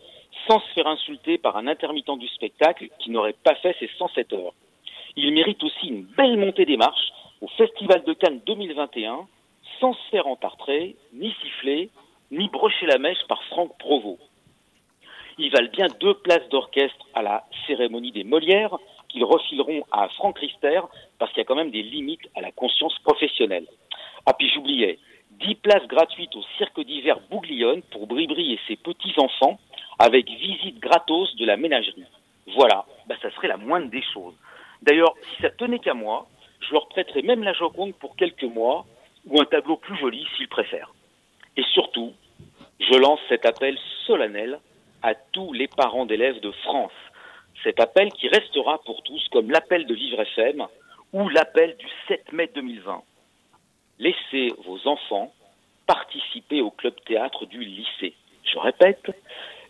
sans 0.48 0.60
se 0.60 0.72
faire 0.74 0.86
insulter 0.86 1.38
par 1.38 1.56
un 1.56 1.66
intermittent 1.66 2.18
du 2.18 2.28
spectacle 2.28 2.88
qui 2.98 3.10
n'aurait 3.10 3.36
pas 3.44 3.54
fait 3.56 3.76
ses 3.78 3.88
107 3.96 4.32
heures. 4.34 4.52
Ils 5.16 5.32
méritent 5.32 5.62
aussi 5.64 5.88
une 5.88 6.02
belle 6.02 6.36
montée 6.36 6.66
des 6.66 6.76
marches 6.76 7.12
au 7.40 7.48
Festival 7.48 8.04
de 8.04 8.12
Cannes 8.12 8.40
2021, 8.46 9.26
sans 9.80 9.94
se 9.94 10.08
faire 10.10 10.26
entartrer, 10.26 10.96
ni 11.14 11.34
siffler, 11.42 11.90
ni 12.30 12.48
brocher 12.48 12.86
la 12.86 12.98
mèche 12.98 13.24
par 13.28 13.42
Franck 13.44 13.76
Provost. 13.78 14.20
Ils 15.38 15.50
valent 15.50 15.70
bien 15.70 15.86
deux 16.00 16.14
places 16.14 16.48
d'orchestre 16.50 17.06
à 17.14 17.22
la 17.22 17.44
cérémonie 17.66 18.12
des 18.12 18.24
Molières, 18.24 18.78
qu'ils 19.16 19.24
refileront 19.24 19.82
à 19.90 20.08
Franck 20.10 20.38
Rister 20.38 20.80
parce 21.18 21.32
qu'il 21.32 21.38
y 21.38 21.40
a 21.40 21.44
quand 21.44 21.54
même 21.54 21.70
des 21.70 21.82
limites 21.82 22.28
à 22.34 22.42
la 22.42 22.52
conscience 22.52 22.98
professionnelle. 22.98 23.66
Ah 24.26 24.34
puis 24.34 24.50
j'oubliais, 24.52 24.98
10 25.40 25.54
places 25.54 25.86
gratuites 25.86 26.36
au 26.36 26.42
cirque 26.58 26.80
d'hiver 26.80 27.18
Bouglione 27.30 27.80
pour 27.90 28.06
Bribri 28.06 28.52
et 28.52 28.60
ses 28.68 28.76
petits-enfants 28.76 29.58
avec 29.98 30.28
visite 30.28 30.78
gratos 30.80 31.34
de 31.36 31.46
la 31.46 31.56
ménagerie. 31.56 32.04
Voilà, 32.54 32.84
bah 33.06 33.14
ça 33.22 33.30
serait 33.30 33.48
la 33.48 33.56
moindre 33.56 33.88
des 33.88 34.02
choses. 34.12 34.34
D'ailleurs, 34.82 35.14
si 35.22 35.42
ça 35.42 35.48
tenait 35.48 35.78
qu'à 35.78 35.94
moi, 35.94 36.26
je 36.60 36.72
leur 36.72 36.88
prêterais 36.88 37.22
même 37.22 37.42
la 37.42 37.54
Joconde 37.54 37.94
pour 37.94 38.16
quelques 38.16 38.44
mois 38.44 38.84
ou 39.26 39.40
un 39.40 39.46
tableau 39.46 39.76
plus 39.76 39.96
joli 39.96 40.26
s'ils 40.36 40.48
préfèrent. 40.48 40.92
Et 41.56 41.62
surtout, 41.72 42.12
je 42.80 42.98
lance 42.98 43.20
cet 43.30 43.46
appel 43.46 43.78
solennel 44.06 44.60
à 45.02 45.14
tous 45.14 45.54
les 45.54 45.68
parents 45.68 46.04
d'élèves 46.04 46.40
de 46.40 46.50
France 46.50 46.92
cet 47.62 47.80
appel 47.80 48.12
qui 48.12 48.28
restera 48.28 48.78
pour 48.84 49.02
tous 49.02 49.26
comme 49.32 49.50
l'appel 49.50 49.86
de 49.86 49.94
Vivre 49.94 50.20
FM 50.20 50.66
ou 51.12 51.28
l'appel 51.28 51.76
du 51.76 51.86
7 52.08 52.32
mai 52.32 52.50
2020. 52.54 53.02
Laissez 53.98 54.52
vos 54.64 54.86
enfants 54.86 55.32
participer 55.86 56.60
au 56.60 56.70
club 56.70 56.94
théâtre 57.06 57.46
du 57.46 57.64
lycée. 57.64 58.14
Je 58.44 58.58
répète, 58.58 59.10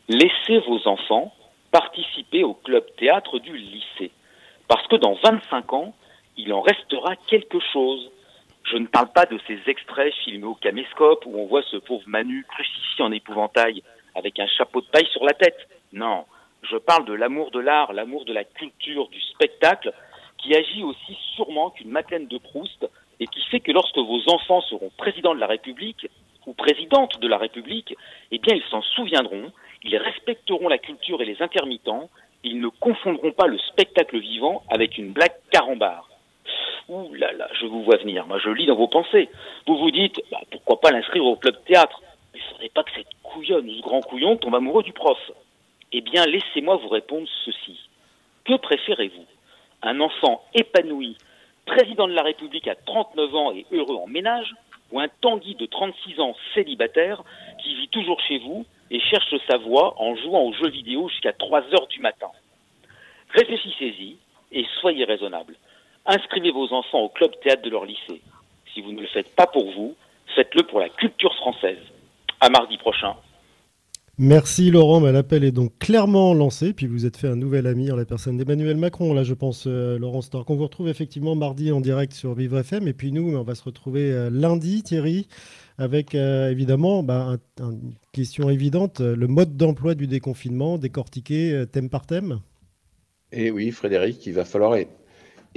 laissez 0.09 0.59
vos 0.67 0.87
enfants 0.89 1.33
participer 1.71 2.43
au 2.43 2.55
club 2.55 2.85
théâtre 2.97 3.39
du 3.39 3.57
lycée. 3.57 4.11
Parce 4.69 4.87
que 4.89 4.97
dans 4.97 5.15
25 5.15 5.73
ans, 5.73 5.95
il 6.37 6.53
en 6.53 6.61
restera 6.61 7.17
quelque 7.29 7.59
chose. 7.73 8.11
Je 8.65 8.77
ne 8.77 8.87
parle 8.87 9.13
pas 9.13 9.27
de 9.27 9.39
ces 9.47 9.59
extraits 9.67 10.13
filmés 10.25 10.47
au 10.47 10.55
caméscope 10.55 11.25
où 11.27 11.39
on 11.39 11.47
voit 11.47 11.63
ce 11.71 11.77
pauvre 11.77 12.03
Manu 12.07 12.45
crucifié 12.49 13.05
en 13.05 13.13
épouvantail 13.13 13.83
avec 14.15 14.39
un 14.41 14.47
chapeau 14.47 14.81
de 14.81 14.87
paille 14.87 15.07
sur 15.13 15.25
la 15.25 15.35
tête. 15.35 15.69
Non, 15.93 16.25
je 16.63 16.77
parle 16.77 17.05
de 17.05 17.13
l'amour 17.13 17.51
de 17.51 17.61
l'art, 17.61 17.93
l'amour 17.93 18.25
de 18.25 18.33
la 18.33 18.45
culture, 18.45 19.09
du 19.09 19.21
spectacle, 19.21 19.93
qui 20.39 20.55
agit 20.55 20.83
aussi 20.83 21.17
sûrement 21.35 21.71
qu'une 21.71 21.91
Madeleine 21.91 22.27
de 22.27 22.39
Proust 22.39 22.89
et 23.21 23.27
qui 23.27 23.41
fait 23.51 23.61
que 23.61 23.73
lorsque 23.73 23.99
vos 23.99 24.29
enfants 24.29 24.61
seront 24.63 24.91
présidents 24.97 25.35
de 25.35 25.41
la 25.41 25.47
République 25.47 26.09
ou 26.47 26.53
présidentes 26.53 27.19
de 27.21 27.29
la 27.29 27.39
République, 27.39 27.97
eh 28.31 28.39
bien 28.39 28.55
ils 28.55 28.71
s'en 28.71 28.83
souviendront, 28.83 29.53
ils 29.83 29.97
respecteront 29.97 30.69
la 30.69 30.79
culture 30.79 31.23
et 31.23 31.25
les 31.25 31.41
intermittents, 31.43 32.11
ils 32.45 32.61
ne 32.61 32.69
confondront 32.69 33.33
pas 33.33 33.47
le 33.47 33.59
spectacle 33.59 34.19
vivant 34.19 34.63
avec 34.69 34.99
une 34.99 35.13
blague 35.13 35.35
carambar. 35.51 36.09
Ouh 36.89 37.13
là 37.15 37.33
là, 37.33 37.49
je 37.59 37.67
vous 37.67 37.83
vois 37.83 37.97
venir, 37.97 38.27
moi 38.27 38.39
je 38.39 38.51
lis 38.51 38.67
dans 38.67 38.77
vos 38.77 38.87
pensées. 38.87 39.29
Vous 39.67 39.77
vous 39.77 39.91
dites, 39.91 40.21
bah, 40.31 40.41
pourquoi 40.53 40.81
pas 40.81 40.93
l'inscrire 40.93 41.25
au 41.25 41.37
club 41.37 41.57
théâtre? 41.65 42.01
Il 42.35 42.41
ne 42.41 42.45
faudrait 42.45 42.69
pas 42.69 42.85
que 42.85 42.93
cette 42.95 43.09
couillonne 43.23 43.69
ou 43.69 43.75
ce 43.75 43.83
grand 43.83 44.01
couillon 44.03 44.37
tombe 44.37 44.55
amoureux 44.55 44.85
du 44.85 44.93
prof. 44.93 45.19
Eh 45.99 46.03
bien, 46.03 46.27
laissez-moi 46.27 46.77
vous 46.77 46.91
répondre 46.91 47.27
ceci. 47.47 47.81
Que 48.45 48.59
préférez-vous? 48.59 49.25
Un 49.81 49.99
enfant 50.01 50.45
épanoui, 50.53 51.17
président 51.65 52.07
de 52.07 52.13
la 52.13 52.23
République 52.23 52.69
à 52.69 52.75
39 52.75 53.35
ans 53.35 53.53
et 53.53 53.65
heureux 53.73 53.97
en 53.97 54.07
ménage, 54.07 54.55
ou 54.93 55.01
un 55.01 55.09
Tanguy 55.23 55.55
de 55.55 55.65
36 55.65 56.21
ans 56.21 56.37
célibataire 56.53 57.23
qui 57.63 57.75
vit 57.77 57.89
toujours 57.89 58.21
chez 58.21 58.37
vous 58.37 58.67
et 58.91 59.01
cherche 59.01 59.35
sa 59.49 59.57
voie 59.57 59.95
en 59.97 60.15
jouant 60.17 60.43
aux 60.43 60.53
jeux 60.53 60.69
vidéo 60.69 61.09
jusqu'à 61.09 61.33
3 61.33 61.63
heures 61.73 61.87
du 61.87 62.01
matin? 62.01 62.29
Réfléchissez-y 63.31 64.19
et 64.53 64.67
soyez 64.83 65.07
raisonnable. 65.07 65.57
Inscrivez 66.05 66.51
vos 66.51 66.75
enfants 66.75 67.01
au 67.01 67.09
club 67.09 67.31
théâtre 67.41 67.63
de 67.63 67.71
leur 67.71 67.87
lycée. 67.87 68.21
Si 68.75 68.83
vous 68.83 68.93
ne 68.93 69.01
le 69.01 69.07
faites 69.07 69.35
pas 69.35 69.47
pour 69.47 69.71
vous, 69.71 69.97
faites-le 70.35 70.65
pour 70.65 70.79
la 70.79 70.91
culture 70.91 71.35
française. 71.37 71.81
À 72.43 72.51
mardi 72.51 72.77
prochain 72.77 73.17
Merci 74.19 74.71
Laurent, 74.71 75.01
l'appel 75.01 75.45
est 75.45 75.53
donc 75.53 75.79
clairement 75.79 76.33
lancé, 76.33 76.73
puis 76.73 76.87
vous 76.87 77.05
êtes 77.05 77.19
fait 77.19 77.29
un 77.29 77.37
nouvel 77.37 77.67
ami 77.67 77.91
en 77.91 77.97
la 77.97 78.07
personne 78.07 78.39
d'Emmanuel 78.39 78.79
Macron, 78.79 79.13
là 79.13 79.25
je 79.25 79.35
pense 79.35 79.65
euh, 79.67 79.99
Laurent 79.99 80.23
Stork. 80.23 80.49
On 80.49 80.57
vous 80.57 80.63
retrouve 80.63 80.89
effectivement 80.89 81.35
mardi 81.35 81.71
en 81.71 81.83
direct 81.83 82.15
sur 82.15 82.33
Vivre 82.33 82.59
FM, 82.61 82.89
et 82.89 82.95
puis 82.95 83.13
nous 83.13 83.37
on 83.37 83.43
va 83.43 83.55
se 83.55 83.63
retrouver 83.63 84.11
euh, 84.11 84.31
lundi 84.31 84.83
Thierry, 84.83 85.29
avec 85.77 86.15
euh, 86.15 86.51
évidemment 86.51 87.03
bah, 87.03 87.37
une 87.61 87.93
question 88.13 88.49
évidente, 88.49 89.01
le 89.01 89.27
mode 89.27 89.59
d'emploi 89.59 89.95
du 89.95 90.07
déconfinement, 90.07 90.79
décortiqué 90.79 91.65
thème 91.71 91.91
par 91.91 92.07
thème. 92.07 92.41
Et 93.33 93.49
eh 93.49 93.51
oui 93.51 93.71
Frédéric, 93.71 94.25
il 94.25 94.33
va 94.33 94.47
falloir 94.47 94.77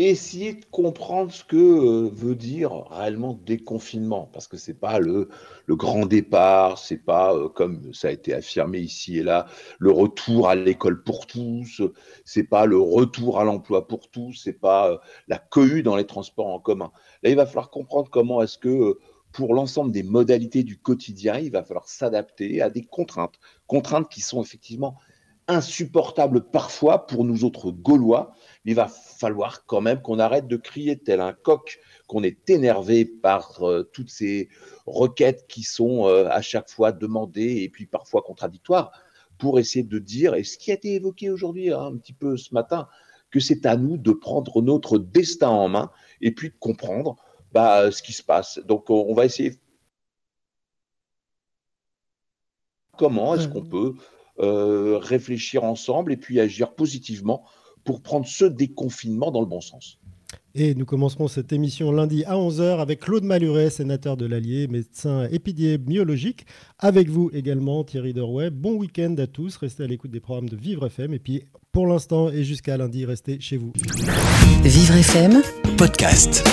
essayer 0.08 0.54
de 0.54 0.66
comprendre 0.66 1.32
ce 1.32 1.44
que 1.44 1.58
euh, 1.58 2.10
veut 2.14 2.36
dire 2.36 2.86
réellement 2.90 3.34
déconfinement, 3.46 4.30
parce 4.32 4.48
que 4.48 4.56
c'est 4.56 4.80
pas 4.80 5.00
le, 5.00 5.30
grand 5.68 6.06
départ, 6.06 6.78
c'est 6.78 7.04
pas 7.04 7.36
euh, 7.36 7.50
comme 7.50 7.94
ça 7.94 8.08
a 8.08 8.12
été 8.12 8.34
affirmé 8.34 8.80
ici 8.80 9.18
et 9.18 9.24
là, 9.24 9.48
le 9.78 9.92
retour 9.92 10.48
à 10.48 10.56
l'école 10.56 11.04
pour 11.04 11.28
tous, 11.28 11.82
c'est 12.24 12.46
pas 12.46 12.66
le 12.66 12.80
retour 12.80 13.40
à 13.40 13.44
l'emploi 13.44 13.88
pour 13.88 14.10
tous, 14.10 14.34
c'est 14.42 14.54
pas 14.54 14.90
euh, 14.90 14.98
la 15.28 15.38
cohue 15.38 15.84
dans 15.84 15.98
les 15.98 16.06
transports 16.06 16.48
en 16.48 16.60
commun. 16.60 16.92
Là, 17.22 17.30
il 17.30 17.36
va 17.36 17.46
falloir 17.46 17.70
comprendre 17.70 18.10
comment 18.10 18.42
est-ce 18.42 18.58
que 18.58 18.98
pour 19.34 19.54
l'ensemble 19.54 19.92
des 19.92 20.04
modalités 20.04 20.64
du 20.64 20.80
quotidien, 20.80 21.38
il 21.38 21.52
va 21.52 21.64
falloir 21.64 21.88
s'adapter 21.88 22.62
à 22.62 22.70
des 22.70 22.84
contraintes, 22.84 23.36
contraintes 23.68 24.10
qui 24.10 24.22
sont 24.22 24.42
effectivement 24.42 24.96
insupportable 25.50 26.42
parfois 26.52 27.08
pour 27.08 27.26
nous 27.26 27.44
autres 27.44 27.72
Gaulois. 27.72 28.32
Il 28.66 28.76
va 28.76 28.88
falloir 28.88 29.66
quand 29.66 29.82
même 29.82 30.02
qu'on 30.02 30.20
arrête 30.20 30.48
de 30.48 30.58
crier 30.58 30.98
tel 31.00 31.22
un 31.22 31.34
coq, 31.34 31.80
qu'on 32.08 32.24
est 32.24 32.50
énervé 32.50 33.06
par 33.06 33.64
euh, 33.64 33.84
toutes 33.94 34.10
ces 34.10 34.50
requêtes 34.86 35.46
qui 35.48 35.64
sont 35.64 36.08
euh, 36.08 36.28
à 36.30 36.42
chaque 36.42 36.70
fois 36.70 36.92
demandées 36.92 37.64
et 37.64 37.70
puis 37.70 37.86
parfois 37.86 38.22
contradictoires, 38.22 38.92
pour 39.38 39.60
essayer 39.60 39.84
de 39.84 40.00
dire, 40.00 40.36
et 40.36 40.44
ce 40.44 40.58
qui 40.58 40.72
a 40.72 40.74
été 40.74 40.96
évoqué 40.96 41.30
aujourd'hui 41.30 41.72
hein, 41.72 41.86
un 41.86 41.98
petit 41.98 42.14
peu 42.14 42.36
ce 42.36 42.54
matin, 42.54 42.88
que 43.32 43.40
c'est 43.40 43.66
à 43.66 43.78
nous 43.78 43.98
de 43.98 44.12
prendre 44.12 44.62
notre 44.62 44.98
destin 44.98 45.50
en 45.50 45.70
main 45.70 45.92
et 46.20 46.34
puis 46.34 46.50
de 46.50 46.56
comprendre 46.60 47.16
bah, 47.54 47.92
ce 47.92 48.04
qui 48.04 48.14
se 48.14 48.24
passe. 48.24 48.60
Donc 48.66 48.90
on 48.90 49.14
va 49.14 49.26
essayer 49.26 49.60
comment 52.98 53.36
est-ce 53.36 53.48
qu'on 53.48 53.64
peut 53.64 53.94
euh, 54.40 54.98
réfléchir 54.98 55.64
ensemble 55.64 56.12
et 56.12 56.18
puis 56.18 56.40
agir 56.40 56.76
positivement 56.76 57.46
pour 57.84 58.02
prendre 58.02 58.28
ce 58.28 58.46
déconfinement 58.46 59.32
dans 59.32 59.42
le 59.42 59.48
bon 59.48 59.62
sens. 59.62 60.00
Et 60.56 60.74
nous 60.74 60.86
commencerons 60.86 61.28
cette 61.28 61.54
émission 61.54 61.92
lundi 61.92 62.24
à 62.26 62.34
11h 62.34 62.80
avec 62.80 63.02
Claude 63.02 63.24
Maluret, 63.24 63.70
sénateur 63.70 64.18
de 64.18 64.26
l'Allier, 64.26 64.68
médecin 64.68 65.28
épidémiologique. 65.32 66.46
Avec 66.80 67.08
vous 67.10 67.30
également, 67.34 67.84
Thierry 67.84 68.14
Derouet. 68.14 68.50
Bon 68.50 68.74
week-end 68.74 69.16
à 69.20 69.28
tous. 69.28 69.58
Restez 69.58 69.84
à 69.84 69.88
l'écoute 69.88 70.12
des 70.12 70.20
programmes 70.20 70.50
de 70.50 70.56
Vivre 70.56 70.88
FM. 70.88 71.14
Et 71.14 71.20
puis, 71.20 71.44
pour 71.72 71.86
l'instant 71.86 72.30
et 72.30 72.44
jusqu'à 72.44 72.78
lundi, 72.78 73.06
restez 73.06 73.40
chez 73.40 73.58
vous. 73.58 73.74
Vivre 74.64 74.96
FM, 74.96 75.42
podcast. 75.78 76.44